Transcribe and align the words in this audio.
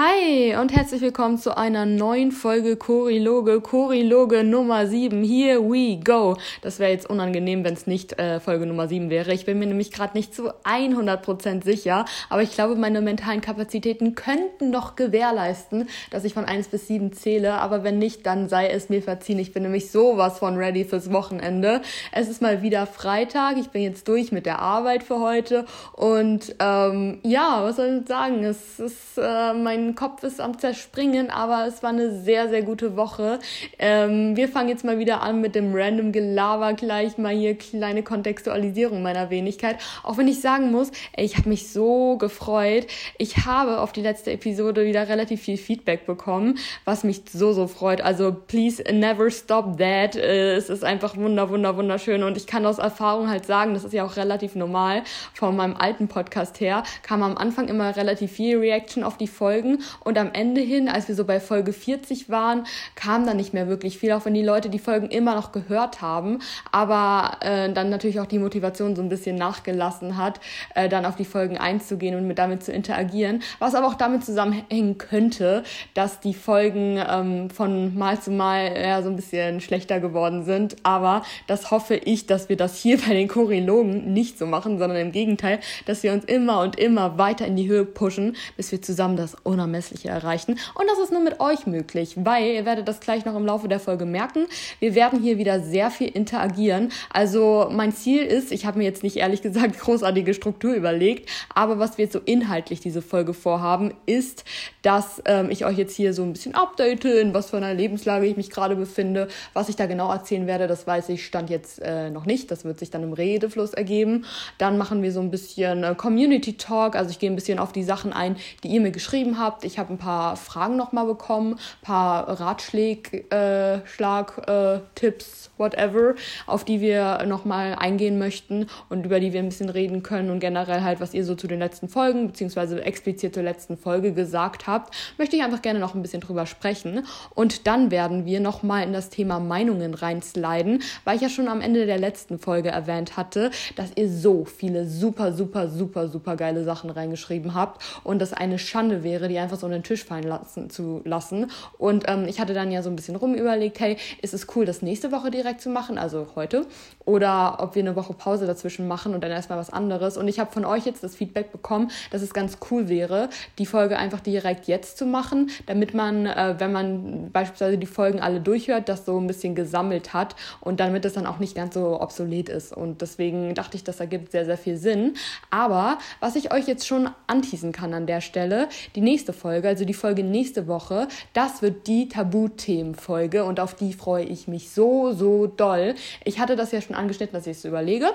Hi 0.00 0.54
und 0.54 0.72
herzlich 0.72 1.00
willkommen 1.00 1.38
zu 1.38 1.56
einer 1.56 1.84
neuen 1.84 2.30
Folge 2.30 2.76
Choriloge, 2.76 3.60
Choriloge 3.60 4.44
Nummer 4.44 4.86
7. 4.86 5.24
Here 5.24 5.60
we 5.60 5.98
go. 5.98 6.36
Das 6.62 6.78
wäre 6.78 6.92
jetzt 6.92 7.10
unangenehm, 7.10 7.64
wenn 7.64 7.74
es 7.74 7.88
nicht 7.88 8.16
äh, 8.16 8.38
Folge 8.38 8.64
Nummer 8.66 8.86
7 8.86 9.10
wäre. 9.10 9.32
Ich 9.32 9.44
bin 9.44 9.58
mir 9.58 9.66
nämlich 9.66 9.90
gerade 9.90 10.16
nicht 10.16 10.32
zu 10.32 10.52
100% 10.62 11.64
sicher, 11.64 12.04
aber 12.28 12.42
ich 12.42 12.52
glaube, 12.52 12.76
meine 12.76 13.00
mentalen 13.00 13.40
Kapazitäten 13.40 14.14
könnten 14.14 14.70
noch 14.70 14.94
gewährleisten, 14.94 15.88
dass 16.12 16.22
ich 16.22 16.32
von 16.32 16.44
1 16.44 16.68
bis 16.68 16.86
7 16.86 17.12
zähle, 17.12 17.54
aber 17.54 17.82
wenn 17.82 17.98
nicht, 17.98 18.24
dann 18.24 18.48
sei 18.48 18.68
es 18.68 18.90
mir 18.90 19.02
verziehen. 19.02 19.40
Ich 19.40 19.52
bin 19.52 19.64
nämlich 19.64 19.90
sowas 19.90 20.38
von 20.38 20.54
ready 20.58 20.84
fürs 20.84 21.12
Wochenende. 21.12 21.82
Es 22.12 22.28
ist 22.28 22.40
mal 22.40 22.62
wieder 22.62 22.86
Freitag, 22.86 23.56
ich 23.56 23.70
bin 23.70 23.82
jetzt 23.82 24.06
durch 24.06 24.30
mit 24.30 24.46
der 24.46 24.60
Arbeit 24.60 25.02
für 25.02 25.18
heute 25.18 25.64
und 25.94 26.54
ähm, 26.60 27.18
ja, 27.24 27.64
was 27.64 27.74
soll 27.74 28.02
ich 28.02 28.08
sagen? 28.08 28.44
Es 28.44 28.78
ist 28.78 29.18
äh, 29.18 29.54
mein 29.54 29.87
Kopf 29.94 30.22
ist 30.22 30.40
am 30.40 30.58
Zerspringen, 30.58 31.30
aber 31.30 31.66
es 31.66 31.82
war 31.82 31.90
eine 31.90 32.10
sehr, 32.22 32.48
sehr 32.48 32.62
gute 32.62 32.96
Woche. 32.96 33.38
Ähm, 33.78 34.36
wir 34.36 34.48
fangen 34.48 34.68
jetzt 34.68 34.84
mal 34.84 34.98
wieder 34.98 35.22
an 35.22 35.40
mit 35.40 35.54
dem 35.54 35.74
random 35.74 36.12
Gelaber, 36.12 36.74
gleich 36.74 37.18
mal 37.18 37.34
hier 37.34 37.56
kleine 37.56 38.02
Kontextualisierung 38.02 39.02
meiner 39.02 39.30
Wenigkeit. 39.30 39.78
Auch 40.02 40.16
wenn 40.16 40.28
ich 40.28 40.40
sagen 40.40 40.70
muss, 40.70 40.90
ey, 41.12 41.24
ich 41.24 41.36
habe 41.36 41.48
mich 41.48 41.70
so 41.70 42.16
gefreut. 42.16 42.86
Ich 43.18 43.46
habe 43.46 43.80
auf 43.80 43.92
die 43.92 44.02
letzte 44.02 44.32
Episode 44.32 44.84
wieder 44.84 45.08
relativ 45.08 45.42
viel 45.42 45.56
Feedback 45.56 46.06
bekommen, 46.06 46.58
was 46.84 47.04
mich 47.04 47.22
so, 47.30 47.52
so 47.52 47.66
freut. 47.66 48.00
Also 48.00 48.34
please 48.46 48.82
never 48.92 49.30
stop 49.30 49.78
that. 49.78 50.16
Äh, 50.16 50.54
es 50.54 50.70
ist 50.70 50.84
einfach 50.84 51.16
wunder, 51.16 51.50
wunder, 51.50 51.76
wunderschön 51.76 52.22
und 52.22 52.36
ich 52.36 52.46
kann 52.46 52.64
aus 52.66 52.78
Erfahrung 52.78 53.28
halt 53.28 53.46
sagen, 53.46 53.74
das 53.74 53.84
ist 53.84 53.92
ja 53.92 54.04
auch 54.04 54.16
relativ 54.16 54.54
normal 54.54 55.02
von 55.34 55.56
meinem 55.56 55.76
alten 55.76 56.08
Podcast 56.08 56.60
her, 56.60 56.82
kam 57.02 57.22
am 57.22 57.36
Anfang 57.36 57.68
immer 57.68 57.94
relativ 57.96 58.32
viel 58.32 58.58
Reaction 58.58 59.04
auf 59.04 59.16
die 59.18 59.26
Folgen 59.26 59.67
und 60.00 60.18
am 60.18 60.30
Ende 60.32 60.60
hin, 60.60 60.88
als 60.88 61.08
wir 61.08 61.14
so 61.14 61.24
bei 61.24 61.40
Folge 61.40 61.72
40 61.72 62.30
waren, 62.30 62.64
kam 62.94 63.26
dann 63.26 63.36
nicht 63.36 63.54
mehr 63.54 63.68
wirklich 63.68 63.98
viel, 63.98 64.12
auch 64.12 64.24
wenn 64.24 64.34
die 64.34 64.42
Leute 64.42 64.70
die 64.70 64.78
Folgen 64.78 65.10
immer 65.10 65.34
noch 65.34 65.52
gehört 65.52 66.00
haben, 66.00 66.38
aber 66.72 67.38
äh, 67.40 67.72
dann 67.72 67.90
natürlich 67.90 68.20
auch 68.20 68.26
die 68.26 68.38
Motivation 68.38 68.96
so 68.96 69.02
ein 69.02 69.08
bisschen 69.08 69.36
nachgelassen 69.36 70.16
hat, 70.16 70.40
äh, 70.74 70.88
dann 70.88 71.04
auf 71.04 71.16
die 71.16 71.24
Folgen 71.24 71.58
einzugehen 71.58 72.16
und 72.16 72.26
mit 72.26 72.38
damit 72.38 72.62
zu 72.62 72.72
interagieren, 72.72 73.42
was 73.58 73.74
aber 73.74 73.86
auch 73.86 73.94
damit 73.94 74.24
zusammenhängen 74.24 74.98
könnte, 74.98 75.62
dass 75.94 76.20
die 76.20 76.34
Folgen 76.34 76.98
ähm, 77.08 77.50
von 77.50 77.96
Mal 77.96 78.20
zu 78.20 78.30
Mal 78.30 78.74
ja, 78.76 79.02
so 79.02 79.10
ein 79.10 79.16
bisschen 79.16 79.60
schlechter 79.60 80.00
geworden 80.00 80.44
sind, 80.44 80.76
aber 80.82 81.22
das 81.46 81.70
hoffe 81.70 81.96
ich, 81.96 82.26
dass 82.26 82.48
wir 82.48 82.56
das 82.56 82.76
hier 82.78 82.98
bei 83.06 83.14
den 83.14 83.28
Choreologen 83.28 84.12
nicht 84.12 84.38
so 84.38 84.46
machen, 84.46 84.78
sondern 84.78 84.98
im 84.98 85.12
Gegenteil, 85.12 85.60
dass 85.86 86.02
wir 86.02 86.12
uns 86.12 86.24
immer 86.24 86.60
und 86.60 86.78
immer 86.78 87.18
weiter 87.18 87.46
in 87.46 87.56
die 87.56 87.68
Höhe 87.68 87.84
pushen, 87.84 88.36
bis 88.56 88.72
wir 88.72 88.80
zusammen 88.80 89.16
das 89.16 89.34
unheimlich 89.42 89.57
Unermessliche 89.58 90.08
erreichen. 90.08 90.52
Und 90.74 90.88
das 90.88 91.00
ist 91.00 91.10
nur 91.10 91.20
mit 91.20 91.40
euch 91.40 91.66
möglich, 91.66 92.14
weil 92.16 92.46
ihr 92.46 92.64
werdet 92.64 92.86
das 92.86 93.00
gleich 93.00 93.24
noch 93.24 93.34
im 93.34 93.44
Laufe 93.44 93.66
der 93.66 93.80
Folge 93.80 94.06
merken. 94.06 94.46
Wir 94.78 94.94
werden 94.94 95.20
hier 95.20 95.36
wieder 95.36 95.60
sehr 95.60 95.90
viel 95.90 96.08
interagieren. 96.08 96.92
Also 97.10 97.68
mein 97.72 97.92
Ziel 97.92 98.22
ist, 98.22 98.52
ich 98.52 98.66
habe 98.66 98.78
mir 98.78 98.84
jetzt 98.84 99.02
nicht 99.02 99.16
ehrlich 99.16 99.42
gesagt 99.42 99.78
großartige 99.80 100.32
Struktur 100.32 100.74
überlegt, 100.74 101.28
aber 101.52 101.80
was 101.80 101.98
wir 101.98 102.04
jetzt 102.04 102.12
so 102.12 102.20
inhaltlich 102.24 102.78
diese 102.78 103.02
Folge 103.02 103.34
vorhaben, 103.34 103.94
ist, 104.06 104.44
dass 104.82 105.20
ähm, 105.24 105.50
ich 105.50 105.64
euch 105.64 105.76
jetzt 105.76 105.96
hier 105.96 106.14
so 106.14 106.22
ein 106.22 106.32
bisschen 106.32 106.54
update, 106.54 107.04
in 107.04 107.34
was 107.34 107.50
für 107.50 107.56
einer 107.56 107.74
Lebenslage 107.74 108.26
ich 108.26 108.36
mich 108.36 108.50
gerade 108.50 108.76
befinde. 108.76 109.26
Was 109.54 109.68
ich 109.68 109.74
da 109.74 109.86
genau 109.86 110.12
erzählen 110.12 110.46
werde, 110.46 110.68
das 110.68 110.86
weiß 110.86 111.08
ich, 111.08 111.26
stand 111.26 111.50
jetzt 111.50 111.80
äh, 111.82 112.10
noch 112.10 112.26
nicht. 112.26 112.52
Das 112.52 112.64
wird 112.64 112.78
sich 112.78 112.90
dann 112.90 113.02
im 113.02 113.12
Redefluss 113.12 113.74
ergeben. 113.74 114.24
Dann 114.58 114.78
machen 114.78 115.02
wir 115.02 115.10
so 115.10 115.20
ein 115.20 115.32
bisschen 115.32 115.82
äh, 115.82 115.94
Community 115.96 116.56
Talk. 116.56 116.94
Also 116.94 117.10
ich 117.10 117.18
gehe 117.18 117.28
ein 117.28 117.34
bisschen 117.34 117.58
auf 117.58 117.72
die 117.72 117.82
Sachen 117.82 118.12
ein, 118.12 118.36
die 118.62 118.68
ihr 118.68 118.80
mir 118.80 118.92
geschrieben 118.92 119.38
habt. 119.38 119.47
Ich 119.62 119.78
habe 119.78 119.92
ein 119.92 119.98
paar 119.98 120.36
Fragen 120.36 120.76
nochmal 120.76 121.06
bekommen, 121.06 121.54
ein 121.54 121.82
paar 121.82 122.40
Ratschläge, 122.40 123.30
äh, 123.30 123.86
Schlag, 123.86 124.48
äh, 124.48 124.80
Tipps, 124.94 125.50
whatever, 125.58 126.14
auf 126.46 126.64
die 126.64 126.80
wir 126.80 127.24
nochmal 127.26 127.74
eingehen 127.74 128.18
möchten 128.18 128.66
und 128.88 129.04
über 129.04 129.20
die 129.20 129.32
wir 129.32 129.40
ein 129.40 129.48
bisschen 129.48 129.68
reden 129.68 130.02
können 130.02 130.30
und 130.30 130.40
generell 130.40 130.82
halt, 130.82 131.00
was 131.00 131.14
ihr 131.14 131.24
so 131.24 131.34
zu 131.34 131.46
den 131.46 131.58
letzten 131.58 131.88
Folgen, 131.88 132.28
beziehungsweise 132.28 132.82
explizit 132.84 133.34
zur 133.34 133.42
letzten 133.42 133.76
Folge 133.76 134.12
gesagt 134.12 134.66
habt, 134.66 134.94
möchte 135.18 135.36
ich 135.36 135.42
einfach 135.42 135.62
gerne 135.62 135.78
noch 135.78 135.94
ein 135.94 136.02
bisschen 136.02 136.20
drüber 136.20 136.46
sprechen. 136.46 137.06
Und 137.34 137.66
dann 137.66 137.90
werden 137.90 138.24
wir 138.24 138.40
nochmal 138.40 138.84
in 138.84 138.92
das 138.92 139.10
Thema 139.10 139.40
Meinungen 139.40 139.94
reinsliden, 139.94 140.82
weil 141.04 141.16
ich 141.16 141.22
ja 141.22 141.28
schon 141.28 141.48
am 141.48 141.60
Ende 141.60 141.86
der 141.86 141.98
letzten 141.98 142.38
Folge 142.38 142.70
erwähnt 142.70 143.16
hatte, 143.16 143.50
dass 143.76 143.90
ihr 143.96 144.08
so 144.08 144.44
viele 144.44 144.86
super, 144.86 145.32
super, 145.32 145.68
super, 145.68 146.08
super 146.08 146.36
geile 146.36 146.64
Sachen 146.64 146.90
reingeschrieben 146.90 147.54
habt 147.54 147.82
und 148.04 148.20
das 148.20 148.32
eine 148.32 148.58
Schande 148.58 149.02
wäre, 149.02 149.28
die 149.28 149.37
einfach 149.38 149.58
so 149.58 149.66
einen 149.66 149.82
Tisch 149.82 150.04
fallen 150.04 150.24
lassen, 150.24 150.70
zu 150.70 151.00
lassen. 151.04 151.50
Und 151.78 152.04
ähm, 152.08 152.26
ich 152.28 152.40
hatte 152.40 152.54
dann 152.54 152.70
ja 152.70 152.82
so 152.82 152.90
ein 152.90 152.96
bisschen 152.96 153.16
rumüberlegt, 153.16 153.80
hey, 153.80 153.96
ist 154.22 154.34
es 154.34 154.46
cool, 154.54 154.64
das 154.64 154.82
nächste 154.82 155.12
Woche 155.12 155.30
direkt 155.30 155.60
zu 155.60 155.70
machen, 155.70 155.98
also 155.98 156.28
heute, 156.34 156.66
oder 157.04 157.58
ob 157.60 157.74
wir 157.74 157.82
eine 157.82 157.96
Woche 157.96 158.12
Pause 158.12 158.46
dazwischen 158.46 158.86
machen 158.86 159.14
und 159.14 159.22
dann 159.22 159.30
erstmal 159.30 159.58
was 159.58 159.70
anderes. 159.70 160.16
Und 160.16 160.28
ich 160.28 160.38
habe 160.38 160.52
von 160.52 160.64
euch 160.64 160.84
jetzt 160.84 161.02
das 161.02 161.16
Feedback 161.16 161.52
bekommen, 161.52 161.90
dass 162.10 162.22
es 162.22 162.34
ganz 162.34 162.58
cool 162.70 162.88
wäre, 162.88 163.30
die 163.58 163.66
Folge 163.66 163.98
einfach 163.98 164.20
direkt 164.20 164.66
jetzt 164.66 164.98
zu 164.98 165.06
machen, 165.06 165.50
damit 165.66 165.94
man, 165.94 166.26
äh, 166.26 166.54
wenn 166.58 166.72
man 166.72 167.30
beispielsweise 167.32 167.78
die 167.78 167.86
Folgen 167.86 168.20
alle 168.20 168.40
durchhört, 168.40 168.88
das 168.88 169.06
so 169.06 169.18
ein 169.18 169.26
bisschen 169.26 169.54
gesammelt 169.54 170.12
hat 170.12 170.36
und 170.60 170.80
damit 170.80 171.04
es 171.04 171.14
dann 171.14 171.26
auch 171.26 171.38
nicht 171.38 171.54
ganz 171.54 171.74
so 171.74 172.00
obsolet 172.00 172.48
ist. 172.48 172.76
Und 172.76 173.00
deswegen 173.00 173.54
dachte 173.54 173.76
ich, 173.76 173.84
das 173.84 174.00
ergibt 174.00 174.32
sehr, 174.32 174.44
sehr 174.44 174.58
viel 174.58 174.76
Sinn. 174.76 175.14
Aber 175.50 175.98
was 176.20 176.36
ich 176.36 176.52
euch 176.52 176.66
jetzt 176.66 176.86
schon 176.86 177.08
anteasen 177.26 177.72
kann 177.72 177.94
an 177.94 178.06
der 178.06 178.20
Stelle, 178.20 178.68
die 178.94 179.00
nächste 179.00 179.27
Folge, 179.32 179.58
Folge, 179.58 179.68
also 179.68 179.84
die 179.84 179.94
Folge 179.94 180.22
nächste 180.22 180.66
Woche, 180.66 181.08
das 181.32 181.62
wird 181.62 181.86
die 181.86 182.08
Tabuthemenfolge 182.08 183.44
und 183.44 183.60
auf 183.60 183.74
die 183.74 183.92
freue 183.92 184.24
ich 184.24 184.46
mich 184.46 184.70
so, 184.70 185.12
so 185.12 185.46
doll. 185.46 185.94
Ich 186.24 186.38
hatte 186.38 186.54
das 186.54 186.70
ja 186.70 186.80
schon 186.80 186.94
angeschnitten, 186.94 187.32
dass 187.32 187.46
ich 187.46 187.56
es 187.56 187.64
überlege 187.64 188.10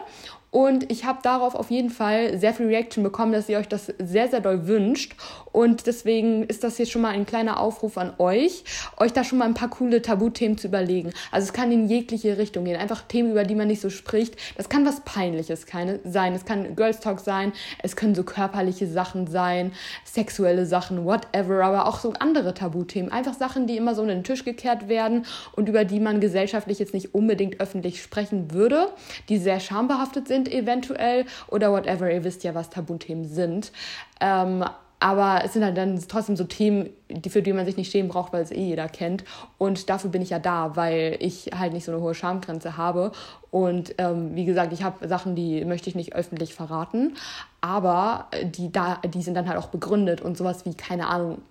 und 0.54 0.92
ich 0.92 1.04
habe 1.04 1.18
darauf 1.24 1.56
auf 1.56 1.72
jeden 1.72 1.90
Fall 1.90 2.38
sehr 2.38 2.54
viel 2.54 2.68
Reaction 2.68 3.04
bekommen, 3.04 3.32
dass 3.32 3.50
ihr 3.50 3.58
euch 3.58 3.68
das 3.68 3.92
sehr, 3.98 4.28
sehr 4.28 4.40
doll 4.40 4.68
wünscht. 4.68 5.16
Und 5.52 5.88
deswegen 5.88 6.44
ist 6.44 6.64
das 6.64 6.78
jetzt 6.78 6.92
schon 6.92 7.02
mal 7.02 7.10
ein 7.10 7.26
kleiner 7.26 7.60
Aufruf 7.60 7.98
an 7.98 8.14
euch, 8.20 8.64
euch 8.98 9.12
da 9.14 9.24
schon 9.24 9.40
mal 9.40 9.46
ein 9.46 9.56
paar 9.56 9.72
coole 9.72 10.04
Tabuthemen 10.04 10.60
zu 10.60 10.68
überlegen. 10.68 11.12
Also 11.32 11.46
es 11.46 11.54
kann 11.54 11.72
in 11.72 11.88
jegliche 11.88 12.38
Richtung 12.38 12.66
gehen. 12.66 12.80
Einfach 12.80 13.02
Themen, 13.02 13.32
über 13.32 13.46
die 13.46 13.56
man 13.56 13.68
nicht 13.68 13.82
so 13.82 13.90
spricht. 13.90 14.36
Das 14.56 14.70
kann 14.70 14.86
was 14.86 15.00
Peinliches 15.02 15.66
sein. 16.04 16.34
Es 16.36 16.46
kann 16.46 16.76
Girls 16.76 17.00
Talk 17.00 17.20
sein. 17.20 17.52
Es 17.82 17.96
können 17.96 18.14
so 18.14 18.24
körperliche 18.24 18.86
Sachen 18.86 19.26
sein, 19.26 19.72
sexuelle 20.06 20.68
Sachen, 20.68 21.04
whatever. 21.04 21.64
Aber 21.64 21.88
auch 21.88 22.00
so 22.00 22.14
andere 22.20 22.54
Tabuthemen. 22.54 23.12
Einfach 23.12 23.34
Sachen, 23.34 23.66
die 23.66 23.76
immer 23.76 23.96
so 23.96 24.04
unter 24.04 24.14
den 24.14 24.24
Tisch 24.24 24.46
gekehrt 24.46 24.88
werden 24.88 25.26
und 25.56 25.68
über 25.68 25.84
die 25.84 26.00
man 26.00 26.20
gesellschaftlich 26.20 26.78
jetzt 26.78 26.94
nicht 26.94 27.16
unbedingt 27.16 27.60
öffentlich 27.60 28.04
sprechen 28.04 28.52
würde, 28.52 28.90
die 29.30 29.40
sehr 29.40 29.60
schambehaftet 29.60 30.28
sind 30.28 30.43
sind 30.44 30.54
eventuell 30.54 31.26
oder 31.48 31.72
whatever. 31.72 32.12
Ihr 32.12 32.24
wisst 32.24 32.44
ja, 32.44 32.56
was 32.56 32.70
Tabuthemen 32.70 33.26
sind. 33.26 33.72
Ähm, 34.20 34.64
aber 35.00 35.42
es 35.44 35.52
sind 35.52 35.66
halt 35.66 35.76
dann 35.76 36.02
trotzdem 36.08 36.38
so 36.38 36.46
Themen, 36.46 36.90
die, 37.10 37.30
für 37.30 37.42
die 37.42 37.52
man 37.52 37.66
sich 37.66 37.76
nicht 37.76 37.92
schämen 37.92 38.10
braucht, 38.10 38.32
weil 38.32 38.42
es 38.42 38.52
eh 38.52 38.68
jeder 38.68 38.88
kennt. 38.88 39.26
Und 39.58 39.90
dafür 39.90 40.10
bin 40.10 40.22
ich 40.22 40.30
ja 40.30 40.40
da, 40.40 40.78
weil 40.78 41.18
ich 41.20 41.50
halt 41.58 41.74
nicht 41.74 41.84
so 41.84 41.92
eine 41.92 42.00
hohe 42.00 42.16
Schamgrenze 42.16 42.78
habe. 42.78 43.12
Und 43.52 43.96
ähm, 43.98 44.34
wie 44.34 44.46
gesagt, 44.46 44.72
ich 44.72 44.82
habe 44.82 45.06
Sachen, 45.10 45.36
die 45.36 45.66
möchte 45.66 45.90
ich 45.90 45.96
nicht 45.96 46.16
öffentlich 46.16 46.54
verraten. 46.54 47.18
Aber 47.60 48.28
die, 48.44 48.72
da, 48.72 49.02
die 49.06 49.22
sind 49.22 49.34
dann 49.34 49.50
halt 49.50 49.58
auch 49.58 49.68
begründet 49.68 50.22
und 50.22 50.38
sowas 50.38 50.66
wie, 50.66 50.74
keine 50.74 51.08
Ahnung, 51.08 51.42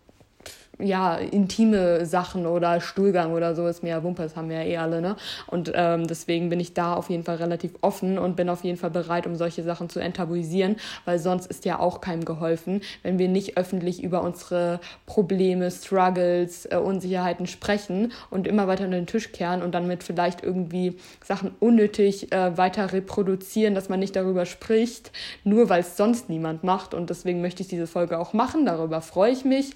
ja, 0.78 1.16
intime 1.16 2.06
Sachen 2.06 2.46
oder 2.46 2.80
Stuhlgang 2.80 3.32
oder 3.32 3.54
so 3.54 3.66
ist 3.66 3.82
mir 3.82 3.90
ja 3.90 4.02
Wumpe, 4.02 4.22
das 4.22 4.36
haben 4.36 4.48
wir 4.48 4.62
ja 4.62 4.64
eh 4.64 4.76
alle, 4.78 5.00
ne? 5.00 5.16
Und 5.46 5.72
ähm, 5.74 6.06
deswegen 6.06 6.48
bin 6.48 6.60
ich 6.60 6.74
da 6.74 6.94
auf 6.94 7.10
jeden 7.10 7.24
Fall 7.24 7.36
relativ 7.36 7.72
offen 7.82 8.18
und 8.18 8.36
bin 8.36 8.48
auf 8.48 8.64
jeden 8.64 8.78
Fall 8.78 8.90
bereit, 8.90 9.26
um 9.26 9.36
solche 9.36 9.62
Sachen 9.62 9.88
zu 9.88 10.00
enttabuisieren, 10.00 10.76
weil 11.04 11.18
sonst 11.18 11.46
ist 11.46 11.64
ja 11.64 11.78
auch 11.78 12.00
keinem 12.00 12.24
geholfen, 12.24 12.80
wenn 13.02 13.18
wir 13.18 13.28
nicht 13.28 13.56
öffentlich 13.56 14.02
über 14.02 14.22
unsere 14.22 14.80
Probleme, 15.06 15.70
Struggles, 15.70 16.66
äh, 16.66 16.76
Unsicherheiten 16.76 17.46
sprechen 17.46 18.12
und 18.30 18.46
immer 18.46 18.66
weiter 18.66 18.84
an 18.84 18.90
den 18.90 19.06
Tisch 19.06 19.32
kehren 19.32 19.62
und 19.62 19.72
dann 19.72 19.86
mit 19.86 20.02
vielleicht 20.02 20.42
irgendwie 20.42 20.96
Sachen 21.24 21.52
unnötig 21.60 22.32
äh, 22.32 22.56
weiter 22.56 22.92
reproduzieren, 22.92 23.74
dass 23.74 23.88
man 23.88 24.00
nicht 24.00 24.16
darüber 24.16 24.46
spricht, 24.46 25.12
nur 25.44 25.68
weil 25.68 25.80
es 25.80 25.96
sonst 25.96 26.28
niemand 26.28 26.64
macht. 26.64 26.94
Und 26.94 27.10
deswegen 27.10 27.40
möchte 27.40 27.62
ich 27.62 27.68
diese 27.68 27.86
Folge 27.86 28.18
auch 28.18 28.32
machen. 28.32 28.66
Darüber 28.66 29.00
freue 29.00 29.32
ich 29.32 29.44
mich. 29.44 29.72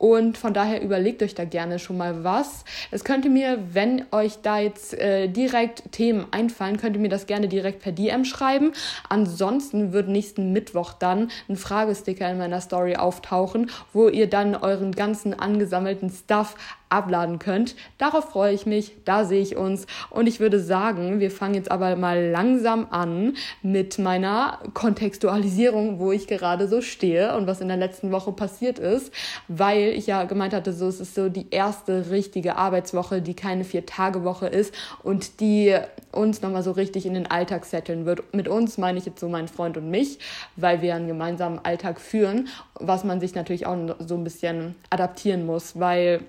Und 0.00 0.38
von 0.40 0.54
daher 0.54 0.82
überlegt 0.82 1.22
euch 1.22 1.34
da 1.34 1.44
gerne 1.44 1.78
schon 1.78 1.96
mal 1.96 2.24
was. 2.24 2.64
Es 2.90 3.04
könnte 3.04 3.28
mir, 3.28 3.58
wenn 3.72 4.06
euch 4.10 4.38
da 4.42 4.58
jetzt 4.58 4.94
äh, 4.94 5.28
direkt 5.28 5.92
Themen 5.92 6.26
einfallen, 6.30 6.78
könnt 6.78 6.96
ihr 6.96 7.02
mir 7.02 7.08
das 7.08 7.26
gerne 7.26 7.48
direkt 7.48 7.82
per 7.82 7.92
DM 7.92 8.24
schreiben. 8.24 8.72
Ansonsten 9.08 9.92
wird 9.92 10.08
nächsten 10.08 10.52
Mittwoch 10.52 10.94
dann 10.94 11.30
ein 11.48 11.56
Fragesticker 11.56 12.30
in 12.30 12.38
meiner 12.38 12.60
Story 12.60 12.96
auftauchen, 12.96 13.70
wo 13.92 14.08
ihr 14.08 14.28
dann 14.28 14.54
euren 14.56 14.92
ganzen 14.92 15.38
angesammelten 15.38 16.10
Stuff 16.10 16.56
abladen 16.90 17.38
könnt. 17.38 17.76
Darauf 17.98 18.30
freue 18.30 18.52
ich 18.52 18.66
mich, 18.66 18.96
da 19.04 19.24
sehe 19.24 19.40
ich 19.40 19.56
uns 19.56 19.86
und 20.10 20.26
ich 20.26 20.40
würde 20.40 20.60
sagen, 20.60 21.20
wir 21.20 21.30
fangen 21.30 21.54
jetzt 21.54 21.70
aber 21.70 21.96
mal 21.96 22.28
langsam 22.28 22.88
an 22.90 23.34
mit 23.62 23.98
meiner 23.98 24.58
Kontextualisierung, 24.74 25.98
wo 25.98 26.12
ich 26.12 26.26
gerade 26.26 26.68
so 26.68 26.82
stehe 26.82 27.36
und 27.36 27.46
was 27.46 27.60
in 27.60 27.68
der 27.68 27.76
letzten 27.76 28.12
Woche 28.12 28.32
passiert 28.32 28.78
ist, 28.78 29.12
weil 29.48 29.90
ich 29.90 30.06
ja 30.06 30.24
gemeint 30.24 30.52
hatte, 30.52 30.72
so 30.72 30.88
es 30.88 31.00
ist 31.00 31.14
so 31.14 31.28
die 31.28 31.46
erste 31.50 32.10
richtige 32.10 32.56
Arbeitswoche, 32.56 33.22
die 33.22 33.34
keine 33.34 33.64
Vier-Tage-Woche 33.64 34.46
ist 34.46 34.74
und 35.02 35.40
die 35.40 35.76
uns 36.12 36.42
nochmal 36.42 36.62
so 36.62 36.72
richtig 36.72 37.06
in 37.06 37.14
den 37.14 37.30
Alltag 37.30 37.64
setteln 37.64 38.04
wird. 38.04 38.34
Mit 38.34 38.48
uns 38.48 38.78
meine 38.78 38.98
ich 38.98 39.06
jetzt 39.06 39.20
so 39.20 39.28
meinen 39.28 39.48
Freund 39.48 39.76
und 39.76 39.90
mich, 39.90 40.18
weil 40.56 40.82
wir 40.82 40.94
einen 40.94 41.06
gemeinsamen 41.06 41.60
Alltag 41.64 42.00
führen, 42.00 42.48
was 42.74 43.04
man 43.04 43.20
sich 43.20 43.34
natürlich 43.34 43.66
auch 43.66 43.76
so 44.00 44.16
ein 44.16 44.24
bisschen 44.24 44.74
adaptieren 44.90 45.46
muss, 45.46 45.78
weil 45.78 46.20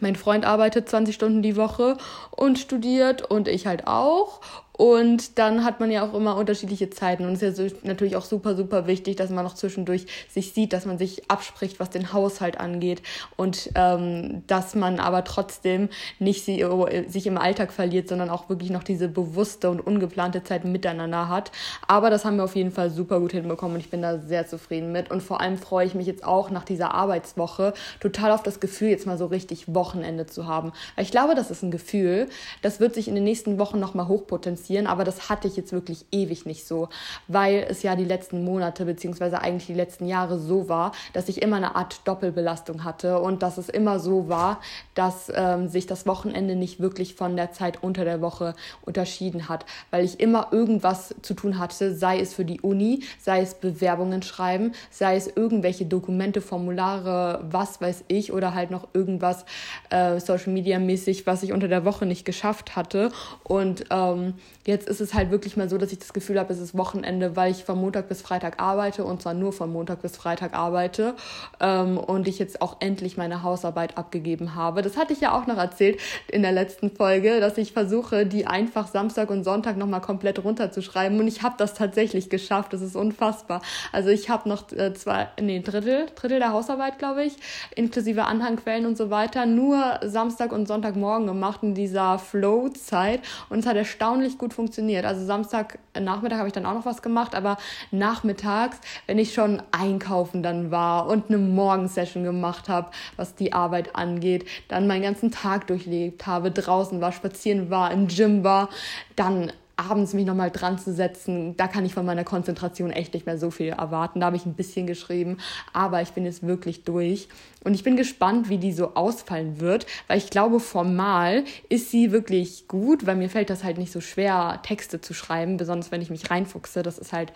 mein 0.00 0.16
Freund 0.16 0.44
arbeitet 0.44 0.88
20 0.88 1.14
Stunden 1.14 1.42
die 1.42 1.56
Woche 1.56 1.96
und 2.30 2.58
studiert 2.58 3.22
und 3.22 3.48
ich 3.48 3.66
halt 3.66 3.86
auch. 3.86 4.40
Und 4.78 5.40
dann 5.40 5.64
hat 5.64 5.80
man 5.80 5.90
ja 5.90 6.08
auch 6.08 6.14
immer 6.14 6.36
unterschiedliche 6.36 6.88
Zeiten. 6.88 7.26
Und 7.26 7.32
es 7.32 7.42
ist 7.42 7.58
ja 7.58 7.66
natürlich 7.82 8.14
auch 8.14 8.24
super, 8.24 8.54
super 8.54 8.86
wichtig, 8.86 9.16
dass 9.16 9.28
man 9.28 9.44
noch 9.44 9.54
zwischendurch 9.54 10.06
sich 10.30 10.52
sieht, 10.52 10.72
dass 10.72 10.86
man 10.86 10.98
sich 10.98 11.28
abspricht, 11.28 11.80
was 11.80 11.90
den 11.90 12.12
Haushalt 12.12 12.60
angeht. 12.60 13.02
Und 13.36 13.70
ähm, 13.74 14.44
dass 14.46 14.76
man 14.76 15.00
aber 15.00 15.24
trotzdem 15.24 15.88
nicht 16.20 16.44
sie, 16.44 16.64
sich 17.08 17.26
im 17.26 17.38
Alltag 17.38 17.72
verliert, 17.72 18.08
sondern 18.08 18.30
auch 18.30 18.48
wirklich 18.48 18.70
noch 18.70 18.84
diese 18.84 19.08
bewusste 19.08 19.68
und 19.68 19.84
ungeplante 19.84 20.44
Zeit 20.44 20.64
miteinander 20.64 21.28
hat. 21.28 21.50
Aber 21.88 22.08
das 22.08 22.24
haben 22.24 22.36
wir 22.36 22.44
auf 22.44 22.54
jeden 22.54 22.70
Fall 22.70 22.90
super 22.90 23.18
gut 23.18 23.32
hinbekommen 23.32 23.74
und 23.74 23.80
ich 23.80 23.90
bin 23.90 24.00
da 24.00 24.20
sehr 24.20 24.46
zufrieden 24.46 24.92
mit. 24.92 25.10
Und 25.10 25.24
vor 25.24 25.40
allem 25.40 25.58
freue 25.58 25.88
ich 25.88 25.96
mich 25.96 26.06
jetzt 26.06 26.22
auch 26.22 26.50
nach 26.50 26.64
dieser 26.64 26.94
Arbeitswoche 26.94 27.74
total 27.98 28.30
auf 28.30 28.44
das 28.44 28.60
Gefühl, 28.60 28.90
jetzt 28.90 29.06
mal 29.06 29.18
so 29.18 29.26
richtig 29.26 29.74
Wochenende 29.74 30.26
zu 30.26 30.46
haben. 30.46 30.70
Weil 30.94 31.04
ich 31.04 31.10
glaube, 31.10 31.34
das 31.34 31.50
ist 31.50 31.64
ein 31.64 31.72
Gefühl, 31.72 32.28
das 32.62 32.78
wird 32.78 32.94
sich 32.94 33.08
in 33.08 33.16
den 33.16 33.24
nächsten 33.24 33.58
Wochen 33.58 33.80
nochmal 33.80 34.06
hochpotenzieren 34.06 34.67
passieren, 34.68 34.86
aber 34.86 35.04
das 35.04 35.30
hatte 35.30 35.48
ich 35.48 35.56
jetzt 35.56 35.72
wirklich 35.72 36.04
ewig 36.12 36.44
nicht 36.44 36.66
so, 36.66 36.90
weil 37.26 37.66
es 37.70 37.82
ja 37.82 37.96
die 37.96 38.04
letzten 38.04 38.44
Monate 38.44 38.84
beziehungsweise 38.84 39.40
eigentlich 39.40 39.66
die 39.66 39.74
letzten 39.74 40.06
Jahre 40.06 40.38
so 40.38 40.68
war, 40.68 40.92
dass 41.14 41.30
ich 41.30 41.40
immer 41.40 41.56
eine 41.56 41.74
Art 41.74 42.06
Doppelbelastung 42.06 42.84
hatte 42.84 43.18
und 43.20 43.42
dass 43.42 43.56
es 43.56 43.70
immer 43.70 43.98
so 43.98 44.28
war, 44.28 44.60
dass 44.94 45.32
ähm, 45.34 45.68
sich 45.68 45.86
das 45.86 46.06
Wochenende 46.06 46.54
nicht 46.54 46.80
wirklich 46.80 47.14
von 47.14 47.34
der 47.34 47.50
Zeit 47.52 47.82
unter 47.82 48.04
der 48.04 48.20
Woche 48.20 48.54
unterschieden 48.82 49.48
hat, 49.48 49.64
weil 49.90 50.04
ich 50.04 50.20
immer 50.20 50.48
irgendwas 50.52 51.14
zu 51.22 51.32
tun 51.32 51.58
hatte, 51.58 51.94
sei 51.94 52.20
es 52.20 52.34
für 52.34 52.44
die 52.44 52.60
Uni, 52.60 53.04
sei 53.18 53.40
es 53.40 53.54
Bewerbungen 53.54 54.22
schreiben, 54.22 54.72
sei 54.90 55.16
es 55.16 55.28
irgendwelche 55.34 55.86
Dokumente, 55.86 56.42
Formulare, 56.42 57.42
was 57.50 57.80
weiß 57.80 58.04
ich 58.08 58.34
oder 58.34 58.52
halt 58.54 58.70
noch 58.70 58.88
irgendwas 58.92 59.46
äh, 59.88 60.20
Social 60.20 60.52
Media 60.52 60.78
mäßig, 60.78 61.26
was 61.26 61.42
ich 61.42 61.52
unter 61.52 61.68
der 61.68 61.86
Woche 61.86 62.04
nicht 62.04 62.26
geschafft 62.26 62.76
hatte. 62.76 63.10
Und 63.44 63.86
ähm, 63.90 64.34
Jetzt 64.68 64.86
ist 64.86 65.00
es 65.00 65.14
halt 65.14 65.30
wirklich 65.30 65.56
mal 65.56 65.66
so, 65.70 65.78
dass 65.78 65.92
ich 65.92 65.98
das 65.98 66.12
Gefühl 66.12 66.38
habe, 66.38 66.52
es 66.52 66.58
ist 66.58 66.76
Wochenende, 66.76 67.36
weil 67.36 67.50
ich 67.50 67.64
von 67.64 67.80
Montag 67.80 68.06
bis 68.06 68.20
Freitag 68.20 68.60
arbeite 68.60 69.02
und 69.02 69.22
zwar 69.22 69.32
nur 69.32 69.54
von 69.54 69.72
Montag 69.72 70.02
bis 70.02 70.18
Freitag 70.18 70.52
arbeite 70.52 71.14
ähm, 71.58 71.96
und 71.96 72.28
ich 72.28 72.38
jetzt 72.38 72.60
auch 72.60 72.76
endlich 72.80 73.16
meine 73.16 73.42
Hausarbeit 73.42 73.96
abgegeben 73.96 74.54
habe. 74.54 74.82
Das 74.82 74.98
hatte 74.98 75.14
ich 75.14 75.22
ja 75.22 75.32
auch 75.32 75.46
noch 75.46 75.56
erzählt 75.56 75.98
in 76.30 76.42
der 76.42 76.52
letzten 76.52 76.90
Folge, 76.90 77.40
dass 77.40 77.56
ich 77.56 77.72
versuche, 77.72 78.26
die 78.26 78.46
einfach 78.46 78.88
Samstag 78.88 79.30
und 79.30 79.42
Sonntag 79.42 79.78
nochmal 79.78 80.02
komplett 80.02 80.44
runterzuschreiben 80.44 81.18
und 81.18 81.28
ich 81.28 81.42
habe 81.42 81.54
das 81.56 81.72
tatsächlich 81.72 82.28
geschafft. 82.28 82.74
Das 82.74 82.82
ist 82.82 82.94
unfassbar. 82.94 83.62
Also 83.90 84.10
ich 84.10 84.28
habe 84.28 84.50
noch 84.50 84.70
äh, 84.72 84.92
zwei, 84.92 85.28
nee, 85.40 85.60
Drittel, 85.60 86.08
Drittel 86.14 86.40
der 86.40 86.52
Hausarbeit, 86.52 86.98
glaube 86.98 87.24
ich, 87.24 87.36
inklusive 87.74 88.26
Anhangquellen 88.26 88.84
und 88.84 88.98
so 88.98 89.08
weiter, 89.08 89.46
nur 89.46 89.98
Samstag 90.04 90.52
und 90.52 90.68
Sonntagmorgen 90.68 91.26
gemacht 91.26 91.60
in 91.62 91.74
dieser 91.74 92.18
Flow-Zeit 92.18 93.22
und 93.48 93.60
es 93.60 93.66
hat 93.66 93.78
erstaunlich 93.78 94.36
gut 94.36 94.57
funktioniert. 94.58 95.04
Also 95.04 95.24
Samstag 95.24 95.78
äh, 95.94 96.00
Nachmittag 96.00 96.38
habe 96.38 96.48
ich 96.48 96.52
dann 96.52 96.66
auch 96.66 96.74
noch 96.74 96.84
was 96.84 97.00
gemacht, 97.00 97.36
aber 97.36 97.58
nachmittags, 97.92 98.80
wenn 99.06 99.16
ich 99.16 99.32
schon 99.32 99.62
einkaufen 99.70 100.42
dann 100.42 100.72
war 100.72 101.06
und 101.06 101.28
eine 101.28 101.38
Morgensession 101.38 102.24
gemacht 102.24 102.68
habe, 102.68 102.90
was 103.14 103.36
die 103.36 103.52
Arbeit 103.52 103.94
angeht, 103.94 104.48
dann 104.66 104.88
meinen 104.88 105.02
ganzen 105.02 105.30
Tag 105.30 105.68
durchlebt 105.68 106.26
habe, 106.26 106.50
draußen 106.50 107.00
war, 107.00 107.12
spazieren 107.12 107.70
war, 107.70 107.92
im 107.92 108.08
Gym 108.08 108.42
war, 108.42 108.68
dann 109.14 109.52
abends 109.76 110.12
mich 110.12 110.26
nochmal 110.26 110.50
dran 110.50 110.76
zu 110.76 110.92
setzen, 110.92 111.56
da 111.56 111.68
kann 111.68 111.86
ich 111.86 111.94
von 111.94 112.04
meiner 112.04 112.24
Konzentration 112.24 112.90
echt 112.90 113.14
nicht 113.14 113.26
mehr 113.26 113.38
so 113.38 113.52
viel 113.52 113.68
erwarten. 113.68 114.18
Da 114.18 114.26
habe 114.26 114.36
ich 114.36 114.44
ein 114.44 114.54
bisschen 114.54 114.88
geschrieben, 114.88 115.38
aber 115.72 116.02
ich 116.02 116.10
bin 116.10 116.24
jetzt 116.24 116.44
wirklich 116.44 116.82
durch. 116.82 117.28
Und 117.64 117.74
ich 117.74 117.82
bin 117.82 117.96
gespannt, 117.96 118.48
wie 118.48 118.58
die 118.58 118.72
so 118.72 118.94
ausfallen 118.94 119.60
wird, 119.60 119.86
weil 120.06 120.18
ich 120.18 120.30
glaube, 120.30 120.60
formal 120.60 121.44
ist 121.68 121.90
sie 121.90 122.12
wirklich 122.12 122.68
gut, 122.68 123.06
weil 123.06 123.16
mir 123.16 123.28
fällt 123.28 123.50
das 123.50 123.64
halt 123.64 123.78
nicht 123.78 123.92
so 123.92 124.00
schwer, 124.00 124.60
Texte 124.62 125.00
zu 125.00 125.14
schreiben, 125.14 125.56
besonders 125.56 125.90
wenn 125.90 126.00
ich 126.00 126.10
mich 126.10 126.30
reinfuchse. 126.30 126.82
Das 126.82 126.98
ist 126.98 127.12
halt 127.12 127.32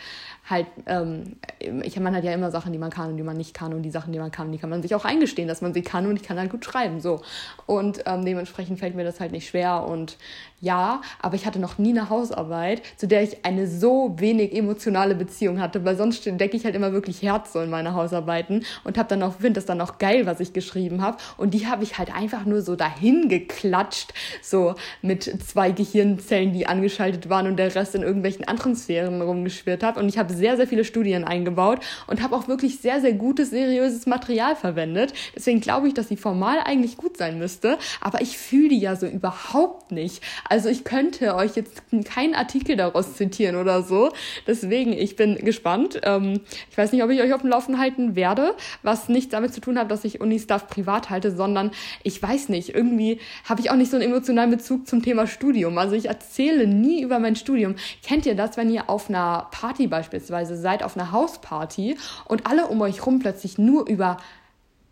halt, 0.49 0.67
ähm, 0.87 1.37
ich, 1.83 1.99
man 2.01 2.15
hat 2.15 2.25
ja 2.25 2.33
immer 2.33 2.51
Sachen, 2.51 2.73
die 2.73 2.79
man 2.79 2.91
kann 2.91 3.11
und 3.11 3.17
die 3.17 3.23
man 3.23 3.37
nicht 3.37 3.55
kann 3.55 3.73
und 3.73 3.83
die 3.83 3.91
Sachen, 3.91 4.13
die 4.13 4.19
man 4.19 4.33
kann, 4.33 4.51
die 4.51 4.59
kann 4.59 4.71
man 4.71 4.83
sich 4.83 4.95
auch 4.95 5.05
eingestehen, 5.05 5.47
dass 5.47 5.63
man 5.63 5.73
sie 5.73 5.83
kann 5.83 6.07
und 6.07 6.17
ich 6.17 6.23
kann 6.23 6.39
halt 6.39 6.51
gut 6.51 6.65
schreiben, 6.65 7.01
so. 7.01 7.23
Und 7.67 8.03
ähm, 8.07 8.25
dementsprechend 8.25 8.79
fällt 8.79 8.97
mir 8.97 9.05
das 9.05 9.21
halt 9.21 9.33
nicht 9.33 9.49
schwer 9.49 9.87
und 9.87 10.17
ja, 10.61 11.01
aber 11.21 11.35
ich 11.35 11.45
hatte 11.47 11.59
noch 11.59 11.79
nie 11.79 11.91
eine 11.91 12.09
Hausarbeit, 12.09 12.83
zu 12.97 13.09
der 13.09 13.23
ich 13.23 13.45
eine 13.45 13.67
so 13.67 14.15
wenig 14.19 14.55
emotionale 14.55 15.17
Beziehung 15.17 15.61
hatte, 15.61 15.85
weil 15.85 15.97
sonst 15.97 16.25
decke 16.25 16.57
ich 16.57 16.65
halt 16.65 16.77
immer 16.77 16.93
wirklich 16.93 17.23
Herz 17.23 17.53
so 17.53 17.61
in 17.61 17.71
meine 17.71 17.95
Hausarbeiten 17.95 18.65
und 18.85 18.97
habe 18.97 19.09
dann 19.09 19.23
auch, 19.25 19.35
finde 19.35 19.55
das 19.55 19.67
dann 19.67 19.81
auch 19.81 19.99
geil, 19.99 20.12
was 20.27 20.41
ich 20.41 20.53
geschrieben 20.53 21.03
habe 21.03 21.19
und 21.37 21.55
die 21.55 21.67
habe 21.67 21.85
ich 21.85 21.99
halt 21.99 22.15
einfach 22.15 22.45
nur 22.45 22.63
so 22.63 22.77
dahin 22.77 23.29
geklatscht, 23.29 24.13
so 24.43 24.75
mit 25.01 25.25
zwei 25.47 25.73
Gehirnzellen, 25.73 26.53
die 26.53 26.67
angeschaltet 26.67 27.29
waren 27.29 27.47
und 27.47 27.57
der 27.57 27.75
Rest 27.75 27.95
in 27.95 28.03
irgendwelchen 28.03 28.47
anderen 28.47 28.77
Sphären 28.77 29.23
rumgeschwirrt 29.23 29.83
hat 29.83 29.97
und 29.97 30.09
ich 30.09 30.19
habe 30.19 30.33
sehr, 30.33 30.57
sehr 30.57 30.67
viele 30.67 30.85
Studien 30.85 31.25
eingebaut 31.25 31.81
und 32.07 32.23
habe 32.23 32.37
auch 32.37 32.49
wirklich 32.49 32.79
sehr, 32.79 33.01
sehr 33.01 33.13
gutes, 33.13 33.51
seriöses 33.51 34.07
Material 34.07 34.57
verwendet. 34.57 35.13
Deswegen 35.35 35.61
glaube 35.61 35.89
ich, 35.89 35.95
dass 35.95 36.09
sie 36.09 36.17
formal 36.17 36.59
eigentlich 36.65 36.97
gut 36.97 37.17
sein 37.17 37.39
müsste, 37.39 37.79
aber 38.01 38.21
ich 38.21 38.39
fühle 38.39 38.69
die 38.69 38.79
ja 38.79 38.97
so 38.97 39.07
überhaupt 39.07 39.93
nicht. 39.93 40.23
Also 40.49 40.69
ich 40.69 40.85
könnte 40.85 41.35
euch 41.35 41.57
jetzt 41.57 41.83
keinen 42.05 42.35
Artikel 42.35 42.77
daraus 42.77 43.15
zitieren 43.15 43.57
oder 43.57 43.83
so. 43.83 44.13
Deswegen, 44.47 44.93
ich 44.93 45.17
bin 45.17 45.37
gespannt. 45.37 46.01
Ähm, 46.05 46.41
ich 46.71 46.79
weiß 46.79 46.93
nicht, 46.93 47.03
ob 47.03 47.11
ich 47.11 47.21
euch 47.21 47.33
auf 47.33 47.43
dem 47.43 47.51
Laufen 47.51 47.79
halten 47.79 48.17
werde, 48.17 48.55
was 48.83 49.09
nichts 49.09 49.33
damit 49.33 49.55
zu 49.55 49.61
tun 49.61 49.79
hat, 49.79 49.91
dass 49.91 50.02
ich 50.05 50.21
Uni-Stuff 50.21 50.69
privat 50.69 51.11
halte, 51.11 51.35
sondern 51.35 51.71
ich 52.03 52.23
weiß 52.23 52.49
nicht, 52.49 52.75
irgendwie 52.75 53.21
habe 53.45 53.61
ich 53.61 53.71
auch 53.71 53.77
nicht 53.77 53.91
so 53.91 53.97
einen 53.97 54.07
emotionalen 54.07 54.51
Bezug 54.51 54.87
zum 54.87 55.03
Thema 55.03 55.27
Studium. 55.27 55.79
Also 55.79 55.95
ich 55.95 56.07
erzähle 56.07 56.67
nie 56.67 57.03
über 57.03 57.19
mein 57.19 57.37
Studium. 57.37 57.77
Kennt 58.03 58.27
ihr 58.27 58.35
das, 58.35 58.57
wenn 58.57 58.71
ihr 58.71 58.89
auf 58.89 59.09
einer 59.09 59.49
Party 59.51 59.87
beispielsweise 59.87 60.57
seid 60.57 60.83
auf 60.83 60.97
einer 60.97 61.13
Hausparty 61.13 61.97
und 62.27 62.47
alle 62.47 62.67
um 62.67 62.81
euch 62.81 63.05
rum 63.07 63.19
plötzlich 63.19 63.59
nur 63.59 63.89
über 63.89 64.19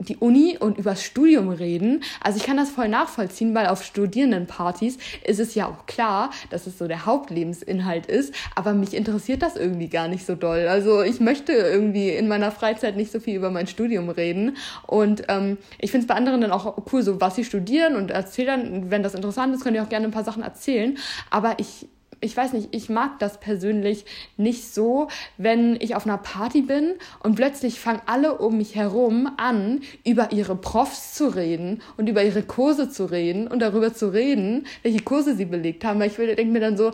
die 0.00 0.16
Uni 0.16 0.56
und 0.58 0.78
übers 0.78 1.02
Studium 1.04 1.50
reden. 1.50 2.02
Also 2.22 2.38
ich 2.38 2.44
kann 2.44 2.56
das 2.56 2.70
voll 2.70 2.88
nachvollziehen, 2.88 3.54
weil 3.54 3.66
auf 3.66 3.84
Studierendenpartys 3.84 4.98
ist 5.24 5.40
es 5.40 5.54
ja 5.54 5.66
auch 5.66 5.86
klar, 5.86 6.30
dass 6.50 6.66
es 6.66 6.78
so 6.78 6.88
der 6.88 7.06
Hauptlebensinhalt 7.06 8.06
ist, 8.06 8.34
aber 8.54 8.72
mich 8.72 8.94
interessiert 8.94 9.42
das 9.42 9.56
irgendwie 9.56 9.88
gar 9.88 10.08
nicht 10.08 10.26
so 10.26 10.34
doll. 10.34 10.66
Also 10.68 11.02
ich 11.02 11.20
möchte 11.20 11.52
irgendwie 11.52 12.10
in 12.10 12.28
meiner 12.28 12.50
Freizeit 12.50 12.96
nicht 12.96 13.12
so 13.12 13.20
viel 13.20 13.36
über 13.36 13.50
mein 13.50 13.66
Studium 13.66 14.08
reden 14.08 14.56
und 14.86 15.24
ähm, 15.28 15.58
ich 15.78 15.90
finde 15.90 16.04
es 16.04 16.08
bei 16.08 16.14
anderen 16.14 16.40
dann 16.40 16.52
auch 16.52 16.76
cool, 16.92 17.02
so 17.02 17.20
was 17.20 17.36
sie 17.36 17.44
studieren 17.44 17.96
und 17.96 18.10
erzählen 18.10 18.90
wenn 18.90 19.02
das 19.02 19.14
interessant 19.14 19.54
ist, 19.54 19.62
könnt 19.62 19.76
ihr 19.76 19.82
auch 19.82 19.88
gerne 19.88 20.06
ein 20.06 20.12
paar 20.12 20.24
Sachen 20.24 20.42
erzählen, 20.42 20.96
aber 21.30 21.58
ich 21.58 21.86
ich 22.20 22.36
weiß 22.36 22.52
nicht, 22.52 22.68
ich 22.72 22.88
mag 22.88 23.18
das 23.18 23.40
persönlich 23.40 24.04
nicht 24.36 24.72
so, 24.74 25.08
wenn 25.38 25.76
ich 25.80 25.94
auf 25.94 26.06
einer 26.06 26.18
Party 26.18 26.62
bin 26.62 26.94
und 27.20 27.34
plötzlich 27.34 27.80
fangen 27.80 28.02
alle 28.06 28.38
um 28.38 28.58
mich 28.58 28.74
herum 28.74 29.30
an, 29.36 29.80
über 30.04 30.32
ihre 30.32 30.56
Profs 30.56 31.14
zu 31.14 31.28
reden 31.28 31.80
und 31.96 32.08
über 32.08 32.22
ihre 32.22 32.42
Kurse 32.42 32.90
zu 32.90 33.06
reden 33.06 33.46
und 33.48 33.60
darüber 33.60 33.94
zu 33.94 34.12
reden, 34.12 34.66
welche 34.82 35.02
Kurse 35.02 35.34
sie 35.34 35.46
belegt 35.46 35.84
haben. 35.84 36.00
Weil 36.00 36.08
ich 36.08 36.16
denke 36.16 36.52
mir 36.52 36.60
dann 36.60 36.76
so, 36.76 36.92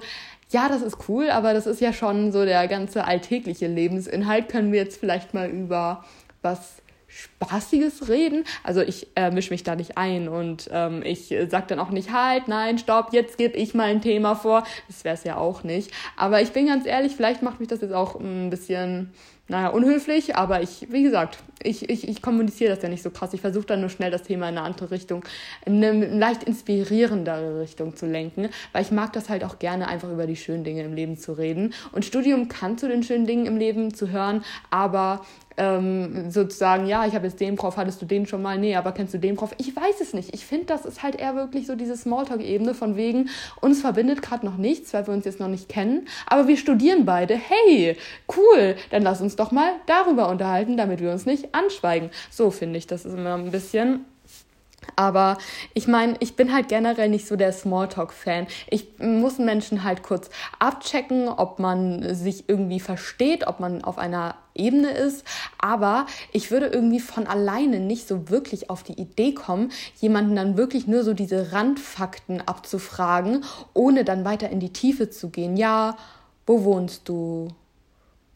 ja, 0.50 0.68
das 0.68 0.83
ist 0.83 1.09
cool, 1.09 1.30
aber 1.30 1.54
das 1.54 1.66
ist 1.66 1.80
ja 1.80 1.92
schon 1.92 2.30
so 2.30 2.45
der 2.45 2.68
ganze 2.68 3.04
alltägliche 3.04 3.66
Lebensinhalt. 3.66 4.49
Können 4.49 4.73
wir 4.73 4.80
jetzt 4.80 5.00
vielleicht 5.00 5.35
mal 5.35 5.50
über 5.50 6.04
was 6.42 6.76
spaßiges 7.16 8.08
Reden. 8.08 8.44
Also 8.62 8.82
ich 8.82 9.08
äh, 9.16 9.30
mische 9.30 9.50
mich 9.50 9.62
da 9.62 9.75
nicht 9.75 9.96
ein 9.96 10.28
und 10.28 10.68
ähm, 10.70 11.02
ich 11.02 11.35
sage 11.49 11.66
dann 11.68 11.78
auch 11.78 11.90
nicht, 11.90 12.12
halt, 12.12 12.49
nein, 12.49 12.78
stopp, 12.78 13.12
jetzt 13.12 13.38
gebe 13.38 13.56
ich 13.56 13.75
mal 13.75 13.85
ein 13.85 14.02
Thema 14.02 14.35
vor. 14.35 14.64
Das 14.88 15.04
wäre 15.04 15.14
es 15.14 15.25
ja 15.25 15.37
auch 15.37 15.64
nicht. 15.64 15.90
Aber 16.16 16.42
ich 16.42 16.52
bin 16.52 16.66
ganz 16.66 16.87
ehrlich, 16.87 17.16
vielleicht 17.16 17.42
macht 17.42 17.61
mich 17.61 17.68
das 17.68 17.80
jetzt 17.80 17.94
auch 17.94 18.20
ein 18.20 18.50
bisschen 18.50 19.12
naja, 19.49 19.68
unhöflich, 19.68 20.35
aber 20.35 20.61
ich, 20.61 20.88
wie 20.90 21.04
gesagt, 21.04 21.38
ich, 21.62 21.88
ich, 21.88 22.08
ich 22.08 22.20
kommuniziere 22.20 22.75
das 22.75 22.82
ja 22.82 22.88
nicht 22.88 23.02
so 23.02 23.11
krass. 23.11 23.32
Ich 23.32 23.40
versuche 23.40 23.66
dann 23.66 23.80
nur 23.80 23.90
schnell 23.90 24.11
das 24.11 24.25
Thema 24.25 24.49
in 24.49 24.58
eine 24.58 24.66
andere 24.66 24.90
Richtung, 24.90 25.25
in 25.64 25.85
eine 25.85 26.06
leicht 26.18 26.42
inspirierendere 26.42 27.61
Richtung 27.61 27.94
zu 27.94 28.06
lenken, 28.06 28.49
weil 28.73 28.82
ich 28.82 28.90
mag 28.90 29.12
das 29.12 29.28
halt 29.28 29.44
auch 29.44 29.61
gerne, 29.61 29.87
einfach 29.87 30.11
über 30.11 30.26
die 30.26 30.35
schönen 30.35 30.64
Dinge 30.64 30.82
im 30.82 30.94
Leben 30.94 31.16
zu 31.16 31.32
reden. 31.32 31.75
Und 31.92 32.04
Studium 32.04 32.49
kann 32.49 32.76
zu 32.76 32.88
den 32.88 33.04
schönen 33.04 33.26
Dingen 33.26 33.46
im 33.46 33.56
Leben 33.56 33.94
zu 33.94 34.11
hören, 34.11 34.44
aber 34.70 35.25
ähm, 35.57 36.31
sozusagen, 36.31 36.87
ja, 36.87 37.07
ich 37.07 37.15
habe 37.15 37.27
jetzt 37.27 37.41
den 37.41 37.57
Prof, 37.57 37.77
hattest 37.77 38.01
du 38.03 38.07
den 38.07 38.27
schon 38.27 38.43
mal? 38.43 38.59
Nee, 38.59 38.77
aber 38.77 38.93
kennst 38.93 39.15
du 39.15 39.19
den 39.19 39.37
Prof? 39.37 39.55
Ich 39.59 39.75
weiß 39.75 40.01
es 40.01 40.13
nicht. 40.13 40.35
Ich 40.35 40.45
finde, 40.45 40.67
das 40.67 40.85
ist 40.85 41.03
halt 41.03 41.17
eher 41.17 41.35
wirklich 41.35 41.67
so 41.67 41.75
diese 41.75 41.97
Smalltalk-Ebene 41.97 42.75
von 42.75 42.97
wegen, 42.97 43.29
uns 43.61 43.81
verbindet 43.81 44.23
gerade 44.23 44.45
noch 44.45 44.57
nichts, 44.57 44.93
weil 44.93 45.07
wir 45.07 45.15
uns 45.15 45.25
jetzt 45.25 45.41
noch 45.41 45.49
nicht 45.49 45.69
kennen, 45.69 46.07
aber 46.27 46.49
wir 46.49 46.57
studieren 46.57 47.05
beide. 47.05 47.35
Hey, 47.35 47.97
cool, 48.37 48.77
dann 48.91 49.03
lass 49.03 49.21
uns 49.21 49.37
doch 49.37 49.51
mal 49.51 49.71
darüber 49.87 50.29
unterhalten, 50.29 50.77
damit 50.77 51.01
wir 51.01 51.13
uns 51.13 51.27
nicht 51.27 51.55
anschweigen. 51.55 52.11
So 52.31 52.51
finde 52.51 52.79
ich, 52.79 52.87
das 52.87 53.05
ist 53.05 53.15
immer 53.15 53.35
ein 53.35 53.51
bisschen 53.51 54.05
aber 54.97 55.37
ich 55.75 55.87
meine, 55.87 56.17
ich 56.21 56.37
bin 56.37 56.53
halt 56.53 56.69
generell 56.69 57.11
nicht 57.11 57.29
so 57.29 57.37
der 57.37 57.53
Smalltalk-Fan. 57.53 58.47
Ich 58.69 58.99
muss 58.99 59.38
Menschen 59.38 59.85
halt 59.85 60.03
kurz 60.03 60.31
abchecken, 60.59 61.29
ob 61.29 61.59
man 61.59 62.15
sich 62.15 62.49
irgendwie 62.49 62.81
versteht, 62.81 63.47
ob 63.47 63.61
man 63.61 63.85
auf 63.85 63.99
einer 63.99 64.37
Ebene 64.55 64.91
ist. 64.91 65.25
Aber 65.59 66.07
ich 66.33 66.50
würde 66.50 66.67
irgendwie 66.67 67.00
von 67.00 67.26
alleine 67.26 67.79
nicht 67.79 68.09
so 68.09 68.31
wirklich 68.31 68.71
auf 68.71 68.83
die 68.83 68.99
Idee 68.99 69.35
kommen, 69.35 69.71
jemanden 70.00 70.35
dann 70.35 70.57
wirklich 70.57 70.87
nur 70.87 71.05
so 71.05 71.12
diese 71.12 71.53
Randfakten 71.53 72.41
abzufragen, 72.41 73.45
ohne 73.75 74.05
dann 74.05 74.25
weiter 74.25 74.49
in 74.49 74.61
die 74.61 74.73
Tiefe 74.73 75.11
zu 75.11 75.29
gehen. 75.29 75.59
Ja, 75.59 75.97
wo 76.47 76.65
wohnst 76.65 77.09
du? 77.09 77.49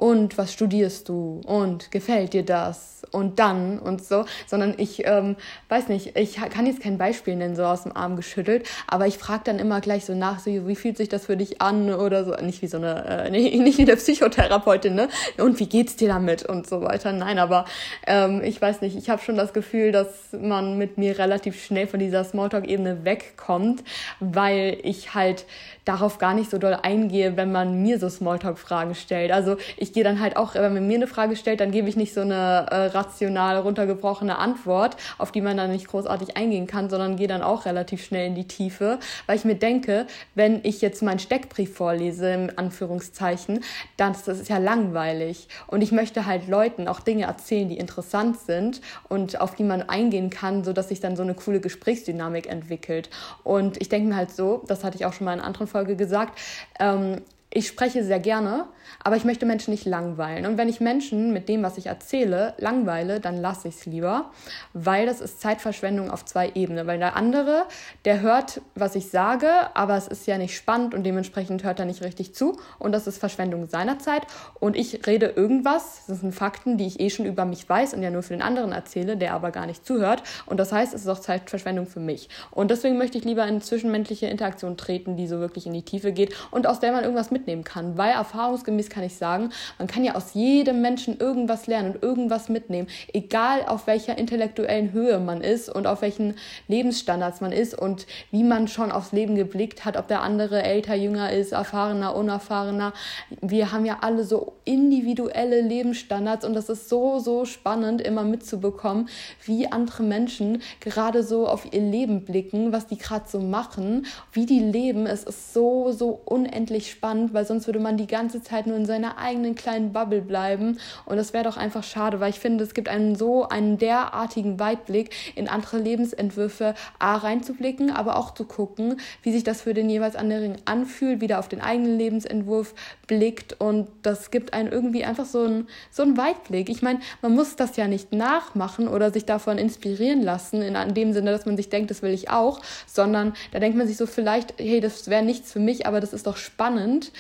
Und 0.01 0.39
was 0.39 0.55
studierst 0.55 1.11
du? 1.11 1.43
Und 1.45 1.91
gefällt 1.91 2.33
dir 2.33 2.43
das? 2.43 3.03
Und 3.11 3.39
dann? 3.39 3.79
Und 3.79 4.03
so, 4.03 4.25
sondern 4.47 4.75
ich 4.79 5.07
ähm, 5.07 5.37
weiß 5.69 5.89
nicht, 5.89 6.17
ich 6.17 6.37
kann 6.37 6.65
jetzt 6.65 6.81
kein 6.81 6.97
Beispiel 6.97 7.37
nennen, 7.37 7.55
so 7.55 7.65
aus 7.65 7.83
dem 7.83 7.95
Arm 7.95 8.17
geschüttelt, 8.17 8.67
aber 8.87 9.07
ich 9.07 9.19
frage 9.19 9.43
dann 9.45 9.59
immer 9.59 9.83
gleich 9.83 10.07
so 10.07 10.15
nach, 10.15 10.39
so, 10.39 10.51
wie 10.67 10.75
fühlt 10.75 10.97
sich 10.97 11.11
das 11.11 11.27
für 11.27 11.37
dich 11.37 11.61
an? 11.61 11.93
Oder 11.93 12.25
so, 12.25 12.33
nicht 12.37 12.63
wie 12.63 12.67
so 12.67 12.79
eine, 12.79 13.27
äh, 13.27 13.31
nicht 13.59 13.77
wie 13.77 13.83
eine 13.83 13.97
Psychotherapeutin, 13.97 14.95
ne? 14.95 15.11
Und 15.37 15.61
wie 15.61 15.67
geht's 15.67 15.97
dir 15.97 16.09
damit? 16.09 16.45
Und 16.45 16.67
so 16.67 16.81
weiter. 16.81 17.13
Nein, 17.13 17.39
aber 17.39 17.67
ähm, 18.07 18.41
ich 18.43 18.63
weiß 18.63 18.81
nicht, 18.81 18.97
ich 18.97 19.11
habe 19.11 19.21
schon 19.23 19.37
das 19.37 19.53
Gefühl, 19.53 19.93
dass 19.93 20.33
man 20.33 20.79
mit 20.79 20.97
mir 20.97 21.19
relativ 21.19 21.63
schnell 21.63 21.87
von 21.87 22.01
dieser 22.01 22.25
Smalltalk-Ebene 22.25 23.05
wegkommt, 23.05 23.85
weil 24.19 24.79
ich 24.83 25.15
halt 25.15 25.45
darauf 25.91 26.19
gar 26.19 26.35
nicht 26.35 26.51
so 26.51 26.59
doll 26.59 26.79
eingehe, 26.81 27.37
wenn 27.37 27.51
man 27.51 27.83
mir 27.83 27.99
so 27.99 28.09
Smalltalk-Fragen 28.09 28.95
stellt. 28.95 29.33
Also 29.33 29.57
ich 29.77 29.93
gehe 29.93 30.05
dann 30.05 30.21
halt 30.21 30.37
auch, 30.37 30.55
wenn 30.55 30.73
man 30.75 30.87
mir 30.87 30.95
eine 30.95 31.09
Frage 31.09 31.35
stellt, 31.35 31.59
dann 31.59 31.73
gebe 31.73 31.89
ich 31.89 31.97
nicht 31.97 32.15
so 32.15 32.21
eine 32.21 32.67
äh, 32.71 32.87
rational 32.87 33.59
runtergebrochene 33.59 34.39
Antwort, 34.39 34.97
auf 35.19 35.33
die 35.33 35.41
man 35.41 35.57
dann 35.57 35.73
nicht 35.73 35.89
großartig 35.89 36.37
eingehen 36.37 36.69
kann, 36.69 36.89
sondern 36.91 37.17
gehe 37.17 37.27
dann 37.27 37.43
auch 37.43 37.65
relativ 37.65 38.05
schnell 38.05 38.29
in 38.29 38.37
die 38.37 38.47
Tiefe, 38.47 39.01
weil 39.27 39.37
ich 39.37 39.45
mir 39.45 39.57
denke, 39.57 40.07
wenn 40.37 40.61
ich 40.63 40.81
jetzt 40.81 41.03
meinen 41.03 41.19
Steckbrief 41.19 41.75
vorlese, 41.75 42.31
im 42.31 42.51
Anführungszeichen, 42.55 43.61
dann 43.97 44.13
das 44.13 44.39
ist 44.39 44.49
ja 44.49 44.59
langweilig. 44.59 45.49
Und 45.67 45.83
ich 45.83 45.91
möchte 45.91 46.27
halt 46.27 46.47
Leuten 46.47 46.87
auch 46.87 47.01
Dinge 47.01 47.25
erzählen, 47.25 47.69
die 47.69 47.79
interessant 47.79 48.39
sind 48.39 48.81
und 49.09 49.41
auf 49.41 49.57
die 49.57 49.65
man 49.65 49.83
eingehen 49.83 50.31
kann, 50.31 50.63
sodass 50.63 50.89
sich 50.89 51.01
dann 51.01 51.17
so 51.17 51.23
eine 51.23 51.35
coole 51.35 51.61
Gesprächsdynamik 51.61 52.49
entwickelt. 52.49 53.11
Und 53.43 53.81
ich 53.81 53.89
denke 53.89 54.11
mir 54.11 54.17
halt 54.17 54.31
so, 54.31 54.63
das 54.69 54.85
hatte 54.85 54.97
ich 54.97 55.07
auch 55.07 55.13
schon 55.13 55.25
mal 55.25 55.35
in 55.35 55.41
anderen 55.41 55.67
Folge 55.81 55.97
gesagt, 55.97 56.39
ähm, 56.79 57.23
ich 57.53 57.67
spreche 57.67 58.05
sehr 58.05 58.21
gerne, 58.21 58.67
aber 59.03 59.17
ich 59.17 59.25
möchte 59.25 59.45
Menschen 59.45 59.73
nicht 59.73 59.85
langweilen. 59.85 60.47
Und 60.47 60.57
wenn 60.57 60.69
ich 60.69 60.81
Menschen 60.81 61.33
mit 61.33 61.49
dem, 61.49 61.63
was 61.63 61.79
ich 61.79 61.87
erzähle, 61.87 62.55
langweile, 62.59 63.19
dann 63.19 63.37
lasse 63.37 63.69
ich 63.69 63.77
es 63.77 63.87
lieber, 63.87 64.31
weil 64.73 65.07
das 65.07 65.21
ist 65.21 65.41
Zeitverschwendung 65.41 66.11
auf 66.11 66.25
zwei 66.25 66.53
Ebenen. 66.55 66.87
Weil 66.87 66.99
der 66.99 67.17
andere, 67.17 67.65
der 68.05 68.21
hört, 68.21 68.61
was 68.77 68.95
ich 68.95 69.09
sage, 69.11 69.49
aber 69.75 69.97
es 69.97 70.07
ist 70.07 70.27
ja 70.27 70.39
nicht 70.39 70.57
spannend 70.57 70.95
und 70.95 71.05
dementsprechend 71.05 71.65
hört 71.65 71.81
er 71.81 71.87
nicht 71.87 72.03
richtig 72.03 72.35
zu. 72.35 72.57
Und 72.79 72.93
das 72.93 73.09
ist 73.09 73.19
Verschwendung 73.19 73.69
seiner 73.69 73.99
Zeit. 73.99 74.23
Und 74.61 74.77
ich 74.77 75.07
rede 75.07 75.27
irgendwas, 75.27 76.05
das 76.07 76.21
sind 76.21 76.35
Fakten, 76.35 76.77
die 76.77 76.87
ich 76.87 77.01
eh 77.01 77.11
schon 77.11 77.27
über 77.27 77.45
mich 77.45 77.69
weiß 77.69 77.95
und 77.95 78.03
ja 78.03 78.11
nur 78.11 78.23
für 78.23 78.35
den 78.35 78.43
anderen 78.43 78.71
erzähle, 78.71 79.17
der 79.17 79.35
aber 79.35 79.51
gar 79.51 79.67
nicht 79.67 79.85
zuhört. 79.85 80.23
Und 80.47 80.59
das 80.61 80.73
heißt, 80.73 80.95
es 80.95 81.03
ist 81.03 81.09
auch 81.09 81.19
Zeitverschwendung 81.19 81.87
für 81.87 82.01
mich. 82.01 82.29
Und 82.53 82.71
deswegen 82.71 82.97
möchte 82.97 83.19
ich 83.19 83.25
lieber 83.25 83.47
in 83.47 83.61
zwischenmenschliche 83.61 84.27
Interaktion 84.27 84.77
treten, 84.77 85.17
die 85.17 85.27
so 85.27 85.41
wirklich 85.41 85.67
in 85.67 85.73
die 85.73 85.83
Tiefe 85.83 86.13
geht 86.13 86.35
und 86.51 86.67
aus 86.67 86.79
der 86.79 86.93
man 86.93 87.03
irgendwas 87.03 87.31
mitnehmen 87.41 87.65
kann. 87.65 87.97
Weil 87.97 88.13
erfahrungsgemäß 88.13 88.91
kann 88.91 89.05
ich 89.05 89.17
sagen, 89.17 89.51
man 89.79 89.89
kann 89.89 90.05
ja 90.05 90.15
aus 90.15 90.35
jedem 90.35 90.83
Menschen 90.83 91.19
irgendwas 91.19 91.67
lernen 91.67 91.95
und 91.95 92.03
irgendwas 92.03 92.49
mitnehmen, 92.49 92.89
egal 93.13 93.65
auf 93.67 93.87
welcher 93.87 94.19
intellektuellen 94.19 94.93
Höhe 94.93 95.19
man 95.19 95.41
ist 95.41 95.69
und 95.69 95.87
auf 95.87 96.03
welchen 96.03 96.35
Lebensstandards 96.69 97.41
man 97.41 97.53
ist 97.53 97.77
und 97.77 98.07
wie 98.31 98.45
man 98.45 98.69
schon 98.69 98.93
aufs 98.93 99.13
Leben 99.13 99.35
geblickt 99.35 99.85
hat, 99.85 99.97
ob 99.97 100.09
der 100.09 100.23
andere 100.23 100.63
älter, 100.63 100.95
jünger 100.95 101.33
ist, 101.33 101.53
erfahrener, 101.53 102.15
unerfahrener. 102.15 102.93
Wir 103.41 103.73
haben 103.73 103.87
ja 103.87 103.99
alle 104.03 104.25
so 104.25 104.55
individuelle 104.65 105.63
Lebensstandards 105.63 106.45
und 106.45 106.55
das 106.55 106.69
ist 106.69 106.89
so, 106.89 107.19
so 107.19 107.45
spannend, 107.45 108.01
immer 108.03 108.25
mitzubekommen, 108.25 109.09
wie 109.45 109.71
andere 109.71 110.03
Menschen 110.03 110.63
gerade 110.81 111.23
so 111.23 111.47
auf 111.47 111.73
ihr 111.73 111.81
Leben 111.81 112.25
blicken, 112.25 112.73
was 112.73 112.87
die 112.87 112.99
gerade 112.99 113.25
so 113.29 113.41
machen, 113.41 114.07
wie 114.33 114.47
die 114.47 114.59
leben. 114.59 115.07
Es 115.07 115.25
ist 115.25 115.55
so, 115.55 115.93
so 115.93 116.21
unendlich 116.25 116.91
spannend, 116.91 117.30
weil 117.33 117.45
sonst 117.47 117.67
würde 117.67 117.79
man 117.79 117.97
die 117.97 118.07
ganze 118.07 118.43
Zeit 118.43 118.67
nur 118.67 118.77
in 118.77 118.87
seiner 118.87 119.19
eigenen 119.19 119.55
kleinen 119.55 119.93
Bubble 119.93 120.23
bleiben. 120.23 120.79
Und 121.07 121.17
das 121.17 121.33
wäre 121.33 121.45
doch 121.45 121.57
einfach 121.57 121.83
schade, 121.83 122.21
weil 122.21 122.31
ich 122.31 122.41
finde, 122.41 122.65
es 122.65 122.75
gibt 122.75 122.89
einen 122.89 123.17
so 123.17 123.49
einen 123.49 123.79
derartigen 123.79 124.59
Weitblick 124.59 125.11
in 125.35 125.49
andere 125.49 125.79
Lebensentwürfe 125.79 126.75
A 126.99 127.17
reinzublicken, 127.17 127.91
aber 127.91 128.17
auch 128.17 128.35
zu 128.35 128.45
gucken, 128.45 129.01
wie 129.23 129.33
sich 129.33 129.45
das 129.45 129.63
für 129.63 129.75
den 129.75 129.91
jeweils 129.91 130.17
anderen 130.17 130.57
anfühlt, 130.65 131.21
wieder 131.21 131.39
auf 131.39 131.49
den 131.49 131.61
eigenen 131.61 131.99
Lebensentwurf 131.99 132.75
blickt. 133.11 133.61
Und 133.61 133.89
das 134.03 134.31
gibt 134.31 134.55
einen 134.55 134.71
irgendwie 134.71 135.05
einfach 135.05 135.27
so 135.27 135.43
einen, 135.43 135.67
so 135.91 136.05
einen 136.05 136.17
Weitblick. 136.17 136.69
Ich 136.69 136.81
meine, 136.81 137.01
man 137.23 137.35
muss 137.35 137.57
das 137.57 137.77
ja 137.77 137.89
nicht 137.89 138.13
nachmachen 138.13 138.87
oder 138.87 139.13
sich 139.13 139.25
davon 139.25 139.59
inspirieren 139.59 140.23
lassen, 140.23 140.63
in 140.63 140.95
dem 140.95 141.13
Sinne, 141.13 141.33
dass 141.33 141.45
man 141.45 141.57
sich 141.57 141.69
denkt, 141.69 141.91
das 141.91 142.03
will 142.03 142.13
ich 142.13 142.31
auch, 142.31 142.61
sondern 142.87 143.35
da 143.51 143.59
denkt 143.59 143.77
man 143.77 143.89
sich 143.89 143.97
so 143.97 144.07
vielleicht, 144.07 144.55
hey, 144.59 144.81
das 144.81 145.11
wäre 145.11 145.25
nichts 145.25 145.51
für 145.53 145.59
mich, 145.59 145.87
aber 145.87 146.01
das 146.01 146.13
ist 146.13 146.29
doch 146.29 146.37
spannend 146.37 147.11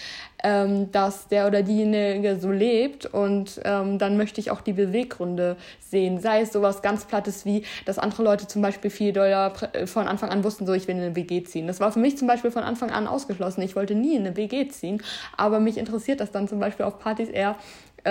ähm, 0.42 0.90
dass 0.92 1.28
der 1.28 1.47
oder 1.47 1.62
diejenige 1.62 2.38
so 2.38 2.50
lebt 2.50 3.06
und 3.06 3.61
ähm, 3.64 3.99
dann 3.99 4.16
möchte 4.16 4.40
ich 4.40 4.50
auch 4.50 4.61
die 4.61 4.73
Beweggründe 4.73 5.56
sehen. 5.78 6.20
Sei 6.20 6.42
es 6.42 6.52
sowas 6.52 6.82
ganz 6.82 7.04
Plattes 7.04 7.44
wie, 7.44 7.64
dass 7.85 7.99
andere 7.99 8.23
Leute 8.23 8.47
zum 8.47 8.62
Beispiel 8.62 8.90
viel 8.90 9.12
doller 9.12 9.52
von 9.87 10.06
Anfang 10.06 10.30
an 10.30 10.44
wussten, 10.44 10.66
so 10.66 10.73
ich 10.73 10.88
will 10.88 10.97
in 10.97 11.02
eine 11.02 11.16
WG 11.16 11.42
ziehen. 11.42 11.66
Das 11.66 11.80
war 11.80 11.92
für 11.92 11.99
mich 11.99 12.16
zum 12.18 12.28
Beispiel 12.28 12.50
von 12.50 12.62
Anfang 12.62 12.90
an 12.90 13.06
ausgeschlossen. 13.06 13.62
Ich 13.62 13.76
wollte 13.76 13.94
nie 13.94 14.16
in 14.16 14.26
eine 14.26 14.37
WG 14.37 14.68
ziehen, 14.68 15.02
aber 15.37 15.61
mich 15.61 15.78
interessiert 15.78 16.20
das 16.20 16.30
dann 16.30 16.49
zum 16.49 16.61
Beispiel 16.61 16.87
auf 16.87 16.99
Partys 16.99 17.28
eher, 17.28 17.56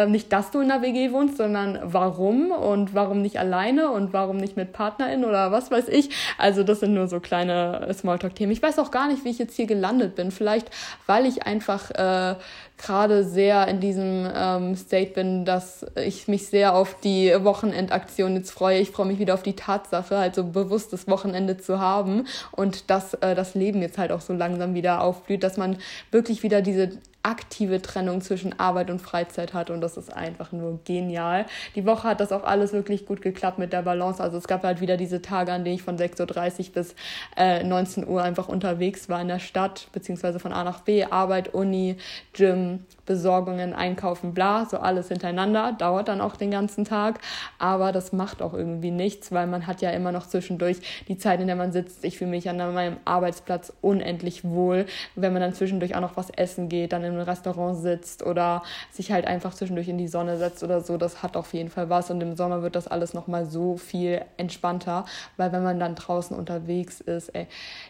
nicht, 0.07 0.31
dass 0.31 0.51
du 0.51 0.59
in 0.59 0.71
einer 0.71 0.81
WG 0.81 1.11
wohnst, 1.11 1.37
sondern 1.37 1.79
warum 1.83 2.51
und 2.51 2.93
warum 2.93 3.21
nicht 3.21 3.39
alleine 3.39 3.91
und 3.91 4.13
warum 4.13 4.37
nicht 4.37 4.55
mit 4.55 4.71
PartnerInnen 4.71 5.25
oder 5.25 5.51
was 5.51 5.71
weiß 5.71 5.87
ich. 5.87 6.09
Also 6.37 6.63
das 6.63 6.81
sind 6.81 6.93
nur 6.93 7.07
so 7.07 7.19
kleine 7.19 7.87
Smalltalk-Themen. 7.93 8.51
Ich 8.51 8.61
weiß 8.61 8.79
auch 8.79 8.91
gar 8.91 9.07
nicht, 9.07 9.25
wie 9.25 9.29
ich 9.29 9.39
jetzt 9.39 9.55
hier 9.55 9.65
gelandet 9.65 10.15
bin. 10.15 10.31
Vielleicht, 10.31 10.69
weil 11.07 11.25
ich 11.25 11.43
einfach 11.43 11.89
äh, 11.91 12.35
gerade 12.79 13.23
sehr 13.25 13.67
in 13.67 13.79
diesem 13.79 14.27
ähm, 14.33 14.75
State 14.75 15.11
bin, 15.11 15.43
dass 15.43 15.85
ich 15.95 16.27
mich 16.27 16.47
sehr 16.47 16.75
auf 16.75 16.95
die 17.01 17.33
Wochenendaktion 17.43 18.35
jetzt 18.35 18.51
freue. 18.51 18.79
Ich 18.79 18.91
freue 18.91 19.05
mich 19.05 19.19
wieder 19.19 19.33
auf 19.33 19.43
die 19.43 19.55
Tatsache, 19.55 20.15
also 20.15 20.45
bewusst 20.45 20.93
das 20.93 21.07
Wochenende 21.07 21.57
zu 21.57 21.79
haben 21.79 22.25
und 22.51 22.89
dass 22.89 23.15
äh, 23.15 23.35
das 23.35 23.53
Leben 23.53 23.81
jetzt 23.81 23.97
halt 23.97 24.11
auch 24.11 24.21
so 24.21 24.33
langsam 24.33 24.73
wieder 24.73 25.01
aufblüht, 25.01 25.43
dass 25.43 25.57
man 25.57 25.77
wirklich 26.11 26.41
wieder 26.41 26.61
diese 26.61 26.91
aktive 27.23 27.81
Trennung 27.81 28.21
zwischen 28.21 28.57
Arbeit 28.59 28.89
und 28.89 29.01
Freizeit 29.01 29.53
hat 29.53 29.69
und 29.69 29.81
das 29.81 29.97
ist 29.97 30.15
einfach 30.15 30.51
nur 30.51 30.79
genial. 30.85 31.45
Die 31.75 31.85
Woche 31.85 32.07
hat 32.07 32.21
das 32.21 32.31
auch 32.31 32.43
alles 32.43 32.71
wirklich 32.71 33.05
gut 33.05 33.21
geklappt 33.21 33.59
mit 33.59 33.73
der 33.73 33.81
Balance. 33.81 34.23
Also 34.23 34.37
es 34.37 34.47
gab 34.47 34.63
halt 34.63 34.79
wieder 34.79 34.95
diese 34.95 35.21
Tage, 35.21 35.51
an 35.51 35.63
denen 35.63 35.75
ich 35.75 35.83
von 35.83 35.97
6.30 35.97 36.67
Uhr 36.67 36.73
bis 36.73 36.95
äh, 37.35 37.63
19 37.63 38.07
Uhr 38.07 38.23
einfach 38.23 38.47
unterwegs 38.47 39.09
war 39.09 39.21
in 39.21 39.27
der 39.27 39.39
Stadt, 39.39 39.87
beziehungsweise 39.91 40.39
von 40.39 40.53
A 40.53 40.63
nach 40.63 40.81
B, 40.81 41.03
Arbeit, 41.03 41.53
Uni, 41.53 41.97
Gym, 42.33 42.85
Besorgungen, 43.05 43.73
Einkaufen, 43.73 44.33
bla, 44.33 44.65
so 44.65 44.77
alles 44.77 45.09
hintereinander, 45.09 45.73
dauert 45.73 46.07
dann 46.07 46.21
auch 46.21 46.37
den 46.37 46.51
ganzen 46.51 46.85
Tag, 46.85 47.19
aber 47.57 47.91
das 47.91 48.13
macht 48.13 48.41
auch 48.41 48.53
irgendwie 48.53 48.91
nichts, 48.91 49.31
weil 49.31 49.47
man 49.47 49.67
hat 49.67 49.81
ja 49.81 49.89
immer 49.89 50.11
noch 50.11 50.27
zwischendurch 50.27 50.77
die 51.07 51.17
Zeit, 51.17 51.41
in 51.41 51.47
der 51.47 51.55
man 51.55 51.71
sitzt. 51.71 52.05
Ich 52.05 52.17
fühle 52.17 52.29
mich 52.29 52.47
an 52.49 52.57
meinem 52.57 52.97
Arbeitsplatz 53.05 53.73
unendlich 53.81 54.43
wohl. 54.43 54.85
Wenn 55.15 55.33
man 55.33 55.41
dann 55.41 55.53
zwischendurch 55.53 55.95
auch 55.95 56.01
noch 56.01 56.17
was 56.17 56.29
essen 56.29 56.69
geht, 56.69 56.93
dann 56.93 57.03
in 57.03 57.08
einem 57.09 57.21
Restaurant 57.21 57.77
sitzt 57.77 58.25
oder 58.25 58.63
sich 58.91 59.11
halt 59.11 59.25
einfach 59.25 59.53
zwischendurch 59.53 59.87
in 59.87 59.97
die 59.97 60.07
Sonne 60.07 60.37
setzt 60.37 60.63
oder 60.63 60.81
so, 60.81 60.97
das 60.97 61.23
hat 61.23 61.35
auf 61.37 61.53
jeden 61.53 61.69
Fall 61.69 61.89
was 61.89 62.09
und 62.11 62.21
im 62.21 62.35
Sommer 62.35 62.61
wird 62.61 62.75
das 62.75 62.87
alles 62.87 63.13
nochmal 63.13 63.45
so 63.45 63.77
viel 63.77 64.21
entspannter, 64.37 65.05
weil 65.37 65.51
wenn 65.51 65.63
man 65.63 65.79
dann 65.79 65.95
draußen 65.95 66.35
unterwegs 66.37 67.01
ist, 67.01 67.29
ey, 67.29 67.47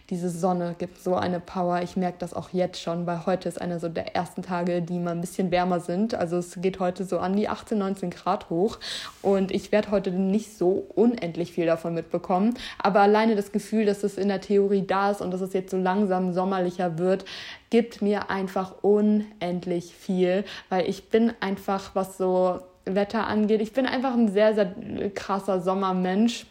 diese 0.09 0.29
Sonne 0.29 0.75
gibt 0.77 0.99
so 0.99 1.15
eine 1.15 1.39
Power. 1.39 1.81
Ich 1.81 1.95
merke 1.95 2.17
das 2.19 2.33
auch 2.33 2.49
jetzt 2.51 2.81
schon, 2.81 3.05
weil 3.05 3.25
heute 3.25 3.47
ist 3.47 3.61
einer 3.61 3.79
so 3.79 3.89
der 3.89 4.15
ersten 4.15 4.41
Tage, 4.41 4.81
die 4.81 4.99
mal 4.99 5.11
ein 5.11 5.21
bisschen 5.21 5.51
wärmer 5.51 5.79
sind. 5.79 6.15
Also 6.15 6.37
es 6.37 6.61
geht 6.61 6.79
heute 6.79 7.03
so 7.03 7.19
an 7.19 7.35
die 7.35 7.47
18, 7.47 7.77
19 7.77 8.09
Grad 8.09 8.49
hoch 8.49 8.79
und 9.21 9.51
ich 9.51 9.71
werde 9.71 9.91
heute 9.91 10.11
nicht 10.11 10.57
so 10.57 10.85
unendlich 10.95 11.51
viel 11.51 11.65
davon 11.65 11.93
mitbekommen. 11.93 12.55
Aber 12.81 13.01
alleine 13.01 13.35
das 13.35 13.51
Gefühl, 13.51 13.85
dass 13.85 14.03
es 14.03 14.17
in 14.17 14.27
der 14.27 14.41
Theorie 14.41 14.85
da 14.85 15.11
ist 15.11 15.21
und 15.21 15.31
dass 15.31 15.41
es 15.41 15.53
jetzt 15.53 15.71
so 15.71 15.77
langsam 15.77 16.33
sommerlicher 16.33 16.97
wird, 16.97 17.25
gibt 17.69 18.01
mir 18.01 18.29
einfach 18.29 18.75
unendlich 18.81 19.93
viel, 19.93 20.43
weil 20.69 20.89
ich 20.89 21.09
bin 21.09 21.33
einfach, 21.39 21.95
was 21.95 22.17
so 22.17 22.59
Wetter 22.85 23.27
angeht. 23.27 23.61
Ich 23.61 23.73
bin 23.73 23.85
einfach 23.85 24.13
ein 24.13 24.29
sehr, 24.29 24.55
sehr 24.55 24.73
krasser 25.13 25.61
Sommermensch 25.61 26.45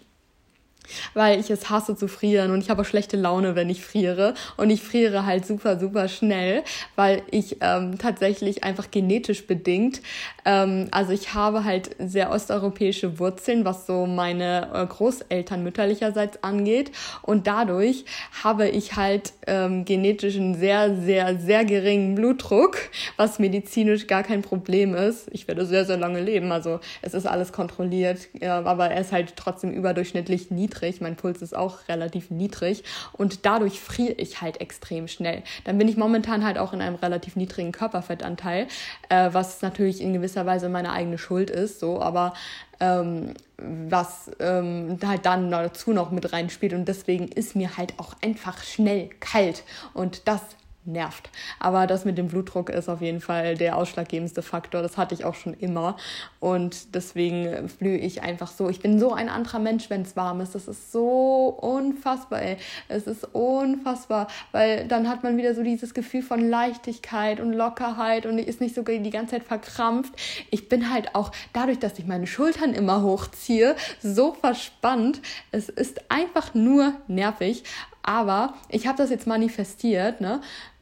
weil 1.15 1.39
ich 1.39 1.51
es 1.51 1.71
hasse 1.71 1.97
zu 1.97 2.09
frieren 2.09 2.51
und 2.51 2.61
ich 2.61 2.71
habe 2.71 2.83
auch 2.83 2.87
schlechte 2.87 3.17
Laune, 3.17 3.55
wenn 3.55 3.71
ich 3.71 3.85
friere. 3.85 4.35
Und 4.57 4.71
ich 4.71 4.83
friere 4.83 5.27
halt 5.27 5.47
super, 5.47 5.79
super 5.79 6.09
schnell, 6.09 6.63
weil 6.97 7.23
ich 7.31 7.59
ähm, 7.61 7.99
tatsächlich 7.99 8.65
einfach 8.65 8.91
genetisch 8.91 9.47
bedingt, 9.47 10.01
ähm, 10.45 10.89
also 10.91 11.13
ich 11.13 11.35
habe 11.35 11.65
halt 11.65 11.91
sehr 11.99 12.31
osteuropäische 12.31 13.19
Wurzeln, 13.19 13.65
was 13.65 13.87
so 13.87 14.07
meine 14.07 14.71
äh, 14.73 14.87
Großeltern 14.87 15.63
mütterlicherseits 15.63 16.43
angeht. 16.43 16.93
Und 17.23 17.47
dadurch 17.47 18.05
habe 18.43 18.69
ich 18.69 18.97
halt 18.97 19.33
ähm, 19.47 19.85
genetisch 19.85 20.37
einen 20.37 20.55
sehr, 20.55 20.97
sehr, 20.97 21.39
sehr 21.39 21.65
geringen 21.65 22.15
Blutdruck, 22.15 22.79
was 23.17 23.39
medizinisch 23.39 24.07
gar 24.07 24.23
kein 24.23 24.43
Problem 24.43 24.95
ist. 24.95 25.29
Ich 25.33 25.47
werde 25.49 25.67
sehr, 25.67 25.85
sehr 25.85 25.97
lange 25.97 26.21
leben, 26.21 26.53
also 26.53 26.81
es 27.03 27.15
ist 27.15 27.27
alles 27.27 27.53
kontrolliert, 27.53 28.29
ja, 28.41 28.65
aber 28.65 28.89
er 28.91 29.01
ist 29.01 29.13
halt 29.13 29.35
trotzdem 29.37 29.71
überdurchschnittlich 29.71 30.51
niedrig 30.51 30.78
niedrig, 30.79 31.01
mein 31.01 31.17
Puls 31.17 31.43
ist 31.43 31.57
auch 31.57 31.89
relativ 31.89 32.31
niedrig 32.31 32.85
und 33.13 33.45
dadurch 33.47 33.81
friere 33.81 34.13
ich 34.13 34.41
halt 34.41 34.61
extrem 34.61 35.09
schnell. 35.09 35.43
Dann 35.65 35.79
bin 35.79 35.89
ich 35.89 35.97
momentan 35.97 36.45
halt 36.45 36.59
auch 36.59 36.73
in 36.73 36.81
einem 36.81 36.97
relativ 36.97 37.37
niedrigen 37.37 37.73
Körperfettanteil, 37.73 38.69
äh, 39.09 39.31
was 39.33 39.63
natürlich 39.63 40.01
in 40.01 40.13
gewisser 40.13 40.47
Weise 40.47 40.69
meine 40.69 40.93
eigene 40.93 41.19
Schuld 41.19 41.51
ist, 41.51 41.81
so, 41.81 42.01
aber 42.01 42.35
ähm, 42.81 43.35
was 43.57 44.31
ähm, 44.39 44.99
halt 45.05 45.27
dann 45.27 45.51
dazu 45.51 45.93
noch 45.93 46.13
mit 46.13 46.33
reinspielt 46.33 46.75
und 46.75 46.87
deswegen 46.87 47.27
ist 47.29 47.57
mir 47.57 47.77
halt 47.77 47.95
auch 47.99 48.15
einfach 48.23 48.63
schnell 48.63 49.11
kalt 49.21 49.65
und 49.95 50.29
das 50.29 50.43
nervt. 50.89 51.31
Aber 51.61 51.87
das 51.87 52.05
mit 52.05 52.19
dem 52.19 52.29
Blutdruck 52.29 52.71
ist 52.71 52.89
auf 52.89 53.01
jeden 53.01 53.21
Fall 53.21 53.57
der 53.57 53.77
ausschlaggebendste 53.77 54.43
Faktor. 54.43 54.83
Das 54.83 54.97
hatte 54.97 55.15
ich 55.15 55.25
auch 55.25 55.35
schon 55.35 55.55
immer. 55.55 55.97
Und 56.41 56.95
deswegen 56.95 57.71
blühe 57.79 57.99
ich 57.99 58.23
einfach 58.23 58.49
so. 58.51 58.69
Ich 58.69 58.81
bin 58.81 58.99
so 58.99 59.13
ein 59.13 59.29
anderer 59.29 59.59
Mensch, 59.59 59.91
wenn 59.91 60.03
es 60.03 60.17
warm 60.17 60.41
ist. 60.41 60.55
Das 60.55 60.67
ist 60.67 60.91
so 60.93 61.49
unfassbar, 61.61 62.43
ey. 62.43 62.57
Es 62.89 63.07
ist 63.07 63.25
unfassbar, 63.35 64.29
weil 64.53 64.89
dann 64.89 65.09
hat 65.09 65.23
man 65.23 65.37
wieder 65.37 65.55
so 65.55 65.63
dieses 65.63 65.95
Gefühl 65.95 66.23
von 66.23 66.49
Leichtigkeit 66.49 67.41
und 67.41 67.53
Lockerheit 67.53 68.27
und 68.27 68.39
ist 68.39 68.61
nicht 68.61 68.75
so 68.75 68.83
die 68.83 69.11
ganze 69.11 69.37
Zeit 69.37 69.45
verkrampft. 69.45 70.15
Ich 70.51 70.69
bin 70.69 70.93
halt 70.93 71.15
auch 71.15 71.31
dadurch, 71.53 71.79
dass 71.79 71.99
ich 71.99 72.07
meine 72.07 72.27
Schultern 72.27 72.73
immer 72.73 73.03
hochziehe, 73.03 73.77
so 74.03 74.33
verspannt. 74.33 75.21
Es 75.51 75.69
ist 75.69 76.11
einfach 76.11 76.55
nur 76.55 76.95
nervig. 77.07 77.65
Aber 78.03 78.55
ich 78.71 78.87
habe 78.87 78.97
das 78.97 79.11
jetzt 79.11 79.27
manifestiert, 79.27 80.23
ne? 80.23 80.41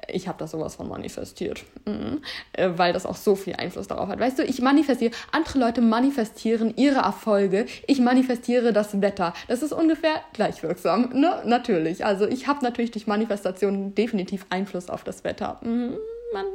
Ich 0.08 0.28
habe 0.28 0.38
das 0.38 0.52
sowas 0.52 0.76
von 0.76 0.88
manifestiert, 0.88 1.64
mhm. 1.84 2.22
Äh, 2.52 2.70
weil 2.76 2.92
das 2.92 3.06
auch 3.06 3.16
so 3.16 3.34
viel 3.34 3.54
Einfluss 3.56 3.88
darauf 3.88 4.08
hat. 4.08 4.20
Weißt 4.20 4.38
du, 4.38 4.44
ich 4.44 4.60
manifestiere, 4.60 5.12
andere 5.32 5.58
Leute 5.58 5.80
manifestieren 5.80 6.74
ihre 6.76 7.00
Erfolge, 7.00 7.66
ich 7.86 8.00
manifestiere 8.00 8.72
das 8.72 9.00
Wetter. 9.00 9.34
Das 9.48 9.62
ist 9.62 9.72
ungefähr 9.72 10.20
gleichwirksam, 10.32 11.10
ne? 11.12 11.42
Natürlich. 11.44 12.04
Also 12.04 12.26
ich 12.26 12.46
habe 12.46 12.64
natürlich 12.64 12.90
durch 12.90 13.06
Manifestation 13.06 13.94
definitiv 13.94 14.46
Einfluss 14.50 14.88
auf 14.90 15.04
das 15.04 15.24
Wetter. 15.24 15.60
Mhm. 15.62 15.96
Man, 16.32 16.46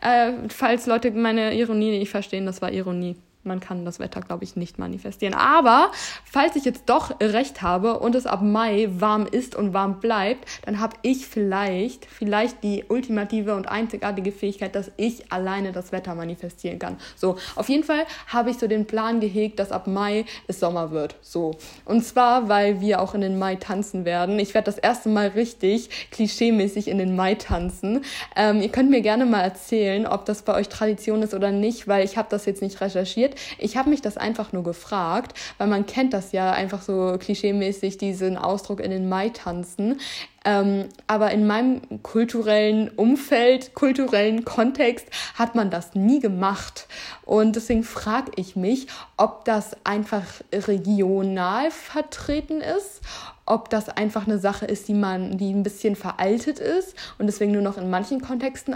äh, 0.00 0.48
falls 0.48 0.86
Leute 0.86 1.10
meine 1.10 1.54
Ironie 1.54 1.98
nicht 1.98 2.10
verstehen, 2.10 2.46
das 2.46 2.62
war 2.62 2.70
Ironie 2.72 3.16
man 3.44 3.60
kann 3.60 3.84
das 3.84 3.98
Wetter, 3.98 4.20
glaube 4.20 4.44
ich, 4.44 4.56
nicht 4.56 4.78
manifestieren. 4.78 5.34
Aber 5.34 5.90
falls 6.24 6.56
ich 6.56 6.64
jetzt 6.64 6.84
doch 6.86 7.18
recht 7.20 7.62
habe 7.62 7.98
und 7.98 8.14
es 8.14 8.26
ab 8.26 8.42
Mai 8.42 8.88
warm 8.90 9.26
ist 9.26 9.54
und 9.54 9.72
warm 9.72 10.00
bleibt, 10.00 10.46
dann 10.64 10.80
habe 10.80 10.96
ich 11.02 11.26
vielleicht, 11.26 12.06
vielleicht 12.06 12.62
die 12.62 12.84
ultimative 12.88 13.54
und 13.54 13.68
einzigartige 13.68 14.32
Fähigkeit, 14.32 14.74
dass 14.74 14.90
ich 14.96 15.32
alleine 15.32 15.72
das 15.72 15.92
Wetter 15.92 16.14
manifestieren 16.14 16.78
kann. 16.78 16.98
So, 17.16 17.36
auf 17.56 17.68
jeden 17.68 17.84
Fall 17.84 18.04
habe 18.26 18.50
ich 18.50 18.58
so 18.58 18.66
den 18.66 18.86
Plan 18.86 19.20
gehegt, 19.20 19.58
dass 19.58 19.72
ab 19.72 19.86
Mai 19.86 20.24
es 20.46 20.60
Sommer 20.60 20.90
wird. 20.90 21.16
So. 21.22 21.52
Und 21.84 22.04
zwar, 22.04 22.48
weil 22.48 22.80
wir 22.80 23.00
auch 23.00 23.14
in 23.14 23.20
den 23.20 23.38
Mai 23.38 23.56
tanzen 23.56 24.04
werden. 24.04 24.38
Ich 24.38 24.54
werde 24.54 24.66
das 24.66 24.78
erste 24.78 25.08
Mal 25.08 25.28
richtig 25.28 26.10
klischeemäßig 26.10 26.88
in 26.88 26.98
den 26.98 27.16
Mai 27.16 27.34
tanzen. 27.34 28.04
Ähm, 28.36 28.60
ihr 28.60 28.68
könnt 28.68 28.90
mir 28.90 29.00
gerne 29.00 29.24
mal 29.24 29.40
erzählen, 29.40 30.06
ob 30.06 30.24
das 30.26 30.42
bei 30.42 30.54
euch 30.54 30.68
Tradition 30.68 31.22
ist 31.22 31.34
oder 31.34 31.50
nicht, 31.50 31.88
weil 31.88 32.04
ich 32.04 32.16
habe 32.16 32.28
das 32.30 32.44
jetzt 32.44 32.62
nicht 32.62 32.80
recherchiert. 32.80 33.37
Ich 33.58 33.76
habe 33.76 33.90
mich 33.90 34.02
das 34.02 34.16
einfach 34.16 34.52
nur 34.52 34.62
gefragt, 34.62 35.34
weil 35.58 35.68
man 35.68 35.86
kennt 35.86 36.12
das 36.12 36.32
ja 36.32 36.52
einfach 36.52 36.82
so 36.82 37.16
klischeemäßig, 37.18 37.98
diesen 37.98 38.36
Ausdruck 38.36 38.80
in 38.80 38.90
den 38.90 39.08
Mai 39.08 39.30
tanzen. 39.30 40.00
Ähm, 40.44 40.88
aber 41.06 41.30
in 41.32 41.46
meinem 41.46 42.02
kulturellen 42.02 42.88
Umfeld, 42.90 43.74
kulturellen 43.74 44.44
Kontext 44.44 45.06
hat 45.34 45.54
man 45.54 45.70
das 45.70 45.94
nie 45.94 46.20
gemacht. 46.20 46.86
Und 47.24 47.56
deswegen 47.56 47.84
frage 47.84 48.32
ich 48.36 48.56
mich, 48.56 48.86
ob 49.16 49.44
das 49.44 49.76
einfach 49.84 50.24
regional 50.52 51.70
vertreten 51.70 52.60
ist, 52.60 53.02
ob 53.44 53.70
das 53.70 53.88
einfach 53.88 54.26
eine 54.26 54.38
Sache 54.38 54.66
ist, 54.66 54.88
die 54.88 54.94
man, 54.94 55.38
die 55.38 55.52
ein 55.52 55.62
bisschen 55.62 55.96
veraltet 55.96 56.58
ist 56.58 56.94
und 57.18 57.26
deswegen 57.26 57.52
nur 57.52 57.62
noch 57.62 57.78
in 57.78 57.90
manchen 57.90 58.20
Kontexten 58.20 58.74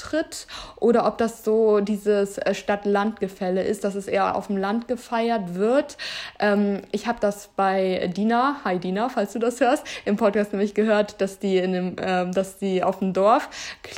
auftritt, 0.00 0.46
oder 0.76 1.06
ob 1.06 1.18
das 1.18 1.44
so 1.44 1.80
dieses 1.80 2.38
äh, 2.38 2.54
Stadt-Land-Gefälle 2.54 3.62
ist, 3.62 3.84
dass 3.84 3.94
es 3.94 4.06
eher 4.08 4.36
auf 4.36 4.46
dem 4.46 4.56
Land 4.56 4.88
gefeiert 4.88 5.54
wird. 5.54 5.96
Ähm, 6.38 6.82
ich 6.92 7.06
habe 7.06 7.18
das 7.20 7.48
bei 7.56 8.10
Dina, 8.16 8.56
hi 8.64 8.78
Dina, 8.78 9.08
falls 9.08 9.32
du 9.32 9.38
das 9.38 9.60
hörst, 9.60 9.84
im 10.04 10.16
Podcast 10.16 10.52
nämlich 10.52 10.74
gehört, 10.74 11.20
dass 11.20 11.38
die 11.38 11.58
in 11.58 11.72
dem, 11.72 11.98
äh, 11.98 12.30
dass 12.30 12.58
die 12.58 12.82
auf 12.82 12.98
dem 13.00 13.12
Dorf 13.12 13.48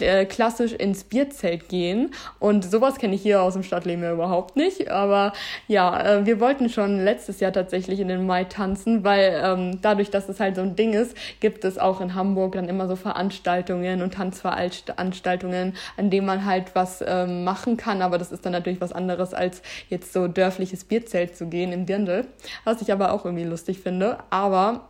äh, 0.01 0.25
klassisch 0.25 0.73
ins 0.73 1.05
Bierzelt 1.05 1.69
gehen 1.69 2.13
und 2.39 2.65
sowas 2.65 2.97
kenne 2.97 3.15
ich 3.15 3.23
hier 3.23 3.43
aus 3.43 3.55
dem 3.55 3.63
Stadtleben 3.63 4.03
ja 4.03 4.13
überhaupt 4.13 4.57
nicht. 4.57 4.91
Aber 4.91 5.33
ja, 5.69 6.19
äh, 6.19 6.27
wir 6.27 6.41
wollten 6.41 6.69
schon 6.69 7.05
letztes 7.05 7.41
Jahr 7.41 7.53
tatsächlich 7.53 8.01
in 8.01 8.09
den 8.09 8.27
Mai 8.27 8.45
tanzen, 8.45 9.05
weil 9.05 9.41
ähm, 9.43 9.79
dadurch, 9.83 10.11
dass 10.11 10.29
es 10.29 10.41
halt 10.41 10.57
so 10.57 10.63
ein 10.63 10.77
Ding 10.77 10.93
ist, 10.93 11.17
gibt 11.41 11.65
es 11.65 11.79
auch 11.79 12.01
in 12.01 12.15
Hamburg 12.15 12.55
dann 12.55 12.69
immer 12.69 12.89
so 12.89 12.97
Veranstaltungen 12.97 14.03
und 14.03 14.15
Tanzveranstaltungen, 14.15 15.75
an 15.97 16.11
denen 16.11 16.27
man 16.27 16.45
halt 16.45 16.75
was 16.75 17.03
ähm, 17.07 17.45
machen 17.45 17.77
kann. 17.77 18.03
Aber 18.03 18.19
das 18.19 18.33
ist 18.33 18.45
dann 18.45 18.53
natürlich 18.53 18.81
was 18.81 18.93
anderes, 18.93 19.35
als 19.35 19.63
jetzt 19.89 20.13
so 20.13 20.29
dörfliches 20.29 20.85
Bierzelt 20.85 21.37
zu 21.37 21.47
gehen 21.47 21.73
im 21.73 21.87
Dirndl, 21.87 22.27
was 22.65 22.83
ich 22.83 22.93
aber 22.93 23.13
auch 23.13 23.25
irgendwie 23.25 23.45
lustig 23.45 23.81
finde. 23.81 24.19
Aber 24.31 24.89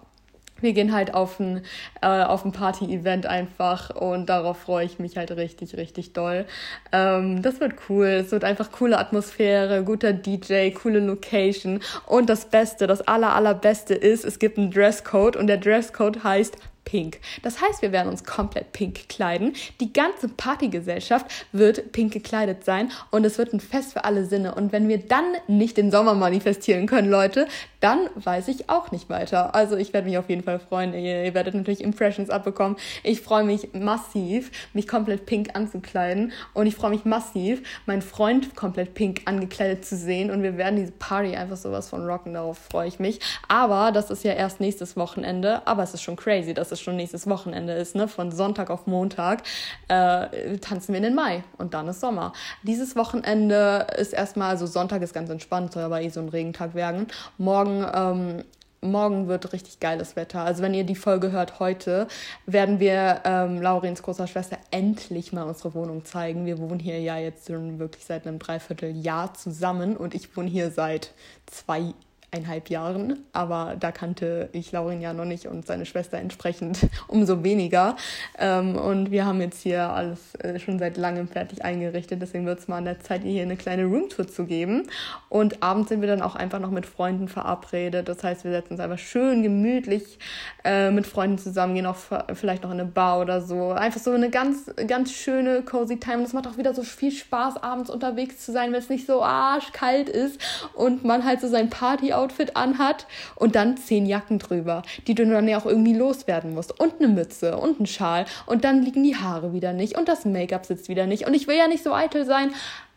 wir 0.62 0.72
gehen 0.72 0.92
halt 0.92 1.12
auf 1.12 1.38
ein, 1.40 1.62
äh, 2.00 2.06
auf 2.06 2.44
ein 2.44 2.52
Party-Event 2.52 3.26
einfach 3.26 3.90
und 3.90 4.26
darauf 4.26 4.58
freue 4.58 4.86
ich 4.86 4.98
mich 4.98 5.16
halt 5.16 5.32
richtig, 5.32 5.76
richtig 5.76 6.12
doll. 6.12 6.46
Ähm, 6.92 7.42
das 7.42 7.60
wird 7.60 7.74
cool. 7.88 8.06
Es 8.06 8.32
wird 8.32 8.44
einfach 8.44 8.70
coole 8.70 8.98
Atmosphäre, 8.98 9.84
guter 9.84 10.12
DJ, 10.12 10.70
coole 10.70 11.00
Location 11.00 11.80
und 12.06 12.30
das 12.30 12.46
Beste, 12.46 12.86
das 12.86 13.02
aller, 13.02 13.34
allerbeste 13.34 13.94
ist, 13.94 14.24
es 14.24 14.38
gibt 14.38 14.56
einen 14.56 14.70
Dresscode 14.70 15.36
und 15.36 15.48
der 15.48 15.58
Dresscode 15.58 16.22
heißt 16.22 16.56
pink. 16.84 17.20
Das 17.42 17.60
heißt, 17.60 17.82
wir 17.82 17.92
werden 17.92 18.08
uns 18.08 18.24
komplett 18.24 18.72
pink 18.72 19.08
kleiden. 19.08 19.54
Die 19.80 19.92
ganze 19.92 20.28
Partygesellschaft 20.28 21.26
wird 21.52 21.92
pink 21.92 22.12
gekleidet 22.12 22.64
sein 22.64 22.90
und 23.10 23.24
es 23.24 23.38
wird 23.38 23.52
ein 23.52 23.60
Fest 23.60 23.92
für 23.92 24.04
alle 24.04 24.24
Sinne. 24.24 24.54
Und 24.54 24.72
wenn 24.72 24.88
wir 24.88 24.98
dann 24.98 25.24
nicht 25.46 25.76
den 25.76 25.90
Sommer 25.90 26.14
manifestieren 26.14 26.86
können, 26.86 27.10
Leute, 27.10 27.46
dann 27.80 28.08
weiß 28.14 28.48
ich 28.48 28.68
auch 28.68 28.92
nicht 28.92 29.10
weiter. 29.10 29.54
Also 29.54 29.76
ich 29.76 29.92
werde 29.92 30.08
mich 30.08 30.18
auf 30.18 30.28
jeden 30.28 30.42
Fall 30.42 30.58
freuen. 30.58 30.94
Ihr, 30.94 31.24
ihr 31.24 31.34
werdet 31.34 31.54
natürlich 31.54 31.82
Impressions 31.82 32.30
abbekommen. 32.30 32.76
Ich 33.02 33.20
freue 33.20 33.44
mich 33.44 33.70
massiv, 33.72 34.50
mich 34.72 34.86
komplett 34.86 35.26
pink 35.26 35.50
anzukleiden 35.54 36.32
und 36.54 36.66
ich 36.66 36.74
freue 36.74 36.90
mich 36.90 37.04
massiv, 37.04 37.62
meinen 37.86 38.02
Freund 38.02 38.54
komplett 38.54 38.94
pink 38.94 39.22
angekleidet 39.24 39.84
zu 39.84 39.96
sehen 39.96 40.30
und 40.30 40.42
wir 40.42 40.56
werden 40.56 40.76
diese 40.76 40.92
Party 40.92 41.36
einfach 41.36 41.56
sowas 41.56 41.88
von 41.88 42.04
rocken. 42.06 42.34
Darauf 42.34 42.58
freue 42.58 42.88
ich 42.88 42.98
mich. 42.98 43.20
Aber 43.48 43.92
das 43.92 44.10
ist 44.10 44.24
ja 44.24 44.32
erst 44.32 44.60
nächstes 44.60 44.96
Wochenende. 44.96 45.66
Aber 45.66 45.82
es 45.82 45.94
ist 45.94 46.02
schon 46.02 46.16
crazy, 46.16 46.54
dass 46.54 46.71
es 46.72 46.80
schon 46.80 46.96
nächstes 46.96 47.28
Wochenende 47.28 47.72
ist, 47.74 47.94
ne? 47.94 48.08
Von 48.08 48.32
Sonntag 48.32 48.70
auf 48.70 48.86
Montag 48.86 49.42
äh, 49.88 50.58
tanzen 50.58 50.88
wir 50.88 50.98
in 50.98 51.04
den 51.04 51.14
Mai 51.14 51.44
und 51.58 51.74
dann 51.74 51.88
ist 51.88 52.00
Sommer. 52.00 52.32
Dieses 52.62 52.96
Wochenende 52.96 53.86
ist 53.96 54.12
erstmal, 54.12 54.50
also 54.50 54.66
Sonntag 54.66 55.02
ist 55.02 55.14
ganz 55.14 55.30
entspannt, 55.30 55.72
soll 55.72 55.84
aber 55.84 56.02
eh 56.02 56.08
so 56.08 56.20
ein 56.20 56.28
Regentag 56.28 56.74
werden. 56.74 57.06
Morgen 57.38 57.86
ähm, 57.94 58.44
morgen 58.82 59.28
wird 59.28 59.52
richtig 59.52 59.80
geiles 59.80 60.16
Wetter. 60.16 60.40
Also 60.40 60.62
wenn 60.62 60.74
ihr 60.74 60.84
die 60.84 60.96
Folge 60.96 61.30
hört 61.30 61.60
heute, 61.60 62.08
werden 62.46 62.80
wir 62.80 63.20
ähm, 63.24 63.62
Laurens 63.62 64.02
großer 64.02 64.26
Schwester 64.26 64.58
endlich 64.70 65.32
mal 65.32 65.44
unsere 65.44 65.74
Wohnung 65.74 66.04
zeigen. 66.04 66.44
Wir 66.46 66.58
wohnen 66.58 66.80
hier 66.80 67.00
ja 67.00 67.16
jetzt 67.16 67.46
schon 67.46 67.78
wirklich 67.78 68.04
seit 68.04 68.26
einem 68.26 68.38
Dreivierteljahr 68.38 69.34
zusammen 69.34 69.96
und 69.96 70.14
ich 70.14 70.36
wohne 70.36 70.50
hier 70.50 70.70
seit 70.70 71.12
zwei 71.46 71.94
eineinhalb 72.32 72.70
Jahren, 72.70 73.18
aber 73.34 73.76
da 73.78 73.92
kannte 73.92 74.48
ich 74.52 74.72
Laurin 74.72 75.02
ja 75.02 75.12
noch 75.12 75.26
nicht 75.26 75.46
und 75.46 75.66
seine 75.66 75.84
Schwester 75.84 76.16
entsprechend 76.16 76.78
umso 77.08 77.44
weniger. 77.44 77.96
Ähm, 78.38 78.76
und 78.76 79.10
wir 79.10 79.26
haben 79.26 79.40
jetzt 79.42 79.60
hier 79.62 79.90
alles 79.90 80.34
äh, 80.36 80.58
schon 80.58 80.78
seit 80.78 80.96
langem 80.96 81.28
fertig 81.28 81.62
eingerichtet, 81.62 82.22
deswegen 82.22 82.46
wird 82.46 82.58
es 82.58 82.68
mal 82.68 82.78
an 82.78 82.86
der 82.86 83.00
Zeit, 83.00 83.24
ihr 83.24 83.32
hier 83.32 83.42
eine 83.42 83.56
kleine 83.56 83.84
Roomtour 83.84 84.26
zu 84.28 84.46
geben. 84.46 84.88
Und 85.28 85.62
abends 85.62 85.90
sind 85.90 86.00
wir 86.00 86.08
dann 86.08 86.22
auch 86.22 86.34
einfach 86.34 86.58
noch 86.58 86.70
mit 86.70 86.86
Freunden 86.86 87.28
verabredet. 87.28 88.08
Das 88.08 88.24
heißt, 88.24 88.44
wir 88.44 88.50
setzen 88.50 88.72
uns 88.72 88.80
einfach 88.80 88.98
schön 88.98 89.42
gemütlich 89.42 90.18
äh, 90.64 90.90
mit 90.90 91.06
Freunden 91.06 91.36
zusammen, 91.36 91.74
gehen 91.74 91.86
auch 91.86 91.96
vielleicht 92.32 92.62
noch 92.62 92.70
in 92.70 92.80
eine 92.80 92.88
Bar 92.88 93.20
oder 93.20 93.42
so. 93.42 93.72
Einfach 93.72 94.00
so 94.00 94.10
eine 94.10 94.30
ganz, 94.30 94.70
ganz 94.86 95.12
schöne 95.12 95.62
cozy 95.62 95.98
Time. 95.98 96.18
Und 96.18 96.24
es 96.24 96.32
macht 96.32 96.46
auch 96.46 96.56
wieder 96.56 96.72
so 96.72 96.82
viel 96.82 97.12
Spaß, 97.12 97.62
abends 97.62 97.90
unterwegs 97.90 98.38
zu 98.44 98.52
sein, 98.52 98.72
wenn 98.72 98.78
es 98.78 98.88
nicht 98.88 99.06
so 99.06 99.22
arschkalt 99.22 100.08
ist 100.08 100.40
und 100.74 101.04
man 101.04 101.24
halt 101.24 101.40
so 101.40 101.48
sein 101.48 101.68
Party 101.68 102.12
Outfit 102.22 102.56
anhat 102.56 103.06
und 103.34 103.54
dann 103.54 103.76
zehn 103.76 104.06
Jacken 104.06 104.38
drüber, 104.38 104.82
die 105.06 105.14
du 105.14 105.26
dann 105.26 105.48
ja 105.48 105.58
auch 105.58 105.66
irgendwie 105.66 105.94
loswerden 105.94 106.54
musst. 106.54 106.78
Und 106.78 107.00
eine 107.00 107.08
Mütze 107.08 107.56
und 107.56 107.80
ein 107.80 107.86
Schal. 107.86 108.26
Und 108.46 108.64
dann 108.64 108.82
liegen 108.82 109.02
die 109.02 109.16
Haare 109.16 109.52
wieder 109.52 109.72
nicht 109.72 109.98
und 109.98 110.08
das 110.08 110.24
Make-up 110.24 110.66
sitzt 110.66 110.88
wieder 110.88 111.06
nicht. 111.06 111.26
Und 111.26 111.34
ich 111.34 111.48
will 111.48 111.56
ja 111.56 111.66
nicht 111.66 111.82
so 111.82 111.92
eitel 111.92 112.24
sein, 112.24 112.52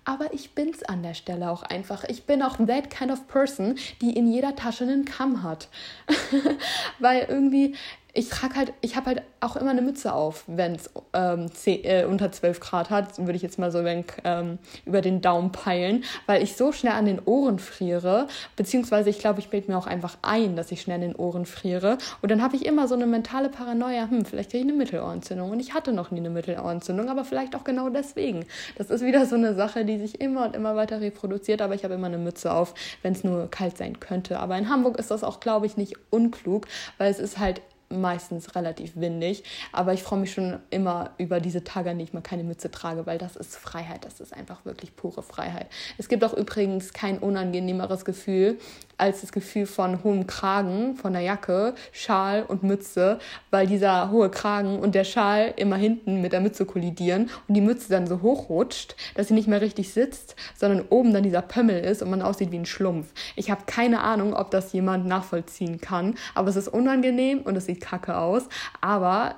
aber 0.05 0.33
ich 0.33 0.51
bin's 0.51 0.83
an 0.83 1.01
der 1.01 1.15
Stelle 1.15 1.49
auch 1.49 1.63
einfach. 1.63 2.03
Ich 2.03 2.25
bin 2.25 2.43
auch 2.43 2.57
that 2.57 2.91
kind 2.91 3.11
of 3.11 3.27
person, 3.27 3.75
die 4.01 4.15
in 4.15 4.31
jeder 4.31 4.55
Tasche 4.55 4.83
einen 4.83 5.05
Kamm 5.05 5.41
hat. 5.41 5.67
Weil 6.99 7.25
irgendwie, 7.27 7.75
ich 8.15 8.29
trage 8.29 8.55
halt, 8.55 8.73
ich 8.79 8.95
habe 8.95 9.07
halt 9.07 9.23
auch 9.41 9.57
immer 9.57 9.71
eine 9.71 9.81
Mütze 9.81 10.13
auf, 10.13 10.45
wenn 10.47 10.75
es 10.75 10.89
ähm, 11.13 11.47
äh, 11.65 12.05
unter 12.05 12.31
12 12.31 12.59
Grad 12.61 12.89
hat, 12.89 13.17
würde 13.17 13.33
ich 13.33 13.41
jetzt 13.41 13.59
mal 13.59 13.71
so 13.71 13.79
ähm, 13.85 14.57
über 14.85 15.01
den 15.01 15.21
Daumen 15.21 15.51
peilen, 15.51 16.03
weil 16.25 16.41
ich 16.41 16.55
so 16.55 16.71
schnell 16.71 16.93
an 16.93 17.05
den 17.05 17.21
Ohren 17.25 17.59
friere, 17.59 18.27
beziehungsweise 18.55 19.09
ich 19.09 19.19
glaube, 19.19 19.41
ich 19.41 19.49
bilde 19.49 19.69
mir 19.69 19.77
auch 19.77 19.85
einfach 19.85 20.17
ein, 20.21 20.55
dass 20.55 20.71
ich 20.71 20.81
schnell 20.81 20.95
an 20.95 21.01
den 21.01 21.15
Ohren 21.15 21.45
friere 21.45 21.97
und 22.21 22.31
dann 22.31 22.41
habe 22.41 22.55
ich 22.55 22.65
immer 22.65 22.87
so 22.87 22.95
eine 22.95 23.05
mentale 23.05 23.49
Paranoia, 23.49 24.09
hm, 24.09 24.23
vielleicht 24.23 24.51
kriege 24.51 24.63
ich 24.63 24.69
eine 24.69 24.77
Mittelohrentzündung 24.77 25.51
und 25.51 25.59
ich 25.59 25.73
hatte 25.73 25.91
noch 25.91 26.09
nie 26.09 26.19
eine 26.19 26.29
Mittelohrentzündung, 26.29 27.09
aber 27.09 27.25
vielleicht 27.25 27.53
auch 27.53 27.65
genau 27.65 27.89
deswegen. 27.89 28.45
Das 28.77 28.89
ist 28.89 29.03
wieder 29.03 29.25
so 29.25 29.35
eine 29.35 29.55
Sache, 29.55 29.83
die 29.83 29.99
sich 29.99 30.21
immer 30.21 30.45
und 30.45 30.55
immer 30.55 30.77
weiter 30.77 31.01
reproduziert, 31.01 31.61
aber 31.61 31.75
ich 31.75 31.83
habe 31.83 31.95
immer 31.95 32.07
eine 32.07 32.17
Mütze 32.17 32.53
auf, 32.53 32.73
wenn 33.01 33.11
es 33.11 33.25
nur 33.25 33.49
kalt 33.51 33.77
sein 33.77 33.99
könnte. 33.99 34.39
Aber 34.39 34.57
in 34.57 34.69
Hamburg 34.69 34.97
ist 34.97 35.11
das 35.11 35.23
auch, 35.23 35.41
glaube 35.41 35.65
ich, 35.65 35.75
nicht 35.75 35.95
unklug, 36.11 36.67
weil 36.97 37.11
es 37.11 37.19
ist 37.19 37.39
halt 37.39 37.61
meistens 37.89 38.55
relativ 38.55 38.95
windig. 38.95 39.43
Aber 39.71 39.93
ich 39.93 40.03
freue 40.03 40.19
mich 40.19 40.33
schon 40.33 40.59
immer 40.69 41.11
über 41.17 41.39
diese 41.39 41.63
Tage, 41.63 41.89
an 41.89 41.97
denen 41.97 42.07
ich 42.07 42.13
mal 42.13 42.21
keine 42.21 42.43
Mütze 42.43 42.71
trage, 42.71 43.05
weil 43.05 43.17
das 43.17 43.35
ist 43.35 43.55
Freiheit. 43.55 44.05
Das 44.05 44.19
ist 44.19 44.33
einfach 44.33 44.65
wirklich 44.65 44.95
pure 44.95 45.23
Freiheit. 45.23 45.67
Es 45.97 46.07
gibt 46.07 46.23
auch 46.23 46.33
übrigens 46.33 46.93
kein 46.93 47.19
unangenehmeres 47.19 48.05
Gefühl 48.05 48.57
als 48.97 49.21
das 49.21 49.31
Gefühl 49.31 49.65
von 49.65 50.03
hohem 50.03 50.27
Kragen, 50.27 50.95
von 50.95 51.13
der 51.13 51.21
Jacke, 51.21 51.75
Schal 51.91 52.43
und 52.43 52.63
Mütze, 52.63 53.19
weil 53.51 53.67
dieser 53.67 54.11
hohe 54.11 54.29
Kragen 54.29 54.79
und 54.79 54.95
der 54.95 55.03
Schal 55.03 55.53
immer 55.57 55.75
hinten 55.75 56.21
mit 56.21 56.33
der 56.33 56.41
Mütze 56.41 56.65
kollidieren 56.65 57.29
und 57.47 57.55
die 57.55 57.61
Mütze 57.61 57.89
dann 57.89 58.07
so 58.07 58.21
hochrutscht, 58.21 58.95
dass 59.15 59.27
sie 59.27 59.33
nicht 59.33 59.47
mehr 59.47 59.61
richtig 59.61 59.93
sitzt, 59.93 60.35
sondern 60.55 60.85
oben 60.89 61.13
dann 61.13 61.23
dieser 61.23 61.41
Pömmel 61.41 61.83
ist 61.83 62.01
und 62.01 62.09
man 62.09 62.21
aussieht 62.21 62.51
wie 62.51 62.59
ein 62.59 62.65
Schlumpf. 62.65 63.13
Ich 63.35 63.51
habe 63.51 63.63
keine 63.65 64.01
Ahnung, 64.01 64.33
ob 64.33 64.51
das 64.51 64.73
jemand 64.73 65.05
nachvollziehen 65.05 65.81
kann, 65.81 66.15
aber 66.33 66.49
es 66.49 66.55
ist 66.55 66.67
unangenehm 66.67 67.41
und 67.41 67.55
es 67.55 67.65
sieht 67.65 67.81
kacke 67.81 68.17
aus, 68.17 68.47
aber 68.81 69.35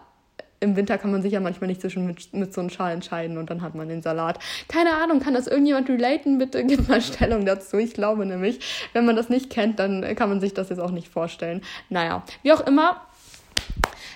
im 0.60 0.76
Winter 0.76 0.98
kann 0.98 1.12
man 1.12 1.22
sich 1.22 1.34
ja 1.34 1.40
manchmal 1.40 1.68
nicht 1.68 1.82
zwischen 1.82 2.06
mit, 2.08 2.34
mit 2.34 2.54
so 2.54 2.62
einem 2.62 2.70
Schal 2.70 2.94
entscheiden 2.94 3.38
und 3.38 3.50
dann 3.50 3.62
hat 3.62 3.76
man 3.76 3.88
den 3.88 4.02
Salat. 4.02 4.40
Keine 4.68 4.94
Ahnung, 4.94 5.20
kann 5.20 5.34
das 5.34 5.48
irgendjemand 5.48 5.90
relaten? 5.90 6.38
Bitte 6.38 6.64
gib 6.66 6.88
mal 6.88 7.02
Stellung 7.02 7.46
dazu. 7.46 7.78
Ich 7.78 7.94
glaube 7.94 8.26
nämlich, 8.26 8.60
wenn 8.94 9.06
man 9.06 9.16
das 9.16 9.30
nicht 9.30 9.50
kennt, 9.50 9.80
dann 9.80 10.16
kann 10.16 10.30
man 10.30 10.40
sich 10.40 10.54
das 10.54 10.70
jetzt 10.70 10.80
auch 10.80 10.92
nicht 10.92 11.10
vorstellen. 11.10 11.62
Naja, 11.90 12.24
wie 12.44 12.52
auch 12.52 12.66
immer, 12.66 13.02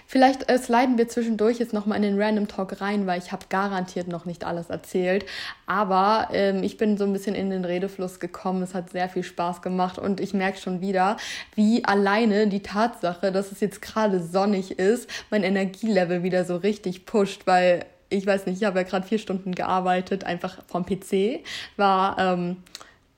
Vielleicht 0.08 0.50
äh, 0.50 0.58
sliden 0.58 0.98
wir 0.98 1.08
zwischendurch 1.08 1.60
jetzt 1.60 1.72
nochmal 1.72 1.96
in 1.98 2.04
den 2.04 2.22
Random 2.22 2.48
Talk 2.48 2.82
rein, 2.82 3.08
weil 3.08 3.20
ich 3.20 3.32
habe 3.32 3.46
garantiert 3.48 4.08
noch 4.08 4.26
nicht 4.26 4.44
alles 4.44 4.70
erzählt. 4.70 5.26
Aber 5.66 6.28
ähm, 6.34 6.64
ich 6.64 6.78
bin 6.78 6.98
so 6.98 7.06
ein 7.06 7.14
bisschen 7.14 7.34
in 7.34 7.50
den 7.50 7.64
Redefluss 7.64 8.20
gekommen. 8.20 8.62
Es 8.62 8.74
hat 8.74 8.90
sehr 8.90 9.08
viel 9.08 9.24
Spaß 9.24 9.62
gemacht 9.62 9.98
und 9.98 10.20
ich 10.20 10.34
merke 10.34 10.60
schon 10.60 10.82
wieder, 10.82 11.16
wie 11.56 11.86
alleine 11.86 12.48
die 12.48 12.62
Tatsache, 12.62 13.32
dass 13.32 13.52
es 13.52 13.62
jetzt 13.62 13.82
gerade 13.82 14.22
sonnig 14.22 14.80
ist, 14.80 15.10
mein 15.30 15.44
Energielevel 15.44 16.24
wieder 16.24 16.44
so 16.44 16.58
richtig 16.58 17.06
pusht, 17.06 17.48
weil 17.48 17.86
ich 18.10 18.26
weiß 18.26 18.46
nicht, 18.46 18.62
ich 18.62 18.68
habe 18.68 18.80
ja 18.80 18.84
gerade 18.84 19.08
vier 19.08 19.20
Stunden 19.20 19.56
gearbeitet, 19.56 20.26
einfach 20.26 20.58
vom 20.68 20.86
PC, 20.86 21.46
war 21.78 22.18
ähm, 22.20 22.58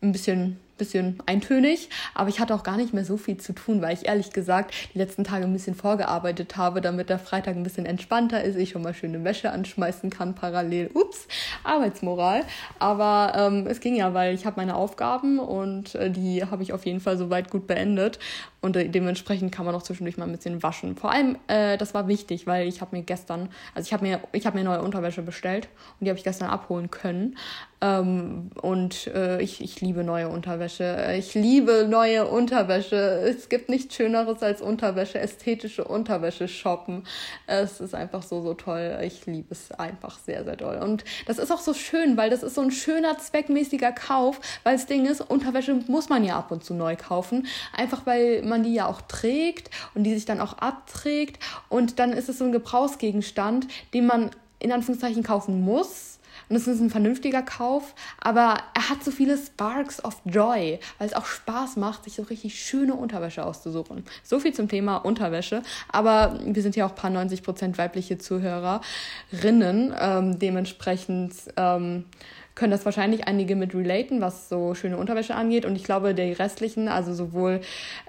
ein 0.01 0.11
bisschen 0.11 0.59
bisschen 0.77 1.19
eintönig, 1.25 1.89
aber 2.13 2.29
ich 2.29 2.39
hatte 2.39 2.53
auch 2.55 2.63
gar 2.63 2.77
nicht 2.77 2.93
mehr 2.93 3.05
so 3.05 3.17
viel 3.17 3.37
zu 3.37 3.53
tun, 3.53 3.81
weil 3.81 3.93
ich 3.93 4.07
ehrlich 4.07 4.31
gesagt 4.31 4.73
die 4.93 4.97
letzten 4.97 5.23
Tage 5.23 5.45
ein 5.45 5.53
bisschen 5.53 5.75
vorgearbeitet 5.75 6.57
habe, 6.57 6.81
damit 6.81 7.09
der 7.09 7.19
Freitag 7.19 7.55
ein 7.55 7.63
bisschen 7.63 7.85
entspannter 7.85 8.43
ist, 8.43 8.55
ich 8.57 8.71
schon 8.71 8.81
mal 8.81 8.93
schöne 8.93 9.23
Wäsche 9.23 9.51
anschmeißen 9.51 10.09
kann 10.09 10.35
parallel. 10.35 10.89
Ups, 10.93 11.27
Arbeitsmoral. 11.63 12.41
Aber 12.79 13.33
ähm, 13.35 13.67
es 13.67 13.79
ging 13.79 13.95
ja, 13.95 14.13
weil 14.13 14.33
ich 14.33 14.45
habe 14.45 14.57
meine 14.57 14.75
Aufgaben 14.75 15.39
und 15.39 15.95
äh, 15.95 16.09
die 16.09 16.43
habe 16.43 16.63
ich 16.63 16.73
auf 16.73 16.85
jeden 16.85 16.99
Fall 16.99 17.17
soweit 17.17 17.49
gut 17.49 17.67
beendet 17.67 18.19
und 18.63 18.77
äh, 18.77 18.87
dementsprechend 18.87 19.51
kann 19.51 19.65
man 19.65 19.75
auch 19.75 19.83
zwischendurch 19.83 20.17
mal 20.17 20.25
ein 20.25 20.31
bisschen 20.31 20.63
waschen. 20.63 20.95
Vor 20.95 21.11
allem, 21.11 21.37
äh, 21.47 21.77
das 21.77 21.93
war 21.93 22.07
wichtig, 22.07 22.47
weil 22.47 22.67
ich 22.67 22.79
habe 22.79 22.95
mir 22.95 23.03
gestern, 23.03 23.49
also 23.75 23.85
ich 23.85 23.93
habe 23.93 24.05
mir, 24.05 24.21
ich 24.31 24.51
mir 24.53 24.63
neue 24.63 24.81
Unterwäsche 24.81 25.21
bestellt 25.21 25.67
und 25.99 26.05
die 26.05 26.09
habe 26.09 26.17
ich 26.17 26.23
gestern 26.23 26.49
abholen 26.49 26.89
können. 26.89 27.37
Ähm, 27.83 28.49
und 28.61 29.07
äh, 29.07 29.41
ich, 29.41 29.61
ich 29.61 29.81
liebe 29.81 30.05
neue 30.05 30.29
Unterwäsche. 30.29 31.13
Ich 31.17 31.33
liebe 31.33 31.85
neue 31.89 32.25
Unterwäsche. 32.25 32.95
Es 32.95 33.49
gibt 33.49 33.67
nichts 33.67 33.93
Schöneres 33.95 34.41
als 34.41 34.61
Unterwäsche, 34.61 35.19
ästhetische 35.19 35.83
Unterwäsche 35.83 36.47
shoppen. 36.47 37.03
Es 37.45 37.81
ist 37.81 37.93
einfach 37.93 38.23
so, 38.23 38.41
so 38.41 38.53
toll. 38.53 38.99
Ich 39.03 39.25
liebe 39.25 39.49
es 39.51 39.73
einfach 39.73 40.17
sehr, 40.17 40.45
sehr 40.45 40.55
doll. 40.55 40.77
Und 40.77 41.03
das 41.25 41.39
ist 41.39 41.51
auch 41.51 41.59
so 41.59 41.73
schön, 41.73 42.15
weil 42.15 42.29
das 42.29 42.41
ist 42.41 42.55
so 42.55 42.61
ein 42.61 42.71
schöner, 42.71 43.17
zweckmäßiger 43.17 43.91
Kauf, 43.91 44.39
weil 44.63 44.77
das 44.77 44.85
Ding 44.85 45.05
ist, 45.05 45.19
Unterwäsche 45.19 45.73
muss 45.87 46.07
man 46.07 46.23
ja 46.23 46.37
ab 46.37 46.51
und 46.51 46.63
zu 46.63 46.73
neu 46.73 46.95
kaufen. 46.95 47.47
Einfach 47.75 48.05
weil 48.05 48.43
man 48.43 48.63
die 48.63 48.73
ja 48.73 48.87
auch 48.87 49.01
trägt 49.01 49.69
und 49.93 50.05
die 50.05 50.13
sich 50.13 50.23
dann 50.23 50.39
auch 50.39 50.53
abträgt. 50.59 51.43
Und 51.67 51.99
dann 51.99 52.13
ist 52.13 52.29
es 52.29 52.37
so 52.37 52.45
ein 52.45 52.53
Gebrauchsgegenstand, 52.53 53.67
den 53.93 54.05
man 54.05 54.31
in 54.59 54.71
Anführungszeichen 54.71 55.23
kaufen 55.23 55.65
muss 55.65 56.12
und 56.53 56.57
es 56.57 56.67
ist 56.67 56.81
ein 56.81 56.91
vernünftiger 56.91 57.41
Kauf, 57.41 57.95
aber 58.21 58.59
er 58.75 58.89
hat 58.89 59.03
so 59.03 59.09
viele 59.09 59.39
Sparks 59.39 60.05
of 60.05 60.21
Joy, 60.23 60.79
weil 60.99 61.07
es 61.07 61.15
auch 61.15 61.25
Spaß 61.25 61.77
macht, 61.77 62.03
sich 62.03 62.13
so 62.13 62.21
richtig 62.21 62.63
schöne 62.63 62.93
Unterwäsche 62.93 63.43
auszusuchen. 63.43 64.05
So 64.21 64.39
viel 64.39 64.53
zum 64.53 64.67
Thema 64.69 64.97
Unterwäsche, 64.97 65.63
aber 65.89 66.39
wir 66.45 66.61
sind 66.61 66.75
ja 66.75 66.85
auch 66.85 66.91
ein 66.91 66.95
paar 66.95 67.09
90% 67.09 67.79
weibliche 67.79 68.19
Zuhörerinnen, 68.19 69.95
ähm, 69.99 70.37
dementsprechend 70.37 71.33
ähm, 71.57 72.05
können 72.55 72.71
das 72.71 72.85
wahrscheinlich 72.85 73.27
einige 73.27 73.55
mit 73.55 73.73
relaten, 73.73 74.21
was 74.21 74.49
so 74.49 74.75
schöne 74.75 74.97
Unterwäsche 74.97 75.35
angeht. 75.35 75.65
Und 75.65 75.75
ich 75.75 75.83
glaube, 75.83 76.13
die 76.13 76.33
restlichen, 76.33 76.87
also 76.87 77.13
sowohl 77.13 77.61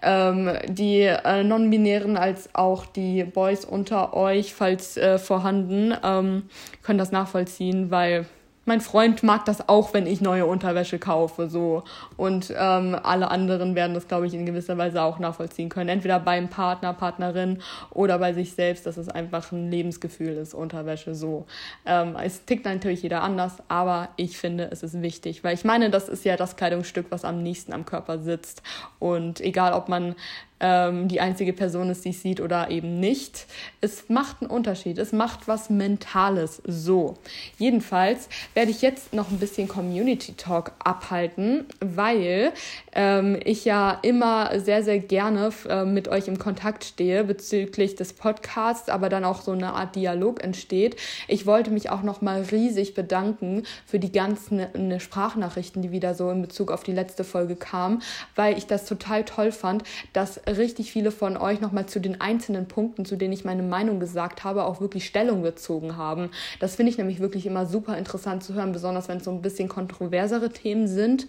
ähm, 0.03 0.53
die 0.69 1.01
äh, 1.03 1.43
Non-Binären 1.43 2.17
als 2.17 2.55
auch 2.55 2.85
die 2.87 3.25
Boys 3.25 3.65
unter 3.65 4.15
euch, 4.15 4.55
falls 4.55 4.97
äh, 4.97 5.19
vorhanden, 5.19 5.95
ähm, 6.03 6.45
können 6.83 6.99
das 6.99 7.13
nachvollziehen, 7.13 7.91
weil 7.91 8.27
mein 8.65 8.81
Freund 8.81 9.23
mag 9.23 9.45
das 9.45 9.69
auch, 9.69 9.95
wenn 9.95 10.07
ich 10.07 10.21
neue 10.21 10.47
Unterwäsche 10.47 10.99
kaufe, 10.99 11.49
so. 11.49 11.85
Und 12.17 12.53
ähm, 12.57 12.97
alle 13.03 13.31
anderen 13.31 13.75
werden 13.75 13.95
das, 13.95 14.09
glaube 14.09 14.27
ich, 14.27 14.35
in 14.35 14.47
gewisser 14.47 14.79
Weise 14.79 15.03
auch 15.03 15.19
nachvollziehen 15.19 15.69
können. 15.69 15.89
Entweder 15.89 16.19
beim 16.21 16.49
Partner, 16.49 16.95
Partnerin 16.95 17.61
oder 17.91 18.19
bei 18.19 18.33
sich 18.33 18.53
selbst, 18.55 18.87
dass 18.87 18.97
es 18.97 19.09
einfach 19.09 19.53
ein 19.53 19.71
Lebensgefühl 19.71 20.37
ist, 20.37 20.55
Unterwäsche 20.55 21.15
so. 21.15 21.47
Ähm, 21.85 22.17
es 22.23 22.45
tickt 22.45 22.65
natürlich 22.65 23.03
jeder 23.03 23.23
anders, 23.23 23.57
aber 23.69 24.09
ich 24.17 24.39
finde, 24.39 24.69
es 24.71 24.83
ist 24.83 25.01
wichtig, 25.03 25.45
weil 25.45 25.55
ich 25.55 25.65
meine, 25.65 25.91
das 25.91 26.09
ist 26.09 26.25
ja 26.25 26.37
das 26.37 26.57
Kleidungsstück, 26.57 27.07
was 27.11 27.25
am 27.25 27.43
nächsten 27.43 27.73
am 27.73 27.85
Körper 27.85 28.19
sitzt. 28.19 28.63
Und 28.99 29.41
egal, 29.41 29.73
ob 29.75 29.89
man 29.89 30.15
ähm, 30.61 31.09
die 31.09 31.21
einzige 31.21 31.53
Person 31.53 31.91
ist, 31.91 32.05
die 32.05 32.11
es 32.11 32.23
sieht 32.23 32.41
oder 32.41 32.71
eben 32.71 33.01
nicht. 33.01 33.47
Es 33.81 34.09
macht 34.09 34.41
einen 34.41 34.51
Unterschied. 34.51 34.99
Es 34.99 35.13
macht 35.13 35.49
was 35.49 35.71
Mentales. 35.71 36.63
So. 36.67 37.15
Jedenfalls 37.59 38.29
werde 38.55 38.71
ich 38.71 38.81
jetzt 38.83 39.13
noch 39.13 39.31
ein 39.31 39.39
bisschen 39.39 39.69
Community 39.69 40.35
Talk 40.35 40.73
abhalten, 40.79 41.67
weil 41.81 42.53
ähm, 42.95 43.39
ich 43.45 43.65
ja 43.65 43.99
immer 44.03 44.59
sehr, 44.61 44.83
sehr 44.83 44.99
gerne 44.99 45.51
äh, 45.69 45.85
mit 45.85 46.09
euch 46.09 46.29
im 46.29 46.39
Kontakt 46.39 46.85
stehe 46.85 47.25
bezüglich 47.25 47.97
des 47.97 48.13
Podcasts, 48.13 48.89
aber 48.89 49.09
dann 49.09 49.25
auch 49.25 49.43
so 49.43 49.53
eine 49.53 49.73
Art 49.75 49.97
Dialog 49.97 50.43
entsteht. 50.43 50.97
Ich 51.29 51.47
wollte 51.47 51.71
mich 51.71 51.91
auch 51.91 52.03
noch 52.03 52.23
mal 52.23 52.43
riesig 52.43 52.95
bedanken 52.95 53.65
für 53.85 53.99
die 53.99 54.13
ganzen 54.13 54.67
ne, 54.77 55.01
Sprachnachrichten, 55.01 55.83
die 55.83 55.91
wieder 55.91 56.15
so 56.15 56.31
in 56.31 56.43
Bezug 56.43 56.71
auf 56.71 56.85
die 56.85 56.93
letzte 56.93 57.25
Folge 57.25 57.57
kamen, 57.57 58.03
weil 58.37 58.57
ich 58.57 58.67
das 58.67 58.87
total 58.87 59.25
toll 59.25 59.53
fand, 59.53 59.83
dass 60.13 60.41
richtig 60.47 60.93
viele 60.93 61.11
von 61.11 61.37
euch 61.37 61.61
nochmal 61.61 61.87
zu 61.87 62.01
den 62.01 62.21
einzelnen 62.21 62.67
Punkten, 62.67 63.05
zu 63.05 63.17
denen 63.17 63.33
ich 63.33 63.45
meine 63.45 63.63
Meinung 63.63 63.99
gesagt 63.99 64.45
habe, 64.45 64.65
auch 64.65 64.81
wirklich 64.81 65.07
Stellung 65.07 65.43
bezogen 65.43 65.97
haben. 65.97 66.31
Das 66.61 66.77
finde 66.77 66.91
ich 66.91 66.99
nämlich 66.99 67.21
wirklich 67.21 67.47
immer 67.47 67.67
super 67.67 67.99
interessant 67.99 68.45
zu 68.45 68.55
hören, 68.55 68.73
besonders 68.73 69.09
wenn 69.09 69.19
es 69.19 69.25
so 69.25 69.31
ein 69.31 69.43
bisschen 69.43 69.69
kontroversere 69.69 70.51
Themen 70.51 70.87
sind. 70.87 71.27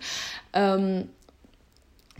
Ähm, 0.54 1.10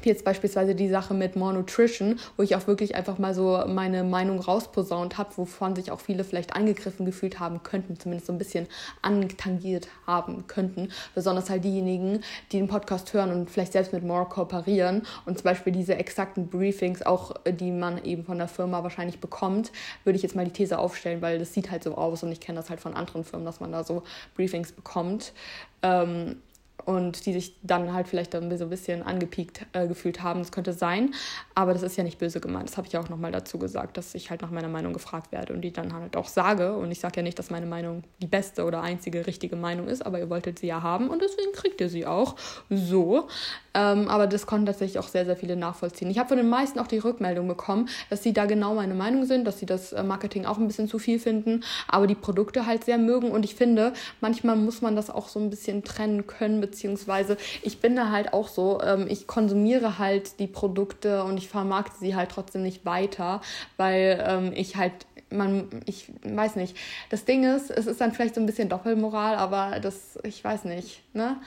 jetzt 0.06 0.24
beispielsweise 0.24 0.76
die 0.76 0.90
Sache 0.90 1.14
mit 1.14 1.36
More 1.36 1.54
Nutrition, 1.54 2.20
wo 2.38 2.44
ich 2.44 2.56
auch 2.56 2.68
wirklich 2.68 2.96
einfach 2.96 3.18
mal 3.18 3.34
so 3.34 3.64
meine 3.68 4.04
Meinung 4.04 4.40
rausposaunt 4.40 5.18
habe, 5.18 5.38
wovon 5.38 5.76
sich 5.76 5.92
auch 5.92 6.00
viele 6.00 6.24
vielleicht 6.24 6.56
angegriffen 6.56 7.06
gefühlt 7.06 7.40
haben 7.40 7.64
könnten, 7.64 8.00
zumindest 8.00 8.28
so 8.28 8.34
ein 8.34 8.38
bisschen 8.38 8.68
antangiert 9.02 9.88
haben 10.06 10.48
könnten. 10.48 10.90
Besonders 11.14 11.50
halt 11.50 11.64
diejenigen, 11.64 12.22
die 12.52 12.58
den 12.58 12.68
Podcast 12.68 13.14
hören 13.14 13.32
und 13.32 13.50
vielleicht 13.50 13.74
selbst 13.74 13.94
mit 13.94 14.04
More 14.04 14.26
kooperieren 14.26 15.04
und 15.26 15.38
zum 15.38 15.44
Beispiel 15.44 15.74
diese 15.74 15.96
exakten 15.96 16.48
Briefings, 16.48 17.02
auch 17.02 17.34
die 17.46 17.72
man 17.72 18.04
eben 18.04 18.24
von 18.24 18.38
der 18.38 18.48
Firma 18.48 18.84
wahrscheinlich 18.84 19.20
bekommt, 19.20 19.72
würde 20.04 20.18
ich 20.18 20.24
jetzt 20.24 20.36
mal 20.36 20.46
die 20.46 20.52
These 20.52 20.78
aufstellen, 20.80 21.22
weil 21.22 21.40
das 21.40 21.54
sieht 21.54 21.72
halt 21.72 21.84
so 21.84 21.96
aus 21.96 22.24
und 22.24 22.32
ich 22.32 22.40
kenne 22.40 22.58
das 22.58 22.70
halt 22.70 22.80
von 22.80 22.94
anderen 22.94 23.24
Firmen, 23.24 23.46
dass 23.46 23.60
man 23.60 23.72
da 23.72 23.84
so 23.84 24.04
Briefings 24.36 24.72
bekommt. 24.72 25.34
Ähm, 25.82 26.38
und 26.86 27.26
die 27.26 27.34
sich 27.34 27.56
dann 27.64 27.94
halt 27.94 28.08
vielleicht 28.08 28.34
so 28.34 28.40
ein 28.40 28.50
bisschen 28.50 29.04
angepiekt 29.04 29.66
äh, 29.74 29.88
gefühlt 29.88 30.22
haben. 30.22 30.40
Das 30.40 30.52
könnte 30.52 30.74
sein, 30.74 31.14
aber 31.54 31.74
das 31.74 31.84
ist 31.84 31.98
ja 31.98 32.04
nicht 32.04 32.20
böse 32.20 32.40
gemeint. 32.40 32.70
Das 32.70 32.78
habe 32.78 32.88
ich 32.88 32.94
ja 32.94 33.00
auch 33.00 33.10
nochmal 33.10 33.32
dazu 33.32 33.58
gesagt, 33.58 33.98
dass 33.98 34.16
ich 34.16 34.30
halt 34.30 34.42
nach 34.42 34.52
meiner 34.52 34.68
Meinung 34.68 34.94
gefragt 34.94 35.32
werde 35.32 35.54
und 35.54 35.62
die 35.62 35.72
dann 35.72 35.94
halt 35.94 36.16
auch 36.16 36.28
sage. 36.28 36.76
Und 36.78 36.92
ich 36.92 37.00
sage 37.00 37.18
ja 37.18 37.24
nicht, 37.24 37.40
dass 37.40 37.50
meine 37.50 37.66
Meinung 37.66 38.04
die 38.22 38.28
beste 38.28 38.66
oder 38.66 38.82
einzige 38.82 39.28
richtige 39.28 39.56
Meinung 39.56 39.88
ist, 39.88 40.06
aber 40.06 40.20
ihr 40.20 40.30
wolltet 40.30 40.60
sie 40.60 40.68
ja 40.68 40.82
haben 40.82 41.10
und 41.10 41.22
deswegen 41.22 41.52
kriegt 41.54 41.82
ihr 41.82 41.90
sie 41.90 42.06
auch 42.06 42.36
so. 42.70 43.28
Ähm, 43.74 44.08
aber 44.08 44.28
das 44.28 44.46
konnten 44.46 44.66
tatsächlich 44.66 45.00
auch 45.00 45.08
sehr, 45.08 45.26
sehr 45.26 45.36
viele 45.36 45.56
nachvollziehen. 45.56 46.10
Ich 46.10 46.18
habe 46.18 46.30
von 46.30 46.38
den 46.38 46.48
meisten 46.48 46.80
auch 46.80 46.88
die 46.88 46.98
Rückmeldung 46.98 47.48
bekommen, 47.48 47.90
dass 48.10 48.24
sie 48.24 48.32
da 48.32 48.46
genau 48.46 48.74
meine 48.76 48.94
Meinung 48.94 49.26
sind, 49.26 49.46
dass 49.46 49.60
sie 49.60 49.66
das 49.66 49.92
äh, 49.92 50.02
Marketing 50.02 50.46
auch 50.46 50.58
ein 50.58 50.68
bisschen 50.68 50.88
zu 50.88 50.98
viel 50.98 51.20
finden, 51.20 51.64
aber 51.88 52.08
die 52.08 52.16
Produkte 52.16 52.66
halt 52.66 52.86
sehr 52.86 52.98
mögen. 52.98 53.32
Und 53.32 53.44
ich 53.44 53.56
finde, 53.56 53.94
manchmal 54.22 54.56
muss 54.56 54.82
man 54.82 54.96
das 54.96 55.10
auch 55.10 55.28
so 55.28 55.40
ein 55.40 55.50
bisschen 55.50 55.84
trennen 55.84 56.26
können, 56.26 56.62
beziehungsweise 56.76 57.38
ich 57.62 57.80
bin 57.80 57.96
da 57.96 58.12
halt 58.12 58.34
auch 58.34 58.50
so, 58.50 58.82
ähm, 58.82 59.08
ich 59.10 59.28
konsumiere 59.28 59.98
halt 59.98 60.40
die 60.40 60.48
Produkte 60.48 61.24
und 61.24 61.38
ich 61.38 61.48
vermarkte 61.48 61.96
sie 62.00 62.16
halt 62.16 62.30
trotzdem 62.30 62.64
nicht 62.64 62.86
weiter, 62.86 63.40
weil 63.78 64.24
ähm, 64.28 64.52
ich 64.54 64.76
halt 64.76 64.94
man, 65.32 65.70
ich 65.86 66.12
weiß 66.24 66.56
nicht. 66.56 66.78
Das 67.10 67.26
Ding 67.26 67.44
ist, 67.44 67.72
es 67.72 67.88
ist 67.88 68.00
dann 68.00 68.12
vielleicht 68.12 68.36
so 68.36 68.42
ein 68.42 68.46
bisschen 68.46 68.70
Doppelmoral, 68.70 69.36
aber 69.36 69.80
das, 69.80 70.20
ich 70.24 70.44
weiß 70.44 70.66
nicht, 70.66 71.02
ne? 71.14 71.38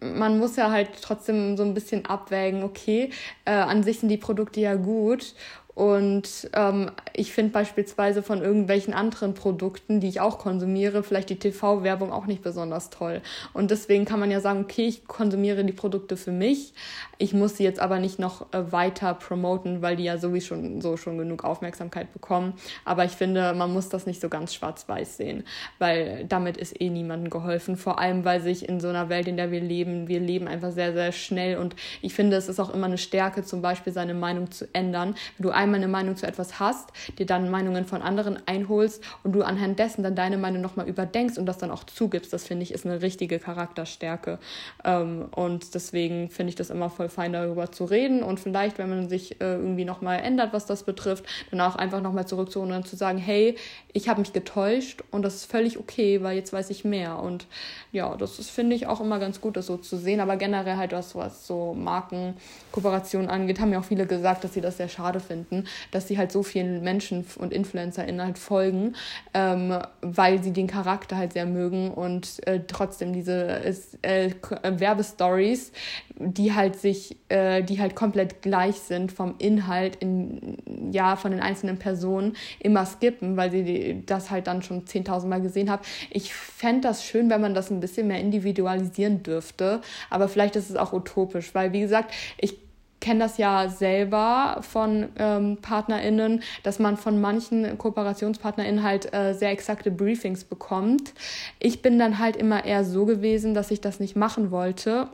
man 0.00 0.38
muss 0.38 0.54
ja 0.54 0.70
halt 0.70 0.90
trotzdem 1.02 1.56
so 1.56 1.64
ein 1.64 1.74
bisschen 1.74 2.06
abwägen, 2.06 2.62
okay, 2.62 3.10
äh, 3.44 3.50
an 3.50 3.82
sich 3.82 3.98
sind 3.98 4.08
die 4.08 4.16
Produkte 4.16 4.60
ja 4.60 4.76
gut 4.76 5.34
und 5.78 6.50
ähm, 6.54 6.90
ich 7.12 7.32
finde 7.32 7.52
beispielsweise 7.52 8.24
von 8.24 8.42
irgendwelchen 8.42 8.94
anderen 8.94 9.34
Produkten, 9.34 10.00
die 10.00 10.08
ich 10.08 10.20
auch 10.20 10.38
konsumiere, 10.38 11.04
vielleicht 11.04 11.30
die 11.30 11.38
TV-Werbung 11.38 12.10
auch 12.10 12.26
nicht 12.26 12.42
besonders 12.42 12.90
toll. 12.90 13.22
Und 13.52 13.70
deswegen 13.70 14.04
kann 14.04 14.18
man 14.18 14.32
ja 14.32 14.40
sagen, 14.40 14.62
okay, 14.62 14.88
ich 14.88 15.06
konsumiere 15.06 15.64
die 15.64 15.72
Produkte 15.72 16.16
für 16.16 16.32
mich. 16.32 16.74
Ich 17.16 17.32
muss 17.32 17.58
sie 17.58 17.62
jetzt 17.62 17.78
aber 17.78 18.00
nicht 18.00 18.18
noch 18.18 18.52
äh, 18.52 18.72
weiter 18.72 19.14
promoten, 19.14 19.80
weil 19.80 19.94
die 19.94 20.02
ja 20.02 20.18
sowieso 20.18 20.46
schon, 20.48 20.80
so 20.80 20.96
schon 20.96 21.16
genug 21.16 21.44
Aufmerksamkeit 21.44 22.12
bekommen. 22.12 22.54
Aber 22.84 23.04
ich 23.04 23.12
finde, 23.12 23.54
man 23.54 23.72
muss 23.72 23.88
das 23.88 24.04
nicht 24.04 24.20
so 24.20 24.28
ganz 24.28 24.54
schwarz-weiß 24.54 25.16
sehen, 25.16 25.44
weil 25.78 26.24
damit 26.28 26.56
ist 26.56 26.80
eh 26.80 26.90
niemandem 26.90 27.30
geholfen. 27.30 27.76
Vor 27.76 28.00
allem, 28.00 28.24
weil 28.24 28.40
sich 28.40 28.68
in 28.68 28.80
so 28.80 28.88
einer 28.88 29.10
Welt, 29.10 29.28
in 29.28 29.36
der 29.36 29.52
wir 29.52 29.60
leben, 29.60 30.08
wir 30.08 30.18
leben 30.18 30.48
einfach 30.48 30.72
sehr, 30.72 30.92
sehr 30.92 31.12
schnell. 31.12 31.56
Und 31.56 31.76
ich 32.02 32.14
finde, 32.14 32.36
es 32.36 32.48
ist 32.48 32.58
auch 32.58 32.74
immer 32.74 32.86
eine 32.86 32.98
Stärke, 32.98 33.44
zum 33.44 33.62
Beispiel 33.62 33.92
seine 33.92 34.14
Meinung 34.14 34.50
zu 34.50 34.66
ändern. 34.72 35.14
Wenn 35.36 35.42
du 35.44 35.50
einmal 35.50 35.67
eine 35.76 35.88
Meinung 35.88 36.16
zu 36.16 36.26
etwas 36.26 36.58
hast, 36.58 36.90
dir 37.18 37.26
dann 37.26 37.50
Meinungen 37.50 37.84
von 37.84 38.02
anderen 38.02 38.38
einholst 38.46 39.02
und 39.24 39.32
du 39.32 39.42
anhand 39.42 39.78
dessen 39.78 40.02
dann 40.02 40.14
deine 40.14 40.38
Meinung 40.38 40.62
nochmal 40.62 40.88
überdenkst 40.88 41.38
und 41.38 41.46
das 41.46 41.58
dann 41.58 41.70
auch 41.70 41.84
zugibst, 41.84 42.32
das 42.32 42.44
finde 42.44 42.62
ich 42.62 42.72
ist 42.72 42.86
eine 42.86 43.02
richtige 43.02 43.38
Charakterstärke. 43.38 44.38
Ähm, 44.84 45.26
und 45.34 45.74
deswegen 45.74 46.30
finde 46.30 46.50
ich 46.50 46.56
das 46.56 46.70
immer 46.70 46.90
voll 46.90 47.08
fein, 47.08 47.32
darüber 47.32 47.70
zu 47.72 47.84
reden 47.84 48.22
und 48.22 48.40
vielleicht, 48.40 48.78
wenn 48.78 48.88
man 48.88 49.08
sich 49.08 49.40
äh, 49.40 49.54
irgendwie 49.54 49.84
nochmal 49.84 50.20
ändert, 50.20 50.52
was 50.52 50.66
das 50.66 50.82
betrifft, 50.82 51.24
dann 51.50 51.60
auch 51.60 51.76
einfach 51.76 52.00
nochmal 52.00 52.26
zurückzuholen 52.26 52.72
und 52.72 52.86
zu 52.86 52.96
sagen, 52.96 53.18
hey, 53.18 53.56
ich 53.92 54.08
habe 54.08 54.20
mich 54.20 54.32
getäuscht 54.32 55.02
und 55.10 55.22
das 55.22 55.34
ist 55.34 55.50
völlig 55.50 55.78
okay, 55.78 56.22
weil 56.22 56.36
jetzt 56.36 56.52
weiß 56.52 56.70
ich 56.70 56.84
mehr. 56.84 57.18
Und 57.18 57.46
ja, 57.92 58.16
das 58.16 58.36
finde 58.48 58.76
ich 58.76 58.86
auch 58.86 59.00
immer 59.00 59.18
ganz 59.18 59.40
gut, 59.40 59.56
das 59.56 59.66
so 59.66 59.76
zu 59.76 59.96
sehen. 59.96 60.20
Aber 60.20 60.36
generell 60.36 60.76
halt 60.76 60.92
was, 60.92 61.14
was 61.14 61.46
so 61.46 61.74
Markenkooperationen 61.74 63.30
angeht, 63.30 63.60
haben 63.60 63.72
ja 63.72 63.80
auch 63.80 63.84
viele 63.84 64.06
gesagt, 64.06 64.44
dass 64.44 64.54
sie 64.54 64.60
das 64.60 64.76
sehr 64.76 64.88
schade 64.88 65.20
finden, 65.20 65.57
dass 65.90 66.08
sie 66.08 66.18
halt 66.18 66.32
so 66.32 66.42
vielen 66.42 66.82
Menschen 66.82 67.24
und 67.38 67.52
InfluencerInnen 67.52 68.22
halt 68.24 68.38
folgen, 68.38 68.94
ähm, 69.34 69.78
weil 70.00 70.42
sie 70.42 70.52
den 70.52 70.66
Charakter 70.66 71.16
halt 71.16 71.32
sehr 71.32 71.46
mögen 71.46 71.90
und 71.90 72.46
äh, 72.46 72.60
trotzdem 72.66 73.12
diese 73.12 73.60
äh, 74.02 74.30
Werbestories, 74.62 75.72
die 76.18 76.52
halt 76.52 76.76
sich, 76.76 77.16
äh, 77.28 77.62
die 77.62 77.80
halt 77.80 77.94
komplett 77.94 78.42
gleich 78.42 78.76
sind 78.76 79.12
vom 79.12 79.34
Inhalt 79.38 79.96
in, 79.96 80.58
ja, 80.92 81.16
von 81.16 81.30
den 81.30 81.40
einzelnen 81.40 81.78
Personen 81.78 82.36
immer 82.58 82.86
skippen, 82.86 83.36
weil 83.36 83.50
sie 83.50 84.02
das 84.06 84.30
halt 84.30 84.46
dann 84.46 84.62
schon 84.62 84.84
10.000 84.84 85.26
Mal 85.26 85.40
gesehen 85.40 85.70
haben. 85.70 85.82
Ich 86.10 86.34
fände 86.34 86.88
das 86.88 87.04
schön, 87.04 87.30
wenn 87.30 87.40
man 87.40 87.54
das 87.54 87.70
ein 87.70 87.80
bisschen 87.80 88.08
mehr 88.08 88.20
individualisieren 88.20 89.22
dürfte, 89.22 89.80
aber 90.10 90.28
vielleicht 90.28 90.56
ist 90.56 90.70
es 90.70 90.76
auch 90.76 90.92
utopisch, 90.92 91.54
weil 91.54 91.72
wie 91.72 91.80
gesagt, 91.80 92.12
ich 92.38 92.67
kenne 93.00 93.20
das 93.20 93.38
ja 93.38 93.68
selber 93.68 94.58
von 94.62 95.08
ähm, 95.18 95.58
PartnerInnen, 95.62 96.42
dass 96.62 96.78
man 96.78 96.96
von 96.96 97.20
manchen 97.20 97.78
KooperationspartnerInnen 97.78 98.82
halt 98.82 99.12
äh, 99.14 99.34
sehr 99.34 99.50
exakte 99.50 99.90
Briefings 99.90 100.44
bekommt. 100.44 101.14
Ich 101.58 101.82
bin 101.82 101.98
dann 101.98 102.18
halt 102.18 102.36
immer 102.36 102.64
eher 102.64 102.84
so 102.84 103.06
gewesen, 103.06 103.54
dass 103.54 103.70
ich 103.70 103.80
das 103.80 104.00
nicht 104.00 104.16
machen 104.16 104.50
wollte 104.50 105.08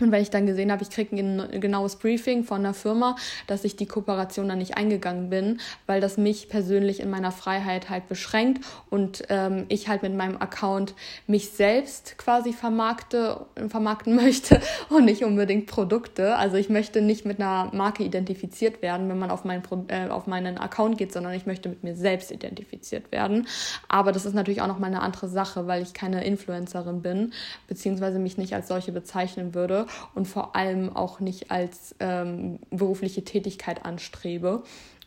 und 0.00 0.12
wenn 0.12 0.22
ich 0.22 0.30
dann 0.30 0.46
gesehen 0.46 0.70
habe, 0.70 0.82
ich 0.82 0.90
kriege 0.90 1.16
ein 1.16 1.60
genaues 1.60 1.96
Briefing 1.96 2.44
von 2.44 2.58
einer 2.58 2.74
Firma, 2.74 3.16
dass 3.46 3.64
ich 3.64 3.76
die 3.76 3.86
Kooperation 3.86 4.48
dann 4.48 4.58
nicht 4.58 4.76
eingegangen 4.76 5.30
bin, 5.30 5.60
weil 5.86 6.00
das 6.00 6.18
mich 6.18 6.48
persönlich 6.48 7.00
in 7.00 7.08
meiner 7.08 7.32
Freiheit 7.32 7.88
halt 7.88 8.08
beschränkt 8.08 8.64
und 8.90 9.24
ähm, 9.30 9.64
ich 9.68 9.88
halt 9.88 10.02
mit 10.02 10.14
meinem 10.14 10.36
Account 10.36 10.94
mich 11.26 11.50
selbst 11.50 12.18
quasi 12.18 12.52
vermarkte, 12.52 13.46
vermarkten 13.68 14.14
möchte 14.16 14.60
und 14.90 15.06
nicht 15.06 15.24
unbedingt 15.24 15.66
Produkte. 15.66 16.36
Also 16.36 16.56
ich 16.56 16.68
möchte 16.68 17.00
nicht 17.00 17.24
mit 17.24 17.40
einer 17.40 17.70
Marke 17.72 18.02
identifiziert 18.04 18.82
werden, 18.82 19.08
wenn 19.08 19.18
man 19.18 19.30
auf, 19.30 19.44
mein, 19.44 19.62
äh, 19.88 20.08
auf 20.08 20.26
meinen 20.26 20.58
Account 20.58 20.98
geht, 20.98 21.12
sondern 21.12 21.32
ich 21.32 21.46
möchte 21.46 21.70
mit 21.70 21.84
mir 21.84 21.96
selbst 21.96 22.30
identifiziert 22.30 23.12
werden. 23.12 23.46
Aber 23.88 24.12
das 24.12 24.26
ist 24.26 24.34
natürlich 24.34 24.60
auch 24.60 24.66
noch 24.66 24.78
mal 24.78 24.88
eine 24.88 25.00
andere 25.00 25.28
Sache, 25.28 25.66
weil 25.66 25.82
ich 25.82 25.94
keine 25.94 26.24
Influencerin 26.24 27.00
bin, 27.00 27.32
beziehungsweise 27.66 28.18
mich 28.18 28.36
nicht 28.36 28.54
als 28.54 28.68
solche 28.68 28.92
bezeichnen 28.92 29.54
würde 29.54 29.85
und 30.14 30.26
vor 30.26 30.56
allem 30.56 30.94
auch 30.94 31.20
nicht 31.20 31.50
als 31.50 31.94
ähm, 32.00 32.58
berufliche 32.70 33.24
Tätigkeit 33.24 33.84
anstrebe. 33.84 34.62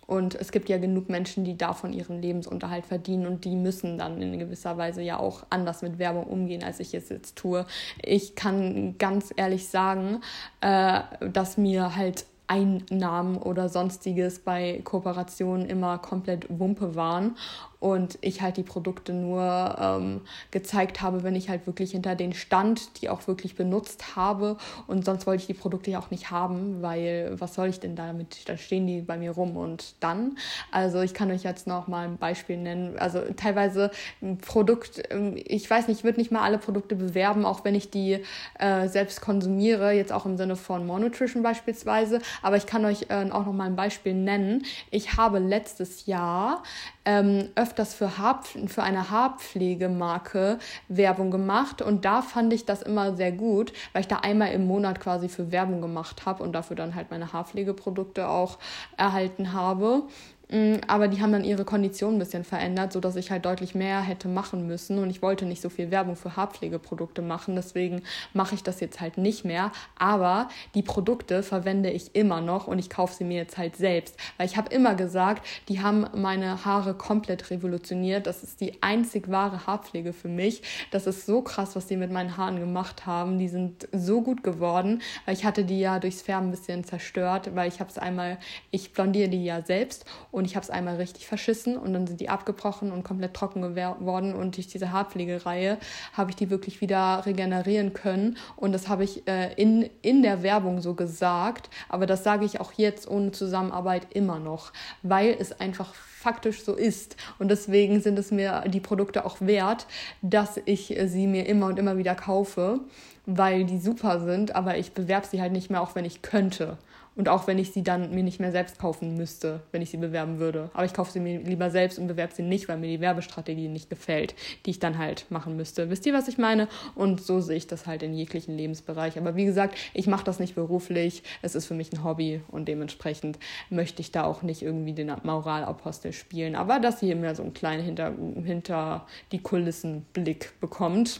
Und 0.10 0.34
es 0.34 0.52
gibt 0.52 0.70
ja 0.70 0.80
genug 0.80 1.08
Menschen, 1.08 1.44
die 1.44 1.56
davon 1.56 1.94
ihren 1.94 2.20
Lebensunterhalt 2.20 2.88
verdienen 2.88 3.28
und 3.28 3.46
die 3.46 3.56
müssen 3.56 4.00
dann 4.00 4.20
in 4.24 4.40
gewisser 4.40 4.76
Weise 4.76 5.04
ja 5.04 5.20
auch 5.20 5.46
anders 5.52 5.84
mit 5.84 6.00
Werbung 6.00 6.24
umgehen, 6.24 6.64
als 6.64 6.80
ich 6.80 6.96
es 6.96 7.10
jetzt 7.10 7.36
tue. 7.36 7.68
Ich 8.02 8.34
kann 8.34 8.98
ganz 8.98 9.32
ehrlich 9.36 9.68
sagen, 9.68 10.22
äh, 10.62 11.02
dass 11.32 11.58
mir 11.58 11.96
halt 11.96 12.26
Einnahmen 12.48 13.38
oder 13.38 13.70
sonstiges 13.70 14.40
bei 14.40 14.82
Kooperationen 14.84 15.68
immer 15.68 16.00
komplett 16.00 16.48
Wumpe 16.50 16.96
waren 16.96 17.36
und 17.80 18.18
ich 18.22 18.42
halt 18.42 18.58
die 18.58 18.64
Produkte 18.64 19.14
nur 19.14 19.76
ähm, 19.80 20.22
gezeigt 20.52 21.02
habe, 21.02 21.24
wenn 21.24 21.36
ich 21.36 21.50
halt 21.50 21.66
wirklich 21.66 21.92
hinter 21.92 22.16
den 22.16 22.34
stand, 22.34 23.02
die 23.02 23.10
auch 23.10 23.28
wirklich 23.28 23.56
benutzt 23.56 24.16
habe 24.18 24.58
und 24.88 25.06
sonst 25.06 25.26
wollte 25.26 25.42
ich 25.42 25.48
die 25.48 25.54
Produkte 25.54 25.92
ja 25.92 26.00
auch 26.00 26.12
nicht 26.12 26.30
haben, 26.30 26.82
weil 26.82 27.36
was 27.40 27.54
soll 27.54 27.68
ich 27.68 27.80
denn 27.80 27.96
damit? 27.96 28.50
Dann 28.50 28.58
stehen 28.58 28.86
die 28.86 29.02
bei 29.02 29.18
mir 29.18 29.32
rum 29.32 29.56
und 29.56 29.96
dann. 30.02 30.38
Also 30.72 31.02
ich 31.02 31.14
kann 31.14 31.32
euch 31.32 31.44
jetzt 31.44 31.68
noch 31.68 31.88
mal 31.88 32.06
ein 32.06 32.18
Beispiel 32.18 32.58
nennen. 32.58 32.98
Also 33.00 33.22
teilweise 33.36 33.92
ein 34.22 34.38
Produkt, 34.38 35.02
ähm, 35.10 35.36
ich 35.38 35.70
weiß 35.70 35.88
nicht, 35.88 36.00
ich 36.00 36.04
würde 36.04 36.20
nicht 36.20 36.32
mal 36.32 36.42
alle 36.42 36.58
Produkte 36.58 36.96
bewerben, 36.96 37.46
auch 37.46 37.64
wenn 37.64 37.76
ich 37.76 37.90
die 37.90 38.20
äh, 38.60 38.88
selbst 38.88 39.22
konsumiere, 39.22 39.94
jetzt 39.94 40.12
auch 40.12 40.26
im 40.26 40.36
Sinne 40.36 40.58
von 40.58 40.86
More 40.86 41.00
Nutrition 41.00 41.44
beispielsweise. 41.44 42.20
Aber 42.42 42.58
ich 42.58 42.66
kann 42.66 42.84
euch 42.84 43.06
äh, 43.10 43.30
auch 43.32 43.46
noch 43.46 43.54
mal 43.54 43.66
ein 43.66 43.76
Beispiel 43.78 44.14
nennen. 44.14 44.64
Ich 44.92 45.16
habe 45.16 45.40
letztes 45.40 46.06
Jahr 46.06 46.64
ähm, 47.10 47.50
öfters 47.56 47.96
für, 47.96 48.20
Haar, 48.20 48.44
für 48.44 48.84
eine 48.84 49.10
Haarpflegemarke 49.10 50.60
Werbung 50.90 51.32
gemacht 51.32 51.82
und 51.82 52.06
da 52.06 52.22
fand 52.22 52.54
ich 52.54 52.68
das 52.68 52.84
immer 52.84 53.16
sehr 53.16 53.32
gut, 53.32 53.74
weil 53.94 54.02
ich 54.02 54.08
da 54.08 54.18
einmal 54.18 54.52
im 54.52 54.68
Monat 54.68 55.00
quasi 55.00 55.28
für 55.28 55.52
Werbung 55.52 55.82
gemacht 55.82 56.28
habe 56.28 56.44
und 56.44 56.54
dafür 56.54 56.76
dann 56.76 56.94
halt 56.94 57.10
meine 57.10 57.34
Haarpflegeprodukte 57.34 58.30
auch 58.30 58.60
erhalten 58.96 59.54
habe. 59.54 60.04
Mm, 60.50 60.78
aber 60.88 61.08
die 61.08 61.22
haben 61.22 61.32
dann 61.32 61.44
ihre 61.44 61.64
Kondition 61.64 62.16
ein 62.16 62.20
bisschen 62.20 62.44
verändert, 62.44 62.92
sodass 62.92 63.16
ich 63.16 63.30
halt 63.30 63.46
deutlich 63.46 63.76
mehr 63.76 64.02
hätte 64.02 64.28
machen 64.28 64.66
müssen. 64.66 64.98
Und 64.98 65.10
ich 65.10 65.22
wollte 65.22 65.46
nicht 65.46 65.62
so 65.62 65.70
viel 65.70 65.92
Werbung 65.92 66.16
für 66.16 66.36
Haarpflegeprodukte 66.36 67.22
machen. 67.22 67.56
Deswegen 67.56 68.02
mache 68.34 68.56
ich 68.56 68.64
das 68.64 68.80
jetzt 68.80 69.00
halt 69.00 69.18
nicht 69.18 69.46
mehr. 69.46 69.72
Aber 69.98 70.50
die 70.74 70.82
Produkte 70.82 71.44
verwende 71.44 71.92
ich 71.92 72.16
immer 72.16 72.42
noch 72.42 72.68
und 72.68 72.80
ich 72.80 72.90
kaufe 72.90 73.14
sie 73.14 73.24
mir 73.24 73.38
jetzt 73.38 73.58
halt 73.58 73.76
selbst. 73.76 74.18
Weil 74.38 74.48
ich 74.48 74.58
habe 74.58 74.74
immer 74.74 74.96
gesagt, 74.96 75.46
die 75.68 75.82
haben 75.82 76.08
meine 76.16 76.66
Haare 76.66 76.96
komplett 76.96 77.52
revolutioniert. 77.52 78.26
Das 78.26 78.44
ist 78.44 78.60
die 78.60 78.82
einzig 78.82 79.30
wahre 79.30 79.68
Haarpflege 79.68 80.14
für 80.14 80.30
mich. 80.30 80.64
Das 80.90 81.06
ist 81.06 81.28
so 81.28 81.42
krass, 81.42 81.76
was 81.76 81.86
die 81.86 81.98
mit 81.98 82.12
meinen 82.12 82.38
Haaren 82.38 82.60
gemacht 82.60 83.06
haben. 83.06 83.38
Die 83.38 83.50
sind 83.50 83.88
so 83.92 84.22
gut 84.22 84.44
geworden, 84.44 85.02
weil 85.26 85.36
ich 85.36 85.46
hatte 85.46 85.64
die 85.64 85.80
ja 85.80 86.00
durchs 86.00 86.24
Färben 86.24 86.48
ein 86.48 86.52
bisschen 86.52 86.84
zerstört, 86.84 87.56
weil 87.56 87.68
ich 87.68 87.80
habe 87.80 87.90
es 87.92 88.00
einmal, 88.00 88.40
ich 88.72 88.94
blondiere 88.94 89.30
die 89.30 89.44
ja 89.44 89.62
selbst 89.62 90.06
und 90.32 90.39
ich 90.46 90.56
habe 90.56 90.64
es 90.64 90.70
einmal 90.70 90.96
richtig 90.96 91.28
verschissen 91.28 91.78
und 91.78 91.94
dann 91.94 92.08
sind 92.08 92.20
die 92.22 92.30
abgebrochen 92.30 92.92
und 92.92 93.04
komplett 93.04 93.34
trocken 93.34 93.62
geworden 93.62 94.34
und 94.34 94.58
durch 94.58 94.68
diese 94.68 94.92
Haarpflegereihe 94.92 95.78
habe 96.14 96.32
ich 96.32 96.36
die 96.36 96.50
wirklich 96.50 96.82
wieder 96.82 97.26
regenerieren 97.26 97.94
können 97.94 98.38
und 98.56 98.72
das 98.72 98.88
habe 98.88 99.04
ich 99.04 99.28
äh, 99.28 99.54
in, 99.54 99.90
in 100.02 100.24
der 100.24 100.44
Werbung 100.44 100.82
so 100.82 100.94
gesagt, 100.94 101.70
aber 101.88 102.06
das 102.06 102.24
sage 102.24 102.46
ich 102.46 102.60
auch 102.60 102.74
jetzt 102.74 103.10
ohne 103.10 103.32
Zusammenarbeit 103.32 104.08
immer 104.14 104.40
noch, 104.40 104.72
weil 105.04 105.36
es 105.40 105.60
einfach 105.60 105.94
faktisch 106.20 106.64
so 106.64 106.76
ist. 106.76 107.16
Und 107.40 107.50
deswegen 107.50 108.02
sind 108.02 108.20
es 108.20 108.30
mir 108.30 108.64
die 108.68 108.82
Produkte 108.82 109.26
auch 109.26 109.40
wert, 109.40 109.88
dass 110.22 110.60
ich 110.66 110.94
sie 111.06 111.28
mir 111.28 111.48
immer 111.48 111.68
und 111.68 111.80
immer 111.80 111.98
wieder 111.98 112.14
kaufe, 112.14 112.82
weil 113.26 113.64
die 113.64 113.78
super 113.78 114.20
sind, 114.20 114.56
aber 114.56 114.78
ich 114.78 114.92
bewerbe 114.92 115.28
sie 115.28 115.42
halt 115.42 115.54
nicht 115.54 115.70
mehr, 115.70 115.82
auch 115.82 115.96
wenn 115.96 116.06
ich 116.06 116.22
könnte. 116.22 116.78
Und 117.20 117.28
auch 117.28 117.48
wenn 117.48 117.60
ich 117.60 117.74
sie 117.74 117.84
dann 117.84 118.16
mir 118.16 118.24
nicht 118.24 118.40
mehr 118.40 118.54
selbst 118.54 118.80
kaufen 118.80 119.18
müsste, 119.18 119.60
wenn 119.74 119.82
ich 119.82 119.90
sie 119.90 119.98
bewerben 119.98 120.40
würde. 120.40 120.70
Aber 120.74 120.86
ich 120.86 120.94
kaufe 120.94 121.12
sie 121.12 121.20
mir 121.20 121.42
lieber 121.42 121.70
selbst 121.70 122.00
und 122.00 122.08
bewerbe 122.08 122.34
sie 122.34 122.44
nicht, 122.44 122.70
weil 122.70 122.78
mir 122.78 122.88
die 122.88 123.02
Werbestrategie 123.02 123.68
nicht 123.68 123.90
gefällt, 123.90 124.36
die 124.66 124.70
ich 124.70 124.80
dann 124.80 124.98
halt 124.98 125.26
machen 125.30 125.58
müsste. 125.58 125.90
Wisst 125.90 126.06
ihr, 126.06 126.14
was 126.14 126.30
ich 126.30 126.38
meine? 126.38 126.70
Und 126.96 127.20
so 127.20 127.42
sehe 127.42 127.58
ich 127.58 127.68
das 127.68 127.88
halt 127.88 128.04
in 128.04 128.14
jeglichen 128.14 128.56
Lebensbereich. 128.56 129.18
Aber 129.18 129.36
wie 129.36 129.44
gesagt, 129.44 129.78
ich 129.94 130.08
mache 130.08 130.24
das 130.24 130.40
nicht 130.40 130.56
beruflich. 130.56 131.24
Es 131.42 131.56
ist 131.56 131.66
für 131.66 131.74
mich 131.74 131.92
ein 131.92 132.06
Hobby 132.06 132.40
und 132.48 132.70
dementsprechend 132.70 133.38
möchte 133.70 134.00
ich 134.00 134.14
da 134.14 134.24
auch 134.24 134.42
nicht 134.42 134.62
irgendwie 134.62 134.94
den 134.94 135.12
Moralapostel 135.22 136.14
spielen. 136.14 136.56
Aber 136.56 136.80
dass 136.80 137.04
ihr 137.04 137.18
mir 137.18 137.36
so 137.36 137.44
einen 137.44 137.54
kleinen 137.54 137.84
hinter, 137.84 138.14
hinter 138.46 139.06
die 139.34 139.44
Kulissen 139.44 140.06
Blick 140.14 140.54
bekommt. 140.62 141.20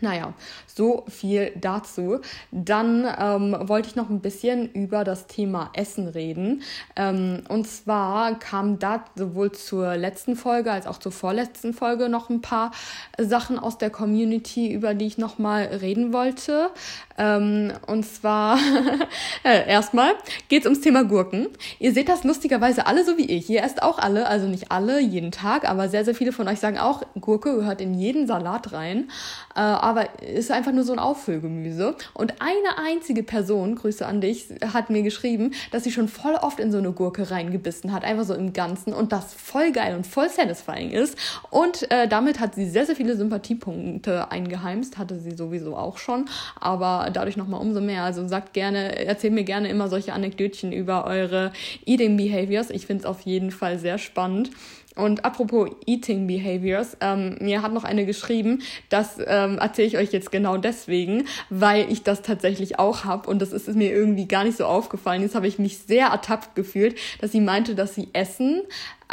Naja, 0.00 0.34
so 0.66 1.04
viel 1.08 1.52
dazu. 1.54 2.20
Dann 2.50 3.06
ähm, 3.18 3.56
wollte 3.68 3.88
ich 3.88 3.94
noch 3.94 4.10
ein 4.10 4.20
bisschen 4.20 4.70
über 4.72 5.04
das 5.04 5.28
Thema 5.28 5.70
Essen 5.72 6.08
reden. 6.08 6.62
Ähm, 6.96 7.42
und 7.48 7.66
zwar 7.66 8.38
kam 8.38 8.78
da 8.80 9.04
sowohl 9.14 9.52
zur 9.52 9.96
letzten 9.96 10.34
Folge 10.34 10.72
als 10.72 10.86
auch 10.86 10.98
zur 10.98 11.12
vorletzten 11.12 11.74
Folge 11.74 12.08
noch 12.08 12.28
ein 12.28 12.40
paar 12.40 12.72
Sachen 13.18 13.58
aus 13.58 13.78
der 13.78 13.90
Community, 13.90 14.72
über 14.72 14.94
die 14.94 15.06
ich 15.06 15.16
noch 15.16 15.38
mal 15.38 15.62
reden 15.62 16.12
wollte. 16.12 16.70
Ähm, 17.16 17.72
und 17.86 18.04
zwar 18.04 18.58
äh, 19.44 19.68
erstmal 19.68 20.14
geht 20.48 20.62
es 20.62 20.66
ums 20.66 20.80
Thema 20.80 21.04
Gurken. 21.04 21.48
Ihr 21.78 21.92
seht 21.92 22.08
das 22.08 22.24
lustigerweise 22.24 22.86
alle 22.86 23.04
so 23.04 23.16
wie 23.16 23.26
ich. 23.26 23.48
Ihr 23.48 23.62
esst 23.62 23.82
auch 23.82 23.98
alle, 23.98 24.26
also 24.26 24.46
nicht 24.46 24.72
alle 24.72 25.00
jeden 25.00 25.30
Tag, 25.30 25.68
aber 25.68 25.88
sehr, 25.88 26.04
sehr 26.04 26.14
viele 26.14 26.32
von 26.32 26.48
euch 26.48 26.58
sagen 26.58 26.78
auch, 26.78 27.02
Gurke 27.20 27.54
gehört 27.54 27.80
in 27.80 27.94
jeden 27.94 28.26
Salat 28.26 28.72
rein. 28.72 29.10
Äh, 29.54 29.60
aber 29.60 30.20
ist 30.20 30.50
einfach 30.50 30.72
nur 30.72 30.84
so 30.84 30.92
ein 30.92 30.98
Auffüllgemüse. 30.98 31.94
Und 32.14 32.34
eine 32.40 32.84
einzige 32.84 33.22
Person, 33.22 33.76
Grüße 33.76 34.04
an 34.04 34.20
dich, 34.20 34.46
hat 34.72 34.90
mir 34.90 35.02
geschrieben, 35.02 35.52
dass 35.70 35.84
sie 35.84 35.92
schon 35.92 36.08
voll 36.08 36.34
oft 36.34 36.58
in 36.58 36.72
so 36.72 36.78
eine 36.78 36.92
Gurke 36.92 37.30
reingebissen 37.30 37.92
hat, 37.92 38.04
einfach 38.04 38.24
so 38.24 38.34
im 38.34 38.52
Ganzen 38.52 38.92
und 38.92 39.12
das 39.12 39.34
voll 39.34 39.70
geil 39.72 39.94
und 39.94 40.06
voll 40.06 40.28
satisfying 40.28 40.90
ist. 40.90 41.16
Und 41.50 41.90
äh, 41.90 42.08
damit 42.08 42.40
hat 42.40 42.54
sie 42.56 42.68
sehr, 42.68 42.86
sehr 42.86 42.96
viele 42.96 43.16
Sympathiepunkte 43.16 44.30
eingeheimst, 44.30 44.98
hatte 44.98 45.18
sie 45.20 45.36
sowieso 45.36 45.76
auch 45.76 45.98
schon, 45.98 46.26
aber 46.60 47.03
dadurch 47.10 47.36
nochmal 47.36 47.60
umso 47.60 47.80
mehr. 47.80 48.02
Also 48.04 48.26
sagt 48.28 48.52
gerne, 48.52 49.04
erzählt 49.06 49.32
mir 49.32 49.44
gerne 49.44 49.68
immer 49.68 49.88
solche 49.88 50.12
Anekdötchen 50.12 50.72
über 50.72 51.06
eure 51.06 51.52
Eating 51.86 52.16
Behaviors. 52.16 52.70
Ich 52.70 52.86
finde 52.86 53.02
es 53.02 53.06
auf 53.06 53.22
jeden 53.22 53.50
Fall 53.50 53.78
sehr 53.78 53.98
spannend. 53.98 54.50
Und 54.96 55.24
apropos 55.24 55.70
Eating 55.86 56.28
Behaviors, 56.28 56.96
ähm, 57.00 57.36
mir 57.40 57.62
hat 57.62 57.72
noch 57.72 57.82
eine 57.82 58.06
geschrieben, 58.06 58.62
das 58.90 59.18
ähm, 59.26 59.58
erzähle 59.58 59.88
ich 59.88 59.96
euch 59.96 60.12
jetzt 60.12 60.30
genau 60.30 60.56
deswegen, 60.56 61.26
weil 61.50 61.90
ich 61.90 62.04
das 62.04 62.22
tatsächlich 62.22 62.78
auch 62.78 63.04
habe 63.04 63.28
und 63.28 63.42
das 63.42 63.52
ist 63.52 63.68
mir 63.74 63.90
irgendwie 63.90 64.28
gar 64.28 64.44
nicht 64.44 64.56
so 64.56 64.66
aufgefallen. 64.66 65.22
Jetzt 65.22 65.34
habe 65.34 65.48
ich 65.48 65.58
mich 65.58 65.78
sehr 65.78 66.08
ertappt 66.08 66.54
gefühlt, 66.54 66.96
dass 67.20 67.32
sie 67.32 67.40
meinte, 67.40 67.74
dass 67.74 67.96
sie 67.96 68.08
essen. 68.12 68.62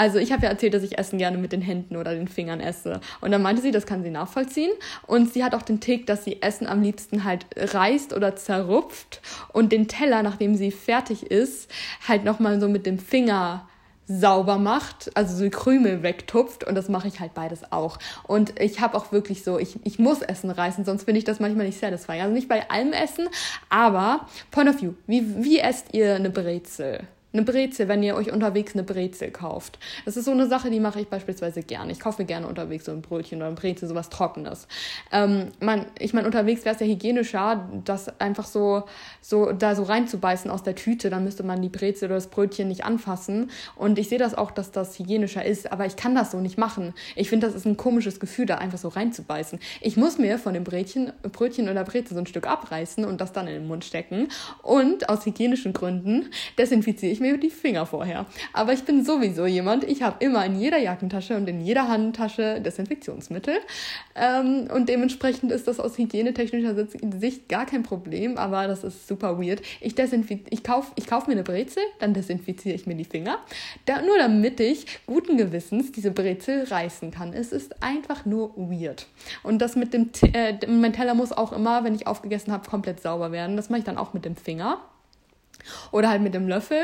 Also 0.02 0.18
ich 0.18 0.32
habe 0.32 0.42
ja 0.42 0.50
erzählt, 0.50 0.74
dass 0.74 0.82
ich 0.82 0.98
Essen 0.98 1.20
gerne 1.20 1.38
mit 1.38 1.52
den 1.52 1.62
Händen 1.62 1.96
oder 1.96 2.16
den 2.16 2.28
Fingern 2.28 2.60
esse. 2.60 3.02
Und 3.22 3.30
dann 3.30 3.44
meinte 3.44 3.62
sie, 3.62 3.70
das 3.70 3.86
kann 3.86 4.02
sie 4.02 4.10
nachvollziehen. 4.10 4.72
Und 5.06 5.32
sie 5.32 5.44
hat 5.44 5.54
auch 5.54 5.62
den 5.62 5.80
Tick, 5.80 6.08
dass 6.08 6.24
sie 6.24 6.42
Essen 6.42 6.66
am 6.66 6.82
liebsten 6.82 7.24
halt 7.24 7.46
reißt 7.56 8.12
oder 8.14 8.36
zerrupft 8.36 9.22
und 9.54 9.72
den 9.72 9.88
Teller, 9.88 10.24
nachdem 10.24 10.56
sie 10.56 10.72
fertig 10.72 11.30
ist, 11.30 11.70
halt 12.08 12.24
nochmal 12.24 12.60
so 12.60 12.68
mit 12.68 12.88
dem 12.88 12.98
Finger 12.98 13.70
sauber 14.08 14.58
macht, 14.58 15.12
also 15.14 15.36
so 15.36 15.48
Krümel 15.52 16.02
wegtupft 16.02 16.64
und 16.64 16.74
das 16.74 16.90
mache 16.90 17.08
ich 17.08 17.20
halt 17.20 17.36
beides 17.36 17.72
auch. 17.72 18.00
Und 18.24 18.60
ich 18.60 18.82
habe 18.82 18.98
auch 18.98 19.12
wirklich 19.12 19.44
so, 19.44 19.60
ich, 19.60 19.78
ich 19.84 20.00
muss 20.00 20.24
Essen 20.24 20.50
reißen, 20.50 20.84
sonst 20.84 21.04
finde 21.04 21.20
ich 21.20 21.26
das 21.26 21.40
manchmal 21.40 21.68
nicht 21.68 21.80
satisfying. 21.80 22.22
Also 22.22 22.34
nicht 22.34 22.50
bei 22.50 22.68
allem 22.72 22.92
Essen, 22.92 23.30
aber 23.70 24.26
Point 24.50 24.68
of 24.68 24.82
View, 24.82 24.94
wie, 25.06 25.44
wie 25.44 25.60
esst 25.60 25.94
ihr 25.94 26.16
eine 26.16 26.32
Brezel? 26.32 27.02
Eine 27.34 27.44
Brezel, 27.44 27.88
wenn 27.88 28.04
ihr 28.04 28.16
euch 28.16 28.32
unterwegs 28.32 28.74
eine 28.74 28.84
Brezel 28.84 29.32
kauft. 29.32 29.80
Das 30.04 30.18
ist 30.18 30.26
so 30.26 30.32
eine 30.32 30.48
Sache, 30.48 30.70
die 30.70 30.82
mache 30.82 31.00
ich 31.00 31.08
beispielsweise 31.08 31.64
gerne. 31.64 31.94
Ich 31.94 32.00
kaufe 32.02 32.22
mir 32.22 32.26
gerne 32.26 32.46
unterwegs 32.46 32.86
so 32.86 32.92
ein 32.92 33.02
Brötchen 33.02 33.38
oder 33.38 33.48
ein 33.48 33.56
Brezel, 33.56 33.88
sowas 33.88 34.10
Trockenes. 34.10 34.68
Ähm, 35.14 35.48
man, 35.62 35.86
ich 35.98 36.14
meine, 36.14 36.28
unterwegs 36.28 36.66
wäre 36.66 36.76
es 36.76 36.82
ja 36.82 36.88
hygienischer, 36.88 37.70
das 37.86 38.20
einfach 38.20 38.46
so, 38.46 38.84
so 39.22 39.54
da 39.54 39.76
so 39.76 39.84
reinzubeißen 39.84 40.52
aus 40.52 40.64
der 40.64 40.76
Tüte. 40.76 41.10
Dann 41.10 41.24
müsste 41.24 41.44
man 41.44 41.62
die 41.62 41.70
Brezel 41.70 42.08
oder 42.08 42.16
das 42.16 42.28
Brötchen 42.28 42.68
nicht 42.68 42.84
anfassen. 42.84 43.50
Und 43.78 43.98
ich 43.98 44.10
sehe 44.10 44.20
das 44.20 44.36
auch, 44.36 44.52
dass 44.52 44.72
das 44.72 45.00
hygienischer 45.00 45.46
ist, 45.46 45.72
aber 45.72 45.86
ich 45.86 45.96
kann 45.96 46.14
das 46.14 46.32
so 46.32 46.42
nicht 46.42 46.58
machen. 46.58 46.94
Ich 47.16 47.30
finde, 47.30 47.48
das 47.48 47.56
ist 47.56 47.66
ein 47.66 47.78
komisches 47.78 48.20
Gefühl, 48.20 48.46
da 48.46 48.58
einfach 48.58 48.78
so 48.78 48.90
reinzubeißen. 48.90 49.58
Ich 49.80 49.96
muss 49.96 50.18
mir 50.18 50.38
von 50.38 50.54
dem 50.54 50.66
Brötchen, 50.66 51.14
Brötchen 51.32 51.70
oder 51.70 51.86
Brezel 51.86 52.16
so 52.16 52.20
ein 52.20 52.28
Stück 52.28 52.46
abreißen 52.46 53.06
und 53.06 53.22
das 53.22 53.32
dann 53.32 53.48
in 53.48 53.54
den 53.54 53.68
Mund 53.68 53.86
stecken. 53.86 54.28
Und 54.64 55.08
aus 55.08 55.26
hygienischen 55.26 55.72
Gründen 55.72 56.30
desinfiziere 56.58 57.14
ich 57.14 57.21
mir 57.22 57.38
die 57.38 57.50
Finger 57.50 57.86
vorher. 57.86 58.26
Aber 58.54 58.74
ich 58.74 58.84
bin 58.84 59.06
sowieso 59.06 59.46
jemand, 59.46 59.84
ich 59.84 60.02
habe 60.02 60.24
immer 60.24 60.46
in 60.46 60.60
jeder 60.60 60.78
Jackentasche 60.78 61.38
und 61.38 61.48
in 61.48 61.62
jeder 61.62 61.88
Handtasche 61.88 62.60
Desinfektionsmittel. 62.62 63.56
Ähm, 64.16 64.68
und 64.74 64.90
dementsprechend 64.90 65.52
ist 65.52 65.68
das 65.68 65.80
aus 65.80 65.98
hygienetechnischer 65.98 66.76
Sicht 67.20 67.48
gar 67.48 67.66
kein 67.66 67.84
Problem, 67.84 68.38
aber 68.38 68.68
das 68.68 68.84
ist 68.84 69.08
super 69.08 69.40
weird. 69.40 69.62
Ich, 69.80 69.96
ich 69.98 70.64
kaufe 70.64 70.92
ich 70.96 71.08
kauf 71.08 71.28
mir 71.28 71.34
eine 71.34 71.44
Brezel, 71.44 71.84
dann 72.00 72.14
desinfiziere 72.14 72.76
ich 72.76 72.88
mir 72.88 72.96
die 72.96 73.06
Finger, 73.06 73.38
da, 73.86 74.02
nur 74.02 74.18
damit 74.18 74.60
ich 74.60 74.86
guten 75.06 75.38
Gewissens 75.38 75.92
diese 75.92 76.12
Brezel 76.12 76.64
reißen 76.64 77.12
kann. 77.12 77.34
Es 77.34 77.52
ist 77.52 77.82
einfach 77.82 78.26
nur 78.26 78.56
weird. 78.56 79.08
Und 79.44 79.62
das 79.62 79.76
mit 79.76 79.94
dem, 79.94 80.10
äh, 80.34 80.56
mein 80.68 80.94
Teller 80.94 81.14
muss 81.14 81.32
auch 81.32 81.54
immer, 81.54 81.84
wenn 81.84 81.96
ich 81.96 82.08
aufgegessen 82.08 82.52
habe, 82.52 82.70
komplett 82.70 83.02
sauber 83.02 83.32
werden. 83.32 83.56
Das 83.56 83.70
mache 83.70 83.80
ich 83.80 83.86
dann 83.86 83.98
auch 83.98 84.14
mit 84.14 84.26
dem 84.26 84.36
Finger. 84.36 84.80
Oder 85.92 86.10
halt 86.10 86.22
mit 86.22 86.34
dem 86.34 86.48
Löffel 86.48 86.82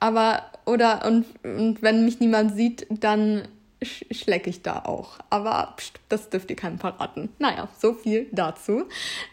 aber, 0.00 0.42
oder, 0.64 1.04
und, 1.06 1.26
und 1.44 1.82
wenn 1.82 2.04
mich 2.04 2.20
niemand 2.20 2.54
sieht, 2.54 2.86
dann 2.90 3.48
sch 3.82 4.04
schlecke 4.10 4.50
ich 4.50 4.62
da 4.62 4.80
auch. 4.80 5.18
Aber 5.30 5.74
pst, 5.76 6.00
das 6.08 6.30
dürft 6.30 6.50
ihr 6.50 6.56
keinem 6.56 6.78
verraten. 6.78 7.28
Naja, 7.38 7.68
so 7.78 7.92
viel 7.94 8.26
dazu. 8.32 8.84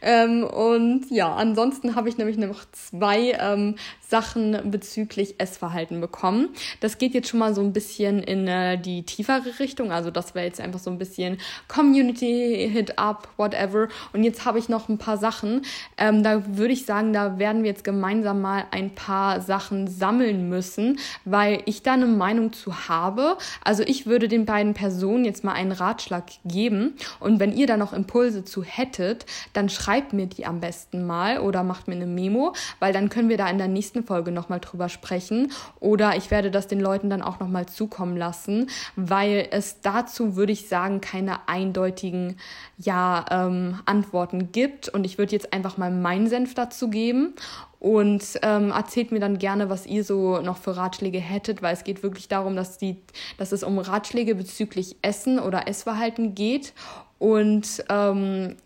Ähm, 0.02 0.44
und 0.44 1.10
ja, 1.10 1.34
ansonsten 1.34 1.96
habe 1.96 2.10
ich 2.10 2.18
nämlich 2.18 2.38
noch 2.38 2.66
zwei 2.72 3.32
ähm, 3.40 3.76
Sachen 4.08 4.72
bezüglich 4.72 5.36
Essverhalten 5.40 6.02
bekommen. 6.02 6.50
Das 6.80 6.98
geht 6.98 7.14
jetzt 7.14 7.30
schon 7.30 7.40
mal 7.40 7.54
so 7.56 7.62
ein 7.62 7.74
bisschen 7.74 8.22
in 8.22 8.48
äh, 8.48 8.78
die 8.78 9.04
tiefere 9.04 9.60
Richtung. 9.60 9.92
Also 9.92 10.12
das 10.12 10.36
wäre 10.36 10.46
jetzt 10.46 10.62
einfach 10.62 10.80
so 10.80 10.90
ein 10.90 10.98
bisschen 10.98 11.38
Community, 11.68 12.70
Hit 12.72 12.98
Up, 12.98 13.30
whatever. 13.38 13.88
Und 14.14 14.24
jetzt 14.24 14.46
habe 14.46 14.60
ich 14.60 14.70
noch 14.70 14.90
ein 14.90 14.98
paar 14.98 15.18
Sachen. 15.18 15.64
Ähm, 15.98 16.24
da 16.24 16.44
würde 16.58 16.74
ich 16.74 16.86
sagen, 16.86 17.14
da 17.14 17.40
werden 17.40 17.64
wir 17.64 17.70
jetzt 17.70 17.84
gemeinsam 17.84 18.42
mal 18.42 18.66
ein 18.72 18.94
paar 18.94 19.42
Sachen 19.42 19.88
sammeln 19.88 20.50
müssen, 20.50 21.00
weil 21.24 21.62
ich 21.66 21.82
da 21.84 21.94
eine 21.94 22.06
Meinung 22.06 22.54
zu 22.54 22.88
habe. 22.88 23.38
Also 23.64 23.84
ich 23.84 24.06
würde 24.06 24.28
den 24.28 24.46
beiden 24.46 24.74
Personen 24.74 25.26
jetzt 25.26 25.44
mal 25.44 25.54
einen 25.54 25.72
Ratschlag 25.72 26.26
geben. 26.46 26.96
Und 27.20 27.40
wenn 27.40 27.56
ihr 27.56 27.68
da 27.68 27.78
noch 27.78 27.94
Impulse 27.94 28.46
zu 28.46 28.64
hättet, 28.64 29.26
dann 29.54 29.70
schreibt 29.70 30.14
mir 30.14 30.28
die 30.28 30.46
am 30.46 30.60
besten 30.60 31.06
mal 31.06 31.40
oder 31.40 31.64
macht 31.64 31.88
mir 31.88 31.96
eine 31.96 32.08
Memo, 32.08 32.54
weil 32.80 32.94
dann 32.94 33.10
können 33.10 33.30
wir 33.30 33.38
da 33.38 33.50
in 33.50 33.58
der 33.58 33.68
nächsten 33.68 33.95
nächsten 33.96 34.08
Folge 34.08 34.32
nochmal 34.32 34.60
drüber 34.60 34.90
sprechen. 34.90 35.52
Oder 35.80 36.16
ich 36.16 36.32
werde 36.32 36.52
das 36.52 36.68
den 36.68 36.80
Leuten 36.80 37.10
dann 37.10 37.22
auch 37.22 37.40
nochmal 37.40 37.66
zukommen 37.66 38.18
lassen, 38.18 38.70
weil 38.96 39.48
es 39.52 39.82
dazu, 39.82 40.36
würde 40.36 40.52
ich 40.52 40.68
sagen, 40.68 41.02
keine 41.02 41.48
eindeutigen 41.48 42.38
ja, 42.78 43.26
ähm, 43.32 43.80
Antworten 43.86 44.52
gibt. 44.52 44.90
Und 44.90 45.06
ich 45.06 45.18
würde 45.18 45.32
jetzt 45.32 45.54
einfach 45.54 45.78
mal 45.78 45.92
meinen 45.92 46.28
Senf 46.28 46.54
dazu 46.54 46.90
geben. 46.90 47.34
und 47.80 48.40
ähm, 48.42 48.72
erzählt 48.72 49.12
mir 49.12 49.20
dann 49.20 49.38
gerne, 49.38 49.70
was 49.70 49.86
ihr 49.86 50.04
so 50.04 50.42
noch 50.42 50.58
für 50.58 50.76
Ratschläge 50.76 51.20
hättet, 51.20 51.62
weil 51.62 51.74
es 51.74 51.84
geht 51.84 52.02
wirklich 52.02 52.28
darum, 52.28 52.56
dass, 52.56 52.80
die, 52.80 52.98
dass 53.38 53.52
es 53.52 53.64
um 53.64 53.78
Ratschläge 53.78 54.34
bezüglich 54.34 54.96
Essen 55.04 55.40
oder 55.40 55.68
Essverhalten 55.68 56.34
geht 56.34 56.74
und 57.18 57.84
ähm, 57.90 58.58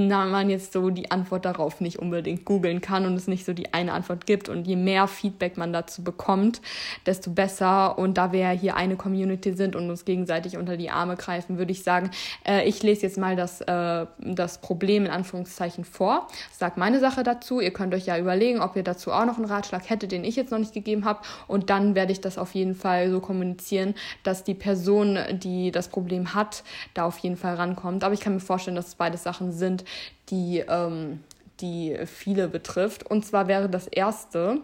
man 0.00 0.48
jetzt 0.48 0.72
so 0.72 0.90
die 0.90 1.10
Antwort 1.10 1.44
darauf 1.44 1.80
nicht 1.80 1.98
unbedingt 1.98 2.44
googeln 2.44 2.80
kann 2.80 3.04
und 3.04 3.14
es 3.14 3.26
nicht 3.26 3.44
so 3.44 3.52
die 3.52 3.74
eine 3.74 3.92
Antwort 3.92 4.26
gibt. 4.26 4.48
Und 4.48 4.64
je 4.64 4.76
mehr 4.76 5.08
Feedback 5.08 5.56
man 5.56 5.72
dazu 5.72 6.04
bekommt, 6.04 6.60
desto 7.04 7.32
besser. 7.32 7.98
Und 7.98 8.16
da 8.16 8.30
wir 8.30 8.40
ja 8.40 8.50
hier 8.50 8.76
eine 8.76 8.94
Community 8.96 9.54
sind 9.54 9.74
und 9.74 9.90
uns 9.90 10.04
gegenseitig 10.04 10.56
unter 10.56 10.76
die 10.76 10.90
Arme 10.90 11.16
greifen, 11.16 11.58
würde 11.58 11.72
ich 11.72 11.82
sagen, 11.82 12.10
äh, 12.46 12.66
ich 12.68 12.80
lese 12.82 13.02
jetzt 13.02 13.18
mal 13.18 13.34
das, 13.34 13.60
äh, 13.62 14.06
das 14.20 14.60
Problem 14.60 15.04
in 15.04 15.10
Anführungszeichen 15.10 15.84
vor. 15.84 16.28
Sag 16.52 16.76
meine 16.76 17.00
Sache 17.00 17.24
dazu. 17.24 17.60
Ihr 17.60 17.72
könnt 17.72 17.92
euch 17.92 18.06
ja 18.06 18.18
überlegen, 18.18 18.60
ob 18.60 18.76
ihr 18.76 18.84
dazu 18.84 19.10
auch 19.10 19.26
noch 19.26 19.36
einen 19.36 19.46
Ratschlag 19.46 19.90
hättet, 19.90 20.12
den 20.12 20.22
ich 20.22 20.36
jetzt 20.36 20.52
noch 20.52 20.58
nicht 20.58 20.74
gegeben 20.74 21.04
habe. 21.04 21.20
Und 21.48 21.70
dann 21.70 21.96
werde 21.96 22.12
ich 22.12 22.20
das 22.20 22.38
auf 22.38 22.54
jeden 22.54 22.76
Fall 22.76 23.10
so 23.10 23.18
kommunizieren, 23.18 23.94
dass 24.22 24.44
die 24.44 24.54
Person, 24.54 25.18
die 25.32 25.72
das 25.72 25.88
Problem 25.88 26.34
hat, 26.34 26.62
da 26.94 27.04
auf 27.04 27.18
jeden 27.18 27.36
Fall 27.36 27.56
rankommt 27.56 27.95
kommt. 27.96 28.04
Aber 28.04 28.14
ich 28.14 28.20
kann 28.20 28.34
mir 28.34 28.40
vorstellen, 28.40 28.76
dass 28.76 28.88
es 28.88 28.94
beide 28.94 29.16
Sachen 29.16 29.52
sind, 29.52 29.84
die, 30.28 30.62
ähm, 30.68 31.20
die 31.60 31.96
viele 32.06 32.48
betrifft. 32.48 33.04
Und 33.08 33.24
zwar 33.24 33.48
wäre 33.48 33.68
das 33.68 33.86
erste, 33.86 34.60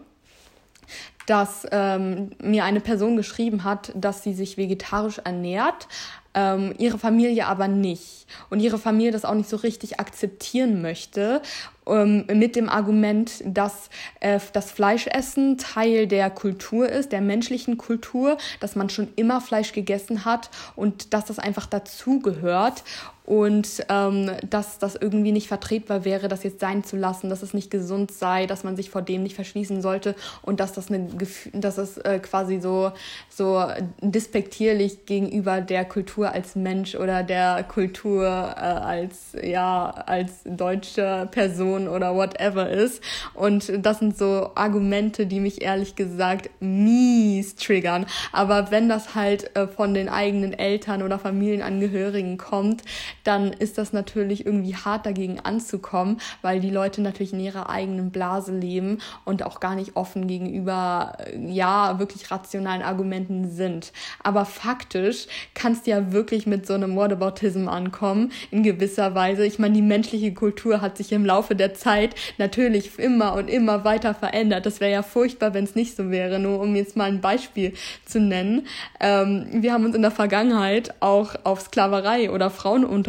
dass 1.25 1.65
ähm, 1.71 2.31
mir 2.41 2.65
eine 2.65 2.81
Person 2.81 3.15
geschrieben 3.15 3.63
hat, 3.63 3.91
dass 3.95 4.23
sie 4.23 4.33
sich 4.33 4.57
vegetarisch 4.57 5.19
ernährt, 5.19 5.87
ähm, 6.35 6.73
ihre 6.77 6.97
Familie 6.97 7.47
aber 7.47 7.67
nicht. 7.67 8.25
Und 8.49 8.59
ihre 8.59 8.79
Familie 8.79 9.11
das 9.11 9.25
auch 9.25 9.35
nicht 9.35 9.49
so 9.49 9.57
richtig 9.57 9.99
akzeptieren 9.99 10.81
möchte 10.81 11.41
ähm, 11.85 12.25
mit 12.33 12.55
dem 12.55 12.69
Argument, 12.69 13.43
dass 13.45 13.89
äh, 14.19 14.39
das 14.53 14.71
Fleischessen 14.71 15.57
Teil 15.57 16.07
der 16.07 16.29
Kultur 16.29 16.89
ist, 16.89 17.11
der 17.11 17.21
menschlichen 17.21 17.77
Kultur, 17.77 18.37
dass 18.59 18.75
man 18.75 18.89
schon 18.89 19.09
immer 19.15 19.41
Fleisch 19.41 19.73
gegessen 19.73 20.25
hat 20.25 20.49
und 20.75 21.13
dass 21.13 21.25
das 21.25 21.39
einfach 21.39 21.67
dazugehört 21.67 22.83
und 23.25 23.85
ähm, 23.89 24.31
dass 24.49 24.79
das 24.79 24.95
irgendwie 24.95 25.31
nicht 25.31 25.47
vertretbar 25.47 26.03
wäre, 26.03 26.27
das 26.27 26.43
jetzt 26.43 26.59
sein 26.59 26.83
zu 26.83 26.97
lassen, 26.97 27.29
dass 27.29 27.41
es 27.41 27.53
nicht 27.53 27.71
gesund 27.71 28.11
sei, 28.11 28.47
dass 28.47 28.63
man 28.63 28.75
sich 28.75 28.89
vor 28.89 29.01
dem 29.01 29.23
nicht 29.23 29.35
verschließen 29.35 29.81
sollte 29.81 30.15
und 30.41 30.59
dass 30.59 30.73
das 30.73 30.89
eine 30.89 31.07
dass 31.53 31.77
es 31.77 31.97
äh, 31.99 32.19
quasi 32.19 32.59
so 32.59 32.91
so 33.29 33.65
dispektierlich 34.01 35.05
gegenüber 35.05 35.61
der 35.61 35.85
Kultur 35.85 36.31
als 36.31 36.55
Mensch 36.55 36.95
oder 36.95 37.23
der 37.23 37.63
Kultur 37.63 38.25
äh, 38.25 38.59
als 38.59 39.35
ja 39.41 39.89
als 39.89 40.41
deutsche 40.43 41.27
Person 41.31 41.87
oder 41.87 42.15
whatever 42.15 42.69
ist. 42.69 43.01
Und 43.33 43.71
das 43.85 43.99
sind 43.99 44.17
so 44.17 44.51
Argumente, 44.55 45.25
die 45.25 45.39
mich 45.39 45.61
ehrlich 45.61 45.95
gesagt 45.95 46.49
mies 46.59 47.55
triggern. 47.55 48.05
Aber 48.31 48.71
wenn 48.71 48.89
das 48.89 49.15
halt 49.15 49.55
äh, 49.55 49.67
von 49.67 49.93
den 49.93 50.09
eigenen 50.09 50.53
Eltern 50.53 51.03
oder 51.03 51.19
Familienangehörigen 51.19 52.37
kommt, 52.37 52.83
dann 53.23 53.53
ist 53.53 53.77
das 53.77 53.93
natürlich 53.93 54.45
irgendwie 54.45 54.75
hart 54.75 55.05
dagegen 55.05 55.39
anzukommen, 55.39 56.19
weil 56.41 56.59
die 56.59 56.69
Leute 56.69 57.01
natürlich 57.01 57.33
in 57.33 57.39
ihrer 57.39 57.69
eigenen 57.69 58.11
Blase 58.11 58.55
leben 58.55 58.99
und 59.25 59.43
auch 59.43 59.59
gar 59.59 59.75
nicht 59.75 59.95
offen 59.95 60.27
gegenüber, 60.27 61.17
äh, 61.19 61.37
ja, 61.51 61.99
wirklich 61.99 62.31
rationalen 62.31 62.81
Argumenten 62.81 63.49
sind. 63.49 63.91
Aber 64.23 64.45
faktisch 64.45 65.27
kannst 65.53 65.87
du 65.87 65.91
ja 65.91 66.11
wirklich 66.11 66.47
mit 66.47 66.65
so 66.67 66.73
einem 66.73 66.95
Whataboutism 66.95 67.67
ankommen, 67.67 68.31
in 68.51 68.63
gewisser 68.63 69.15
Weise. 69.15 69.45
Ich 69.45 69.59
meine, 69.59 69.75
die 69.75 69.81
menschliche 69.81 70.33
Kultur 70.33 70.81
hat 70.81 70.97
sich 70.97 71.11
im 71.11 71.25
Laufe 71.25 71.55
der 71.55 71.73
Zeit 71.73 72.15
natürlich 72.37 72.97
immer 72.99 73.33
und 73.33 73.49
immer 73.49 73.83
weiter 73.83 74.13
verändert. 74.13 74.65
Das 74.65 74.79
wäre 74.79 74.91
ja 74.91 75.03
furchtbar, 75.03 75.53
wenn 75.53 75.63
es 75.63 75.75
nicht 75.75 75.95
so 75.95 76.11
wäre. 76.11 76.39
Nur 76.39 76.59
um 76.59 76.75
jetzt 76.75 76.95
mal 76.95 77.09
ein 77.09 77.21
Beispiel 77.21 77.73
zu 78.05 78.19
nennen. 78.19 78.67
Ähm, 78.99 79.47
wir 79.53 79.73
haben 79.73 79.85
uns 79.85 79.95
in 79.95 80.01
der 80.01 80.11
Vergangenheit 80.11 80.93
auch 80.99 81.35
auf 81.43 81.61
Sklaverei 81.61 82.31
oder 82.31 82.49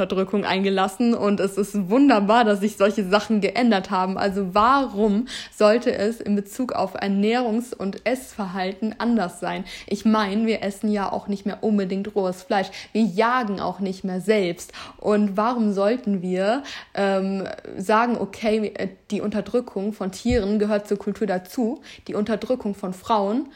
Frauenunterdrückung 0.05 0.45
eingelassen 0.45 1.15
und 1.15 1.41
es 1.41 1.57
ist 1.57 1.89
wunderbar, 1.89 2.45
dass 2.45 2.61
sich 2.61 2.77
solche 2.77 3.09
Sachen 3.09 3.41
geändert 3.41 3.91
haben. 3.91 4.19
Also 4.19 4.55
warum 4.55 5.27
sollte 5.55 5.93
es 5.93 6.21
in 6.21 6.37
Bezug 6.37 6.73
auf 6.73 6.95
Ernährungs- 6.95 7.75
und 7.75 8.07
Essverhalten 8.07 8.95
anders 8.99 9.41
sein? 9.41 9.65
Ich 9.87 10.05
meine, 10.05 10.47
wir 10.47 10.63
essen 10.63 10.91
ja 10.91 11.11
auch 11.11 11.29
nicht 11.29 11.47
mehr 11.47 11.63
unbedingt 11.63 12.15
rohes 12.15 12.43
Fleisch. 12.43 12.69
Wir 12.93 13.03
jagen 13.03 13.61
auch 13.61 13.81
nicht 13.81 14.05
mehr 14.05 14.21
selbst. 14.21 14.73
Und 14.99 15.37
warum 15.37 15.73
sollten 15.73 16.23
wir 16.23 16.63
ähm, 16.95 17.45
sagen, 17.79 18.19
okay, 18.19 18.73
die 19.11 19.21
Unterdrückung 19.21 19.93
von 19.93 20.13
Tieren 20.13 20.59
gehört 20.59 20.87
zur 20.87 20.99
Kultur 20.99 21.27
dazu, 21.27 21.81
die 22.09 22.15
Unterdrückung 22.15 22.75
von 22.75 22.93
Frauen, 22.93 23.49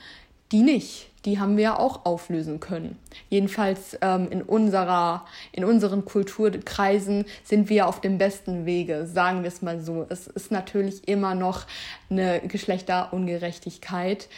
die 0.50 0.62
nicht. 0.62 1.10
Die 1.24 1.38
haben 1.38 1.56
wir 1.56 1.64
ja 1.64 1.78
auch 1.78 2.04
auflösen 2.04 2.60
können. 2.60 2.98
Jedenfalls 3.28 3.98
ähm, 4.00 4.28
in, 4.30 4.42
unserer, 4.42 5.26
in 5.52 5.64
unseren 5.64 6.04
Kulturkreisen 6.04 7.24
sind 7.44 7.68
wir 7.68 7.86
auf 7.86 8.00
dem 8.00 8.18
besten 8.18 8.66
Wege, 8.66 9.06
sagen 9.06 9.42
wir 9.42 9.48
es 9.48 9.62
mal 9.62 9.80
so. 9.80 10.06
Es 10.08 10.26
ist 10.26 10.50
natürlich 10.50 11.06
immer 11.08 11.34
noch 11.34 11.66
eine 12.10 12.40
Geschlechterungerechtigkeit, 12.40 14.28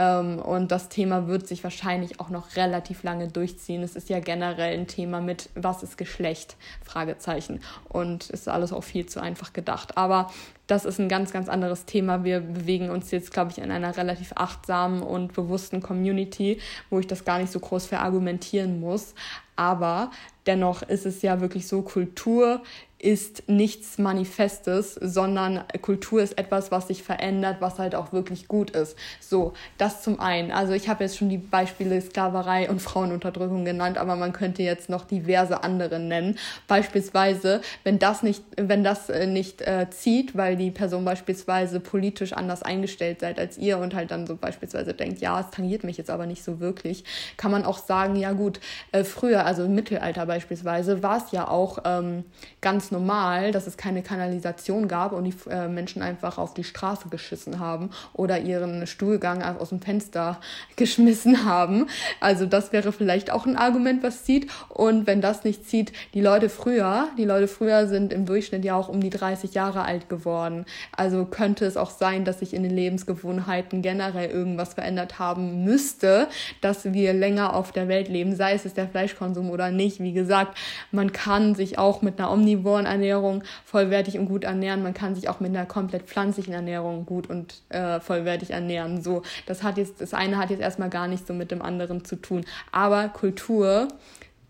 und 0.00 0.68
das 0.68 0.88
Thema 0.88 1.26
wird 1.28 1.46
sich 1.46 1.62
wahrscheinlich 1.62 2.20
auch 2.20 2.30
noch 2.30 2.56
relativ 2.56 3.02
lange 3.02 3.28
durchziehen. 3.28 3.82
Es 3.82 3.96
ist 3.96 4.08
ja 4.08 4.18
generell 4.20 4.78
ein 4.78 4.86
Thema 4.86 5.20
mit, 5.20 5.50
was 5.54 5.82
ist 5.82 5.98
Geschlecht? 5.98 6.56
Fragezeichen. 6.82 7.60
Und 7.88 8.30
ist 8.30 8.48
alles 8.48 8.72
auch 8.72 8.84
viel 8.84 9.04
zu 9.04 9.20
einfach 9.20 9.52
gedacht. 9.52 9.98
Aber 9.98 10.30
das 10.66 10.86
ist 10.86 11.00
ein 11.00 11.10
ganz, 11.10 11.32
ganz 11.32 11.50
anderes 11.50 11.84
Thema. 11.84 12.24
Wir 12.24 12.40
bewegen 12.40 12.88
uns 12.88 13.10
jetzt, 13.10 13.32
glaube 13.32 13.50
ich, 13.50 13.58
in 13.58 13.70
einer 13.70 13.96
relativ 13.96 14.32
achtsamen 14.36 15.02
und 15.02 15.34
bewussten 15.34 15.82
Community, 15.82 16.60
wo 16.88 16.98
ich 16.98 17.06
das 17.06 17.26
gar 17.26 17.38
nicht 17.38 17.52
so 17.52 17.60
groß 17.60 17.86
verargumentieren 17.86 18.80
muss. 18.80 19.14
Aber 19.56 20.12
dennoch 20.46 20.80
ist 20.82 21.04
es 21.04 21.20
ja 21.20 21.42
wirklich 21.42 21.68
so, 21.68 21.82
Kultur 21.82 22.62
ist 23.00 23.48
nichts 23.48 23.98
Manifestes, 23.98 24.94
sondern 24.94 25.64
Kultur 25.80 26.22
ist 26.22 26.38
etwas, 26.38 26.70
was 26.70 26.88
sich 26.88 27.02
verändert, 27.02 27.56
was 27.60 27.78
halt 27.78 27.94
auch 27.94 28.12
wirklich 28.12 28.46
gut 28.46 28.70
ist. 28.70 28.96
So, 29.20 29.54
das 29.78 30.02
zum 30.02 30.20
einen. 30.20 30.50
Also 30.50 30.74
ich 30.74 30.88
habe 30.88 31.04
jetzt 31.04 31.16
schon 31.16 31.30
die 31.30 31.38
Beispiele 31.38 32.00
Sklaverei 32.00 32.68
und 32.68 32.80
Frauenunterdrückung 32.82 33.64
genannt, 33.64 33.96
aber 33.96 34.16
man 34.16 34.32
könnte 34.32 34.62
jetzt 34.62 34.90
noch 34.90 35.06
diverse 35.06 35.64
andere 35.64 35.98
nennen. 35.98 36.38
Beispielsweise, 36.68 37.62
wenn 37.84 37.98
das 37.98 38.22
nicht, 38.22 38.44
wenn 38.56 38.84
das 38.84 39.08
äh, 39.08 39.26
nicht 39.26 39.62
äh, 39.62 39.86
zieht, 39.88 40.36
weil 40.36 40.56
die 40.56 40.70
Person 40.70 41.04
beispielsweise 41.04 41.80
politisch 41.80 42.34
anders 42.34 42.62
eingestellt 42.62 43.20
seid 43.20 43.38
als 43.38 43.56
ihr 43.56 43.78
und 43.78 43.94
halt 43.94 44.10
dann 44.10 44.26
so 44.26 44.36
beispielsweise 44.36 44.92
denkt, 44.92 45.20
ja, 45.20 45.40
es 45.40 45.50
tangiert 45.50 45.84
mich 45.84 45.96
jetzt 45.96 46.10
aber 46.10 46.26
nicht 46.26 46.44
so 46.44 46.60
wirklich, 46.60 47.04
kann 47.38 47.50
man 47.50 47.64
auch 47.64 47.78
sagen, 47.78 48.16
ja 48.16 48.32
gut, 48.32 48.60
äh, 48.92 49.04
früher, 49.04 49.46
also 49.46 49.64
im 49.64 49.74
Mittelalter 49.74 50.26
beispielsweise, 50.26 51.02
war 51.02 51.16
es 51.16 51.32
ja 51.32 51.48
auch 51.48 51.78
ähm, 51.86 52.24
ganz 52.60 52.89
normal, 52.90 53.52
dass 53.52 53.66
es 53.66 53.76
keine 53.76 54.02
Kanalisation 54.02 54.88
gab 54.88 55.12
und 55.12 55.24
die 55.24 55.34
äh, 55.50 55.68
Menschen 55.68 56.02
einfach 56.02 56.38
auf 56.38 56.54
die 56.54 56.64
Straße 56.64 57.08
geschissen 57.08 57.58
haben 57.58 57.90
oder 58.12 58.38
ihren 58.38 58.86
Stuhlgang 58.86 59.42
aus 59.42 59.70
dem 59.70 59.80
Fenster 59.80 60.40
geschmissen 60.76 61.44
haben. 61.44 61.86
Also 62.20 62.46
das 62.46 62.72
wäre 62.72 62.92
vielleicht 62.92 63.30
auch 63.30 63.46
ein 63.46 63.56
Argument, 63.56 64.02
was 64.02 64.24
zieht. 64.24 64.50
Und 64.68 65.06
wenn 65.06 65.20
das 65.20 65.44
nicht 65.44 65.68
zieht, 65.68 65.92
die 66.14 66.20
Leute 66.20 66.48
früher, 66.48 67.08
die 67.18 67.24
Leute 67.24 67.48
früher 67.48 67.86
sind 67.86 68.12
im 68.12 68.26
Durchschnitt 68.26 68.64
ja 68.64 68.74
auch 68.74 68.88
um 68.88 69.00
die 69.00 69.10
30 69.10 69.54
Jahre 69.54 69.82
alt 69.82 70.08
geworden. 70.08 70.64
Also 70.96 71.24
könnte 71.24 71.64
es 71.66 71.76
auch 71.76 71.90
sein, 71.90 72.24
dass 72.24 72.40
sich 72.40 72.54
in 72.54 72.62
den 72.62 72.72
Lebensgewohnheiten 72.72 73.82
generell 73.82 74.30
irgendwas 74.30 74.74
verändert 74.74 75.18
haben 75.18 75.64
müsste, 75.64 76.28
dass 76.60 76.92
wir 76.92 77.12
länger 77.12 77.54
auf 77.54 77.72
der 77.72 77.88
Welt 77.88 78.08
leben, 78.08 78.34
sei 78.34 78.54
es 78.54 78.70
der 78.74 78.88
Fleischkonsum 78.88 79.50
oder 79.50 79.70
nicht. 79.70 80.00
Wie 80.00 80.12
gesagt, 80.12 80.56
man 80.90 81.12
kann 81.12 81.54
sich 81.54 81.78
auch 81.78 82.02
mit 82.02 82.18
einer 82.18 82.30
omnivoren 82.30 82.79
Ernährung 82.86 83.42
vollwertig 83.64 84.18
und 84.18 84.26
gut 84.26 84.44
ernähren. 84.44 84.82
Man 84.82 84.94
kann 84.94 85.14
sich 85.14 85.28
auch 85.28 85.40
mit 85.40 85.50
einer 85.50 85.66
komplett 85.66 86.02
pflanzlichen 86.02 86.52
Ernährung 86.52 87.06
gut 87.06 87.28
und 87.28 87.62
äh, 87.70 88.00
vollwertig 88.00 88.50
ernähren. 88.50 89.02
So, 89.02 89.22
das 89.46 89.62
hat 89.62 89.78
jetzt, 89.78 90.00
das 90.00 90.14
eine 90.14 90.38
hat 90.38 90.50
jetzt 90.50 90.60
erstmal 90.60 90.90
gar 90.90 91.08
nichts 91.08 91.26
so 91.26 91.34
mit 91.34 91.50
dem 91.50 91.62
anderen 91.62 92.04
zu 92.04 92.16
tun. 92.16 92.44
Aber 92.72 93.08
Kultur 93.08 93.88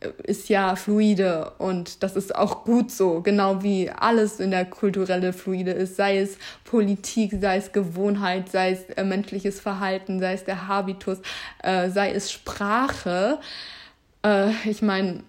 äh, 0.01 0.11
ist 0.25 0.49
ja 0.49 0.77
fluide 0.77 1.53
und 1.59 2.03
das 2.03 2.17
ist 2.17 2.35
auch 2.35 2.65
gut 2.65 2.91
so, 2.91 3.21
genau 3.21 3.63
wie 3.63 3.91
alles 3.91 4.41
in 4.41 4.51
der 4.51 4.65
kulturelle 4.65 5.33
fluide 5.33 5.73
ist, 5.73 5.97
sei 5.97 6.19
es 6.19 6.39
Politik, 6.65 7.35
sei 7.41 7.57
es 7.57 7.73
Gewohnheit, 7.73 8.51
sei 8.51 8.73
es 8.73 8.85
äh, 8.97 9.05
menschliches 9.05 9.61
Verhalten, 9.61 10.21
sei 10.21 10.35
es 10.35 10.45
der 10.45 10.69
Habitus, 10.69 11.19
äh, 11.63 11.91
sei 11.91 12.13
es 12.13 12.33
Sprache. 12.33 13.39
Äh, 14.25 14.51
ich 14.65 14.83
meine, 14.83 15.23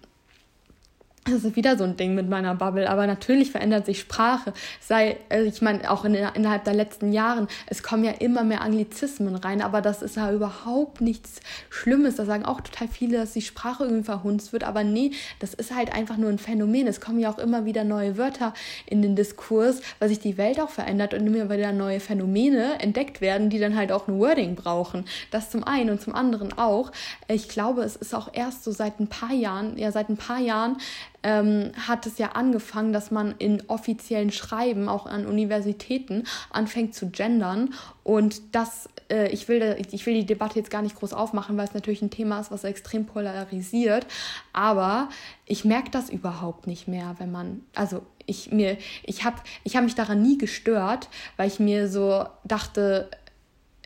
das 1.24 1.44
ist 1.44 1.54
wieder 1.54 1.78
so 1.78 1.84
ein 1.84 1.96
Ding 1.96 2.16
mit 2.16 2.28
meiner 2.28 2.56
Bubble, 2.56 2.90
aber 2.90 3.06
natürlich 3.06 3.52
verändert 3.52 3.86
sich 3.86 4.00
Sprache. 4.00 4.52
Sei, 4.80 5.18
also 5.28 5.46
ich 5.46 5.62
meine, 5.62 5.88
auch 5.88 6.04
in, 6.04 6.14
innerhalb 6.14 6.64
der 6.64 6.74
letzten 6.74 7.12
Jahren, 7.12 7.46
es 7.66 7.84
kommen 7.84 8.02
ja 8.02 8.10
immer 8.10 8.42
mehr 8.42 8.60
Anglizismen 8.60 9.36
rein, 9.36 9.62
aber 9.62 9.82
das 9.82 10.02
ist 10.02 10.16
ja 10.16 10.32
überhaupt 10.32 11.00
nichts 11.00 11.40
Schlimmes. 11.70 12.16
Da 12.16 12.24
sagen 12.24 12.44
auch 12.44 12.60
total 12.60 12.88
viele, 12.88 13.18
dass 13.18 13.34
die 13.34 13.42
Sprache 13.42 13.84
irgendwie 13.84 14.02
verhunzt 14.02 14.52
wird, 14.52 14.64
aber 14.64 14.82
nee, 14.82 15.12
das 15.38 15.54
ist 15.54 15.72
halt 15.72 15.94
einfach 15.94 16.16
nur 16.16 16.28
ein 16.28 16.38
Phänomen. 16.38 16.88
Es 16.88 17.00
kommen 17.00 17.20
ja 17.20 17.30
auch 17.30 17.38
immer 17.38 17.64
wieder 17.64 17.84
neue 17.84 18.18
Wörter 18.18 18.52
in 18.86 19.00
den 19.00 19.14
Diskurs, 19.14 19.80
weil 20.00 20.08
sich 20.08 20.18
die 20.18 20.38
Welt 20.38 20.60
auch 20.60 20.70
verändert 20.70 21.14
und 21.14 21.24
immer 21.24 21.48
wieder 21.48 21.72
neue 21.72 22.00
Phänomene 22.00 22.80
entdeckt 22.80 23.20
werden, 23.20 23.48
die 23.48 23.60
dann 23.60 23.76
halt 23.76 23.92
auch 23.92 24.08
ein 24.08 24.18
Wording 24.18 24.56
brauchen. 24.56 25.04
Das 25.30 25.50
zum 25.50 25.62
einen 25.62 25.90
und 25.90 26.00
zum 26.00 26.16
anderen 26.16 26.52
auch. 26.58 26.90
Ich 27.28 27.48
glaube, 27.48 27.82
es 27.82 27.94
ist 27.94 28.12
auch 28.12 28.28
erst 28.32 28.64
so 28.64 28.72
seit 28.72 28.98
ein 28.98 29.06
paar 29.06 29.32
Jahren, 29.32 29.78
ja, 29.78 29.92
seit 29.92 30.08
ein 30.08 30.16
paar 30.16 30.40
Jahren, 30.40 30.78
ähm, 31.22 31.72
hat 31.86 32.06
es 32.06 32.18
ja 32.18 32.32
angefangen, 32.32 32.92
dass 32.92 33.10
man 33.10 33.34
in 33.38 33.62
offiziellen 33.68 34.32
Schreiben, 34.32 34.88
auch 34.88 35.06
an 35.06 35.26
Universitäten, 35.26 36.24
anfängt 36.50 36.94
zu 36.94 37.10
gendern. 37.10 37.74
Und 38.02 38.54
das, 38.54 38.88
äh, 39.10 39.28
ich, 39.28 39.48
will, 39.48 39.76
ich 39.90 40.06
will 40.06 40.14
die 40.14 40.26
Debatte 40.26 40.58
jetzt 40.58 40.70
gar 40.70 40.82
nicht 40.82 40.96
groß 40.96 41.12
aufmachen, 41.12 41.56
weil 41.56 41.66
es 41.66 41.74
natürlich 41.74 42.02
ein 42.02 42.10
Thema 42.10 42.40
ist, 42.40 42.50
was 42.50 42.64
extrem 42.64 43.06
polarisiert. 43.06 44.06
Aber 44.52 45.08
ich 45.46 45.64
merke 45.64 45.90
das 45.90 46.10
überhaupt 46.10 46.66
nicht 46.66 46.88
mehr, 46.88 47.14
wenn 47.18 47.30
man, 47.30 47.62
also 47.74 48.02
ich 48.26 48.52
mir, 48.52 48.78
ich 49.04 49.24
habe 49.24 49.36
ich 49.64 49.76
hab 49.76 49.84
mich 49.84 49.94
daran 49.94 50.22
nie 50.22 50.38
gestört, 50.38 51.08
weil 51.36 51.48
ich 51.48 51.58
mir 51.58 51.88
so 51.88 52.24
dachte, 52.44 53.10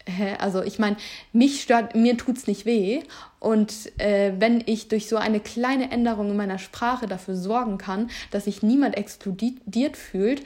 hä, 0.06 0.36
also 0.38 0.62
ich 0.62 0.78
meine, 0.78 0.96
mich 1.32 1.62
stört, 1.62 1.94
mir 1.94 2.16
tut's 2.16 2.46
nicht 2.46 2.64
weh 2.64 3.02
und 3.46 3.96
äh, 4.00 4.32
wenn 4.40 4.60
ich 4.66 4.88
durch 4.88 5.08
so 5.08 5.18
eine 5.18 5.38
kleine 5.38 5.92
Änderung 5.92 6.32
in 6.32 6.36
meiner 6.36 6.58
Sprache 6.58 7.06
dafür 7.06 7.36
sorgen 7.36 7.78
kann, 7.78 8.10
dass 8.32 8.46
sich 8.46 8.64
niemand 8.64 8.96
exkludiert 8.96 9.96
fühlt, 9.96 10.42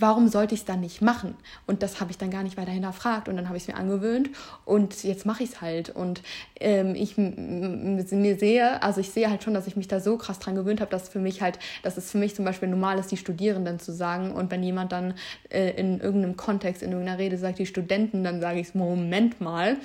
warum 0.00 0.26
sollte 0.26 0.54
ich 0.54 0.62
es 0.62 0.66
dann 0.66 0.80
nicht 0.80 1.00
machen? 1.00 1.36
Und 1.68 1.84
das 1.84 2.00
habe 2.00 2.10
ich 2.10 2.18
dann 2.18 2.30
gar 2.30 2.42
nicht 2.42 2.56
weiter 2.56 2.72
hinterfragt 2.72 3.28
und 3.28 3.36
dann 3.36 3.46
habe 3.46 3.56
ich 3.56 3.64
es 3.64 3.68
mir 3.68 3.76
angewöhnt 3.76 4.30
und 4.64 5.04
jetzt 5.04 5.26
mache 5.26 5.44
ich 5.44 5.50
es 5.50 5.60
halt. 5.60 5.90
Und 5.90 6.22
ähm, 6.58 6.96
ich 6.96 7.16
mir 7.16 8.36
sehe, 8.36 8.82
also 8.82 9.00
ich 9.00 9.10
sehe 9.10 9.30
halt 9.30 9.44
schon, 9.44 9.54
dass 9.54 9.68
ich 9.68 9.76
mich 9.76 9.86
da 9.86 10.00
so 10.00 10.16
krass 10.16 10.40
dran 10.40 10.56
gewöhnt 10.56 10.80
habe, 10.80 10.90
dass 10.90 11.08
für 11.08 11.20
mich 11.20 11.42
halt, 11.42 11.60
dass 11.84 11.96
es 11.96 12.10
für 12.10 12.18
mich 12.18 12.34
zum 12.34 12.44
Beispiel 12.44 12.68
normal 12.68 12.98
ist, 12.98 13.12
die 13.12 13.16
Studierenden 13.16 13.78
zu 13.78 13.92
sagen. 13.92 14.32
Und 14.32 14.50
wenn 14.50 14.64
jemand 14.64 14.90
dann 14.90 15.14
äh, 15.50 15.70
in 15.78 16.00
irgendeinem 16.00 16.36
Kontext, 16.36 16.82
in 16.82 16.90
irgendeiner 16.90 17.18
Rede 17.18 17.38
sagt, 17.38 17.60
die 17.60 17.66
Studenten, 17.66 18.24
dann 18.24 18.40
sage 18.40 18.58
ich 18.58 18.74
Moment 18.74 19.40
mal. 19.40 19.76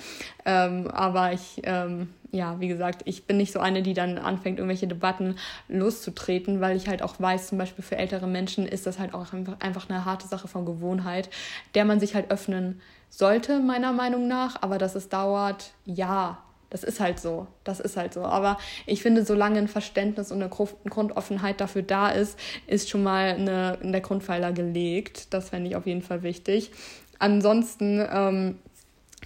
Ähm, 0.44 0.88
aber 0.88 1.32
ich 1.32 1.60
ähm, 1.62 2.08
ja, 2.36 2.60
wie 2.60 2.68
gesagt, 2.68 3.02
ich 3.04 3.26
bin 3.26 3.38
nicht 3.38 3.52
so 3.52 3.58
eine, 3.58 3.82
die 3.82 3.94
dann 3.94 4.18
anfängt, 4.18 4.58
irgendwelche 4.58 4.86
Debatten 4.86 5.36
loszutreten, 5.68 6.60
weil 6.60 6.76
ich 6.76 6.88
halt 6.88 7.02
auch 7.02 7.18
weiß, 7.18 7.48
zum 7.48 7.58
Beispiel 7.58 7.84
für 7.84 7.96
ältere 7.96 8.26
Menschen 8.26 8.66
ist 8.66 8.86
das 8.86 8.98
halt 8.98 9.14
auch 9.14 9.26
einfach 9.60 9.88
eine 9.88 10.04
harte 10.04 10.28
Sache 10.28 10.48
von 10.48 10.64
Gewohnheit, 10.64 11.30
der 11.74 11.84
man 11.84 11.98
sich 11.98 12.14
halt 12.14 12.30
öffnen 12.30 12.80
sollte, 13.10 13.60
meiner 13.60 13.92
Meinung 13.92 14.28
nach. 14.28 14.62
Aber 14.62 14.78
dass 14.78 14.94
es 14.94 15.08
dauert, 15.08 15.72
ja, 15.84 16.38
das 16.70 16.82
ist 16.82 17.00
halt 17.00 17.18
so. 17.20 17.46
Das 17.64 17.80
ist 17.80 17.96
halt 17.96 18.12
so. 18.12 18.22
Aber 18.22 18.58
ich 18.86 19.02
finde, 19.02 19.24
solange 19.24 19.58
ein 19.58 19.68
Verständnis 19.68 20.32
und 20.32 20.42
eine 20.42 20.50
Grundoffenheit 20.50 21.60
dafür 21.60 21.82
da 21.82 22.10
ist, 22.10 22.38
ist 22.66 22.90
schon 22.90 23.02
mal 23.02 23.30
eine, 23.30 23.78
in 23.82 23.92
der 23.92 24.00
Grundpfeiler 24.00 24.52
gelegt. 24.52 25.32
Das 25.32 25.50
fände 25.50 25.70
ich 25.70 25.76
auf 25.76 25.86
jeden 25.86 26.02
Fall 26.02 26.22
wichtig. 26.22 26.72
Ansonsten, 27.18 28.04
ähm, 28.12 28.58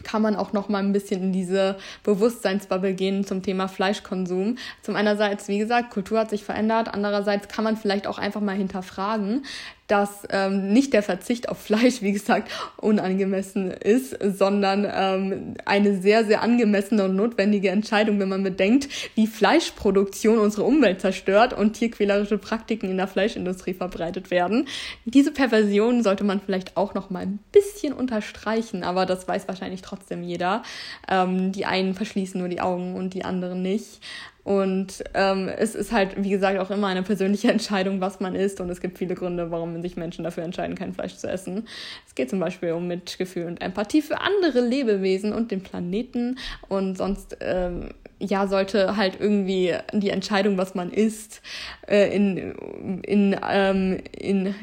kann 0.02 0.22
man 0.22 0.36
auch 0.36 0.52
noch 0.52 0.68
mal 0.68 0.78
ein 0.78 0.92
bisschen 0.92 1.22
in 1.22 1.32
diese 1.32 1.76
Bewusstseinsbubble 2.04 2.94
gehen 2.94 3.24
zum 3.24 3.42
Thema 3.42 3.68
Fleischkonsum. 3.68 4.56
Zum 4.82 4.96
einerseits, 4.96 5.48
wie 5.48 5.58
gesagt, 5.58 5.90
Kultur 5.90 6.20
hat 6.20 6.30
sich 6.30 6.44
verändert, 6.44 6.88
andererseits 6.92 7.48
kann 7.48 7.64
man 7.64 7.76
vielleicht 7.76 8.06
auch 8.06 8.18
einfach 8.18 8.40
mal 8.40 8.56
hinterfragen, 8.56 9.44
dass 9.90 10.26
ähm, 10.30 10.72
nicht 10.72 10.92
der 10.92 11.02
Verzicht 11.02 11.48
auf 11.48 11.58
Fleisch, 11.58 12.00
wie 12.00 12.12
gesagt, 12.12 12.50
unangemessen 12.76 13.70
ist, 13.70 14.16
sondern 14.22 14.86
ähm, 14.88 15.54
eine 15.64 16.00
sehr, 16.00 16.24
sehr 16.24 16.42
angemessene 16.42 17.04
und 17.04 17.16
notwendige 17.16 17.70
Entscheidung, 17.70 18.20
wenn 18.20 18.28
man 18.28 18.44
bedenkt, 18.44 18.88
wie 19.16 19.26
Fleischproduktion 19.26 20.38
unsere 20.38 20.62
Umwelt 20.62 21.00
zerstört 21.00 21.52
und 21.52 21.72
tierquälerische 21.72 22.38
Praktiken 22.38 22.90
in 22.90 22.98
der 22.98 23.08
Fleischindustrie 23.08 23.74
verbreitet 23.74 24.30
werden. 24.30 24.68
Diese 25.04 25.32
Perversion 25.32 26.02
sollte 26.02 26.24
man 26.24 26.40
vielleicht 26.40 26.76
auch 26.76 26.94
noch 26.94 27.10
mal 27.10 27.22
ein 27.22 27.40
bisschen 27.50 27.92
unterstreichen, 27.92 28.84
aber 28.84 29.06
das 29.06 29.26
weiß 29.26 29.48
wahrscheinlich 29.48 29.82
trotzdem 29.82 30.22
jeder. 30.22 30.62
Ähm, 31.08 31.50
die 31.50 31.66
einen 31.66 31.94
verschließen 31.94 32.38
nur 32.38 32.48
die 32.48 32.60
Augen 32.60 32.94
und 32.94 33.14
die 33.14 33.24
anderen 33.24 33.62
nicht. 33.62 34.00
Und 34.42 35.04
ähm, 35.14 35.48
es 35.48 35.74
ist 35.74 35.92
halt, 35.92 36.22
wie 36.22 36.30
gesagt, 36.30 36.58
auch 36.58 36.70
immer 36.70 36.86
eine 36.88 37.02
persönliche 37.02 37.48
Entscheidung, 37.52 38.00
was 38.00 38.20
man 38.20 38.34
isst. 38.34 38.60
Und 38.60 38.70
es 38.70 38.80
gibt 38.80 38.98
viele 38.98 39.14
Gründe, 39.14 39.50
warum 39.50 39.80
sich 39.82 39.96
Menschen 39.96 40.24
dafür 40.24 40.44
entscheiden, 40.44 40.76
kein 40.76 40.92
Fleisch 40.92 41.16
zu 41.16 41.28
essen. 41.28 41.66
Es 42.06 42.14
geht 42.14 42.30
zum 42.30 42.40
Beispiel 42.40 42.72
um 42.72 42.86
Mitgefühl 42.86 43.46
und 43.46 43.60
Empathie 43.60 44.02
für 44.02 44.20
andere 44.20 44.60
Lebewesen 44.60 45.32
und 45.32 45.50
den 45.50 45.62
Planeten. 45.62 46.38
Und 46.68 46.96
sonst, 46.96 47.36
ähm, 47.40 47.90
ja, 48.18 48.46
sollte 48.46 48.96
halt 48.96 49.18
irgendwie 49.18 49.74
die 49.92 50.10
Entscheidung, 50.10 50.58
was 50.58 50.74
man 50.74 50.90
isst, 50.90 51.42
äh, 51.86 52.14
in, 52.14 52.54
in, 53.02 53.36
ähm, 53.48 53.98
in 54.18 54.54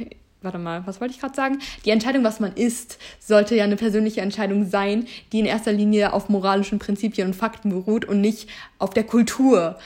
warte 0.42 0.58
mal, 0.58 0.86
was 0.86 1.02
wollte 1.02 1.14
ich 1.14 1.20
gerade 1.20 1.36
sagen? 1.36 1.60
Die 1.86 1.90
Entscheidung, 1.90 2.24
was 2.24 2.40
man 2.40 2.54
isst, 2.54 3.00
sollte 3.20 3.56
ja 3.56 3.64
eine 3.64 3.76
persönliche 3.76 4.22
Entscheidung 4.22 4.70
sein, 4.70 5.08
die 5.32 5.40
in 5.40 5.46
erster 5.46 5.72
Linie 5.72 6.14
auf 6.14 6.30
moralischen 6.30 6.80
Prinzipien 6.80 7.28
und 7.28 7.34
Fakten 7.36 7.70
beruht 7.70 8.06
und 8.06 8.22
nicht 8.22 8.48
auf 8.80 8.92
der 8.92 9.04
Kultur, 9.04 9.78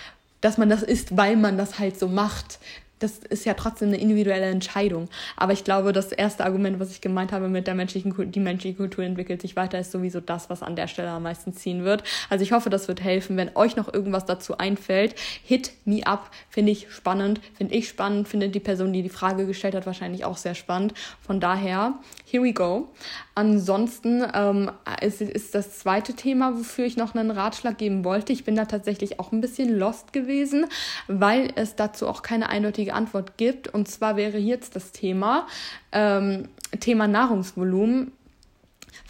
dass 0.42 0.58
man 0.58 0.70
das 0.70 0.84
isst, 0.84 1.16
weil 1.18 1.38
man 1.38 1.58
das 1.58 1.80
halt 1.80 1.98
so 1.98 2.08
macht 2.08 2.60
das 3.02 3.18
ist 3.18 3.46
ja 3.46 3.54
trotzdem 3.54 3.90
eine 3.90 3.98
individuelle 3.98 4.46
Entscheidung. 4.46 5.10
Aber 5.36 5.54
ich 5.54 5.64
glaube, 5.64 5.92
das 5.92 6.12
erste 6.12 6.46
Argument, 6.46 6.80
was 6.80 6.92
ich 6.92 7.02
gemeint 7.02 7.32
habe 7.32 7.50
mit 7.50 7.68
der 7.68 7.76
menschlichen 7.76 8.14
Kultur, 8.14 8.32
die 8.32 8.40
menschliche 8.40 8.78
Kultur 8.78 9.04
entwickelt 9.04 9.42
sich 9.42 9.56
weiter, 9.56 9.80
ist 9.80 9.92
sowieso 9.92 10.20
das, 10.20 10.50
was 10.50 10.62
an 10.62 10.76
der 10.76 10.88
Stelle 10.88 11.10
am 11.10 11.24
meisten 11.24 11.54
ziehen 11.54 11.84
wird. 11.84 12.04
Also 12.30 12.44
ich 12.44 12.52
hoffe, 12.52 12.70
das 12.70 12.88
wird 12.88 13.02
helfen. 13.02 13.38
Wenn 13.38 13.56
euch 13.56 13.76
noch 13.76 13.92
irgendwas 13.92 14.26
dazu 14.26 14.58
einfällt, 14.58 15.16
hit 15.44 15.72
me 15.86 16.06
up. 16.06 16.30
Finde 16.50 16.72
ich 16.72 16.92
spannend, 16.92 17.42
finde 17.56 17.74
ich 17.74 17.88
spannend, 17.88 18.28
finde 18.28 18.50
die 18.50 18.60
Person, 18.60 18.94
die 18.94 19.02
die 19.02 19.10
Frage 19.10 19.46
gestellt 19.46 19.76
hat, 19.76 19.86
wahrscheinlich 19.86 20.26
auch 20.26 20.38
sehr 20.38 20.56
spannend. 20.56 20.94
Von 21.22 21.40
daher, 21.40 21.96
here 22.26 22.44
we 22.44 22.54
go. 22.54 22.90
Ansonsten 23.34 24.24
ähm, 24.34 24.72
ist, 25.02 25.22
ist 25.22 25.56
das 25.56 25.80
zweite 25.80 26.14
Thema, 26.14 26.58
wofür 26.58 26.86
ich 26.86 26.98
noch 26.98 27.16
einen 27.16 27.32
Ratschlag 27.32 27.78
geben 27.78 28.04
wollte. 28.04 28.34
Ich 28.34 28.44
bin 28.44 28.56
da 28.56 28.66
tatsächlich 28.66 29.20
auch 29.20 29.32
ein 29.32 29.42
bisschen 29.42 29.78
lost 29.78 30.14
gewesen, 30.14 30.66
weil 31.08 31.52
es 31.56 31.76
dazu 31.76 32.08
auch 32.08 32.22
keine 32.22 32.50
eindeutige 32.50 32.91
Antwort 32.92 33.38
gibt. 33.38 33.68
Und 33.68 33.88
zwar 33.88 34.16
wäre 34.16 34.38
jetzt 34.38 34.76
das 34.76 34.92
Thema, 34.92 35.48
ähm, 35.92 36.50
Thema 36.80 37.08
Nahrungsvolumen 37.08 38.12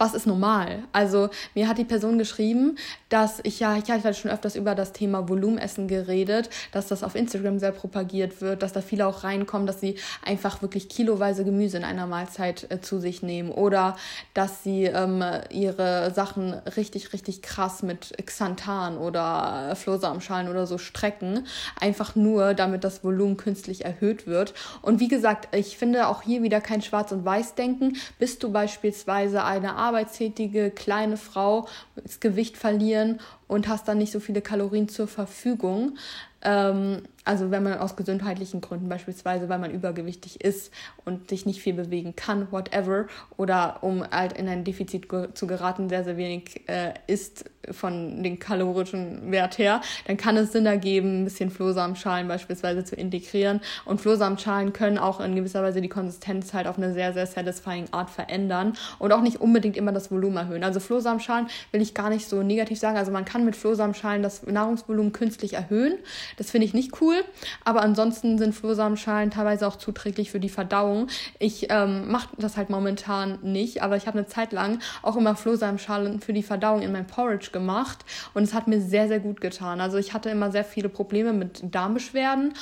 was 0.01 0.15
ist 0.15 0.25
normal? 0.25 0.79
Also 0.93 1.29
mir 1.53 1.67
hat 1.67 1.77
die 1.77 1.85
Person 1.85 2.17
geschrieben, 2.17 2.75
dass 3.09 3.39
ich 3.43 3.59
ja, 3.59 3.77
ich 3.77 3.91
hatte 3.91 4.15
schon 4.15 4.31
öfters 4.31 4.55
über 4.55 4.73
das 4.73 4.93
Thema 4.93 5.29
Volumenessen 5.29 5.87
geredet, 5.87 6.49
dass 6.71 6.87
das 6.87 7.03
auf 7.03 7.13
Instagram 7.13 7.59
sehr 7.59 7.71
propagiert 7.71 8.41
wird, 8.41 8.63
dass 8.63 8.73
da 8.73 8.81
viele 8.81 9.05
auch 9.05 9.23
reinkommen, 9.23 9.67
dass 9.67 9.79
sie 9.79 9.97
einfach 10.25 10.63
wirklich 10.63 10.89
kiloweise 10.89 11.45
Gemüse 11.45 11.77
in 11.77 11.83
einer 11.83 12.07
Mahlzeit 12.07 12.65
äh, 12.71 12.81
zu 12.81 12.99
sich 12.99 13.21
nehmen 13.21 13.51
oder 13.51 13.95
dass 14.33 14.63
sie 14.63 14.85
ähm, 14.85 15.23
ihre 15.51 16.11
Sachen 16.15 16.53
richtig, 16.75 17.13
richtig 17.13 17.43
krass 17.43 17.83
mit 17.83 18.15
Xanthan 18.25 18.97
oder 18.97 19.75
Flohsamenschalen 19.75 20.49
oder 20.49 20.65
so 20.65 20.79
strecken, 20.79 21.45
einfach 21.79 22.15
nur, 22.15 22.55
damit 22.55 22.83
das 22.83 23.03
Volumen 23.03 23.37
künstlich 23.37 23.85
erhöht 23.85 24.25
wird. 24.25 24.55
Und 24.81 24.99
wie 24.99 25.09
gesagt, 25.09 25.55
ich 25.55 25.77
finde 25.77 26.07
auch 26.07 26.23
hier 26.23 26.41
wieder 26.41 26.59
kein 26.59 26.81
Schwarz- 26.81 27.11
und 27.11 27.23
Weiß-Denken. 27.23 27.97
Bist 28.17 28.41
du 28.41 28.51
beispielsweise 28.51 29.43
eine 29.43 29.75
arbeitstätige 29.91 30.71
kleine 30.71 31.17
Frau 31.17 31.67
das 31.95 32.21
Gewicht 32.21 32.55
verlieren 32.57 33.19
und 33.47 33.67
hast 33.67 33.87
dann 33.87 33.97
nicht 33.97 34.11
so 34.11 34.21
viele 34.21 34.41
Kalorien 34.41 34.87
zur 34.87 35.07
Verfügung. 35.07 35.97
Ähm, 36.41 37.03
also 37.23 37.51
wenn 37.51 37.63
man 37.63 37.77
aus 37.77 37.95
gesundheitlichen 37.95 38.61
Gründen 38.61 38.89
beispielsweise, 38.89 39.47
weil 39.47 39.59
man 39.59 39.71
übergewichtig 39.71 40.43
ist 40.43 40.73
und 41.05 41.29
sich 41.29 41.45
nicht 41.45 41.61
viel 41.61 41.73
bewegen 41.73 42.15
kann, 42.15 42.51
whatever, 42.51 43.05
oder 43.37 43.79
um 43.81 44.03
halt 44.09 44.33
in 44.33 44.47
ein 44.47 44.63
Defizit 44.63 45.07
zu 45.33 45.47
geraten, 45.47 45.89
sehr, 45.89 46.03
sehr 46.03 46.17
wenig 46.17 46.67
äh, 46.67 46.93
isst 47.07 47.45
von 47.69 48.23
den 48.23 48.39
kalorischen 48.39 49.31
Wert 49.31 49.59
her, 49.59 49.81
dann 50.07 50.17
kann 50.17 50.35
es 50.35 50.51
Sinn 50.51 50.65
ergeben, 50.65 51.21
ein 51.21 51.23
bisschen 51.25 51.51
Flohsamenschalen 51.51 52.27
beispielsweise 52.27 52.83
zu 52.83 52.95
integrieren. 52.95 53.61
Und 53.85 54.01
Flohsamenschalen 54.01 54.73
können 54.73 54.97
auch 54.97 55.19
in 55.19 55.35
gewisser 55.35 55.61
Weise 55.61 55.79
die 55.79 55.89
Konsistenz 55.89 56.53
halt 56.53 56.65
auf 56.65 56.77
eine 56.77 56.93
sehr, 56.93 57.13
sehr 57.13 57.27
satisfying 57.27 57.85
Art 57.91 58.09
verändern 58.09 58.73
und 58.97 59.11
auch 59.11 59.21
nicht 59.21 59.39
unbedingt 59.39 59.77
immer 59.77 59.91
das 59.91 60.09
Volumen 60.09 60.37
erhöhen. 60.37 60.63
Also 60.63 60.79
Flohsamenschalen 60.79 61.47
will 61.71 61.81
ich 61.81 61.93
gar 61.93 62.09
nicht 62.09 62.27
so 62.27 62.41
negativ 62.41 62.79
sagen. 62.79 62.97
Also 62.97 63.11
man 63.11 63.25
kann 63.25 63.45
mit 63.45 63.55
Flohsamenschalen 63.55 64.23
das 64.23 64.43
Nahrungsvolumen 64.47 65.11
künstlich 65.11 65.53
erhöhen. 65.53 65.93
Das 66.37 66.49
finde 66.49 66.65
ich 66.65 66.73
nicht 66.73 66.99
cool 66.99 67.10
cool. 67.11 67.23
Aber 67.63 67.81
ansonsten 67.81 68.37
sind 68.37 68.53
Flohsamenschalen 68.53 69.31
teilweise 69.31 69.67
auch 69.67 69.75
zuträglich 69.75 70.31
für 70.31 70.39
die 70.39 70.49
Verdauung. 70.49 71.07
Ich 71.39 71.67
ähm, 71.69 72.09
mache 72.11 72.29
das 72.37 72.57
halt 72.57 72.69
momentan 72.69 73.39
nicht, 73.41 73.83
aber 73.83 73.97
ich 73.97 74.07
habe 74.07 74.17
eine 74.17 74.27
Zeit 74.27 74.51
lang 74.51 74.79
auch 75.01 75.15
immer 75.15 75.35
Flohsamenschalen 75.35 76.21
für 76.21 76.33
die 76.33 76.43
Verdauung 76.43 76.81
in 76.81 76.91
mein 76.91 77.07
Porridge 77.07 77.51
gemacht 77.51 77.99
und 78.33 78.43
es 78.43 78.53
hat 78.53 78.67
mir 78.67 78.81
sehr, 78.81 79.07
sehr 79.07 79.19
gut 79.19 79.41
getan. 79.41 79.81
Also 79.81 79.97
ich 79.97 80.13
hatte 80.13 80.29
immer 80.29 80.51
sehr 80.51 80.63
viele 80.63 80.89
Probleme 80.89 81.33
mit 81.33 81.61
Darmbeschwerden 81.63 82.53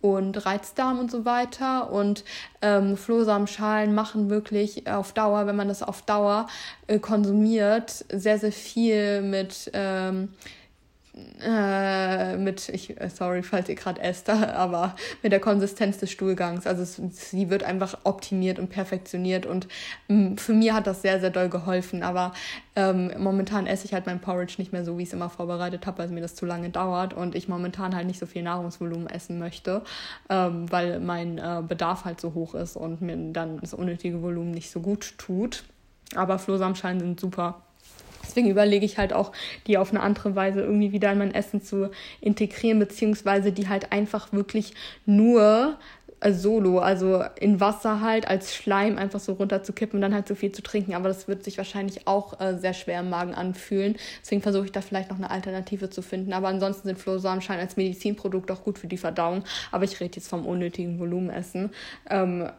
und 0.00 0.46
Reizdarm 0.46 1.00
und 1.00 1.10
so 1.10 1.24
weiter. 1.24 1.90
Und 1.90 2.24
ähm, 2.62 2.96
Flohsamenschalen 2.96 3.94
machen 3.94 4.30
wirklich 4.30 4.88
auf 4.88 5.12
Dauer, 5.12 5.46
wenn 5.46 5.56
man 5.56 5.68
das 5.68 5.82
auf 5.82 6.02
Dauer 6.02 6.46
äh, 6.86 6.98
konsumiert, 7.00 8.04
sehr, 8.08 8.38
sehr 8.38 8.52
viel 8.52 9.22
mit 9.22 9.70
ähm, 9.74 10.28
äh, 11.42 12.36
mit, 12.36 12.68
ich, 12.68 13.00
äh, 13.00 13.08
sorry, 13.08 13.42
falls 13.42 13.68
ihr 13.68 13.74
gerade 13.74 14.00
esst, 14.00 14.28
aber 14.30 14.94
mit 15.22 15.32
der 15.32 15.40
Konsistenz 15.40 15.98
des 15.98 16.10
Stuhlgangs. 16.10 16.66
Also 16.66 16.82
es, 16.82 16.96
sie 17.30 17.50
wird 17.50 17.62
einfach 17.62 17.98
optimiert 18.04 18.58
und 18.58 18.68
perfektioniert 18.68 19.46
und 19.46 19.68
mm, 20.08 20.36
für 20.36 20.52
mich 20.52 20.72
hat 20.72 20.86
das 20.86 21.02
sehr, 21.02 21.20
sehr 21.20 21.30
doll 21.30 21.48
geholfen. 21.48 22.02
Aber 22.02 22.32
ähm, 22.76 23.12
momentan 23.18 23.66
esse 23.66 23.84
ich 23.86 23.94
halt 23.94 24.06
mein 24.06 24.20
Porridge 24.20 24.54
nicht 24.58 24.72
mehr 24.72 24.84
so, 24.84 24.98
wie 24.98 25.02
ich 25.02 25.08
es 25.08 25.14
immer 25.14 25.30
vorbereitet 25.30 25.86
habe, 25.86 25.98
weil 25.98 26.08
mir 26.08 26.20
das 26.20 26.34
zu 26.34 26.46
lange 26.46 26.70
dauert 26.70 27.14
und 27.14 27.34
ich 27.34 27.48
momentan 27.48 27.94
halt 27.94 28.06
nicht 28.06 28.18
so 28.18 28.26
viel 28.26 28.42
Nahrungsvolumen 28.42 29.08
essen 29.08 29.38
möchte, 29.38 29.82
ähm, 30.28 30.70
weil 30.70 31.00
mein 31.00 31.38
äh, 31.38 31.62
Bedarf 31.66 32.04
halt 32.04 32.20
so 32.20 32.34
hoch 32.34 32.54
ist 32.54 32.76
und 32.76 33.00
mir 33.00 33.16
dann 33.32 33.58
das 33.60 33.74
unnötige 33.74 34.22
Volumen 34.22 34.50
nicht 34.50 34.70
so 34.70 34.80
gut 34.80 35.14
tut. 35.18 35.64
Aber 36.14 36.38
Flohsamenschalen 36.38 37.00
sind 37.00 37.20
super 37.20 37.62
Deswegen 38.28 38.50
überlege 38.50 38.84
ich 38.84 38.98
halt 38.98 39.12
auch, 39.12 39.32
die 39.66 39.78
auf 39.78 39.90
eine 39.90 40.00
andere 40.00 40.36
Weise 40.36 40.60
irgendwie 40.60 40.92
wieder 40.92 41.10
in 41.10 41.18
mein 41.18 41.34
Essen 41.34 41.62
zu 41.62 41.90
integrieren, 42.20 42.78
beziehungsweise 42.78 43.50
die 43.52 43.68
halt 43.68 43.90
einfach 43.90 44.32
wirklich 44.32 44.74
nur 45.06 45.78
äh, 46.20 46.32
solo, 46.32 46.80
also 46.80 47.22
in 47.38 47.60
Wasser 47.60 48.00
halt 48.00 48.26
als 48.26 48.54
Schleim 48.54 48.98
einfach 48.98 49.20
so 49.20 49.34
runterzukippen 49.34 49.98
und 49.98 50.02
dann 50.02 50.14
halt 50.14 50.26
so 50.26 50.34
viel 50.34 50.50
zu 50.50 50.62
trinken. 50.62 50.94
Aber 50.94 51.08
das 51.08 51.28
wird 51.28 51.44
sich 51.44 51.58
wahrscheinlich 51.58 52.06
auch 52.08 52.40
äh, 52.40 52.56
sehr 52.58 52.74
schwer 52.74 53.00
im 53.00 53.10
Magen 53.10 53.34
anfühlen. 53.34 53.96
Deswegen 54.20 54.42
versuche 54.42 54.64
ich 54.64 54.72
da 54.72 54.80
vielleicht 54.80 55.10
noch 55.10 55.18
eine 55.18 55.30
Alternative 55.30 55.90
zu 55.90 56.02
finden. 56.02 56.32
Aber 56.32 56.48
ansonsten 56.48 56.88
sind 56.88 56.98
Flohsamenschalen 56.98 57.60
als 57.60 57.76
Medizinprodukt 57.76 58.50
auch 58.50 58.64
gut 58.64 58.78
für 58.78 58.88
die 58.88 58.96
Verdauung. 58.96 59.44
Aber 59.70 59.84
ich 59.84 60.00
rede 60.00 60.16
jetzt 60.16 60.28
vom 60.28 60.44
unnötigen 60.44 60.98
Volumenessen. 60.98 61.70
Ähm, 62.10 62.42
äh, 62.42 62.50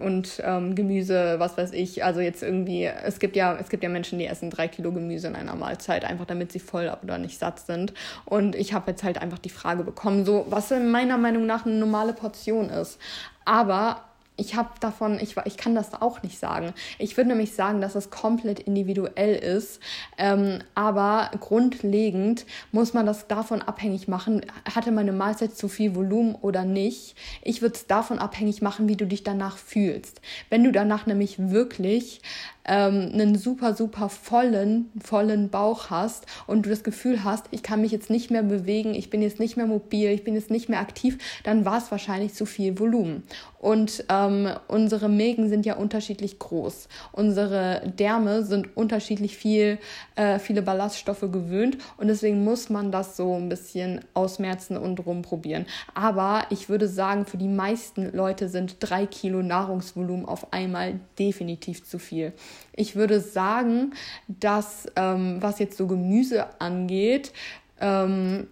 und 0.00 0.40
ähm, 0.44 0.74
Gemüse, 0.74 1.36
was 1.38 1.56
weiß 1.56 1.72
ich. 1.72 2.04
Also 2.04 2.20
jetzt 2.20 2.42
irgendwie, 2.42 2.84
es 2.84 3.18
gibt 3.18 3.36
ja, 3.36 3.56
es 3.56 3.68
gibt 3.68 3.82
ja 3.82 3.88
Menschen, 3.88 4.18
die 4.18 4.26
essen 4.26 4.50
drei 4.50 4.68
Kilo 4.68 4.92
Gemüse 4.92 5.28
in 5.28 5.36
einer 5.36 5.54
Mahlzeit, 5.54 6.04
einfach 6.04 6.26
damit 6.26 6.52
sie 6.52 6.58
voll 6.58 6.92
oder 7.02 7.18
nicht 7.18 7.38
satt 7.38 7.60
sind. 7.60 7.92
Und 8.24 8.54
ich 8.54 8.72
habe 8.72 8.90
jetzt 8.90 9.02
halt 9.04 9.18
einfach 9.18 9.38
die 9.38 9.50
Frage 9.50 9.84
bekommen, 9.84 10.24
so 10.24 10.46
was 10.48 10.70
in 10.70 10.90
meiner 10.90 11.18
Meinung 11.18 11.46
nach 11.46 11.66
eine 11.66 11.76
normale 11.76 12.12
Portion 12.12 12.70
ist. 12.70 12.98
Aber 13.44 14.02
ich 14.36 14.54
habe 14.54 14.70
davon, 14.80 15.18
ich, 15.18 15.36
ich 15.44 15.56
kann 15.56 15.74
das 15.74 15.94
auch 15.94 16.22
nicht 16.22 16.38
sagen. 16.38 16.72
Ich 16.98 17.16
würde 17.16 17.30
nämlich 17.30 17.54
sagen, 17.54 17.80
dass 17.80 17.94
es 17.94 18.10
komplett 18.10 18.60
individuell 18.60 19.34
ist. 19.34 19.80
Ähm, 20.18 20.58
aber 20.74 21.30
grundlegend 21.40 22.44
muss 22.70 22.92
man 22.92 23.06
das 23.06 23.28
davon 23.28 23.62
abhängig 23.62 24.08
machen, 24.08 24.44
hatte 24.74 24.92
meine 24.92 25.12
Mahlzeit 25.12 25.56
zu 25.56 25.68
viel 25.68 25.94
Volumen 25.94 26.34
oder 26.34 26.64
nicht. 26.64 27.16
Ich 27.42 27.62
würde 27.62 27.76
es 27.76 27.86
davon 27.86 28.18
abhängig 28.18 28.60
machen, 28.60 28.88
wie 28.88 28.96
du 28.96 29.06
dich 29.06 29.24
danach 29.24 29.56
fühlst. 29.56 30.20
Wenn 30.50 30.64
du 30.64 30.72
danach 30.72 31.06
nämlich 31.06 31.50
wirklich 31.50 32.20
ähm, 32.66 33.10
einen 33.12 33.36
super, 33.36 33.74
super 33.74 34.08
vollen, 34.08 34.90
vollen 35.02 35.48
Bauch 35.48 35.90
hast 35.90 36.26
und 36.46 36.66
du 36.66 36.70
das 36.70 36.84
Gefühl 36.84 37.24
hast, 37.24 37.46
ich 37.50 37.62
kann 37.62 37.80
mich 37.80 37.92
jetzt 37.92 38.10
nicht 38.10 38.30
mehr 38.30 38.42
bewegen, 38.42 38.94
ich 38.94 39.10
bin 39.10 39.22
jetzt 39.22 39.40
nicht 39.40 39.56
mehr 39.56 39.66
mobil, 39.66 40.10
ich 40.10 40.24
bin 40.24 40.34
jetzt 40.34 40.50
nicht 40.50 40.68
mehr 40.68 40.80
aktiv, 40.80 41.18
dann 41.44 41.64
war 41.64 41.78
es 41.78 41.90
wahrscheinlich 41.90 42.34
zu 42.34 42.46
viel 42.46 42.78
Volumen. 42.78 43.22
Und 43.58 44.04
ähm, 44.10 44.48
unsere 44.68 45.08
Mägen 45.08 45.48
sind 45.48 45.66
ja 45.66 45.74
unterschiedlich 45.74 46.38
groß. 46.38 46.88
Unsere 47.10 47.82
Därme 47.98 48.44
sind 48.44 48.76
unterschiedlich 48.76 49.36
viel, 49.36 49.78
äh, 50.14 50.38
viele 50.38 50.62
Ballaststoffe 50.62 51.22
gewöhnt 51.32 51.78
und 51.96 52.08
deswegen 52.08 52.44
muss 52.44 52.70
man 52.70 52.92
das 52.92 53.16
so 53.16 53.34
ein 53.34 53.48
bisschen 53.48 54.00
ausmerzen 54.14 54.76
und 54.76 55.04
rumprobieren. 55.04 55.66
Aber 55.94 56.46
ich 56.50 56.68
würde 56.68 56.86
sagen, 56.86 57.24
für 57.24 57.38
die 57.38 57.48
meisten 57.48 58.12
Leute 58.12 58.48
sind 58.48 58.76
drei 58.80 59.06
Kilo 59.06 59.42
Nahrungsvolumen 59.42 60.26
auf 60.26 60.52
einmal 60.52 61.00
definitiv 61.18 61.84
zu 61.84 61.98
viel. 61.98 62.32
Ich 62.72 62.96
würde 62.96 63.20
sagen, 63.20 63.94
dass 64.28 64.86
ähm, 64.96 65.38
was 65.40 65.58
jetzt 65.58 65.76
so 65.76 65.86
Gemüse 65.86 66.46
angeht, 66.60 67.32
ähm, 67.80 68.48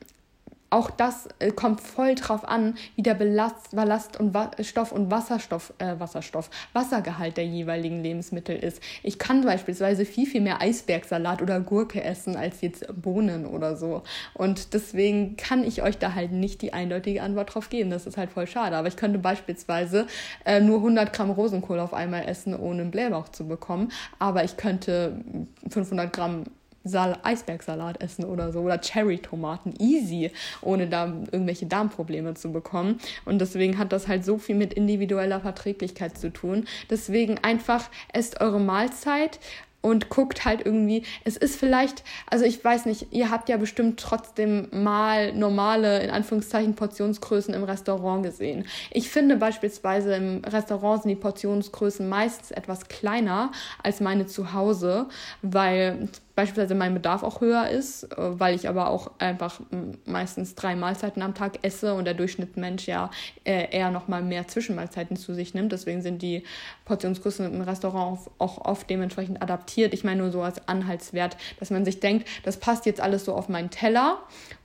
auch 0.75 0.91
das 0.91 1.29
äh, 1.39 1.53
kommt 1.53 1.81
voll 1.81 2.17
drauf 2.17 2.47
an, 2.47 2.75
wie 2.97 3.03
der 3.03 3.15
Belast, 3.15 3.77
Ballast 3.77 4.19
und 4.19 4.35
Wa 4.35 4.51
Stoff 4.61 4.91
und 4.91 5.09
Wasserstoff, 5.09 5.73
äh, 5.79 6.01
Wasserstoff, 6.01 6.51
Wassergehalt 6.73 7.37
der 7.37 7.47
jeweiligen 7.47 8.03
Lebensmittel 8.03 8.57
ist. 8.57 8.83
Ich 9.05 9.21
kann 9.21 9.43
beispielsweise 9.43 10.05
viel, 10.05 10.27
viel 10.27 10.41
mehr 10.41 10.61
Eisbergsalat 10.61 11.43
oder 11.43 11.61
Gurke 11.61 12.03
essen 12.03 12.35
als 12.35 12.61
jetzt 12.61 12.87
Bohnen 13.01 13.47
oder 13.47 13.77
so. 13.77 14.03
Und 14.35 14.75
deswegen 14.75 15.37
kann 15.37 15.63
ich 15.63 15.81
euch 15.81 15.99
da 15.99 16.15
halt 16.15 16.33
nicht 16.33 16.61
die 16.61 16.73
eindeutige 16.73 17.23
Antwort 17.23 17.55
drauf 17.55 17.71
geben. 17.71 17.91
Das 17.91 18.07
ist 18.07 18.17
halt 18.17 18.33
voll 18.33 18.49
schade. 18.49 18.77
Aber 18.77 18.89
ich 18.89 18.97
könnte 18.97 19.21
beispielsweise 19.21 20.09
äh, 20.45 20.61
nur 20.61 20.79
100 20.79 21.13
Gramm 21.13 21.31
Rosenkohl 21.31 21.79
auf 21.79 21.95
einmal 21.95 22.25
essen, 22.27 22.53
ohne 22.53 22.83
einen 22.83 22.91
Blähbauch 22.91 23.29
zu 23.29 23.47
bekommen. 23.47 23.93
Aber 24.19 24.43
ich 24.43 24.57
könnte 24.57 25.21
500 25.69 26.13
Gramm 26.13 26.45
Sal 26.85 27.19
Eisbergsalat 27.23 28.03
essen 28.03 28.25
oder 28.25 28.53
so 28.53 28.61
oder 28.61 28.79
Cherry-Tomaten, 28.79 29.75
easy, 29.79 30.31
ohne 30.61 30.87
da 30.87 31.07
irgendwelche 31.33 31.67
Darmprobleme 31.67 32.35
zu 32.35 32.53
bekommen. 32.53 33.01
Und 33.25 33.41
deswegen 33.41 33.79
hat 33.79 33.93
das 33.93 34.09
halt 34.09 34.25
so 34.25 34.39
viel 34.39 34.55
mit 34.55 34.75
individueller 34.75 35.41
Verträglichkeit 35.41 36.19
zu 36.19 36.31
tun. 36.31 36.67
Deswegen 36.91 37.39
einfach 37.39 37.89
esst 38.13 38.41
eure 38.41 38.61
Mahlzeit 38.61 39.41
und 39.85 40.09
guckt 40.09 40.47
halt 40.47 40.65
irgendwie, 40.65 41.03
es 41.25 41.37
ist 41.37 41.57
vielleicht, 41.57 42.05
also 42.31 42.47
ich 42.47 42.65
weiß 42.65 42.87
nicht, 42.87 43.09
ihr 43.11 43.31
habt 43.31 43.51
ja 43.51 43.59
bestimmt 43.59 44.01
trotzdem 44.01 44.69
mal 44.73 45.35
normale, 45.35 46.03
in 46.03 46.09
Anführungszeichen, 46.09 46.75
Portionsgrößen 46.75 47.53
im 47.53 47.65
Restaurant 47.65 48.23
gesehen. 48.23 48.65
Ich 48.91 49.11
finde 49.11 49.37
beispielsweise 49.37 50.15
im 50.15 50.43
Restaurant 50.43 51.03
sind 51.03 51.11
die 51.11 51.17
Portionsgrößen 51.17 52.09
meistens 52.09 52.51
etwas 52.51 52.89
kleiner 52.89 53.53
als 53.83 54.01
meine 54.01 54.25
zu 54.25 54.55
Hause, 54.55 55.07
weil 55.43 56.09
beispielsweise 56.35 56.75
mein 56.75 56.95
Bedarf 56.95 57.23
auch 57.23 57.41
höher 57.41 57.69
ist, 57.69 58.05
äh, 58.05 58.17
weil 58.19 58.55
ich 58.55 58.69
aber 58.69 58.91
auch 58.91 59.13
einfach 59.19 59.61
meistens 60.05 60.55
drei 60.55 60.77
Mahlzeiten 60.77 61.23
am 61.23 61.35
Tag 61.35 61.59
esse 61.63 61.95
und 61.95 62.05
der 62.05 62.15
Durchschnittsmensch 62.15 62.87
ja 62.87 63.11
äh, 63.45 63.71
eher 63.71 63.91
noch 63.91 64.09
mal 64.09 64.23
mehr 64.23 64.49
Zwischenmahlzeiten 64.49 65.17
zu 65.17 65.35
sich 65.35 65.55
nimmt. 65.55 65.73
Deswegen 65.73 66.03
sind 66.03 66.23
die 66.23 66.43
Portionsgrößen 66.85 67.53
im 67.53 67.61
Restaurant 67.63 68.19
auch 68.39 68.65
oft 68.65 68.89
dementsprechend 68.91 69.43
adaptiert. 69.43 69.95
Ich 69.95 70.05
meine 70.05 70.23
nur 70.23 70.31
so 70.31 70.43
als 70.43 70.67
Anhaltswert, 70.69 71.37
dass 71.59 71.71
man 71.71 71.85
sich 71.85 72.01
denkt, 72.01 72.29
das 72.45 72.59
passt 72.59 72.87
jetzt 72.87 73.01
alles 73.01 73.25
so 73.25 73.35
auf 73.35 73.49
meinen 73.49 73.71
Teller 73.71 74.19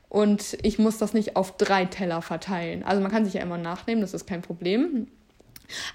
und 0.09 0.57
ich 0.63 0.79
muss 0.79 0.97
das 0.97 1.13
nicht 1.13 1.35
auf 1.35 1.55
drei 1.57 1.85
Teller 1.85 2.21
verteilen. 2.21 2.83
Also 2.83 3.01
man 3.01 3.11
kann 3.11 3.25
sich 3.25 3.35
ja 3.35 3.41
immer 3.41 3.57
nachnehmen, 3.57 4.01
das 4.01 4.13
ist 4.13 4.25
kein 4.25 4.41
Problem. 4.41 5.07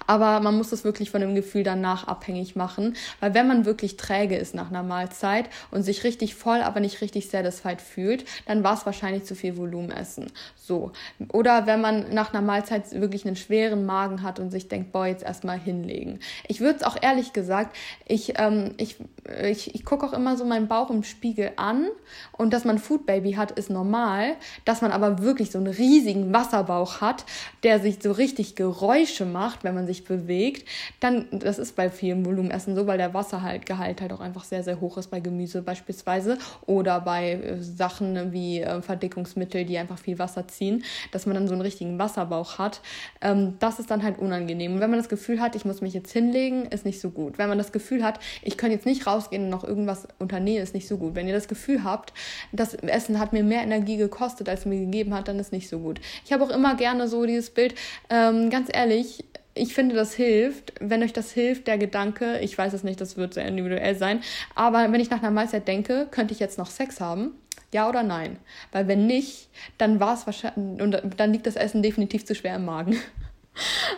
Aber 0.07 0.41
man 0.41 0.57
muss 0.57 0.70
das 0.70 0.85
wirklich 0.85 1.11
von 1.11 1.20
dem 1.20 1.35
Gefühl 1.35 1.62
danach 1.62 2.07
abhängig 2.07 2.57
machen, 2.57 2.95
weil 3.20 3.35
wenn 3.35 3.47
man 3.47 3.64
wirklich 3.64 3.97
träge 3.97 4.37
ist 4.37 4.55
nach 4.55 4.70
einer 4.70 4.83
Mahlzeit 4.83 5.49
und 5.70 5.83
sich 5.83 6.05
richtig 6.05 6.35
voll, 6.35 6.61
aber 6.61 6.81
nicht 6.81 7.01
richtig 7.01 7.29
satisfied 7.29 7.81
fühlt, 7.81 8.25
dann 8.47 8.64
war 8.64 8.75
es 8.75 8.87
wahrscheinlich 8.87 9.25
zu 9.25 9.35
viel 9.35 9.57
Volumenessen. 9.57 10.31
So. 10.57 10.93
Oder 11.33 11.66
wenn 11.66 11.81
man 11.81 12.14
nach 12.14 12.33
einer 12.33 12.43
Mahlzeit 12.43 12.93
wirklich 12.93 13.27
einen 13.27 13.37
schweren 13.37 13.85
Magen 13.85 14.22
hat 14.22 14.39
und 14.39 14.51
sich 14.51 14.68
denkt, 14.68 14.93
boah, 14.93 15.07
jetzt 15.07 15.22
erstmal 15.22 15.59
hinlegen. 15.59 16.20
Ich 16.49 16.61
würde 16.61 16.77
es 16.77 16.83
auch 16.83 16.97
ehrlich 17.01 17.33
gesagt, 17.33 17.77
ich, 18.07 18.39
ähm, 18.39 18.75
ich, 18.79 18.97
ich, 19.43 19.75
ich 19.75 19.85
gucke 19.85 20.07
auch 20.07 20.12
immer 20.12 20.37
so 20.37 20.45
meinen 20.45 20.68
Bauch 20.68 20.91
im 20.91 21.03
Spiegel 21.03 21.53
an 21.57 21.89
und 22.33 22.53
dass 22.53 22.64
man 22.64 22.79
Food 22.79 23.05
Baby 23.07 23.33
hat, 23.33 23.53
ist 23.53 23.68
normal. 23.68 24.37
Dass 24.64 24.81
man 24.81 24.93
aber 24.93 25.20
wirklich 25.20 25.51
so 25.51 25.59
einen 25.59 25.66
riesigen 25.66 26.33
Wasserbauch 26.33 27.01
hat, 27.01 27.25
der 27.62 27.81
sich 27.81 27.99
so 28.03 28.12
richtig 28.12 28.57
Geräusche 28.57 29.27
macht, 29.27 29.63
wenn 29.64 29.74
man 29.74 29.86
sich 29.86 30.04
bewegt, 30.04 30.68
dann, 31.00 31.26
das 31.32 31.58
ist 31.58 31.76
bei 31.76 31.90
vielen 31.90 32.24
Volumenessen 32.24 32.74
so, 32.74 32.86
weil 32.86 32.98
der 32.98 33.14
Wassergehalt 33.14 34.00
halt 34.00 34.12
auch 34.12 34.20
einfach 34.20 34.44
sehr, 34.44 34.62
sehr 34.62 34.80
hoch 34.80 34.98
ist 34.98 35.10
bei 35.10 35.20
Gemüse 35.20 35.62
beispielsweise 35.62 36.38
oder 36.66 37.00
bei 37.00 37.32
äh, 37.32 37.62
Sachen 37.62 38.32
wie 38.32 38.60
äh, 38.60 38.82
Verdickungsmittel, 38.82 39.64
die 39.64 39.78
einfach 39.78 39.98
viel 39.98 40.18
Wasser 40.18 40.46
ziehen, 40.48 40.84
dass 41.12 41.26
man 41.26 41.34
dann 41.34 41.48
so 41.48 41.54
einen 41.54 41.62
richtigen 41.62 41.98
Wasserbauch 41.98 42.58
hat. 42.58 42.80
Ähm, 43.20 43.54
das 43.58 43.78
ist 43.78 43.90
dann 43.90 44.02
halt 44.02 44.18
unangenehm. 44.18 44.74
Und 44.74 44.80
wenn 44.80 44.90
man 44.90 44.98
das 44.98 45.08
Gefühl 45.08 45.40
hat, 45.40 45.56
ich 45.56 45.64
muss 45.64 45.80
mich 45.80 45.94
jetzt 45.94 46.12
hinlegen, 46.12 46.66
ist 46.66 46.84
nicht 46.84 47.00
so 47.00 47.10
gut. 47.10 47.38
Wenn 47.38 47.48
man 47.48 47.58
das 47.58 47.72
Gefühl 47.72 48.04
hat, 48.04 48.20
ich 48.42 48.56
kann 48.56 48.70
jetzt 48.70 48.86
nicht 48.86 49.06
rausgehen 49.06 49.44
und 49.44 49.50
noch 49.50 49.64
irgendwas 49.64 50.06
unternehmen, 50.18 50.62
ist 50.62 50.74
nicht 50.74 50.88
so 50.88 50.98
gut. 50.98 51.14
Wenn 51.14 51.26
ihr 51.26 51.34
das 51.34 51.48
Gefühl 51.48 51.84
habt, 51.84 52.12
das 52.52 52.74
Essen 52.74 53.18
hat 53.18 53.32
mir 53.32 53.42
mehr 53.42 53.62
Energie 53.62 53.96
gekostet, 53.96 54.48
als 54.48 54.60
es 54.60 54.66
mir 54.66 54.80
gegeben 54.80 55.14
hat, 55.14 55.28
dann 55.28 55.38
ist 55.38 55.52
nicht 55.52 55.68
so 55.68 55.78
gut. 55.78 56.00
Ich 56.24 56.32
habe 56.32 56.44
auch 56.44 56.50
immer 56.50 56.74
gerne 56.76 57.08
so 57.08 57.24
dieses 57.26 57.50
Bild, 57.50 57.74
ähm, 58.10 58.50
ganz 58.50 58.68
ehrlich, 58.72 59.24
ich 59.55 59.74
finde, 59.74 59.94
das 59.94 60.14
hilft. 60.14 60.72
Wenn 60.80 61.02
euch 61.02 61.12
das 61.12 61.32
hilft, 61.32 61.66
der 61.66 61.78
Gedanke, 61.78 62.38
ich 62.40 62.57
weiß 62.57 62.72
es 62.72 62.82
nicht, 62.82 63.00
das 63.00 63.16
wird 63.16 63.34
sehr 63.34 63.46
individuell 63.46 63.96
sein, 63.96 64.20
aber 64.55 64.90
wenn 64.92 65.00
ich 65.00 65.11
nach 65.11 65.22
einer 65.22 65.30
Mahlzeit 65.30 65.68
denke, 65.68 66.07
könnte 66.11 66.34
ich 66.34 66.40
jetzt 66.40 66.59
noch 66.59 66.70
Sex 66.70 67.00
haben? 67.00 67.32
Ja 67.72 67.88
oder 67.88 68.02
nein? 68.02 68.38
Weil 68.72 68.86
wenn 68.88 69.07
nicht, 69.07 69.48
dann 69.78 69.98
war 69.98 70.14
es 70.14 70.26
wahrscheinlich, 70.26 70.80
und 70.80 71.18
dann 71.18 71.32
liegt 71.32 71.46
das 71.46 71.57
Essen 71.57 71.82
definitiv 71.82 72.24
zu 72.24 72.34
schwer 72.34 72.57
im 72.57 72.64
Magen. 72.64 72.96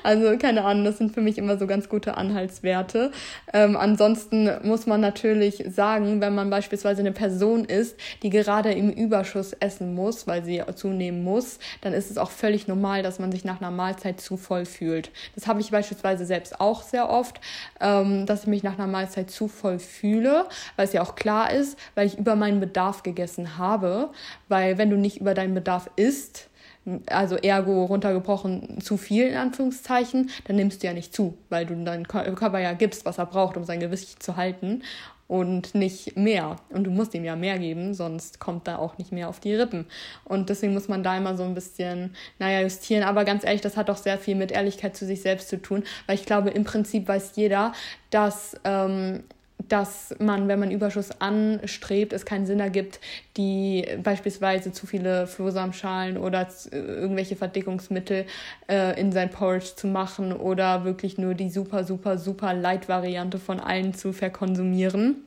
Also 0.02 0.36
keine 0.38 0.64
Ahnung, 0.64 0.84
das 0.84 0.98
sind 0.98 1.12
für 1.12 1.20
mich 1.20 1.38
immer 1.38 1.58
so 1.58 1.66
ganz 1.66 1.88
gute 1.88 2.16
Anhaltswerte. 2.16 3.10
Ähm, 3.52 3.76
ansonsten 3.76 4.50
muss 4.62 4.86
man 4.86 5.00
natürlich 5.00 5.64
sagen, 5.68 6.20
wenn 6.20 6.34
man 6.34 6.50
beispielsweise 6.50 7.00
eine 7.00 7.12
Person 7.12 7.64
ist, 7.64 7.98
die 8.22 8.30
gerade 8.30 8.72
im 8.72 8.90
Überschuss 8.90 9.52
essen 9.54 9.94
muss, 9.94 10.26
weil 10.26 10.44
sie 10.44 10.62
zunehmen 10.74 11.24
muss, 11.24 11.58
dann 11.80 11.92
ist 11.92 12.10
es 12.10 12.18
auch 12.18 12.30
völlig 12.30 12.68
normal, 12.68 13.02
dass 13.02 13.18
man 13.18 13.32
sich 13.32 13.44
nach 13.44 13.60
einer 13.60 13.70
Mahlzeit 13.70 14.20
zu 14.20 14.36
voll 14.36 14.66
fühlt. 14.66 15.10
Das 15.34 15.46
habe 15.46 15.60
ich 15.60 15.70
beispielsweise 15.70 16.26
selbst 16.26 16.60
auch 16.60 16.82
sehr 16.82 17.08
oft, 17.08 17.40
ähm, 17.80 18.26
dass 18.26 18.42
ich 18.42 18.46
mich 18.48 18.62
nach 18.62 18.78
einer 18.78 18.86
Mahlzeit 18.86 19.30
zu 19.30 19.48
voll 19.48 19.78
fühle, 19.78 20.46
weil 20.76 20.86
es 20.86 20.92
ja 20.92 21.02
auch 21.02 21.14
klar 21.14 21.52
ist, 21.52 21.78
weil 21.94 22.06
ich 22.06 22.18
über 22.18 22.36
meinen 22.36 22.60
Bedarf 22.60 23.02
gegessen 23.02 23.58
habe. 23.58 24.10
Weil 24.48 24.78
wenn 24.78 24.90
du 24.90 24.96
nicht 24.96 25.20
über 25.20 25.34
deinen 25.34 25.54
Bedarf 25.54 25.90
isst, 25.96 26.48
also 27.06 27.36
ergo 27.36 27.84
runtergebrochen 27.84 28.80
zu 28.80 28.96
viel 28.96 29.28
in 29.28 29.36
Anführungszeichen, 29.36 30.30
dann 30.44 30.56
nimmst 30.56 30.82
du 30.82 30.86
ja 30.86 30.92
nicht 30.92 31.14
zu, 31.14 31.36
weil 31.48 31.66
du 31.66 31.74
deinem 31.84 32.06
Körper 32.06 32.58
ja 32.58 32.72
gibst, 32.72 33.04
was 33.04 33.18
er 33.18 33.26
braucht, 33.26 33.56
um 33.56 33.64
sein 33.64 33.80
Gewicht 33.80 34.22
zu 34.22 34.36
halten 34.36 34.82
und 35.28 35.74
nicht 35.74 36.16
mehr. 36.16 36.56
Und 36.70 36.84
du 36.84 36.90
musst 36.90 37.14
ihm 37.14 37.24
ja 37.24 37.34
mehr 37.34 37.58
geben, 37.58 37.94
sonst 37.94 38.38
kommt 38.38 38.68
da 38.68 38.76
auch 38.76 38.98
nicht 38.98 39.12
mehr 39.12 39.28
auf 39.28 39.40
die 39.40 39.54
Rippen. 39.54 39.86
Und 40.24 40.48
deswegen 40.50 40.72
muss 40.72 40.88
man 40.88 41.02
da 41.02 41.16
immer 41.16 41.36
so 41.36 41.42
ein 41.42 41.54
bisschen, 41.54 42.14
naja, 42.38 42.60
justieren. 42.60 43.02
Aber 43.02 43.24
ganz 43.24 43.44
ehrlich, 43.44 43.60
das 43.60 43.76
hat 43.76 43.90
auch 43.90 43.96
sehr 43.96 44.18
viel 44.18 44.36
mit 44.36 44.52
Ehrlichkeit 44.52 44.96
zu 44.96 45.04
sich 45.04 45.22
selbst 45.22 45.48
zu 45.48 45.60
tun, 45.60 45.82
weil 46.06 46.14
ich 46.14 46.26
glaube, 46.26 46.50
im 46.50 46.64
Prinzip 46.64 47.08
weiß 47.08 47.32
jeder, 47.34 47.72
dass 48.10 48.56
ähm, 48.64 49.24
dass 49.68 50.14
man, 50.18 50.48
wenn 50.48 50.60
man 50.60 50.70
Überschuss 50.70 51.10
anstrebt, 51.20 52.12
es 52.12 52.24
keinen 52.24 52.46
Sinn 52.46 52.60
ergibt, 52.60 53.00
die 53.36 53.86
beispielsweise 54.02 54.72
zu 54.72 54.86
viele 54.86 55.26
Flohsamenschalen 55.26 56.16
oder 56.16 56.48
irgendwelche 56.70 57.36
Verdickungsmittel 57.36 58.26
äh, 58.68 59.00
in 59.00 59.12
sein 59.12 59.30
Porridge 59.30 59.72
zu 59.76 59.86
machen 59.86 60.32
oder 60.32 60.84
wirklich 60.84 61.18
nur 61.18 61.34
die 61.34 61.50
super, 61.50 61.84
super, 61.84 62.18
super 62.18 62.54
Light-Variante 62.54 63.38
von 63.38 63.60
allen 63.60 63.94
zu 63.94 64.12
verkonsumieren. 64.12 65.25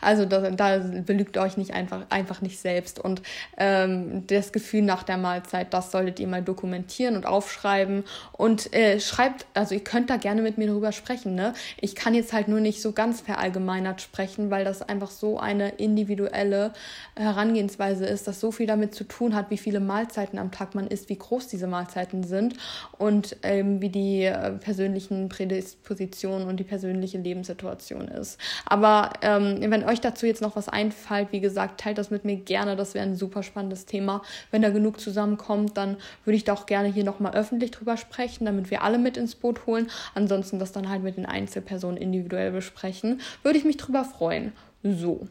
Also 0.00 0.26
da, 0.26 0.50
da 0.50 0.78
belügt 0.78 1.38
euch 1.38 1.56
nicht 1.56 1.72
einfach, 1.72 2.02
einfach 2.10 2.40
nicht 2.40 2.58
selbst. 2.58 2.98
Und 2.98 3.22
ähm, 3.56 4.26
das 4.26 4.52
Gefühl 4.52 4.82
nach 4.82 5.02
der 5.02 5.16
Mahlzeit, 5.16 5.72
das 5.72 5.90
solltet 5.90 6.20
ihr 6.20 6.26
mal 6.26 6.42
dokumentieren 6.42 7.16
und 7.16 7.26
aufschreiben. 7.26 8.04
Und 8.32 8.72
äh, 8.72 9.00
schreibt, 9.00 9.46
also 9.54 9.74
ihr 9.74 9.84
könnt 9.84 10.10
da 10.10 10.16
gerne 10.16 10.42
mit 10.42 10.58
mir 10.58 10.68
drüber 10.68 10.92
sprechen. 10.92 11.34
Ne? 11.34 11.54
Ich 11.80 11.94
kann 11.94 12.14
jetzt 12.14 12.32
halt 12.32 12.48
nur 12.48 12.60
nicht 12.60 12.82
so 12.82 12.92
ganz 12.92 13.20
verallgemeinert 13.20 14.00
sprechen, 14.00 14.50
weil 14.50 14.64
das 14.64 14.82
einfach 14.82 15.10
so 15.10 15.38
eine 15.38 15.70
individuelle 15.70 16.72
Herangehensweise 17.16 18.06
ist, 18.06 18.26
das 18.26 18.40
so 18.40 18.52
viel 18.52 18.66
damit 18.66 18.94
zu 18.94 19.04
tun 19.04 19.34
hat, 19.34 19.50
wie 19.50 19.58
viele 19.58 19.80
Mahlzeiten 19.80 20.38
am 20.38 20.50
Tag 20.50 20.74
man 20.74 20.86
isst, 20.86 21.08
wie 21.08 21.18
groß 21.18 21.48
diese 21.48 21.66
Mahlzeiten 21.66 22.24
sind 22.24 22.54
und 22.98 23.36
ähm, 23.42 23.80
wie 23.80 23.88
die 23.88 24.24
äh, 24.24 24.52
persönlichen 24.52 25.28
Prädispositionen 25.28 26.48
und 26.48 26.58
die 26.58 26.64
persönliche 26.64 27.18
Lebenssituation 27.18 28.08
ist. 28.08 28.38
Aber 28.66 29.12
ähm, 29.22 29.41
wenn 29.42 29.84
euch 29.84 30.00
dazu 30.00 30.26
jetzt 30.26 30.42
noch 30.42 30.56
was 30.56 30.68
einfällt, 30.68 31.32
wie 31.32 31.40
gesagt, 31.40 31.80
teilt 31.80 31.98
das 31.98 32.10
mit 32.10 32.24
mir 32.24 32.36
gerne. 32.36 32.76
Das 32.76 32.94
wäre 32.94 33.04
ein 33.04 33.16
super 33.16 33.42
spannendes 33.42 33.86
Thema. 33.86 34.22
Wenn 34.50 34.62
da 34.62 34.70
genug 34.70 35.00
zusammenkommt, 35.00 35.76
dann 35.76 35.96
würde 36.24 36.36
ich 36.36 36.44
da 36.44 36.52
auch 36.52 36.66
gerne 36.66 36.88
hier 36.88 37.04
nochmal 37.04 37.34
öffentlich 37.34 37.70
drüber 37.70 37.96
sprechen, 37.96 38.44
damit 38.44 38.70
wir 38.70 38.82
alle 38.82 38.98
mit 38.98 39.16
ins 39.16 39.34
Boot 39.34 39.66
holen. 39.66 39.90
Ansonsten 40.14 40.58
das 40.58 40.72
dann 40.72 40.88
halt 40.88 41.02
mit 41.02 41.16
den 41.16 41.26
Einzelpersonen 41.26 41.96
individuell 41.96 42.50
besprechen. 42.50 43.20
Würde 43.42 43.58
ich 43.58 43.64
mich 43.64 43.76
drüber 43.76 44.04
freuen. 44.04 44.52
So, 44.84 45.28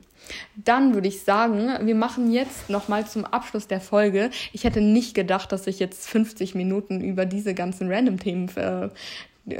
dann 0.55 0.93
würde 0.93 1.09
ich 1.09 1.23
sagen, 1.23 1.85
wir 1.85 1.95
machen 1.95 2.31
jetzt 2.31 2.69
nochmal 2.69 3.05
zum 3.05 3.25
Abschluss 3.25 3.67
der 3.67 3.81
Folge. 3.81 4.29
Ich 4.53 4.63
hätte 4.63 4.79
nicht 4.79 5.13
gedacht, 5.13 5.51
dass 5.51 5.67
ich 5.67 5.77
jetzt 5.79 6.07
50 6.07 6.55
Minuten 6.55 7.01
über 7.01 7.25
diese 7.25 7.53
ganzen 7.53 7.91
Random-Themen 7.91 8.47
äh, 8.55 8.89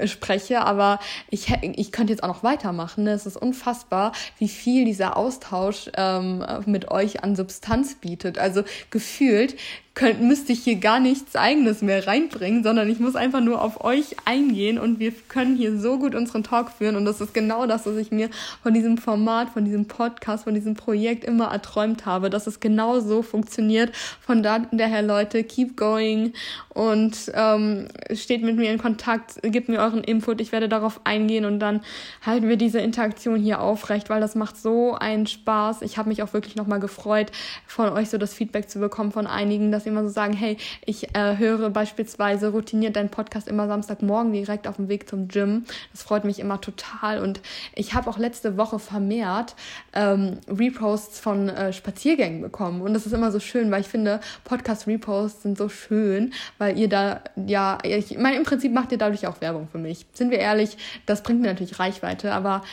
spreche, 0.05 0.61
aber 0.61 0.99
ich, 1.29 1.53
ich 1.61 1.91
könnte 1.91 2.13
jetzt 2.13 2.23
auch 2.23 2.27
noch 2.27 2.43
weitermachen. 2.43 3.03
Ne? 3.03 3.11
Es 3.11 3.25
ist 3.25 3.37
unfassbar, 3.37 4.11
wie 4.37 4.47
viel 4.47 4.85
dieser 4.85 5.17
Austausch 5.17 5.89
ähm, 5.95 6.45
mit 6.65 6.91
euch 6.91 7.23
an 7.23 7.35
Substanz 7.35 7.95
bietet. 7.95 8.37
Also 8.37 8.63
gefühlt 8.89 9.55
könnt, 9.93 10.21
müsste 10.21 10.53
ich 10.53 10.63
hier 10.63 10.77
gar 10.77 11.01
nichts 11.01 11.35
Eigenes 11.35 11.81
mehr 11.81 12.07
reinbringen, 12.07 12.63
sondern 12.63 12.89
ich 12.89 12.99
muss 12.99 13.17
einfach 13.17 13.41
nur 13.41 13.61
auf 13.61 13.83
euch 13.83 14.15
eingehen 14.23 14.79
und 14.79 14.99
wir 14.99 15.11
können 15.11 15.57
hier 15.57 15.77
so 15.77 15.99
gut 15.99 16.15
unseren 16.15 16.43
Talk 16.43 16.71
führen. 16.71 16.95
Und 16.95 17.03
das 17.03 17.19
ist 17.19 17.33
genau 17.33 17.65
das, 17.65 17.85
was 17.85 17.97
ich 17.97 18.09
mir 18.09 18.29
von 18.63 18.73
diesem 18.73 18.97
Format, 18.97 19.49
von 19.49 19.65
diesem 19.65 19.87
Podcast, 19.87 20.45
von 20.45 20.53
diesem 20.53 20.75
Projekt 20.75 21.25
immer 21.25 21.51
erträumt 21.51 22.05
habe, 22.05 22.29
dass 22.29 22.47
es 22.47 22.61
genau 22.61 23.01
so 23.01 23.21
funktioniert. 23.21 23.93
Von 24.21 24.43
daher, 24.43 25.01
Leute, 25.01 25.43
keep 25.43 25.75
going 25.75 26.33
und 26.69 27.29
ähm, 27.33 27.87
steht 28.13 28.43
mit 28.43 28.55
mir 28.55 28.71
in 28.71 28.77
Kontakt, 28.77 29.41
gebt 29.43 29.67
mir 29.67 29.79
euren 29.79 30.05
Input, 30.05 30.39
ich 30.39 30.53
werde 30.53 30.69
darauf 30.69 31.01
eingehen 31.03 31.43
und 31.43 31.59
dann 31.59 31.81
halten 32.25 32.47
wir 32.47 32.55
diese 32.55 32.79
Interaktion 32.79 33.37
hier 33.37 33.59
aufrecht, 33.59 34.09
weil 34.09 34.21
das 34.21 34.35
macht 34.35 34.55
so 34.55 34.95
einen 34.95 35.27
Spaß. 35.27 35.81
Ich 35.81 35.97
habe 35.97 36.07
mich 36.07 36.23
auch 36.23 36.33
wirklich 36.33 36.55
nochmal 36.55 36.79
gefreut, 36.79 37.31
von 37.67 37.89
euch 37.89 38.09
so 38.09 38.17
das 38.17 38.33
Feedback 38.33 38.69
zu 38.69 38.79
bekommen 38.79 39.11
von 39.11 39.27
einigen, 39.27 39.71
dass 39.71 39.80
immer 39.87 40.03
so 40.03 40.09
sagen, 40.09 40.33
hey, 40.33 40.57
ich 40.85 41.15
äh, 41.15 41.37
höre 41.37 41.69
beispielsweise 41.69 42.49
routiniert 42.49 42.95
deinen 42.95 43.09
Podcast 43.09 43.47
immer 43.47 43.67
Samstagmorgen 43.67 44.33
direkt 44.33 44.67
auf 44.67 44.77
dem 44.77 44.89
Weg 44.89 45.09
zum 45.09 45.27
Gym. 45.27 45.65
Das 45.91 46.03
freut 46.03 46.23
mich 46.25 46.39
immer 46.39 46.61
total 46.61 47.21
und 47.21 47.41
ich 47.75 47.93
habe 47.93 48.09
auch 48.09 48.17
letzte 48.17 48.57
Woche 48.57 48.79
vermehrt 48.79 49.55
ähm, 49.93 50.39
Reposts 50.47 51.19
von 51.19 51.49
äh, 51.49 51.73
Spaziergängen 51.73 52.41
bekommen 52.41 52.81
und 52.81 52.93
das 52.93 53.05
ist 53.05 53.13
immer 53.13 53.31
so 53.31 53.39
schön, 53.39 53.71
weil 53.71 53.81
ich 53.81 53.87
finde, 53.87 54.19
Podcast-Reposts 54.43 55.43
sind 55.43 55.57
so 55.57 55.69
schön, 55.69 56.33
weil 56.57 56.77
ihr 56.77 56.89
da, 56.89 57.21
ja, 57.35 57.77
ich 57.83 58.17
meine, 58.17 58.37
im 58.37 58.43
Prinzip 58.43 58.71
macht 58.73 58.91
ihr 58.91 58.97
dadurch 58.97 59.27
auch 59.27 59.41
Werbung 59.41 59.67
für 59.71 59.77
mich. 59.77 60.05
Sind 60.13 60.31
wir 60.31 60.39
ehrlich, 60.39 60.77
das 61.05 61.23
bringt 61.23 61.41
mir 61.41 61.47
natürlich 61.47 61.79
Reichweite, 61.79 62.31
aber 62.33 62.63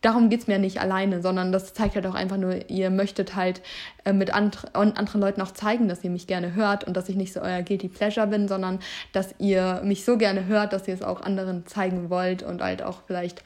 darum 0.00 0.28
geht 0.28 0.40
es 0.40 0.46
mir 0.46 0.58
nicht 0.58 0.80
alleine, 0.80 1.22
sondern 1.22 1.52
das 1.52 1.74
zeigt 1.74 1.94
halt 1.94 2.06
auch 2.06 2.14
einfach 2.14 2.36
nur, 2.36 2.70
ihr 2.70 2.90
möchtet 2.90 3.34
halt 3.34 3.62
äh, 4.04 4.12
mit 4.12 4.32
and 4.32 4.74
anderen 4.74 5.20
Leuten 5.20 5.42
auch 5.42 5.52
zeigen, 5.52 5.88
dass 5.88 6.04
ihr 6.04 6.10
mich 6.10 6.26
gerne 6.26 6.54
hört 6.54 6.84
und 6.84 6.96
dass 6.96 7.08
ich 7.08 7.16
nicht 7.16 7.32
so 7.32 7.40
euer 7.40 7.62
Guilty 7.62 7.88
Pleasure 7.88 8.26
bin, 8.26 8.48
sondern 8.48 8.78
dass 9.12 9.34
ihr 9.38 9.80
mich 9.84 10.04
so 10.04 10.16
gerne 10.16 10.46
hört, 10.46 10.72
dass 10.72 10.86
ihr 10.88 10.94
es 10.94 11.02
auch 11.02 11.20
anderen 11.20 11.66
zeigen 11.66 12.10
wollt 12.10 12.42
und 12.42 12.62
halt 12.62 12.82
auch 12.82 13.02
vielleicht 13.06 13.42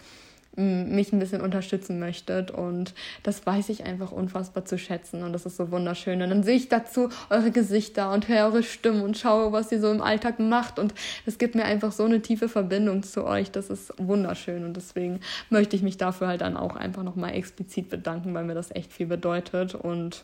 mich 0.56 1.12
ein 1.12 1.18
bisschen 1.18 1.40
unterstützen 1.40 1.98
möchtet. 1.98 2.50
Und 2.50 2.94
das 3.22 3.46
weiß 3.46 3.68
ich 3.70 3.84
einfach 3.84 4.12
unfassbar 4.12 4.64
zu 4.64 4.78
schätzen. 4.78 5.22
Und 5.22 5.32
das 5.32 5.46
ist 5.46 5.56
so 5.56 5.70
wunderschön. 5.70 6.20
Und 6.22 6.30
dann 6.30 6.42
sehe 6.42 6.56
ich 6.56 6.68
dazu 6.68 7.08
eure 7.30 7.50
Gesichter 7.50 8.12
und 8.12 8.28
höre 8.28 8.46
eure 8.46 8.62
Stimmen 8.62 9.02
und 9.02 9.16
schaue, 9.16 9.52
was 9.52 9.72
ihr 9.72 9.80
so 9.80 9.90
im 9.90 10.02
Alltag 10.02 10.38
macht. 10.38 10.78
Und 10.78 10.94
es 11.26 11.38
gibt 11.38 11.54
mir 11.54 11.64
einfach 11.64 11.92
so 11.92 12.04
eine 12.04 12.20
tiefe 12.20 12.48
Verbindung 12.48 13.02
zu 13.02 13.24
euch. 13.24 13.50
Das 13.50 13.70
ist 13.70 13.92
wunderschön. 13.98 14.64
Und 14.64 14.76
deswegen 14.76 15.20
möchte 15.50 15.76
ich 15.76 15.82
mich 15.82 15.96
dafür 15.96 16.28
halt 16.28 16.42
dann 16.42 16.56
auch 16.56 16.76
einfach 16.76 17.02
nochmal 17.02 17.34
explizit 17.34 17.88
bedanken, 17.88 18.34
weil 18.34 18.44
mir 18.44 18.54
das 18.54 18.74
echt 18.74 18.92
viel 18.92 19.06
bedeutet. 19.06 19.74
Und 19.74 20.22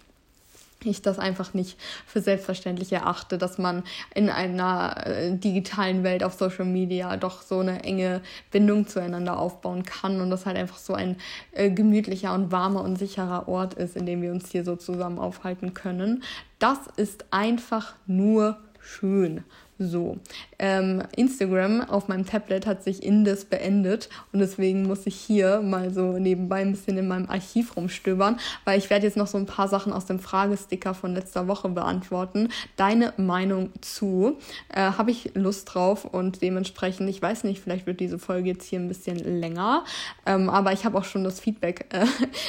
ich 0.85 1.03
das 1.03 1.19
einfach 1.19 1.55
nicht 1.55 1.79
für 2.07 2.21
selbstverständlich 2.21 2.93
erachte, 2.93 3.39
dass 3.39 3.59
man 3.59 3.83
in 4.15 4.31
einer 4.31 5.07
äh, 5.07 5.33
digitalen 5.33 6.05
Welt 6.05 6.23
auf 6.23 6.35
Social 6.35 6.65
Media 6.65 7.17
doch 7.17 7.43
so 7.43 7.61
eine 7.61 7.83
enge 7.85 8.21
Bindung 8.51 8.87
zueinander 8.87 9.39
aufbauen 9.39 9.83
kann 9.83 10.21
und 10.21 10.31
das 10.31 10.47
halt 10.47 10.57
einfach 10.57 10.79
so 10.79 10.95
ein 10.95 11.17
äh, 11.53 11.71
gemütlicher 11.71 12.35
und 12.35 12.53
warmer 12.53 12.83
und 12.83 12.97
sicherer 12.97 13.49
Ort 13.49 13.75
ist, 13.75 13.97
in 13.97 14.07
dem 14.07 14.23
wir 14.23 14.31
uns 14.31 14.51
hier 14.51 14.65
so 14.65 14.77
zusammen 14.77 15.19
aufhalten 15.19 15.75
können. 15.75 16.23
Das 16.59 16.79
ist 16.97 17.27
einfach 17.31 17.95
nur 18.07 18.59
schön. 18.81 19.45
So, 19.81 20.19
ähm, 20.59 21.03
Instagram 21.17 21.83
auf 21.83 22.09
meinem 22.09 22.27
Tablet 22.27 22.67
hat 22.67 22.83
sich 22.83 23.03
Indes 23.03 23.45
beendet 23.45 24.09
und 24.33 24.41
deswegen 24.41 24.87
muss 24.87 25.07
ich 25.07 25.15
hier 25.15 25.61
mal 25.61 25.93
so 25.93 26.19
nebenbei 26.19 26.61
ein 26.61 26.73
bisschen 26.73 26.99
in 26.99 27.09
meinem 27.09 27.29
Archiv 27.31 27.77
rumstöbern, 27.77 28.39
weil 28.65 28.79
ich 28.79 28.91
werde 28.91 29.07
jetzt 29.07 29.17
noch 29.17 29.27
so 29.27 29.39
ein 29.39 29.47
paar 29.47 29.69
Sachen 29.69 29.93
aus 29.93 30.07
dem 30.07 30.19
Fragesticker 30.19 30.95
von 30.95 31.15
letzter 31.15 31.47
Woche 31.49 31.69
beantworten. 31.69 32.49
Deine 32.77 33.13
Meinung 33.17 33.71
zu? 33.81 34.39
Äh, 34.69 34.81
Habe 34.81 35.11
ich 35.11 35.33
Lust 35.35 35.75
drauf 35.75 36.05
und 36.05 36.43
dementsprechend, 36.43 37.09
ich 37.09 37.23
weiß 37.23 37.45
nicht, 37.45 37.63
vielleicht 37.63 37.87
wird 37.87 38.01
diese 38.01 38.19
Folge 38.19 38.49
jetzt 38.49 38.65
hier 38.65 38.81
ein 38.81 38.89
bisschen 38.89 39.17
länger, 39.17 39.85
ähm, 40.27 40.51
aber 40.51 40.73
ich 40.73 40.85
habe 40.85 40.99
auch 40.99 41.05
schon 41.05 41.25
das 41.25 41.41
Feedback, 41.41 41.87
äh, 41.93 42.05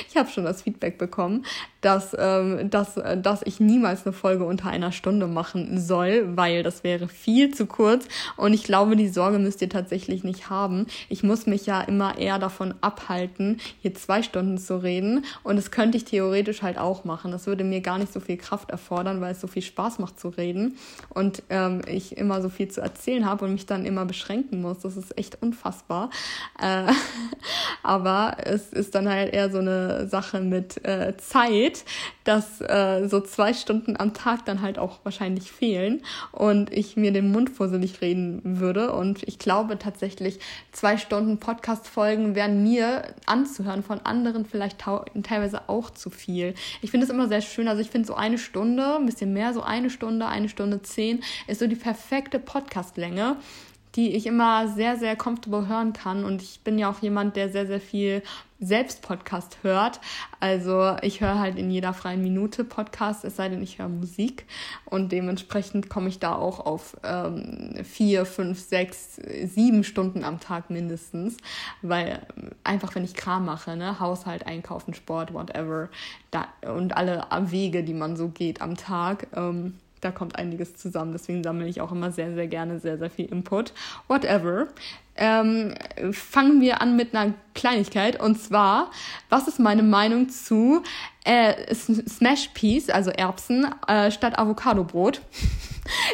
ich 0.09 0.17
habe 0.17 0.29
schon 0.29 0.45
das 0.45 0.63
Feedback 0.63 0.97
bekommen, 0.97 1.45
dass, 1.81 2.15
ähm, 2.17 2.69
dass, 2.69 2.97
äh, 2.97 3.17
dass 3.19 3.41
ich 3.43 3.59
niemals 3.59 4.05
eine 4.05 4.13
Folge 4.13 4.45
unter 4.45 4.69
einer 4.69 4.91
Stunde 4.91 5.27
machen 5.27 5.79
soll, 5.79 6.35
weil 6.35 6.63
das 6.63 6.83
wäre 6.83 7.07
viel 7.07 7.53
zu 7.53 7.65
kurz 7.65 7.98
und 8.37 8.53
ich 8.53 8.63
glaube, 8.63 8.95
die 8.95 9.07
Sorge 9.07 9.39
müsst 9.39 9.61
ihr 9.61 9.69
tatsächlich 9.69 10.23
nicht 10.23 10.49
haben. 10.49 10.87
Ich 11.09 11.23
muss 11.23 11.45
mich 11.45 11.65
ja 11.65 11.81
immer 11.81 12.17
eher 12.17 12.39
davon 12.39 12.73
abhalten, 12.81 13.59
hier 13.81 13.93
zwei 13.93 14.23
Stunden 14.23 14.57
zu 14.57 14.81
reden 14.81 15.25
und 15.43 15.55
das 15.55 15.71
könnte 15.71 15.97
ich 15.97 16.05
theoretisch 16.05 16.61
halt 16.61 16.77
auch 16.77 17.03
machen. 17.03 17.31
Das 17.31 17.47
würde 17.47 17.63
mir 17.63 17.81
gar 17.81 17.97
nicht 17.97 18.13
so 18.13 18.19
viel 18.19 18.37
Kraft 18.37 18.69
erfordern, 18.71 19.21
weil 19.21 19.31
es 19.31 19.41
so 19.41 19.47
viel 19.47 19.61
Spaß 19.61 19.99
macht 19.99 20.19
zu 20.19 20.29
reden 20.29 20.77
und 21.09 21.43
ähm, 21.49 21.81
ich 21.87 22.17
immer 22.17 22.41
so 22.41 22.49
viel 22.49 22.69
zu 22.69 22.81
erzählen 22.81 23.25
habe 23.25 23.45
und 23.45 23.53
mich 23.53 23.65
dann 23.65 23.85
immer 23.85 24.05
beschränken 24.05 24.61
muss. 24.61 24.79
Das 24.79 24.97
ist 24.97 25.17
echt 25.17 25.41
unfassbar. 25.41 26.09
Äh, 26.61 26.91
aber 27.83 28.37
es 28.43 28.71
ist 28.73 28.95
dann 28.95 29.07
halt 29.09 29.33
eher 29.33 29.49
so 29.51 29.59
eine 29.59 30.07
Sache 30.07 30.41
mit 30.41 30.83
äh, 30.85 31.15
Zeit, 31.17 31.83
dass 32.23 32.61
äh, 32.61 33.07
so 33.07 33.21
zwei 33.21 33.53
Stunden 33.53 33.95
am 33.97 34.13
Tag 34.13 34.45
dann 34.45 34.61
halt 34.61 34.77
auch 34.77 34.99
wahrscheinlich 35.03 35.51
fehlen 35.51 36.03
und 36.31 36.71
ich 36.71 36.95
mir 36.95 37.11
den 37.11 37.31
Mund 37.31 37.49
fusselig 37.49 37.88
reden 38.01 38.41
würde. 38.59 38.93
Und 38.93 39.23
ich 39.23 39.39
glaube 39.39 39.77
tatsächlich, 39.79 40.39
zwei 40.71 40.97
Stunden 40.97 41.39
Podcast-Folgen 41.39 42.35
wären 42.35 42.63
mir 42.63 43.13
anzuhören 43.25 43.83
von 43.83 43.99
anderen 44.01 44.45
vielleicht 44.45 44.79
teilweise 44.79 45.67
auch 45.67 45.89
zu 45.89 46.09
viel. 46.09 46.53
Ich 46.81 46.91
finde 46.91 47.05
es 47.05 47.11
immer 47.11 47.27
sehr 47.27 47.41
schön. 47.41 47.67
Also 47.67 47.81
ich 47.81 47.89
finde 47.89 48.07
so 48.07 48.15
eine 48.15 48.37
Stunde, 48.37 48.95
ein 48.95 49.05
bisschen 49.05 49.33
mehr, 49.33 49.53
so 49.53 49.61
eine 49.61 49.89
Stunde, 49.89 50.27
eine 50.27 50.49
Stunde 50.49 50.81
zehn 50.81 51.21
ist 51.47 51.59
so 51.59 51.67
die 51.67 51.75
perfekte 51.75 52.39
Podcast-Länge 52.39 53.37
die 53.99 54.15
ich 54.15 54.27
immer 54.27 54.69
sehr, 54.69 54.95
sehr 54.95 55.17
comfortable 55.17 55.67
hören 55.67 55.91
kann. 55.91 56.23
Und 56.23 56.41
ich 56.41 56.61
bin 56.61 56.79
ja 56.79 56.89
auch 56.89 57.01
jemand, 57.01 57.35
der 57.35 57.49
sehr, 57.49 57.67
sehr 57.67 57.81
viel 57.81 58.23
selbst 58.61 59.01
Podcast 59.01 59.57
hört. 59.61 59.99
Also 60.39 60.95
ich 61.01 61.19
höre 61.19 61.37
halt 61.37 61.57
in 61.57 61.69
jeder 61.69 61.93
freien 61.93 62.21
Minute 62.21 62.63
Podcast, 62.63 63.25
es 63.25 63.35
sei 63.35 63.49
denn, 63.49 63.61
ich 63.61 63.77
höre 63.77 63.89
Musik. 63.89 64.45
Und 64.85 65.11
dementsprechend 65.11 65.89
komme 65.89 66.07
ich 66.07 66.17
da 66.17 66.33
auch 66.33 66.61
auf 66.61 66.95
ähm, 67.03 67.73
vier, 67.83 68.25
fünf, 68.25 68.61
sechs, 68.61 69.19
sieben 69.43 69.83
Stunden 69.83 70.23
am 70.23 70.39
Tag 70.39 70.69
mindestens. 70.69 71.35
Weil 71.81 72.25
einfach, 72.63 72.95
wenn 72.95 73.03
ich 73.03 73.15
Kram 73.15 73.43
mache, 73.43 73.75
ne, 73.75 73.99
Haushalt, 73.99 74.47
Einkaufen, 74.47 74.93
Sport, 74.93 75.33
whatever, 75.33 75.89
da, 76.31 76.47
und 76.73 76.95
alle 76.95 77.25
Wege, 77.51 77.83
die 77.83 77.93
man 77.93 78.15
so 78.15 78.29
geht 78.29 78.61
am 78.61 78.77
Tag, 78.77 79.27
ähm, 79.35 79.73
da 80.01 80.11
kommt 80.11 80.37
einiges 80.37 80.75
zusammen. 80.75 81.11
Deswegen 81.11 81.43
sammle 81.43 81.67
ich 81.67 81.81
auch 81.81 81.91
immer 81.91 82.11
sehr, 82.11 82.33
sehr 82.33 82.47
gerne 82.47 82.79
sehr, 82.79 82.97
sehr 82.97 83.09
viel 83.09 83.25
Input. 83.25 83.73
Whatever. 84.07 84.67
Ähm, 85.19 85.75
fangen 86.11 86.61
wir 86.61 86.81
an 86.81 86.95
mit 86.95 87.13
einer 87.13 87.33
Kleinigkeit. 87.53 88.19
Und 88.19 88.41
zwar, 88.41 88.89
was 89.29 89.47
ist 89.47 89.59
meine 89.59 89.83
Meinung 89.83 90.29
zu 90.29 90.81
äh, 91.25 91.75
Smash 91.75 92.49
Peas, 92.53 92.89
also 92.89 93.11
Erbsen, 93.11 93.67
äh, 93.87 94.11
statt 94.11 94.39
Avocadobrot? 94.39 95.21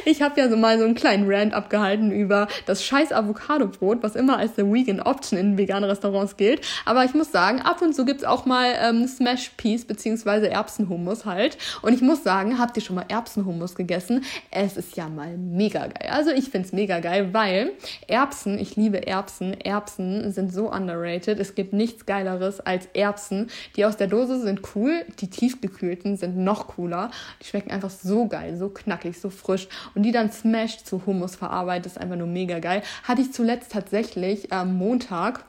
Ich 0.06 0.22
habe 0.22 0.40
ja 0.40 0.50
so 0.50 0.56
mal 0.56 0.78
so 0.78 0.86
einen 0.86 0.96
kleinen 0.96 1.30
Rant 1.30 1.54
abgehalten 1.54 2.12
über 2.12 2.48
das 2.66 2.84
scheiß 2.84 3.12
Avocado-Brot, 3.12 4.04
was 4.04 4.16
immer 4.16 4.38
als 4.38 4.54
der 4.56 4.72
Vegan 4.72 5.02
Option 5.02 5.38
in 5.38 5.58
veganen 5.58 5.90
Restaurants 5.90 6.38
gilt. 6.38 6.62
Aber 6.86 7.04
ich 7.04 7.14
muss 7.14 7.32
sagen, 7.32 7.62
ab 7.62 7.82
und 7.82 7.94
zu 7.94 8.06
gibt's 8.06 8.24
auch 8.24 8.46
mal 8.46 8.74
ähm, 8.82 9.08
Smash 9.08 9.52
Peas 9.58 9.86
beziehungsweise 9.86 10.50
Erbsenhummus 10.50 11.26
halt. 11.26 11.58
Und 11.82 11.94
ich 11.94 12.02
muss 12.02 12.24
sagen, 12.24 12.58
habt 12.60 12.78
ihr 12.78 12.84
schon 12.84 12.96
mal 12.96 13.06
Erbsenhummus 13.08 13.76
gegessen? 13.76 14.24
Es 14.52 14.78
ist 14.78 14.96
ja 14.96 15.10
mal 15.10 15.38
mega 15.38 15.88
geil. 15.88 16.10
Also 16.10 16.32
ich 16.32 16.50
find's 16.50 16.72
mega 16.72 17.00
geil, 17.00 17.34
weil 17.34 17.72
Erbsen, 18.08 18.58
ich 18.60 18.76
liebe 18.76 18.95
Erbsen, 19.00 19.60
Erbsen 19.60 20.32
sind 20.32 20.54
so 20.54 20.72
underrated. 20.72 21.40
Es 21.40 21.56
gibt 21.56 21.74
nichts 21.74 22.06
Geileres 22.06 22.60
als 22.60 22.88
Erbsen. 22.94 23.50
Die 23.76 23.86
aus 23.86 23.98
der 23.98 24.08
Dose 24.08 24.42
sind 24.42 24.62
cool, 24.76 25.06
die 25.20 25.30
tiefgekühlten 25.30 26.18
sind 26.18 26.38
noch 26.38 26.68
cooler. 26.68 27.10
Die 27.42 27.48
schmecken 27.48 27.72
einfach 27.72 27.90
so 27.90 28.28
geil, 28.28 28.58
so 28.58 28.70
knackig, 28.70 29.20
so 29.20 29.30
frisch 29.30 29.56
frisch 29.56 29.68
und 29.94 30.04
die 30.04 30.12
dann 30.12 30.32
smashed 30.32 30.86
zu 30.86 31.06
Hummus 31.06 31.36
verarbeitet, 31.36 31.88
ist 31.88 31.98
einfach 31.98 32.16
nur 32.16 32.28
mega 32.28 32.60
geil. 32.60 32.82
Hatte 33.04 33.22
ich 33.22 33.34
zuletzt 33.34 33.72
tatsächlich 33.72 34.52
am 34.52 34.76
Montag 34.78 35.46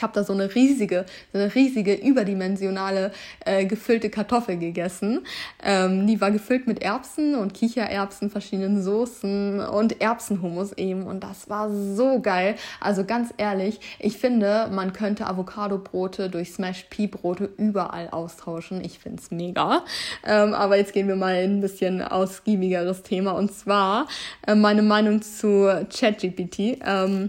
ich 0.00 0.02
habe 0.02 0.14
da 0.14 0.24
so 0.24 0.32
eine 0.32 0.54
riesige, 0.54 1.04
so 1.30 1.38
eine 1.38 1.54
riesige 1.54 1.92
überdimensionale 1.92 3.12
äh, 3.44 3.66
gefüllte 3.66 4.08
Kartoffel 4.08 4.56
gegessen. 4.56 5.26
Ähm, 5.62 6.06
die 6.06 6.22
war 6.22 6.30
gefüllt 6.30 6.66
mit 6.66 6.82
Erbsen 6.82 7.34
und 7.34 7.52
Kichererbsen, 7.52 8.30
verschiedenen 8.30 8.82
Soßen 8.82 9.60
und 9.60 10.00
Erbsenhummus 10.00 10.72
eben. 10.72 11.02
Und 11.02 11.22
das 11.22 11.50
war 11.50 11.70
so 11.70 12.18
geil. 12.22 12.54
Also 12.80 13.04
ganz 13.04 13.34
ehrlich, 13.36 13.78
ich 13.98 14.16
finde, 14.16 14.70
man 14.72 14.94
könnte 14.94 15.26
Avocado-Brote 15.26 16.30
durch 16.30 16.54
Smash 16.54 16.86
Pea 16.88 17.06
Brote 17.06 17.50
überall 17.58 18.08
austauschen. 18.08 18.82
Ich 18.82 19.00
find's 19.00 19.30
mega. 19.30 19.84
Ähm, 20.26 20.54
aber 20.54 20.78
jetzt 20.78 20.94
gehen 20.94 21.08
wir 21.08 21.16
mal 21.16 21.42
in 21.42 21.58
ein 21.58 21.60
bisschen 21.60 22.00
ausgiebigeres 22.00 23.02
Thema. 23.02 23.32
Und 23.32 23.52
zwar 23.52 24.08
äh, 24.46 24.54
meine 24.54 24.80
Meinung 24.80 25.20
zu 25.20 25.68
ChatGPT. 25.90 26.78
Ähm, 26.86 27.28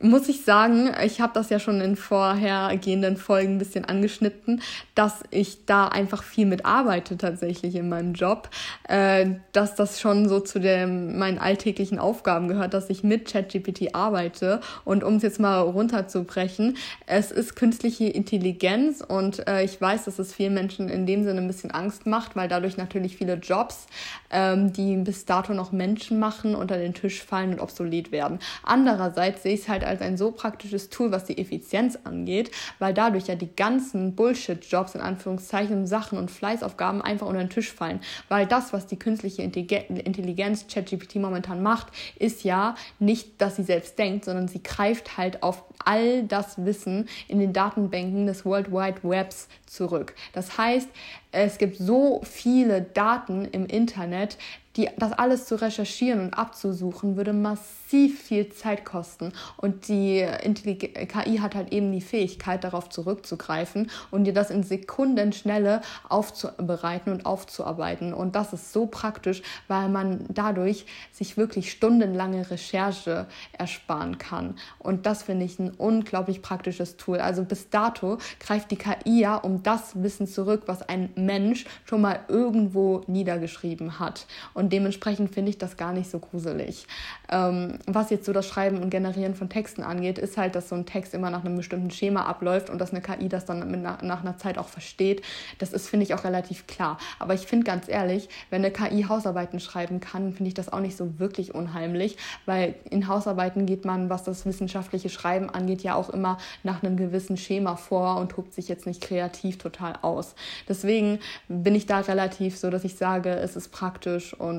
muss 0.00 0.28
ich 0.30 0.44
sagen, 0.44 0.90
ich 1.04 1.20
habe 1.20 1.34
das 1.34 1.50
ja 1.50 1.58
schon 1.58 1.82
in 1.82 1.94
vorhergehenden 1.94 3.18
Folgen 3.18 3.56
ein 3.56 3.58
bisschen 3.58 3.84
angeschnitten, 3.84 4.62
dass 4.94 5.22
ich 5.30 5.66
da 5.66 5.88
einfach 5.88 6.22
viel 6.22 6.46
mit 6.46 6.64
arbeite 6.64 7.18
tatsächlich 7.18 7.74
in 7.74 7.90
meinem 7.90 8.14
Job, 8.14 8.48
äh, 8.88 9.26
dass 9.52 9.74
das 9.74 10.00
schon 10.00 10.26
so 10.28 10.40
zu 10.40 10.58
dem, 10.58 11.18
meinen 11.18 11.38
alltäglichen 11.38 11.98
Aufgaben 11.98 12.48
gehört, 12.48 12.72
dass 12.72 12.88
ich 12.88 13.04
mit 13.04 13.30
ChatGPT 13.30 13.94
arbeite. 13.94 14.60
Und 14.84 15.04
um 15.04 15.16
es 15.16 15.22
jetzt 15.22 15.38
mal 15.38 15.60
runterzubrechen, 15.60 16.78
es 17.06 17.30
ist 17.30 17.54
künstliche 17.54 18.06
Intelligenz 18.06 19.04
und 19.06 19.46
äh, 19.46 19.64
ich 19.64 19.78
weiß, 19.78 20.06
dass 20.06 20.18
es 20.18 20.32
vielen 20.32 20.54
Menschen 20.54 20.88
in 20.88 21.04
dem 21.04 21.24
Sinne 21.24 21.42
ein 21.42 21.46
bisschen 21.46 21.72
Angst 21.72 22.06
macht, 22.06 22.36
weil 22.36 22.48
dadurch 22.48 22.78
natürlich 22.78 23.18
viele 23.18 23.34
Jobs, 23.34 23.86
ähm, 24.30 24.72
die 24.72 24.96
bis 24.96 25.26
dato 25.26 25.52
noch 25.52 25.72
Menschen 25.72 26.18
machen, 26.18 26.54
unter 26.54 26.78
den 26.78 26.94
Tisch 26.94 27.22
fallen 27.22 27.52
und 27.52 27.60
obsolet 27.60 28.12
werden. 28.12 28.38
Andererseits 28.62 29.42
sehe 29.42 29.54
ich 29.54 29.60
es 29.60 29.68
halt 29.68 29.84
als 29.90 30.00
ein 30.00 30.16
so 30.16 30.30
praktisches 30.30 30.88
Tool, 30.88 31.12
was 31.12 31.24
die 31.24 31.36
Effizienz 31.36 31.98
angeht, 32.04 32.50
weil 32.78 32.94
dadurch 32.94 33.26
ja 33.26 33.34
die 33.34 33.54
ganzen 33.54 34.14
Bullshit-Jobs 34.14 34.94
in 34.94 35.00
Anführungszeichen, 35.00 35.86
Sachen 35.86 36.18
und 36.18 36.30
Fleißaufgaben 36.30 37.02
einfach 37.02 37.26
unter 37.26 37.40
den 37.40 37.50
Tisch 37.50 37.72
fallen. 37.72 38.00
Weil 38.28 38.46
das, 38.46 38.72
was 38.72 38.86
die 38.86 38.98
künstliche 38.98 39.42
Intelligenz 39.42 40.66
ChatGPT 40.66 41.16
momentan 41.16 41.62
macht, 41.62 41.88
ist 42.18 42.44
ja 42.44 42.74
nicht, 42.98 43.40
dass 43.42 43.56
sie 43.56 43.64
selbst 43.64 43.98
denkt, 43.98 44.24
sondern 44.24 44.48
sie 44.48 44.62
greift 44.62 45.18
halt 45.18 45.42
auf 45.42 45.64
all 45.84 46.24
das 46.24 46.64
Wissen 46.64 47.08
in 47.28 47.38
den 47.38 47.52
Datenbanken 47.52 48.26
des 48.26 48.44
World 48.44 48.70
Wide 48.70 49.00
Webs 49.02 49.48
zurück. 49.66 50.14
Das 50.32 50.56
heißt, 50.56 50.88
es 51.32 51.58
gibt 51.58 51.76
so 51.76 52.20
viele 52.24 52.82
Daten 52.82 53.44
im 53.44 53.66
Internet, 53.66 54.36
die, 54.76 54.88
das 54.98 55.12
alles 55.12 55.46
zu 55.46 55.60
recherchieren 55.60 56.20
und 56.20 56.34
abzusuchen, 56.34 57.16
würde 57.16 57.32
massiv 57.32 58.22
viel 58.22 58.50
Zeit 58.50 58.84
kosten. 58.84 59.32
Und 59.56 59.88
die 59.88 60.20
Intellig 60.20 60.94
KI 61.08 61.38
hat 61.38 61.54
halt 61.56 61.72
eben 61.72 61.90
die 61.90 62.00
Fähigkeit, 62.00 62.62
darauf 62.62 62.88
zurückzugreifen 62.88 63.90
und 64.10 64.24
dir 64.24 64.32
das 64.32 64.50
in 64.50 64.62
Sekundenschnelle 64.62 65.80
aufzubereiten 66.08 67.12
und 67.12 67.26
aufzuarbeiten. 67.26 68.14
Und 68.14 68.36
das 68.36 68.52
ist 68.52 68.72
so 68.72 68.86
praktisch, 68.86 69.42
weil 69.66 69.88
man 69.88 70.24
dadurch 70.28 70.86
sich 71.10 71.36
wirklich 71.36 71.72
stundenlange 71.72 72.50
Recherche 72.50 73.26
ersparen 73.52 74.18
kann. 74.18 74.54
Und 74.78 75.04
das 75.06 75.24
finde 75.24 75.46
ich 75.46 75.58
ein 75.58 75.70
unglaublich 75.70 76.42
praktisches 76.42 76.96
Tool. 76.96 77.18
Also 77.18 77.44
bis 77.44 77.70
dato 77.70 78.18
greift 78.38 78.70
die 78.70 78.76
KI 78.76 79.20
ja 79.20 79.36
um 79.36 79.64
das 79.64 80.00
Wissen 80.00 80.28
zurück, 80.28 80.62
was 80.66 80.82
ein 80.88 81.10
Mensch 81.16 81.64
schon 81.84 82.00
mal 82.00 82.20
irgendwo 82.28 83.02
niedergeschrieben 83.08 83.98
hat. 83.98 84.26
Dementsprechend 84.68 85.32
finde 85.32 85.50
ich 85.50 85.58
das 85.58 85.76
gar 85.76 85.92
nicht 85.92 86.10
so 86.10 86.18
gruselig. 86.18 86.86
Ähm, 87.30 87.78
was 87.86 88.10
jetzt 88.10 88.26
so 88.26 88.32
das 88.32 88.46
Schreiben 88.46 88.82
und 88.82 88.90
Generieren 88.90 89.34
von 89.34 89.48
Texten 89.48 89.82
angeht, 89.82 90.18
ist 90.18 90.36
halt, 90.36 90.54
dass 90.54 90.68
so 90.68 90.74
ein 90.74 90.86
Text 90.86 91.14
immer 91.14 91.30
nach 91.30 91.44
einem 91.44 91.56
bestimmten 91.56 91.90
Schema 91.90 92.24
abläuft 92.24 92.70
und 92.70 92.78
dass 92.78 92.90
eine 92.90 93.00
KI 93.00 93.28
das 93.28 93.46
dann 93.46 93.70
mit 93.70 93.82
nach, 93.82 94.02
nach 94.02 94.20
einer 94.20 94.36
Zeit 94.38 94.58
auch 94.58 94.68
versteht. 94.68 95.22
Das 95.58 95.72
ist, 95.72 95.88
finde 95.88 96.04
ich, 96.04 96.14
auch 96.14 96.24
relativ 96.24 96.66
klar. 96.66 96.98
Aber 97.18 97.34
ich 97.34 97.46
finde 97.46 97.64
ganz 97.64 97.88
ehrlich, 97.88 98.28
wenn 98.50 98.64
eine 98.64 98.72
KI 98.72 99.04
Hausarbeiten 99.04 99.60
schreiben 99.60 100.00
kann, 100.00 100.32
finde 100.32 100.48
ich 100.48 100.54
das 100.54 100.72
auch 100.72 100.80
nicht 100.80 100.96
so 100.96 101.18
wirklich 101.18 101.54
unheimlich, 101.54 102.16
weil 102.46 102.74
in 102.90 103.08
Hausarbeiten 103.08 103.66
geht 103.66 103.84
man, 103.84 104.10
was 104.10 104.24
das 104.24 104.44
wissenschaftliche 104.44 105.08
Schreiben 105.08 105.50
angeht, 105.50 105.82
ja 105.82 105.94
auch 105.94 106.10
immer 106.10 106.38
nach 106.62 106.82
einem 106.82 106.96
gewissen 106.96 107.36
Schema 107.36 107.76
vor 107.76 108.16
und 108.16 108.32
tobt 108.32 108.52
sich 108.52 108.68
jetzt 108.68 108.86
nicht 108.86 109.00
kreativ 109.00 109.58
total 109.58 109.94
aus. 110.02 110.34
Deswegen 110.68 111.20
bin 111.48 111.74
ich 111.74 111.86
da 111.86 112.00
relativ 112.00 112.58
so, 112.58 112.70
dass 112.70 112.84
ich 112.84 112.96
sage, 112.96 113.30
es 113.30 113.56
ist 113.56 113.70
praktisch 113.70 114.34
und 114.34 114.49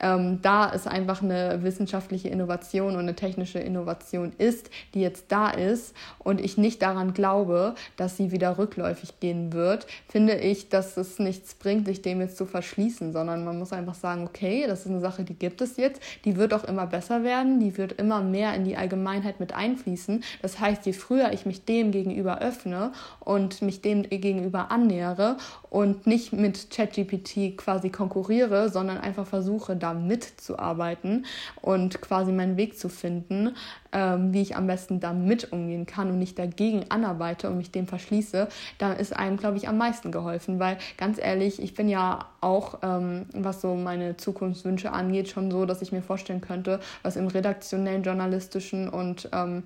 ähm, 0.00 0.40
da 0.42 0.72
es 0.72 0.86
einfach 0.86 1.22
eine 1.22 1.62
wissenschaftliche 1.62 2.28
Innovation 2.28 2.94
und 2.94 3.00
eine 3.00 3.14
technische 3.14 3.58
Innovation 3.58 4.32
ist, 4.38 4.70
die 4.94 5.00
jetzt 5.00 5.26
da 5.28 5.50
ist 5.50 5.94
und 6.18 6.40
ich 6.40 6.58
nicht 6.58 6.82
daran 6.82 7.14
glaube, 7.14 7.74
dass 7.96 8.16
sie 8.16 8.32
wieder 8.32 8.58
rückläufig 8.58 9.20
gehen 9.20 9.52
wird, 9.52 9.86
finde 10.08 10.36
ich, 10.36 10.68
dass 10.68 10.96
es 10.96 11.18
nichts 11.18 11.54
bringt, 11.54 11.86
sich 11.86 12.02
dem 12.02 12.20
jetzt 12.20 12.36
zu 12.36 12.46
verschließen, 12.46 13.12
sondern 13.12 13.44
man 13.44 13.58
muss 13.58 13.72
einfach 13.72 13.94
sagen, 13.94 14.26
okay, 14.26 14.64
das 14.66 14.80
ist 14.80 14.90
eine 14.90 15.00
Sache, 15.00 15.24
die 15.24 15.34
gibt 15.34 15.60
es 15.60 15.76
jetzt, 15.76 16.00
die 16.24 16.36
wird 16.36 16.54
auch 16.54 16.64
immer 16.64 16.86
besser 16.86 17.24
werden, 17.24 17.60
die 17.60 17.76
wird 17.76 17.92
immer 17.92 18.22
mehr 18.22 18.54
in 18.54 18.64
die 18.64 18.76
Allgemeinheit 18.76 19.40
mit 19.40 19.54
einfließen. 19.54 20.24
Das 20.42 20.60
heißt, 20.60 20.86
je 20.86 20.92
früher 20.92 21.32
ich 21.32 21.46
mich 21.46 21.64
dem 21.64 21.90
gegenüber 21.90 22.40
öffne 22.40 22.92
und 23.20 23.62
mich 23.62 23.80
dem 23.80 24.02
gegenüber 24.02 24.70
annähere 24.70 25.36
und 25.76 26.06
nicht 26.06 26.32
mit 26.32 26.70
ChatGPT 26.70 27.58
quasi 27.58 27.90
konkurriere, 27.90 28.70
sondern 28.70 28.96
einfach 28.96 29.26
versuche, 29.26 29.76
da 29.76 29.92
mitzuarbeiten 29.92 31.26
und 31.60 32.00
quasi 32.00 32.32
meinen 32.32 32.56
Weg 32.56 32.78
zu 32.78 32.88
finden, 32.88 33.54
ähm, 33.92 34.32
wie 34.32 34.42
ich 34.42 34.56
am 34.56 34.66
besten 34.66 35.00
damit 35.00 35.52
umgehen 35.52 35.86
kann 35.86 36.10
und 36.10 36.18
nicht 36.18 36.38
dagegen 36.38 36.84
anarbeite 36.88 37.48
und 37.48 37.56
mich 37.56 37.70
dem 37.70 37.86
verschließe, 37.86 38.48
dann 38.78 38.96
ist 38.96 39.16
einem, 39.16 39.36
glaube 39.36 39.56
ich, 39.56 39.68
am 39.68 39.78
meisten 39.78 40.12
geholfen. 40.12 40.58
Weil 40.58 40.78
ganz 40.96 41.18
ehrlich, 41.18 41.62
ich 41.62 41.74
bin 41.74 41.88
ja 41.88 42.26
auch, 42.40 42.78
ähm, 42.82 43.26
was 43.32 43.60
so 43.60 43.74
meine 43.74 44.16
Zukunftswünsche 44.16 44.92
angeht, 44.92 45.28
schon 45.28 45.50
so, 45.50 45.66
dass 45.66 45.82
ich 45.82 45.92
mir 45.92 46.02
vorstellen 46.02 46.40
könnte, 46.40 46.80
was 47.02 47.16
im 47.16 47.26
redaktionellen, 47.26 48.02
journalistischen 48.02 48.88
und 48.88 49.28
ähm, 49.32 49.64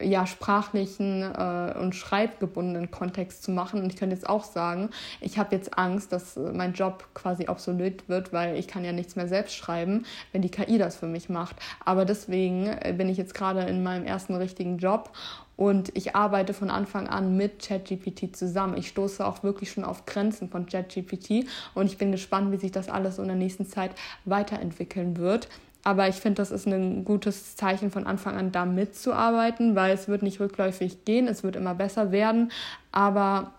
ja, 0.00 0.26
sprachlichen 0.26 1.22
äh, 1.22 1.74
und 1.78 1.94
schreibgebundenen 1.94 2.90
Kontext 2.90 3.42
zu 3.42 3.50
machen. 3.50 3.82
Und 3.82 3.92
ich 3.92 3.98
könnte 3.98 4.14
jetzt 4.14 4.28
auch 4.28 4.44
sagen, 4.44 4.90
ich 5.20 5.38
habe 5.38 5.54
jetzt 5.54 5.76
Angst, 5.78 6.12
dass 6.12 6.36
mein 6.36 6.72
Job 6.72 7.06
quasi 7.14 7.48
obsolet 7.48 8.08
wird, 8.08 8.32
weil 8.32 8.56
ich 8.56 8.68
kann 8.68 8.84
ja 8.84 8.92
nichts 8.92 9.16
mehr 9.16 9.28
selbst 9.28 9.54
schreiben, 9.54 10.04
wenn 10.32 10.42
die 10.42 10.50
KI 10.50 10.78
das 10.78 10.96
für 10.96 11.06
mich 11.06 11.28
macht. 11.28 11.56
Aber 11.84 12.04
deswegen 12.04 12.66
äh, 12.66 12.94
bin 12.96 13.08
ich 13.08 13.18
jetzt 13.18 13.34
gerade 13.34 13.61
in 13.68 13.82
meinem 13.82 14.04
ersten 14.04 14.34
richtigen 14.34 14.78
Job 14.78 15.10
und 15.56 15.96
ich 15.96 16.16
arbeite 16.16 16.54
von 16.54 16.70
Anfang 16.70 17.08
an 17.08 17.36
mit 17.36 17.62
ChatGPT 17.62 18.34
zusammen. 18.34 18.76
Ich 18.76 18.88
stoße 18.88 19.24
auch 19.24 19.42
wirklich 19.42 19.70
schon 19.70 19.84
auf 19.84 20.06
Grenzen 20.06 20.48
von 20.48 20.66
ChatGPT 20.66 21.46
und 21.74 21.86
ich 21.86 21.98
bin 21.98 22.10
gespannt, 22.12 22.52
wie 22.52 22.56
sich 22.56 22.72
das 22.72 22.88
alles 22.88 23.18
in 23.18 23.26
der 23.26 23.36
nächsten 23.36 23.66
Zeit 23.66 23.92
weiterentwickeln 24.24 25.16
wird. 25.18 25.48
Aber 25.84 26.08
ich 26.08 26.16
finde, 26.16 26.36
das 26.36 26.50
ist 26.50 26.66
ein 26.66 27.04
gutes 27.04 27.56
Zeichen 27.56 27.90
von 27.90 28.06
Anfang 28.06 28.36
an 28.36 28.52
da 28.52 28.64
mitzuarbeiten, 28.64 29.74
weil 29.74 29.92
es 29.92 30.08
wird 30.08 30.22
nicht 30.22 30.40
rückläufig 30.40 31.04
gehen, 31.04 31.26
es 31.26 31.42
wird 31.42 31.56
immer 31.56 31.74
besser 31.74 32.12
werden. 32.12 32.52
Aber 32.92 33.52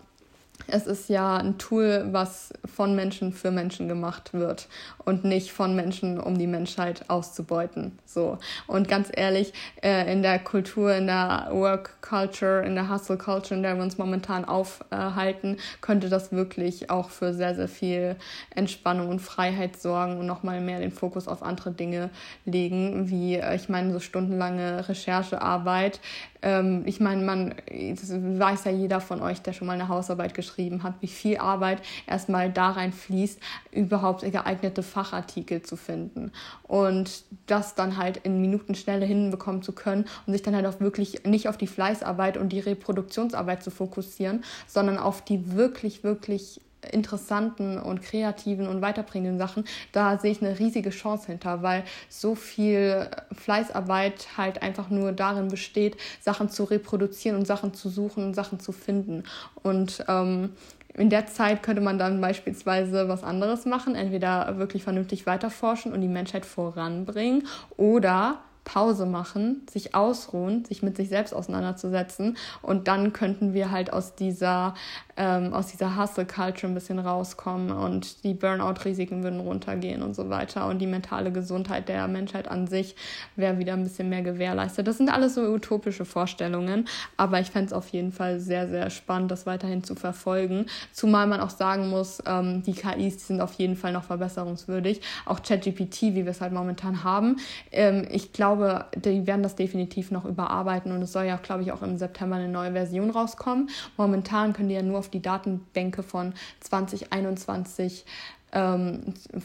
es 0.67 0.87
ist 0.87 1.09
ja 1.09 1.37
ein 1.37 1.57
Tool, 1.57 2.07
was 2.11 2.53
von 2.65 2.95
Menschen 2.95 3.33
für 3.33 3.51
Menschen 3.51 3.87
gemacht 3.87 4.33
wird 4.33 4.67
und 5.03 5.25
nicht 5.25 5.51
von 5.51 5.75
Menschen, 5.75 6.19
um 6.19 6.37
die 6.37 6.47
Menschheit 6.47 7.09
auszubeuten. 7.09 7.99
So. 8.05 8.37
Und 8.67 8.87
ganz 8.87 9.09
ehrlich, 9.13 9.53
äh, 9.81 10.11
in 10.11 10.21
der 10.21 10.39
Kultur, 10.39 10.93
in 10.95 11.07
der 11.07 11.49
Work 11.51 12.01
Culture, 12.01 12.65
in 12.65 12.75
der 12.75 12.89
Hustle 12.89 13.17
Culture, 13.17 13.55
in 13.55 13.63
der 13.63 13.75
wir 13.75 13.83
uns 13.83 13.97
momentan 13.97 14.45
aufhalten, 14.45 15.57
könnte 15.81 16.09
das 16.09 16.31
wirklich 16.31 16.89
auch 16.89 17.09
für 17.09 17.33
sehr, 17.33 17.55
sehr 17.55 17.67
viel 17.67 18.15
Entspannung 18.55 19.09
und 19.09 19.19
Freiheit 19.19 19.79
sorgen 19.79 20.17
und 20.17 20.25
nochmal 20.25 20.61
mehr 20.61 20.79
den 20.79 20.91
Fokus 20.91 21.27
auf 21.27 21.43
andere 21.43 21.71
Dinge 21.71 22.09
legen, 22.45 23.09
wie, 23.09 23.35
äh, 23.35 23.55
ich 23.55 23.69
meine, 23.69 23.91
so 23.91 23.99
stundenlange 23.99 24.87
Recherchearbeit 24.87 25.99
ähm, 26.43 26.83
ich 26.85 26.99
meine, 26.99 27.23
man 27.23 27.55
das 27.67 28.11
weiß 28.11 28.65
ja 28.65 28.71
jeder 28.71 28.99
von 28.99 29.21
euch, 29.21 29.41
der 29.41 29.53
schon 29.53 29.65
mal 29.65 29.73
eine 29.73 29.87
Hausarbeit 29.87 30.33
geschrieben 30.33 30.83
hat, 30.83 30.95
wie 30.99 31.07
viel 31.07 31.37
Arbeit 31.37 31.81
erstmal 32.05 32.51
da 32.51 32.71
rein 32.71 32.91
fließt, 32.91 33.39
überhaupt 33.71 34.29
geeignete 34.29 34.83
Fachartikel 34.83 35.61
zu 35.61 35.77
finden. 35.77 36.31
Und 36.63 37.23
das 37.47 37.75
dann 37.75 37.97
halt 37.97 38.17
in 38.17 38.41
Minutenschnelle 38.41 39.05
hinbekommen 39.05 39.63
zu 39.63 39.71
können 39.71 40.05
und 40.27 40.33
sich 40.33 40.41
dann 40.41 40.55
halt 40.55 40.65
auch 40.65 40.79
wirklich 40.79 41.23
nicht 41.25 41.47
auf 41.47 41.57
die 41.57 41.67
Fleißarbeit 41.67 42.37
und 42.37 42.49
die 42.49 42.59
Reproduktionsarbeit 42.59 43.63
zu 43.63 43.71
fokussieren, 43.71 44.43
sondern 44.67 44.97
auf 44.97 45.23
die 45.23 45.55
wirklich, 45.55 46.03
wirklich 46.03 46.61
interessanten 46.91 47.77
und 47.77 48.01
kreativen 48.01 48.67
und 48.67 48.81
weiterbringenden 48.81 49.37
Sachen, 49.37 49.65
da 49.91 50.17
sehe 50.17 50.31
ich 50.31 50.41
eine 50.41 50.59
riesige 50.59 50.89
Chance 50.89 51.27
hinter, 51.27 51.61
weil 51.61 51.83
so 52.09 52.35
viel 52.35 53.07
Fleißarbeit 53.31 54.37
halt 54.37 54.61
einfach 54.61 54.89
nur 54.89 55.11
darin 55.11 55.47
besteht, 55.47 55.97
Sachen 56.21 56.49
zu 56.49 56.63
reproduzieren 56.63 57.37
und 57.37 57.45
Sachen 57.45 57.73
zu 57.73 57.89
suchen 57.89 58.23
und 58.23 58.33
Sachen 58.33 58.59
zu 58.59 58.71
finden. 58.71 59.23
Und 59.61 60.03
ähm, 60.07 60.51
in 60.95 61.09
der 61.09 61.25
Zeit 61.25 61.63
könnte 61.63 61.81
man 61.81 61.97
dann 61.97 62.21
beispielsweise 62.21 63.07
was 63.09 63.23
anderes 63.23 63.65
machen, 63.65 63.95
entweder 63.95 64.57
wirklich 64.57 64.83
vernünftig 64.83 65.25
weiterforschen 65.25 65.91
und 65.91 66.01
die 66.01 66.07
Menschheit 66.07 66.45
voranbringen 66.45 67.47
oder 67.77 68.39
Pause 68.63 69.05
machen, 69.05 69.63
sich 69.69 69.93
ausruhen, 69.93 70.63
sich 70.65 70.83
mit 70.83 70.95
sich 70.95 71.09
selbst 71.09 71.33
auseinanderzusetzen 71.33 72.37
und 72.61 72.87
dann 72.87 73.11
könnten 73.11 73.53
wir 73.53 73.71
halt 73.71 73.91
aus 73.91 74.15
dieser 74.15 74.75
ähm, 75.15 75.53
aus 75.53 75.67
dieser 75.67 75.97
Hustle-Culture 75.97 76.71
ein 76.71 76.73
bisschen 76.73 76.99
rauskommen 76.99 77.71
und 77.71 78.23
die 78.23 78.33
Burnout-Risiken 78.33 79.23
würden 79.23 79.39
runtergehen 79.39 80.01
und 80.01 80.15
so 80.15 80.29
weiter 80.29 80.67
und 80.67 80.79
die 80.79 80.87
mentale 80.87 81.31
Gesundheit 81.31 81.89
der 81.89 82.07
Menschheit 82.07 82.47
an 82.47 82.67
sich 82.67 82.95
wäre 83.35 83.59
wieder 83.59 83.73
ein 83.73 83.83
bisschen 83.83 84.09
mehr 84.09 84.23
gewährleistet. 84.23 84.87
Das 84.87 84.97
sind 84.97 85.09
alles 85.09 85.35
so 85.35 85.41
utopische 85.41 86.05
Vorstellungen, 86.05 86.87
aber 87.17 87.39
ich 87.39 87.51
fände 87.51 87.67
es 87.67 87.73
auf 87.73 87.89
jeden 87.89 88.11
Fall 88.11 88.39
sehr, 88.39 88.67
sehr 88.67 88.89
spannend, 88.89 89.31
das 89.31 89.45
weiterhin 89.45 89.83
zu 89.83 89.95
verfolgen, 89.95 90.65
zumal 90.91 91.27
man 91.27 91.41
auch 91.41 91.51
sagen 91.51 91.89
muss, 91.89 92.19
ähm, 92.25 92.63
die 92.63 92.73
KIs 92.73 93.27
sind 93.27 93.41
auf 93.41 93.53
jeden 93.53 93.75
Fall 93.75 93.93
noch 93.93 94.03
verbesserungswürdig, 94.03 95.01
auch 95.25 95.43
ChatGPT, 95.43 96.01
wie 96.01 96.25
wir 96.25 96.31
es 96.31 96.41
halt 96.41 96.53
momentan 96.53 97.03
haben. 97.03 97.37
Ähm, 97.71 98.07
ich 98.09 98.33
glaube, 98.33 98.85
die 98.95 99.27
werden 99.27 99.43
das 99.43 99.55
definitiv 99.55 100.11
noch 100.11 100.25
überarbeiten 100.25 100.91
und 100.91 101.01
es 101.01 101.11
soll 101.11 101.25
ja, 101.25 101.37
glaube 101.37 101.63
ich, 101.63 101.71
auch 101.71 101.81
im 101.81 101.97
September 101.97 102.37
eine 102.37 102.47
neue 102.47 102.71
Version 102.71 103.09
rauskommen. 103.09 103.69
Momentan 103.97 104.53
können 104.53 104.69
die 104.69 104.75
ja 104.75 104.81
nur 104.81 105.02
auf 105.03 105.09
die 105.09 105.21
Datenbänke 105.21 106.01
von 106.01 106.33
2021 106.61 108.05
ähm, 108.53 109.01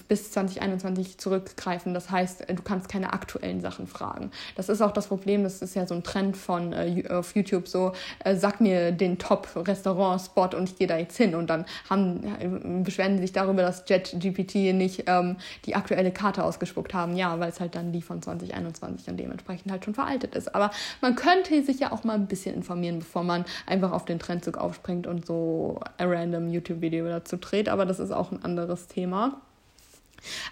bis 0.07 0.31
2021 0.31 1.19
zurückgreifen. 1.19 1.95
Das 1.95 2.11
heißt, 2.11 2.45
du 2.49 2.63
kannst 2.63 2.89
keine 2.89 3.13
aktuellen 3.13 3.61
Sachen 3.61 3.87
fragen. 3.87 4.31
Das 4.57 4.69
ist 4.69 4.83
auch 4.83 4.93
das 4.93 5.09
Problem, 5.09 5.43
das 5.43 5.63
ist 5.63 5.75
ja 5.75 5.87
so 5.87 5.95
ein 5.95 6.03
Trend 6.03 6.37
von 6.37 6.73
äh, 6.73 7.05
auf 7.11 7.35
YouTube 7.35 7.69
so, 7.69 7.93
äh, 8.25 8.37
sag 8.37 8.61
mir 8.61 8.93
den 8.93 9.19
Top-Restaurant-Spot 9.19 10.57
und 10.57 10.69
ich 10.69 10.77
gehe 10.77 10.87
da 10.87 10.99
jetzt 10.99 11.17
hin. 11.17 11.35
Und 11.35 11.49
dann 11.49 11.65
haben, 11.89 12.23
äh, 12.25 12.83
beschweren 12.85 13.19
sich 13.19 13.33
darüber, 13.33 13.63
dass 13.63 13.85
JetGPT 13.87 14.75
nicht 14.75 15.05
ähm, 15.07 15.37
die 15.65 15.75
aktuelle 15.75 16.11
Karte 16.11 16.45
ausgespuckt 16.45 16.95
haben. 16.95 17.17
Ja, 17.17 17.41
weil 17.41 17.51
es 17.51 17.61
halt 17.61 17.75
dann 17.75 17.93
die 17.93 18.03
von 18.03 18.21
2021 18.21 19.09
und 19.09 19.17
dementsprechend 19.17 19.73
halt 19.73 19.85
schon 19.85 19.95
veraltet 19.95 20.35
ist. 20.35 20.55
Aber 20.55 20.71
man 21.01 21.15
könnte 21.15 21.63
sich 21.63 21.81
ja 21.81 21.93
auch 21.93 22.05
mal 22.05 22.15
ein 22.15 22.27
bisschen 22.27 22.55
informieren, 22.55 22.99
bevor 22.99 23.25
man 23.25 23.45
einfach 23.67 23.93
auf 23.93 24.05
den 24.05 24.19
Trendzug 24.19 24.59
aufspringt 24.59 25.07
und 25.07 25.27
so 25.27 25.81
ein 25.97 26.09
random 26.11 26.49
YouTube-Video 26.49 27.07
dazu 27.07 27.37
dreht. 27.37 27.69
Aber 27.69 27.87
das 27.87 27.99
ist 27.99 28.11
auch 28.11 28.33
ein 28.33 28.45
anderes 28.45 28.87
Thema. 28.87 28.97
Thema. 28.99 29.40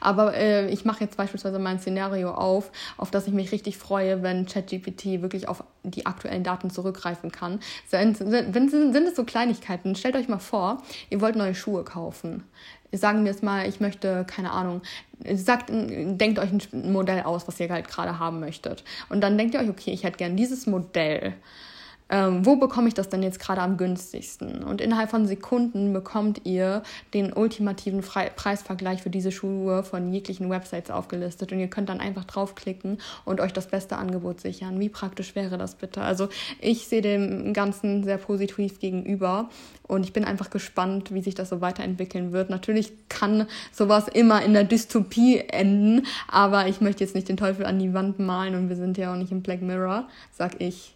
Aber 0.01 0.35
äh, 0.35 0.69
ich 0.71 0.85
mache 0.85 1.03
jetzt 1.03 1.17
beispielsweise 1.17 1.59
mein 1.59 1.81
Szenario 1.81 2.31
auf, 2.31 2.71
auf 2.97 3.11
das 3.11 3.27
ich 3.27 3.33
mich 3.33 3.51
richtig 3.51 3.77
freue, 3.77 4.23
wenn 4.23 4.47
ChatGPT 4.47 5.23
wirklich 5.23 5.49
auf 5.49 5.65
die 5.83 6.07
aktuellen 6.07 6.45
Daten 6.45 6.71
zurückgreifen 6.71 7.33
kann. 7.33 7.59
Sind, 7.89 8.17
sind, 8.17 8.31
sind, 8.71 8.95
es 8.95 9.17
so 9.17 9.25
Kleinigkeiten? 9.25 9.97
Stellt 9.97 10.15
euch 10.15 10.29
mal 10.29 10.39
vor, 10.39 10.83
ihr 11.11 11.21
wollt 11.21 11.35
neue 11.35 11.57
Schuhe 11.57 11.83
kaufen. 11.83 12.45
Sagen 12.93 13.25
wir 13.25 13.33
jetzt 13.33 13.43
mal, 13.43 13.69
ich 13.69 13.81
möchte, 13.81 14.25
keine 14.25 14.53
Ahnung, 14.53 14.83
sagt, 15.35 15.71
denkt 15.71 16.39
euch 16.39 16.53
ein 16.53 16.93
Modell 16.93 17.23
aus, 17.23 17.49
was 17.49 17.59
ihr 17.59 17.69
halt 17.69 17.89
gerade 17.89 18.21
haben 18.21 18.39
möchtet. 18.39 18.85
Und 19.09 19.21
dann 19.23 19.37
denkt 19.37 19.55
ihr 19.55 19.61
euch, 19.61 19.69
okay, 19.69 19.91
ich 19.91 20.05
hätte 20.05 20.19
gern 20.19 20.37
dieses 20.37 20.69
Modell 20.69 21.35
ähm, 22.09 22.47
wo 22.47 22.57
bekomme 22.57 22.87
ich 22.89 22.95
das 22.95 23.09
denn 23.09 23.23
jetzt 23.23 23.41
gerade 23.41 23.61
am 23.61 23.77
günstigsten? 23.77 24.63
Und 24.63 24.81
innerhalb 24.81 25.11
von 25.11 25.27
Sekunden 25.27 25.93
bekommt 25.93 26.43
ihr 26.45 26.83
den 27.15 27.33
ultimativen 27.33 28.03
Fre 28.03 28.31
Preisvergleich 28.35 29.03
für 29.03 29.11
diese 29.11 29.33
Schuhe 29.33 29.83
von 29.83 30.13
jeglichen 30.13 30.49
Websites 30.49 30.91
aufgelistet 30.91 31.53
und 31.53 31.59
ihr 31.59 31.69
könnt 31.69 31.89
dann 31.89 32.01
einfach 32.01 32.25
draufklicken 32.25 32.99
und 33.25 33.41
euch 33.41 33.53
das 33.53 33.67
beste 33.67 33.97
Angebot 33.97 34.41
sichern. 34.41 34.79
Wie 34.79 34.89
praktisch 34.89 35.35
wäre 35.35 35.59
das 35.59 35.75
bitte? 35.75 36.03
Also 36.03 36.29
ich 36.61 36.87
sehe 36.87 37.03
dem 37.03 37.53
Ganzen 37.53 38.05
sehr 38.05 38.19
positiv 38.19 38.79
gegenüber 38.79 39.49
und 39.83 40.05
ich 40.05 40.13
bin 40.13 40.25
einfach 40.25 40.51
gespannt, 40.51 41.13
wie 41.13 41.23
sich 41.23 41.35
das 41.35 41.49
so 41.49 41.61
weiterentwickeln 41.61 42.33
wird. 42.33 42.51
Natürlich 42.51 42.93
kann 43.09 43.47
sowas 43.73 44.07
immer 44.09 44.43
in 44.43 44.53
der 44.53 44.65
Dystopie 44.65 45.41
enden, 45.49 46.07
aber 46.29 46.69
ich 46.69 46.81
möchte 46.81 47.03
jetzt 47.03 47.15
nicht 47.15 47.29
den 47.29 47.37
Teufel 47.37 47.67
an 47.67 47.79
die 47.79 47.95
Wand 47.95 48.19
malen 48.19 48.55
und 48.55 48.69
wir 48.69 48.77
sind 48.77 48.97
ja 48.97 49.13
auch 49.13 49.17
nicht 49.17 49.33
im 49.33 49.43
Black 49.43 49.63
Mirror, 49.63 50.09
sag 50.33 50.61
ich 50.61 50.96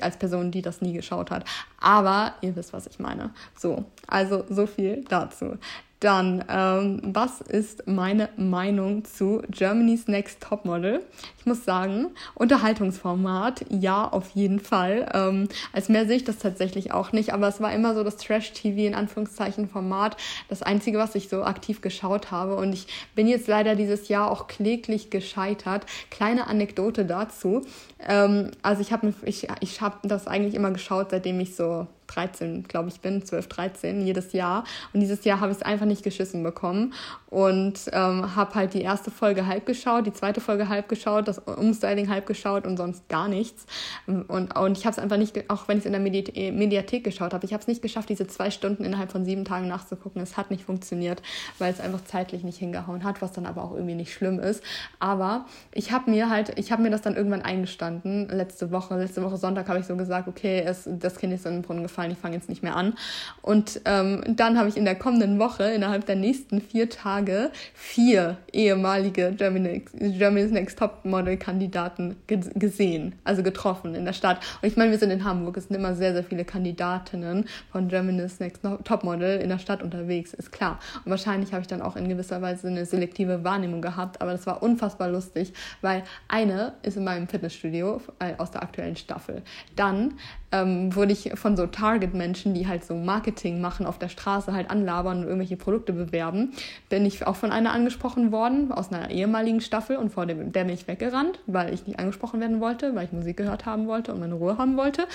als 0.00 0.16
Person, 0.16 0.50
die 0.50 0.62
das 0.62 0.80
nie 0.80 0.92
geschaut 0.92 1.30
hat. 1.30 1.44
Aber 1.80 2.34
ihr 2.40 2.54
wisst, 2.56 2.72
was 2.72 2.86
ich 2.86 2.98
meine. 2.98 3.30
So, 3.56 3.84
also 4.06 4.44
so 4.48 4.66
viel 4.66 5.04
dazu. 5.08 5.58
Dann, 6.02 6.44
ähm, 6.48 7.00
was 7.04 7.40
ist 7.40 7.86
meine 7.86 8.28
Meinung 8.36 9.04
zu 9.04 9.40
Germany's 9.48 10.08
Next 10.08 10.40
Topmodel? 10.40 11.00
Ich 11.38 11.46
muss 11.46 11.64
sagen, 11.64 12.08
Unterhaltungsformat, 12.34 13.66
ja, 13.68 14.08
auf 14.08 14.30
jeden 14.30 14.58
Fall. 14.58 15.08
Ähm, 15.14 15.48
als 15.72 15.88
mehr 15.88 16.08
sehe 16.08 16.16
ich 16.16 16.24
das 16.24 16.38
tatsächlich 16.38 16.90
auch 16.90 17.12
nicht, 17.12 17.32
aber 17.32 17.46
es 17.46 17.60
war 17.60 17.72
immer 17.72 17.94
so 17.94 18.02
das 18.02 18.16
Trash-TV 18.16 18.80
in 18.80 18.96
Anführungszeichen 18.96 19.68
Format, 19.68 20.16
das 20.48 20.64
einzige, 20.64 20.98
was 20.98 21.14
ich 21.14 21.28
so 21.28 21.44
aktiv 21.44 21.82
geschaut 21.82 22.32
habe. 22.32 22.56
Und 22.56 22.72
ich 22.72 22.88
bin 23.14 23.28
jetzt 23.28 23.46
leider 23.46 23.76
dieses 23.76 24.08
Jahr 24.08 24.28
auch 24.28 24.48
kläglich 24.48 25.08
gescheitert. 25.08 25.86
Kleine 26.10 26.48
Anekdote 26.48 27.04
dazu. 27.04 27.64
Ähm, 28.00 28.50
also 28.62 28.82
ich 28.82 28.92
habe 28.92 29.14
ich, 29.24 29.46
ich 29.60 29.80
hab 29.80 30.02
das 30.02 30.26
eigentlich 30.26 30.54
immer 30.54 30.72
geschaut, 30.72 31.12
seitdem 31.12 31.38
ich 31.38 31.54
so 31.54 31.86
13, 32.14 32.64
glaube 32.64 32.88
ich, 32.88 33.00
bin, 33.00 33.24
12, 33.24 33.48
13, 33.48 34.06
jedes 34.06 34.32
Jahr. 34.32 34.64
Und 34.92 35.00
dieses 35.00 35.24
Jahr 35.24 35.40
habe 35.40 35.52
ich 35.52 35.58
es 35.58 35.62
einfach 35.62 35.86
nicht 35.86 36.02
geschissen 36.02 36.42
bekommen 36.42 36.94
und 37.32 37.80
ähm, 37.92 38.36
habe 38.36 38.54
halt 38.54 38.74
die 38.74 38.82
erste 38.82 39.10
Folge 39.10 39.46
halb 39.46 39.64
geschaut, 39.64 40.06
die 40.06 40.12
zweite 40.12 40.40
Folge 40.40 40.68
halb 40.68 40.88
geschaut, 40.88 41.28
das 41.28 41.38
Umstyling 41.38 42.10
halb 42.10 42.26
geschaut 42.26 42.66
und 42.66 42.76
sonst 42.76 43.08
gar 43.08 43.28
nichts. 43.28 43.64
Und, 44.06 44.54
und 44.54 44.78
ich 44.78 44.84
habe 44.84 44.92
es 44.92 44.98
einfach 44.98 45.16
nicht, 45.16 45.48
auch 45.48 45.66
wenn 45.68 45.78
ich 45.78 45.82
es 45.82 45.86
in 45.86 45.92
der 45.92 46.00
Mediathek, 46.00 46.52
Mediathek 46.52 47.04
geschaut 47.04 47.32
habe, 47.32 47.46
ich 47.46 47.52
habe 47.52 47.62
es 47.62 47.68
nicht 47.68 47.80
geschafft, 47.80 48.08
diese 48.08 48.26
zwei 48.26 48.50
Stunden 48.50 48.84
innerhalb 48.84 49.10
von 49.10 49.24
sieben 49.24 49.44
Tagen 49.44 49.68
nachzugucken. 49.68 50.20
Es 50.22 50.36
hat 50.36 50.50
nicht 50.50 50.64
funktioniert, 50.64 51.22
weil 51.58 51.72
es 51.72 51.80
einfach 51.80 52.04
zeitlich 52.04 52.44
nicht 52.44 52.58
hingehauen 52.58 53.04
hat, 53.04 53.22
was 53.22 53.32
dann 53.32 53.46
aber 53.46 53.64
auch 53.64 53.72
irgendwie 53.72 53.94
nicht 53.94 54.12
schlimm 54.12 54.38
ist. 54.38 54.62
Aber 54.98 55.46
ich 55.72 55.92
habe 55.92 56.10
mir 56.10 56.28
halt, 56.28 56.58
ich 56.58 56.70
habe 56.70 56.82
mir 56.82 56.90
das 56.90 57.02
dann 57.02 57.16
irgendwann 57.16 57.42
eingestanden, 57.42 58.28
letzte 58.28 58.70
Woche, 58.72 58.98
letzte 58.98 59.22
Woche 59.22 59.36
Sonntag 59.36 59.68
habe 59.68 59.78
ich 59.78 59.86
so 59.86 59.96
gesagt, 59.96 60.28
okay, 60.28 60.62
es, 60.64 60.86
das 60.86 61.16
Kind 61.16 61.32
ist 61.32 61.46
in 61.46 61.52
den 61.52 61.62
Brunnen 61.62 61.82
gefallen 61.82 62.01
gefallen, 62.02 62.12
ich 62.12 62.18
fange 62.18 62.36
jetzt 62.36 62.48
nicht 62.48 62.62
mehr 62.62 62.76
an. 62.76 62.94
Und 63.40 63.80
ähm, 63.84 64.22
dann 64.28 64.58
habe 64.58 64.68
ich 64.68 64.76
in 64.76 64.84
der 64.84 64.94
kommenden 64.94 65.38
Woche, 65.38 65.64
innerhalb 65.64 66.06
der 66.06 66.16
nächsten 66.16 66.60
vier 66.60 66.88
Tage, 66.88 67.50
vier 67.74 68.36
ehemalige 68.52 69.32
Germany's, 69.32 69.90
Germany's 69.92 70.50
Next 70.50 70.78
Top 70.78 71.04
Model 71.04 71.36
Kandidaten 71.36 72.16
gesehen, 72.26 73.14
also 73.24 73.42
getroffen 73.42 73.94
in 73.94 74.04
der 74.04 74.12
Stadt. 74.12 74.38
Und 74.60 74.68
ich 74.68 74.76
meine, 74.76 74.90
wir 74.90 74.98
sind 74.98 75.10
in 75.10 75.24
Hamburg, 75.24 75.56
es 75.56 75.68
sind 75.68 75.76
immer 75.76 75.94
sehr, 75.94 76.12
sehr 76.12 76.24
viele 76.24 76.44
Kandidatinnen 76.44 77.46
von 77.70 77.88
Germany's 77.88 78.40
Next 78.40 78.62
Top 78.84 79.04
Model 79.04 79.40
in 79.40 79.48
der 79.48 79.58
Stadt 79.58 79.82
unterwegs, 79.82 80.34
ist 80.34 80.52
klar. 80.52 80.78
Und 81.04 81.10
wahrscheinlich 81.10 81.52
habe 81.52 81.62
ich 81.62 81.68
dann 81.68 81.82
auch 81.82 81.96
in 81.96 82.08
gewisser 82.08 82.42
Weise 82.42 82.68
eine 82.68 82.86
selektive 82.86 83.44
Wahrnehmung 83.44 83.82
gehabt, 83.82 84.20
aber 84.20 84.32
das 84.32 84.46
war 84.46 84.62
unfassbar 84.62 85.08
lustig, 85.08 85.52
weil 85.80 86.02
eine 86.28 86.74
ist 86.82 86.96
in 86.96 87.04
meinem 87.04 87.28
Fitnessstudio 87.28 88.00
äh, 88.18 88.34
aus 88.38 88.50
der 88.50 88.62
aktuellen 88.62 88.96
Staffel. 88.96 89.42
Dann 89.76 90.14
ähm, 90.52 90.94
wurde 90.94 91.12
ich 91.12 91.32
von 91.34 91.56
so 91.56 91.66
Target-Menschen, 91.66 92.54
die 92.54 92.68
halt 92.68 92.84
so 92.84 92.94
Marketing 92.94 93.60
machen, 93.60 93.86
auf 93.86 93.98
der 93.98 94.08
Straße 94.08 94.52
halt 94.52 94.70
anlabern 94.70 95.18
und 95.18 95.24
irgendwelche 95.24 95.56
Produkte 95.56 95.92
bewerben, 95.92 96.52
bin 96.88 97.04
ich 97.04 97.26
auch 97.26 97.36
von 97.36 97.50
einer 97.50 97.72
angesprochen 97.72 98.30
worden, 98.30 98.70
aus 98.70 98.92
einer 98.92 99.10
ehemaligen 99.10 99.60
Staffel 99.60 99.96
und 99.96 100.10
vor 100.10 100.26
dem, 100.26 100.52
der 100.52 100.64
bin 100.64 100.74
ich 100.74 100.86
weggerannt, 100.86 101.40
weil 101.46 101.72
ich 101.72 101.86
nicht 101.86 101.98
angesprochen 101.98 102.40
werden 102.40 102.60
wollte, 102.60 102.94
weil 102.94 103.06
ich 103.06 103.12
Musik 103.12 103.38
gehört 103.38 103.66
haben 103.66 103.86
wollte 103.86 104.12
und 104.12 104.20
meine 104.20 104.34
Ruhe 104.34 104.58
haben 104.58 104.76
wollte. 104.76 105.06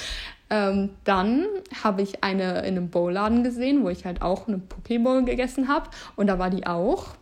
Ähm, 0.50 0.90
dann 1.04 1.46
habe 1.84 2.02
ich 2.02 2.24
eine 2.24 2.60
in 2.60 2.78
einem 2.78 2.90
Bowladen 2.90 3.44
gesehen, 3.44 3.84
wo 3.84 3.90
ich 3.90 4.06
halt 4.06 4.22
auch 4.22 4.48
eine 4.48 4.58
Pokéball 4.58 5.24
gegessen 5.24 5.68
habe 5.68 5.90
und 6.16 6.28
da 6.28 6.40
war 6.40 6.50
die 6.50 6.66
auch. 6.66 7.16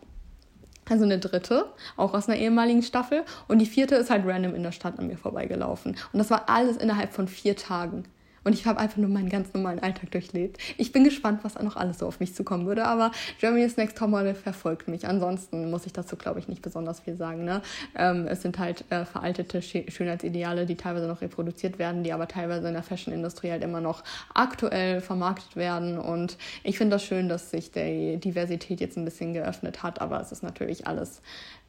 Also 0.88 1.04
eine 1.04 1.18
dritte, 1.18 1.66
auch 1.96 2.14
aus 2.14 2.28
einer 2.28 2.38
ehemaligen 2.38 2.82
Staffel. 2.82 3.24
Und 3.48 3.58
die 3.58 3.66
vierte 3.66 3.96
ist 3.96 4.10
halt 4.10 4.24
random 4.26 4.54
in 4.54 4.62
der 4.62 4.72
Stadt 4.72 4.98
an 4.98 5.08
mir 5.08 5.18
vorbeigelaufen. 5.18 5.96
Und 6.12 6.18
das 6.18 6.30
war 6.30 6.48
alles 6.48 6.76
innerhalb 6.76 7.12
von 7.12 7.28
vier 7.28 7.56
Tagen. 7.56 8.04
Und 8.46 8.52
ich 8.52 8.64
habe 8.64 8.78
einfach 8.78 8.98
nur 8.98 9.08
meinen 9.08 9.28
ganz 9.28 9.52
normalen 9.54 9.80
Alltag 9.80 10.12
durchlebt. 10.12 10.58
Ich 10.78 10.92
bin 10.92 11.02
gespannt, 11.02 11.40
was 11.42 11.54
da 11.54 11.64
noch 11.64 11.74
alles 11.74 11.98
so 11.98 12.06
auf 12.06 12.20
mich 12.20 12.32
zukommen 12.32 12.64
würde. 12.64 12.84
Aber 12.84 13.10
Germany's 13.40 13.76
Next 13.76 13.98
Topmodel 13.98 14.36
verfolgt 14.36 14.86
mich. 14.86 15.04
Ansonsten 15.04 15.68
muss 15.68 15.84
ich 15.84 15.92
dazu, 15.92 16.14
glaube 16.14 16.38
ich, 16.38 16.46
nicht 16.46 16.62
besonders 16.62 17.00
viel 17.00 17.16
sagen. 17.16 17.44
Ne? 17.44 17.60
Ähm, 17.96 18.28
es 18.28 18.42
sind 18.42 18.60
halt 18.60 18.84
äh, 18.90 19.04
veraltete 19.04 19.62
Schönheitsideale, 19.62 20.64
die 20.64 20.76
teilweise 20.76 21.08
noch 21.08 21.22
reproduziert 21.22 21.80
werden, 21.80 22.04
die 22.04 22.12
aber 22.12 22.28
teilweise 22.28 22.68
in 22.68 22.74
der 22.74 22.84
Fashion-Industrie 22.84 23.50
halt 23.50 23.64
immer 23.64 23.80
noch 23.80 24.04
aktuell 24.32 25.00
vermarktet 25.00 25.56
werden. 25.56 25.98
Und 25.98 26.38
ich 26.62 26.78
finde 26.78 26.94
das 26.94 27.02
schön, 27.02 27.28
dass 27.28 27.50
sich 27.50 27.72
die 27.72 28.18
Diversität 28.18 28.80
jetzt 28.80 28.96
ein 28.96 29.04
bisschen 29.04 29.32
geöffnet 29.32 29.82
hat. 29.82 30.00
Aber 30.00 30.20
es 30.20 30.30
ist 30.30 30.44
natürlich 30.44 30.86
alles 30.86 31.20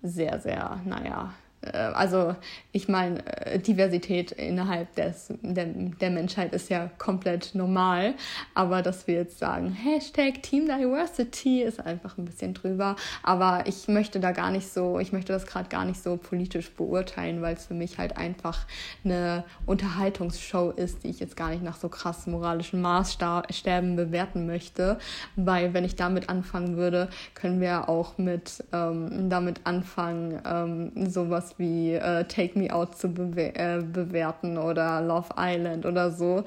sehr, 0.03 0.39
sehr, 0.39 0.79
naja, 0.85 1.33
also 1.71 2.35
ich 2.71 2.87
meine, 2.87 3.25
äh, 3.25 3.59
Diversität 3.59 4.31
innerhalb 4.31 4.93
des, 4.95 5.33
der, 5.41 5.65
der 5.65 6.09
Menschheit 6.11 6.53
ist 6.53 6.69
ja 6.69 6.89
komplett 6.97 7.55
normal, 7.55 8.13
aber 8.53 8.81
dass 8.81 9.07
wir 9.07 9.15
jetzt 9.15 9.39
sagen, 9.39 9.71
Hashtag 9.71 10.43
Team 10.43 10.67
Diversity 10.67 11.63
ist 11.63 11.79
einfach 11.79 12.17
ein 12.17 12.25
bisschen 12.25 12.53
drüber, 12.53 12.95
aber 13.23 13.63
ich 13.65 13.87
möchte 13.87 14.19
da 14.19 14.31
gar 14.31 14.51
nicht 14.51 14.67
so, 14.71 14.99
ich 14.99 15.11
möchte 15.11 15.33
das 15.33 15.45
gerade 15.45 15.69
gar 15.69 15.85
nicht 15.85 16.01
so 16.01 16.17
politisch 16.17 16.71
beurteilen, 16.71 17.41
weil 17.41 17.55
es 17.55 17.65
für 17.65 17.73
mich 17.73 17.97
halt 17.97 18.17
einfach 18.17 18.65
eine 19.03 19.43
Unterhaltungsshow 19.65 20.71
ist, 20.71 21.03
die 21.03 21.09
ich 21.09 21.19
jetzt 21.19 21.35
gar 21.35 21.49
nicht 21.49 21.63
nach 21.63 21.77
so 21.77 21.89
krass 21.89 22.27
moralischen 22.27 22.81
Maßstäben 22.81 23.95
bewerten 23.95 24.45
möchte, 24.45 24.99
weil 25.35 25.73
wenn 25.73 25.83
ich 25.83 25.95
damit 25.95 26.29
anfangen 26.29 26.77
würde, 26.77 27.09
können 27.33 27.59
wir 27.59 27.89
auch 27.89 28.17
mit 28.17 28.63
ähm, 28.73 29.29
damit 29.29 29.61
anfangen, 29.63 30.39
ähm, 30.45 31.09
sowas 31.09 31.56
wie 31.57 31.93
äh, 31.93 32.23
Take 32.25 32.57
Me 32.57 32.73
Out 32.73 32.97
zu 32.97 33.09
bewe 33.09 33.53
äh, 33.55 33.81
bewerten 33.81 34.57
oder 34.57 35.01
Love 35.01 35.29
Island 35.37 35.85
oder 35.85 36.11
so. 36.11 36.43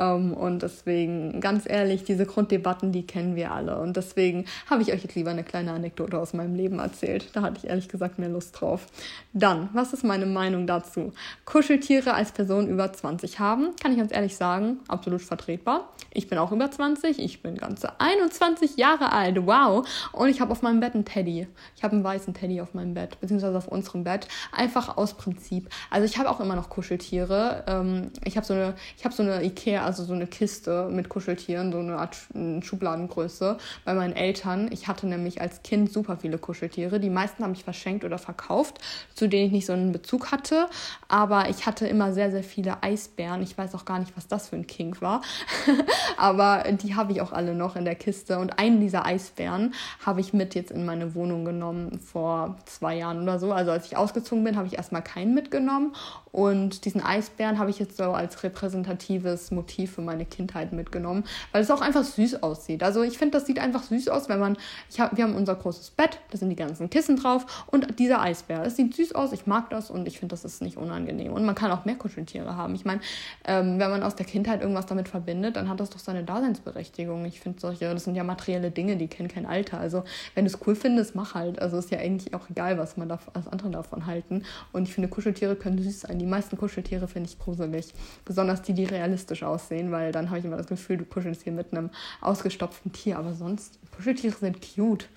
Ähm, 0.00 0.32
und 0.32 0.62
deswegen, 0.62 1.40
ganz 1.40 1.68
ehrlich, 1.68 2.04
diese 2.04 2.24
Grunddebatten, 2.24 2.90
die 2.90 3.06
kennen 3.06 3.36
wir 3.36 3.52
alle. 3.52 3.78
Und 3.78 3.96
deswegen 3.96 4.46
habe 4.68 4.82
ich 4.82 4.92
euch 4.92 5.02
jetzt 5.02 5.14
lieber 5.14 5.30
eine 5.30 5.44
kleine 5.44 5.72
Anekdote 5.72 6.18
aus 6.18 6.32
meinem 6.32 6.54
Leben 6.54 6.78
erzählt. 6.78 7.28
Da 7.34 7.42
hatte 7.42 7.58
ich 7.58 7.68
ehrlich 7.68 7.88
gesagt 7.88 8.18
mehr 8.18 8.30
Lust 8.30 8.58
drauf. 8.58 8.86
Dann, 9.34 9.68
was 9.74 9.92
ist 9.92 10.02
meine 10.02 10.26
Meinung 10.26 10.66
dazu? 10.66 11.12
Kuscheltiere 11.44 12.14
als 12.14 12.32
Person 12.32 12.66
über 12.66 12.92
20 12.92 13.38
haben, 13.38 13.76
kann 13.80 13.92
ich 13.92 13.98
ganz 13.98 14.12
ehrlich 14.12 14.36
sagen, 14.36 14.78
absolut 14.88 15.20
vertretbar. 15.20 15.90
Ich 16.12 16.28
bin 16.28 16.38
auch 16.38 16.50
über 16.50 16.70
20, 16.70 17.18
ich 17.20 17.42
bin 17.42 17.56
ganze 17.56 18.00
21 18.00 18.76
Jahre 18.76 19.12
alt, 19.12 19.46
wow. 19.46 19.86
Und 20.12 20.28
ich 20.28 20.40
habe 20.40 20.50
auf 20.50 20.62
meinem 20.62 20.80
Bett 20.80 20.94
einen 20.94 21.04
Teddy. 21.04 21.46
Ich 21.76 21.84
habe 21.84 21.94
einen 21.94 22.02
weißen 22.02 22.34
Teddy 22.34 22.60
auf 22.60 22.74
meinem 22.74 22.94
Bett, 22.94 23.20
beziehungsweise 23.20 23.56
auf 23.56 23.68
unserem 23.68 24.04
Bett. 24.04 24.26
Einfach 24.50 24.96
aus 24.96 25.14
Prinzip. 25.14 25.68
Also 25.90 26.06
ich 26.06 26.18
habe 26.18 26.30
auch 26.30 26.40
immer 26.40 26.56
noch 26.56 26.70
Kuscheltiere. 26.70 27.64
Ähm, 27.68 28.10
ich 28.24 28.36
habe 28.36 28.46
so 28.46 28.54
eine, 28.54 28.74
ich 28.96 29.04
habe 29.04 29.14
so 29.14 29.22
eine 29.22 29.44
Ikea, 29.44 29.89
also 29.90 30.04
so 30.04 30.14
eine 30.14 30.28
Kiste 30.28 30.88
mit 30.88 31.08
Kuscheltieren, 31.08 31.72
so 31.72 31.80
eine 31.80 31.98
Art 31.98 32.16
Schubladengröße 32.60 33.58
bei 33.84 33.92
meinen 33.92 34.14
Eltern. 34.14 34.70
Ich 34.70 34.86
hatte 34.86 35.08
nämlich 35.08 35.40
als 35.40 35.64
Kind 35.64 35.92
super 35.92 36.16
viele 36.16 36.38
Kuscheltiere. 36.38 37.00
Die 37.00 37.10
meisten 37.10 37.42
habe 37.42 37.54
ich 37.54 37.64
verschenkt 37.64 38.04
oder 38.04 38.16
verkauft, 38.16 38.78
zu 39.16 39.26
denen 39.26 39.46
ich 39.46 39.52
nicht 39.52 39.66
so 39.66 39.72
einen 39.72 39.90
Bezug 39.90 40.30
hatte. 40.30 40.68
Aber 41.08 41.48
ich 41.48 41.66
hatte 41.66 41.88
immer 41.88 42.12
sehr, 42.12 42.30
sehr 42.30 42.44
viele 42.44 42.84
Eisbären. 42.84 43.42
Ich 43.42 43.58
weiß 43.58 43.74
auch 43.74 43.84
gar 43.84 43.98
nicht, 43.98 44.16
was 44.16 44.28
das 44.28 44.50
für 44.50 44.56
ein 44.56 44.68
King 44.68 44.94
war. 45.00 45.22
Aber 46.16 46.62
die 46.70 46.94
habe 46.94 47.10
ich 47.10 47.20
auch 47.20 47.32
alle 47.32 47.56
noch 47.56 47.74
in 47.74 47.84
der 47.84 47.96
Kiste. 47.96 48.38
Und 48.38 48.60
einen 48.60 48.80
dieser 48.80 49.06
Eisbären 49.06 49.74
habe 50.06 50.20
ich 50.20 50.32
mit 50.32 50.54
jetzt 50.54 50.70
in 50.70 50.86
meine 50.86 51.16
Wohnung 51.16 51.44
genommen 51.44 51.98
vor 51.98 52.58
zwei 52.66 52.96
Jahren 52.96 53.24
oder 53.24 53.40
so. 53.40 53.52
Also 53.52 53.72
als 53.72 53.86
ich 53.86 53.96
ausgezogen 53.96 54.44
bin, 54.44 54.56
habe 54.56 54.68
ich 54.68 54.74
erstmal 54.74 55.02
keinen 55.02 55.34
mitgenommen. 55.34 55.96
Und 56.30 56.84
diesen 56.84 57.02
Eisbären 57.02 57.58
habe 57.58 57.70
ich 57.70 57.80
jetzt 57.80 57.96
so 57.96 58.12
als 58.12 58.44
repräsentatives 58.44 59.50
Motiv 59.50 59.79
Motiv 59.80 59.94
für 59.94 60.02
meine 60.02 60.24
Kindheit 60.24 60.72
mitgenommen, 60.72 61.24
weil 61.52 61.62
es 61.62 61.70
auch 61.70 61.80
einfach 61.80 62.04
süß 62.04 62.42
aussieht. 62.42 62.82
Also 62.82 63.02
ich 63.02 63.16
finde, 63.18 63.38
das 63.38 63.46
sieht 63.46 63.58
einfach 63.58 63.82
süß 63.82 64.08
aus, 64.08 64.28
wenn 64.28 64.38
man, 64.38 64.56
hab, 64.98 65.16
wir 65.16 65.24
haben 65.24 65.34
unser 65.34 65.54
großes 65.54 65.90
Bett, 65.90 66.18
da 66.30 66.38
sind 66.38 66.50
die 66.50 66.56
ganzen 66.56 66.90
Kissen 66.90 67.16
drauf 67.16 67.64
und 67.70 67.98
dieser 67.98 68.20
Eisbär. 68.20 68.62
Es 68.64 68.76
sieht 68.76 68.94
süß 68.94 69.14
aus, 69.14 69.32
ich 69.32 69.46
mag 69.46 69.70
das 69.70 69.90
und 69.90 70.06
ich 70.06 70.18
finde, 70.18 70.34
das 70.34 70.44
ist 70.44 70.60
nicht 70.62 70.76
unangenehm. 70.76 71.32
Und 71.32 71.44
man 71.44 71.54
kann 71.54 71.70
auch 71.70 71.84
mehr 71.84 71.94
Kuscheltiere 71.94 72.56
haben. 72.56 72.74
Ich 72.74 72.84
meine, 72.84 73.00
ähm, 73.44 73.78
wenn 73.78 73.90
man 73.90 74.02
aus 74.02 74.14
der 74.14 74.26
Kindheit 74.26 74.60
irgendwas 74.60 74.86
damit 74.86 75.08
verbindet, 75.08 75.56
dann 75.56 75.68
hat 75.68 75.80
das 75.80 75.90
doch 75.90 75.98
seine 75.98 76.24
Daseinsberechtigung. 76.24 77.24
Ich 77.24 77.40
finde 77.40 77.60
solche, 77.60 77.92
das 77.92 78.04
sind 78.04 78.14
ja 78.14 78.24
materielle 78.24 78.70
Dinge, 78.70 78.96
die 78.96 79.08
kennen 79.08 79.28
kein 79.28 79.46
Alter. 79.46 79.80
Also 79.80 80.04
wenn 80.34 80.44
du 80.44 80.50
es 80.50 80.58
cool 80.66 80.74
findest, 80.74 81.14
mach 81.14 81.34
halt. 81.34 81.60
Also 81.60 81.78
ist 81.78 81.90
ja 81.90 81.98
eigentlich 81.98 82.34
auch 82.34 82.50
egal, 82.50 82.78
was 82.78 82.96
man 82.96 83.08
da, 83.08 83.18
als 83.32 83.48
andere 83.48 83.70
davon 83.70 84.06
halten. 84.06 84.42
Und 84.72 84.88
ich 84.88 84.94
finde, 84.94 85.08
Kuscheltiere 85.08 85.56
können 85.56 85.82
süß 85.82 86.00
sein. 86.00 86.18
Die 86.18 86.26
meisten 86.26 86.56
Kuscheltiere 86.56 87.08
finde 87.08 87.30
ich 87.30 87.38
gruselig. 87.38 87.94
Besonders 88.24 88.62
die, 88.62 88.74
die 88.74 88.84
realistisch 88.84 89.42
aussehen 89.42 89.69
aussehen, 89.70 89.92
weil 89.92 90.12
dann 90.12 90.28
habe 90.28 90.38
ich 90.38 90.44
immer 90.44 90.56
das 90.56 90.66
Gefühl, 90.66 90.98
du 90.98 91.04
kuschelst 91.04 91.42
hier 91.42 91.52
mit 91.52 91.72
einem 91.72 91.90
ausgestopften 92.20 92.92
Tier. 92.92 93.18
Aber 93.18 93.34
sonst, 93.34 93.78
Kuscheltiere 93.94 94.34
sind 94.34 94.58
cute. 94.60 95.08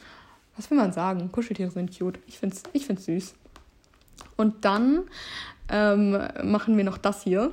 Was 0.55 0.69
will 0.69 0.77
man 0.77 0.93
sagen? 0.93 1.31
Kuscheltiere 1.31 1.71
sind 1.71 1.97
cute. 1.97 2.19
Ich 2.27 2.37
finde 2.37 2.55
es 2.55 2.63
ich 2.73 2.85
find's 2.85 3.05
süß. 3.05 3.33
Und 4.37 4.65
dann 4.65 5.03
ähm, 5.69 6.11
machen 6.43 6.77
wir 6.77 6.83
noch 6.83 6.97
das 6.97 7.23
hier. 7.23 7.51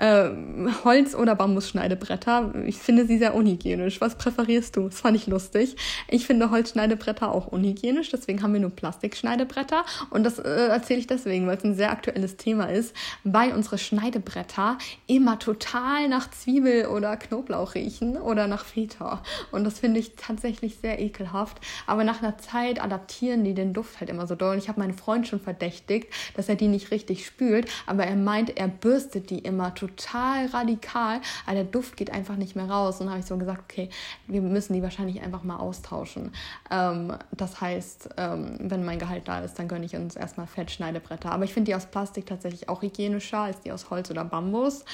Ähm, 0.00 0.72
Holz- 0.84 1.16
oder 1.16 1.34
Bambusschneidebretter. 1.34 2.54
Ich 2.66 2.78
finde 2.78 3.04
sie 3.06 3.18
sehr 3.18 3.34
unhygienisch. 3.34 4.00
Was 4.00 4.14
präferierst 4.14 4.76
du? 4.76 4.88
Das 4.88 5.00
fand 5.00 5.16
ich 5.16 5.26
lustig. 5.26 5.76
Ich 6.06 6.24
finde 6.24 6.50
Holzschneidebretter 6.50 7.32
auch 7.32 7.48
unhygienisch, 7.48 8.10
deswegen 8.10 8.42
haben 8.42 8.52
wir 8.52 8.60
nur 8.60 8.70
Plastikschneidebretter. 8.70 9.84
Und 10.10 10.22
das 10.22 10.38
äh, 10.38 10.68
erzähle 10.68 11.00
ich 11.00 11.08
deswegen, 11.08 11.48
weil 11.48 11.56
es 11.56 11.64
ein 11.64 11.74
sehr 11.74 11.90
aktuelles 11.90 12.36
Thema 12.36 12.66
ist, 12.66 12.94
weil 13.24 13.52
unsere 13.52 13.76
Schneidebretter 13.76 14.78
immer 15.08 15.40
total 15.40 16.08
nach 16.08 16.30
Zwiebel 16.30 16.86
oder 16.86 17.16
Knoblauch 17.16 17.74
riechen 17.74 18.16
oder 18.16 18.46
nach 18.46 18.64
Feta. 18.64 19.22
Und 19.50 19.64
das 19.64 19.80
finde 19.80 19.98
ich 19.98 20.14
tatsächlich 20.14 20.76
sehr 20.80 21.00
ekelhaft. 21.00 21.58
Aber 21.88 22.04
nach 22.04 22.22
einer 22.22 22.38
Zeit 22.38 22.80
adaptieren 22.80 23.42
die 23.42 23.54
den 23.54 23.72
Duft 23.72 23.98
halt 23.98 24.10
immer 24.10 24.28
so 24.28 24.36
doll. 24.36 24.52
Und 24.52 24.58
ich 24.58 24.68
habe 24.68 24.78
meinen 24.78 24.94
Freund 24.94 25.26
schon 25.26 25.40
verdächtigt, 25.40 26.06
dass 26.36 26.48
er 26.48 26.54
die 26.54 26.68
nicht 26.68 26.92
richtig 26.92 27.26
spült, 27.26 27.68
aber 27.86 28.04
er 28.04 28.14
meint, 28.14 28.56
er 28.56 28.68
bürstet 28.68 29.30
die 29.30 29.38
immer 29.38 29.74
total 29.74 29.87
total 29.88 30.46
radikal, 30.46 31.20
aber 31.46 31.54
der 31.54 31.64
Duft 31.64 31.96
geht 31.96 32.10
einfach 32.10 32.36
nicht 32.36 32.56
mehr 32.56 32.68
raus. 32.68 33.00
Und 33.00 33.06
dann 33.06 33.10
habe 33.10 33.20
ich 33.20 33.26
so 33.26 33.36
gesagt, 33.36 33.60
okay, 33.62 33.90
wir 34.26 34.42
müssen 34.42 34.72
die 34.72 34.82
wahrscheinlich 34.82 35.20
einfach 35.22 35.42
mal 35.42 35.56
austauschen. 35.56 36.32
Ähm, 36.70 37.14
das 37.32 37.60
heißt, 37.60 38.10
ähm, 38.16 38.56
wenn 38.60 38.84
mein 38.84 38.98
Gehalt 38.98 39.28
da 39.28 39.40
ist, 39.40 39.58
dann 39.58 39.68
gönne 39.68 39.86
ich 39.86 39.96
uns 39.96 40.16
erstmal 40.16 40.46
Fettschneidebretter. 40.46 41.32
Aber 41.32 41.44
ich 41.44 41.52
finde 41.52 41.70
die 41.70 41.74
aus 41.74 41.86
Plastik 41.86 42.26
tatsächlich 42.26 42.68
auch 42.68 42.82
hygienischer 42.82 43.40
als 43.40 43.60
die 43.60 43.72
aus 43.72 43.90
Holz 43.90 44.10
oder 44.10 44.24
Bambus. 44.24 44.84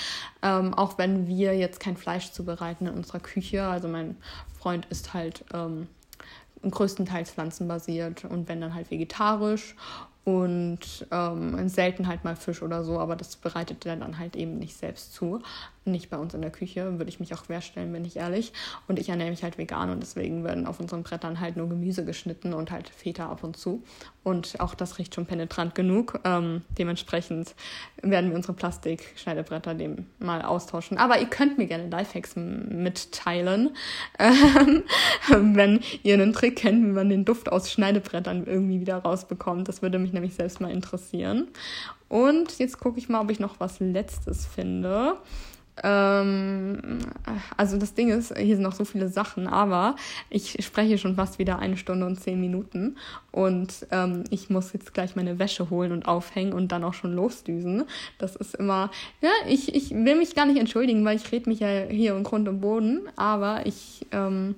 Ähm, 0.43 0.75
auch 0.75 0.99
wenn 0.99 1.27
wir 1.27 1.57
jetzt 1.57 1.81
kein 1.81 1.97
Fleisch 1.97 2.33
zubereiten 2.33 2.87
in 2.87 2.95
unserer 2.95 3.21
Küche. 3.21 3.65
Also 3.65 3.89
mein 3.89 4.17
Freund 4.59 4.87
ist 4.87 5.15
halt 5.15 5.45
ähm, 5.53 5.89
größtenteils 6.71 7.31
pflanzenbasiert 7.31 8.25
und 8.25 8.49
wenn 8.49 8.61
dann 8.61 8.75
halt 8.75 8.91
vegetarisch 8.91 9.77
und 10.25 11.07
ähm, 11.11 11.69
selten 11.69 12.09
halt 12.09 12.25
mal 12.25 12.37
Fisch 12.37 12.63
oder 12.63 12.83
so, 12.83 12.99
aber 12.99 13.15
das 13.15 13.37
bereitet 13.37 13.85
er 13.85 13.97
dann 13.97 14.19
halt 14.19 14.37
eben 14.37 14.59
nicht 14.59 14.77
selbst 14.77 15.13
zu. 15.13 15.43
Nicht 15.87 16.11
bei 16.11 16.17
uns 16.17 16.35
in 16.35 16.43
der 16.43 16.51
Küche, 16.51 16.99
würde 16.99 17.09
ich 17.09 17.21
mich 17.21 17.35
auch 17.35 17.45
querstellen, 17.45 17.93
bin 17.93 18.05
ich 18.05 18.17
ehrlich. 18.17 18.53
Und 18.89 18.99
ich 18.99 19.09
ernähre 19.09 19.31
mich 19.31 19.43
halt 19.43 19.59
vegan 19.59 19.91
und 19.91 20.01
deswegen 20.01 20.45
werden 20.45 20.67
auf 20.67 20.81
unseren 20.81 21.03
Brettern 21.03 21.41
halt 21.41 21.57
nur 21.57 21.69
Gemüse 21.69 22.05
geschnitten 22.05 22.55
und 22.55 22.71
halt 22.71 22.89
Feta 22.89 23.29
ab 23.29 23.45
und 23.45 23.57
zu. 23.57 23.83
Und 24.23 24.59
auch 24.59 24.75
das 24.75 24.99
riecht 24.99 25.15
schon 25.15 25.27
penetrant 25.27 25.75
genug. 25.75 26.19
Ähm, 26.25 26.63
dementsprechend 26.79 27.55
werden 28.03 28.31
wir 28.31 28.37
unsere 28.37 28.55
Plastikschneidebretter 28.55 29.75
dem 29.75 30.07
mal 30.19 30.43
austauschen. 30.43 30.97
Aber 30.97 31.21
ihr 31.21 31.27
könnt 31.27 31.59
mir 31.59 31.67
gerne 31.67 31.89
Lifehacks 31.89 32.35
mitteilen, 32.37 33.77
ähm, 34.19 34.85
wenn 35.29 35.81
ihr 36.03 36.15
einen 36.15 36.33
Trick 36.33 36.57
kennt, 36.57 36.85
wie 36.85 36.93
man 36.93 37.11
den 37.11 37.25
Duft 37.25 37.53
aus 37.53 37.71
Schneidebrettern 37.71 38.47
irgendwie 38.47 38.81
wieder 38.81 38.97
rausbekommt. 38.97 39.69
Das 39.69 39.83
würde 39.83 39.99
mich 39.99 40.13
nämlich 40.13 40.35
selbst 40.35 40.61
mal 40.61 40.71
interessieren. 40.71 41.49
Und 42.09 42.59
jetzt 42.59 42.79
gucke 42.79 42.99
ich 42.99 43.09
mal, 43.09 43.21
ob 43.21 43.31
ich 43.31 43.41
noch 43.41 43.61
was 43.61 43.81
Letztes 43.81 44.47
finde. 44.47 45.17
Ähm, 45.83 47.01
also 47.57 47.77
das 47.79 47.95
Ding 47.95 48.11
ist, 48.11 48.37
hier 48.37 48.55
sind 48.55 48.63
noch 48.63 48.75
so 48.75 48.85
viele 48.85 49.09
Sachen, 49.09 49.49
aber 49.49 49.97
ich 50.31 50.65
spreche 50.65 50.99
schon 50.99 51.17
fast 51.17 51.39
wieder 51.39 51.59
eine 51.59 51.77
Stunde 51.77 52.07
und 52.07 52.21
zehn 52.21 52.41
Minuten 52.41 52.97
und 53.33 53.87
ähm, 53.91 54.25
ich 54.31 54.51
muss 54.51 54.73
jetzt 54.73 54.95
gleich 54.95 55.17
meine 55.17 55.39
Wäsche 55.39 55.71
holen 55.71 55.91
und 55.91 56.07
aufhängen 56.07 56.53
und 56.53 56.71
dann 56.71 56.85
auch 56.85 56.95
schon 56.95 57.15
losdüsen. 57.15 57.85
Das 58.19 58.37
ist 58.37 58.55
immer, 58.55 58.91
ja, 59.21 59.31
ich, 59.49 59.75
ich 59.75 59.91
will 59.91 60.15
mich 60.15 60.37
gar 60.37 60.47
nicht 60.47 60.61
entschuldigen, 60.61 61.05
weil 61.05 61.17
ich 61.17 61.33
rede 61.33 61.51
mich 61.51 61.61
ja 61.61 61.69
hier 61.89 62.15
im 62.15 62.23
Grund 62.23 62.49
und 62.49 62.61
Boden, 62.61 63.01
aber 63.17 63.67
ich 63.67 64.07
ähm, 64.13 64.55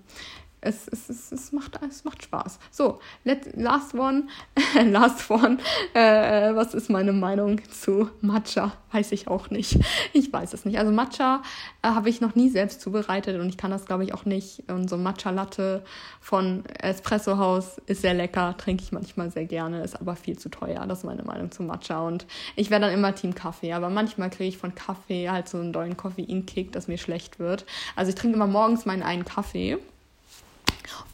es, 0.67 0.89
es, 0.89 1.09
es, 1.09 1.33
es, 1.33 1.53
macht, 1.53 1.79
es 1.89 2.05
macht 2.05 2.23
Spaß. 2.23 2.59
So, 2.71 2.99
let, 3.25 3.57
last 3.57 3.95
one. 3.95 4.25
last 4.85 5.31
one. 5.31 5.59
Äh, 5.95 6.55
was 6.55 6.75
ist 6.75 6.91
meine 6.91 7.13
Meinung 7.13 7.61
zu 7.71 8.11
Matcha? 8.21 8.72
Weiß 8.91 9.13
ich 9.13 9.29
auch 9.29 9.51
nicht. 9.51 9.79
Ich 10.13 10.33
weiß 10.33 10.53
es 10.53 10.64
nicht. 10.64 10.79
Also 10.79 10.93
Matcha 10.93 11.43
äh, 11.83 11.88
habe 11.88 12.09
ich 12.09 12.21
noch 12.21 12.34
nie 12.34 12.49
selbst 12.49 12.80
zubereitet 12.80 13.41
und 13.41 13.49
ich 13.49 13.57
kann 13.57 13.71
das, 13.71 13.87
glaube 13.87 14.05
ich, 14.05 14.13
auch 14.13 14.25
nicht. 14.25 14.71
Und 14.71 14.91
so 14.91 14.97
Matcha-Latte 14.97 15.84
von 16.21 16.64
Espresso 16.67 17.38
House 17.38 17.80
ist 17.87 18.03
sehr 18.03 18.14
lecker, 18.14 18.57
trinke 18.59 18.83
ich 18.83 18.93
manchmal 18.93 19.30
sehr 19.30 19.45
gerne, 19.45 19.83
ist 19.83 20.01
aber 20.01 20.17
viel 20.17 20.38
zu 20.38 20.49
teuer. 20.49 20.84
Das 20.87 20.99
ist 20.99 21.05
meine 21.05 21.22
Meinung 21.22 21.51
zu 21.53 21.63
Matcha. 21.63 22.01
Und 22.01 22.26
ich 22.57 22.71
wäre 22.71 22.80
dann 22.80 22.93
immer 22.93 23.14
Team 23.14 23.34
Kaffee, 23.34 23.72
aber 23.72 23.91
manchmal 23.91 24.30
kriege 24.30 24.49
ich 24.49 24.59
von 24.59 24.75
Kaffee 24.75 25.30
halt 25.30 25.49
so 25.49 25.59
einen 25.59 25.72
dollen 25.72 25.97
Koffeinkick, 25.97 26.72
dass 26.72 26.88
mir 26.88 26.99
schlecht 26.99 27.38
wird. 27.38 27.67
Also 27.95 28.09
ich 28.09 28.17
trinke 28.17 28.37
immer 28.37 28.47
morgens 28.47 28.84
meinen 28.87 29.03
einen 29.03 29.25
Kaffee 29.25 29.79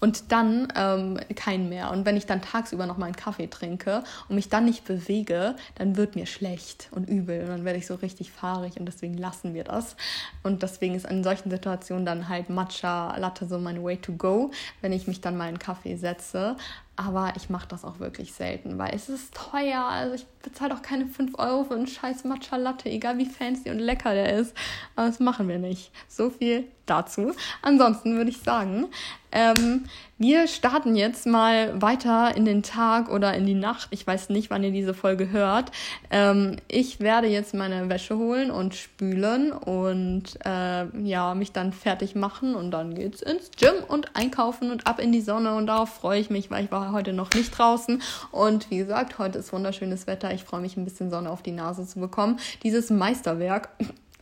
und 0.01 0.33
dann 0.33 0.73
ähm, 0.77 1.19
keinen 1.35 1.69
mehr. 1.69 1.91
Und 1.91 2.05
wenn 2.05 2.17
ich 2.17 2.27
dann 2.27 2.43
tagsüber 2.43 2.87
noch 2.87 2.97
mal 2.99 3.07
einen 3.07 3.17
Kaffee 3.17 3.49
trinke 3.49 4.05
und 4.29 4.37
mich 4.37 4.49
dann 4.49 4.65
nicht 4.65 4.85
bewege, 4.85 5.57
dann 5.77 5.97
wird 5.97 6.17
mir 6.17 6.27
schlecht 6.27 6.89
und 6.91 7.09
übel 7.09 7.43
und 7.43 7.49
dann 7.49 7.65
werde 7.65 7.79
ich 7.79 7.87
so 7.87 7.95
richtig 7.97 8.33
fahrig 8.33 8.79
und 8.79 8.87
deswegen 8.87 9.17
lassen 9.17 9.55
wir 9.55 9.65
das. 9.65 9.97
Und 10.43 10.63
deswegen 10.63 10.95
ist 10.95 11.07
in 11.07 11.25
solchen 11.25 11.51
Situationen 11.51 12.05
dann 12.07 12.29
halt 12.29 12.49
Matcha 12.49 13.17
Latte 13.17 13.47
so 13.47 13.59
mein 13.59 13.83
Way 13.83 13.99
to 13.99 14.13
go, 14.13 14.51
wenn 14.81 14.93
ich 14.93 15.07
mich 15.07 15.21
dann 15.21 15.37
mal 15.37 15.49
einen 15.49 15.59
Kaffee 15.59 15.97
setze. 15.97 16.57
Aber 16.95 17.33
ich 17.37 17.49
mache 17.49 17.67
das 17.69 17.85
auch 17.85 18.01
wirklich 18.01 18.35
selten, 18.35 18.77
weil 18.77 18.95
es 18.95 19.09
ist 19.09 19.35
teuer. 19.35 19.83
Also 19.83 20.15
ich 20.15 20.27
bezahle 20.43 20.75
auch 20.75 20.83
keine 20.83 21.07
5 21.07 21.39
Euro 21.39 21.65
für 21.65 21.75
einen 21.75 21.87
scheiß 21.87 22.25
Matcha 22.25 22.57
Latte, 22.57 22.91
egal 22.91 23.17
wie 23.17 23.27
fancy 23.27 23.71
und 23.71 23.79
lecker 23.79 24.13
der 24.13 24.35
ist. 24.35 24.55
Aber 24.95 25.09
das 25.09 25.19
machen 25.19 25.49
wir 25.49 25.59
nicht. 25.59 25.91
So 26.07 26.29
viel 26.29 26.69
dazu. 26.85 27.33
Ansonsten 27.63 28.17
würde 28.17 28.31
ich 28.31 28.41
sagen, 28.41 28.89
ähm, 29.33 29.85
wir 30.23 30.47
starten 30.47 30.95
jetzt 30.95 31.27
mal 31.27 31.83
weiter 31.83 32.37
in 32.37 32.45
den 32.45 32.63
Tag 32.63 33.11
oder 33.11 33.35
in 33.35 33.45
die 33.45 33.55
Nacht. 33.55 33.89
Ich 33.91 34.07
weiß 34.07 34.29
nicht, 34.29 34.51
wann 34.51 34.63
ihr 34.63 34.71
diese 34.71 34.95
Folge 34.95 35.33
hört. 35.33 35.73
Ähm, 36.11 36.57
ich 36.69 37.01
werde 37.01 37.27
jetzt 37.27 37.55
meine 37.55 37.89
Wäsche 37.89 38.17
holen 38.17 38.53
und 38.53 38.77
spülen 38.77 39.51
und 39.51 40.39
äh, 40.45 40.87
ja, 41.03 41.35
mich 41.35 41.51
dann 41.51 41.73
fertig 41.73 42.15
machen 42.15 42.55
und 42.55 42.71
dann 42.71 42.95
geht's 42.95 43.21
ins 43.21 43.51
Gym 43.59 43.75
und 43.89 44.15
einkaufen 44.15 44.71
und 44.71 44.87
ab 44.87 45.01
in 45.01 45.11
die 45.11 45.21
Sonne 45.21 45.57
und 45.57 45.67
darauf 45.67 45.93
freue 45.93 46.21
ich 46.21 46.31
mich, 46.31 46.53
weil 46.53 46.65
ich 46.65 46.71
war 46.71 46.93
heute 46.93 47.13
noch 47.13 47.33
nicht 47.35 47.59
draußen 47.59 48.01
und 48.31 48.71
wie 48.71 48.79
gesagt, 48.79 49.19
heute 49.19 49.41
ist 49.41 49.53
wunderschönes 49.53 50.07
Wetter. 50.07 50.33
Ich 50.33 50.45
freue 50.45 50.61
mich 50.61 50.77
ein 50.77 50.85
bisschen 50.85 51.11
Sonne 51.11 51.31
auf 51.31 51.43
die 51.43 51.51
Nase 51.51 51.85
zu 51.85 51.99
bekommen. 51.99 52.39
Dieses 52.63 52.91
Meisterwerk 52.91 53.71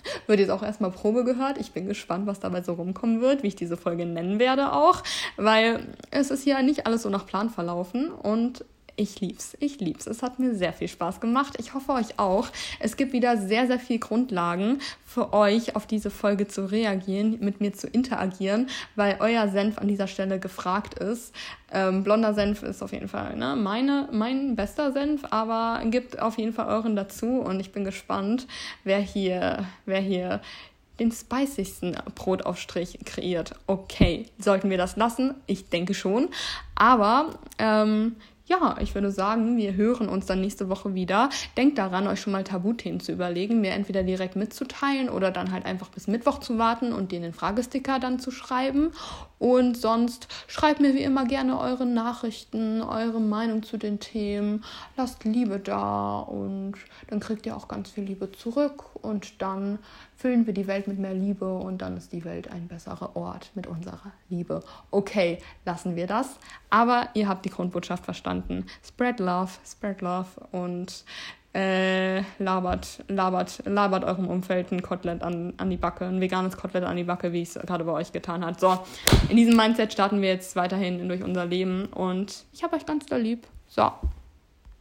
wird 0.27 0.41
jetzt 0.41 0.51
auch 0.51 0.63
erstmal 0.63 0.91
Probe 0.91 1.25
gehört. 1.25 1.59
Ich 1.59 1.73
bin 1.73 1.87
gespannt, 1.87 2.27
was 2.27 2.41
dabei 2.41 2.63
so 2.63 2.75
rumkommen 2.75 3.21
wird, 3.21 3.43
wie 3.43 3.49
ich 3.49 3.57
diese 3.57 3.77
Folge 3.77 4.07
nennen 4.07 4.39
werde 4.39 4.73
auch, 4.73 5.03
weil 5.37 5.87
es 6.11 6.31
ist 6.31 6.47
ja 6.47 6.63
nicht 6.63 6.87
alles 6.87 7.03
so 7.03 7.11
nach 7.11 7.27
Plan 7.27 7.51
verlaufen 7.51 8.11
und 8.11 8.65
ich 8.97 9.21
lieb's. 9.21 9.57
Ich 9.61 9.81
lieb's. 9.81 10.07
Es 10.07 10.23
hat 10.23 10.39
mir 10.39 10.55
sehr 10.55 10.73
viel 10.73 10.89
Spaß 10.89 11.21
gemacht. 11.21 11.55
Ich 11.59 11.75
hoffe 11.75 11.93
euch 11.93 12.19
auch. 12.19 12.49
Es 12.79 12.97
gibt 12.97 13.13
wieder 13.13 13.37
sehr, 13.37 13.67
sehr 13.67 13.79
viel 13.79 13.99
Grundlagen 13.99 14.81
für 15.05 15.33
euch, 15.33 15.77
auf 15.77 15.87
diese 15.87 16.11
Folge 16.11 16.47
zu 16.47 16.71
reagieren, 16.71 17.39
mit 17.41 17.61
mir 17.61 17.73
zu 17.73 17.87
interagieren, 17.87 18.69
weil 18.97 19.17
euer 19.21 19.49
Senf 19.49 19.79
an 19.79 19.89
dieser 19.89 20.07
Stelle 20.07 20.39
gefragt 20.39 20.95
ist. 20.99 21.35
Ähm, 21.73 22.03
blonder 22.05 22.35
Senf 22.35 22.63
ist 22.63 22.83
auf 22.83 22.93
jeden 22.93 23.09
Fall 23.09 23.37
ne, 23.37 23.57
meine, 23.57 24.09
mein 24.13 24.57
bester 24.57 24.93
Senf, 24.93 25.23
aber 25.31 25.81
gibt 25.87 26.21
auf 26.21 26.37
jeden 26.37 26.53
Fall 26.53 26.67
euren 26.67 26.97
dazu 26.97 27.41
und 27.41 27.61
ich 27.61 27.71
bin 27.71 27.85
gespannt, 27.85 28.47
wer 28.83 28.99
hier, 28.99 29.67
wer 29.87 30.01
hier 30.01 30.41
den 31.01 31.11
spicigsten 31.11 31.97
Brotaufstrich 32.15 32.99
kreiert. 33.05 33.55
Okay, 33.67 34.27
sollten 34.39 34.69
wir 34.71 34.79
das 34.79 34.97
lassen? 34.97 35.35
Ich 35.47 35.71
denke 35.71 35.95
schon. 35.95 36.29
Aber 36.75 37.39
ähm, 37.59 38.17
ja, 38.51 38.77
ich 38.81 38.97
würde 38.97 39.13
sagen, 39.13 39.57
wir 39.57 39.77
hören 39.77 40.09
uns 40.09 40.27
dann 40.27 40.41
nächste 40.41 40.69
Woche 40.69 40.93
wieder. 40.93 41.31
Denkt 41.57 41.79
daran, 41.79 42.09
euch 42.09 42.21
schon 42.21 42.33
mal 42.33 42.43
Tabuthemen 42.43 42.99
zu 42.99 43.13
überlegen, 43.13 43.61
mir 43.61 43.71
entweder 43.71 44.03
direkt 44.03 44.35
mitzuteilen 44.35 45.09
oder 45.09 45.31
dann 45.31 45.53
halt 45.53 45.67
einfach 45.67 45.89
bis 45.89 46.09
Mittwoch 46.09 46.41
zu 46.41 46.59
warten 46.59 46.93
und 46.93 47.13
den 47.13 47.33
Fragesticker 47.33 48.01
dann 48.01 48.19
zu 48.19 48.33
schreiben. 48.33 48.91
Und 49.39 49.77
sonst 49.77 50.27
schreibt 50.49 50.81
mir 50.81 50.95
wie 50.95 51.03
immer 51.05 51.27
gerne 51.27 51.61
eure 51.61 51.87
Nachrichten, 51.87 52.83
eure 52.83 53.21
Meinung 53.21 53.63
zu 53.63 53.77
den 53.77 54.01
Themen. 54.01 54.65
Lasst 54.97 55.23
Liebe 55.23 55.61
da 55.61 56.19
und 56.19 56.75
dann 57.07 57.21
kriegt 57.21 57.47
ihr 57.47 57.57
auch 57.57 57.69
ganz 57.69 57.91
viel 57.91 58.05
Liebe 58.05 58.33
zurück. 58.33 58.97
Und 59.01 59.41
dann 59.41 59.79
füllen 60.21 60.47
wir 60.47 60.53
die 60.53 60.67
Welt 60.67 60.87
mit 60.87 60.99
mehr 60.99 61.15
Liebe 61.15 61.51
und 61.55 61.81
dann 61.81 61.97
ist 61.97 62.13
die 62.13 62.25
Welt 62.27 62.53
ein 62.53 62.69
besserer 62.69 63.17
Ort 63.17 63.51
mit 63.55 63.67
unserer 63.67 64.13
Liebe. 64.29 64.63
Okay, 64.91 65.39
lassen 65.65 65.97
wir 65.97 66.07
das. 66.07 66.39
Aber 66.69 67.09
ihr 67.15 67.27
habt 67.27 67.47
die 67.47 67.51
Grundbotschaft 67.51 68.05
verstanden. 68.05 68.67
Spread 68.87 69.19
love, 69.19 69.51
spread 69.65 70.03
love 70.03 70.29
und 70.53 71.05
äh, 71.55 72.21
labert, 72.39 73.03
labert, 73.09 73.63
labert 73.65 74.05
eurem 74.05 74.29
Umfeld 74.29 74.71
ein 74.73 74.83
Kotelett 74.83 75.23
an, 75.23 75.55
an 75.57 75.71
die 75.71 75.79
Backe, 75.79 76.05
ein 76.05 76.21
veganes 76.21 76.57
Kotelett 76.57 76.87
an 76.87 76.97
die 76.97 77.05
Backe, 77.05 77.33
wie 77.33 77.43
es 77.43 77.55
gerade 77.55 77.85
bei 77.85 77.93
euch 77.93 78.13
getan 78.13 78.45
hat. 78.45 78.61
So, 78.61 78.79
in 79.31 79.37
diesem 79.37 79.57
Mindset 79.57 79.91
starten 79.91 80.21
wir 80.21 80.29
jetzt 80.29 80.55
weiterhin 80.55 81.09
durch 81.09 81.25
unser 81.25 81.47
Leben 81.47 81.87
und 81.87 82.45
ich 82.53 82.63
habe 82.63 82.77
euch 82.77 82.85
ganz 82.85 83.07
doll 83.07 83.21
lieb. 83.21 83.47
So. 83.69 83.91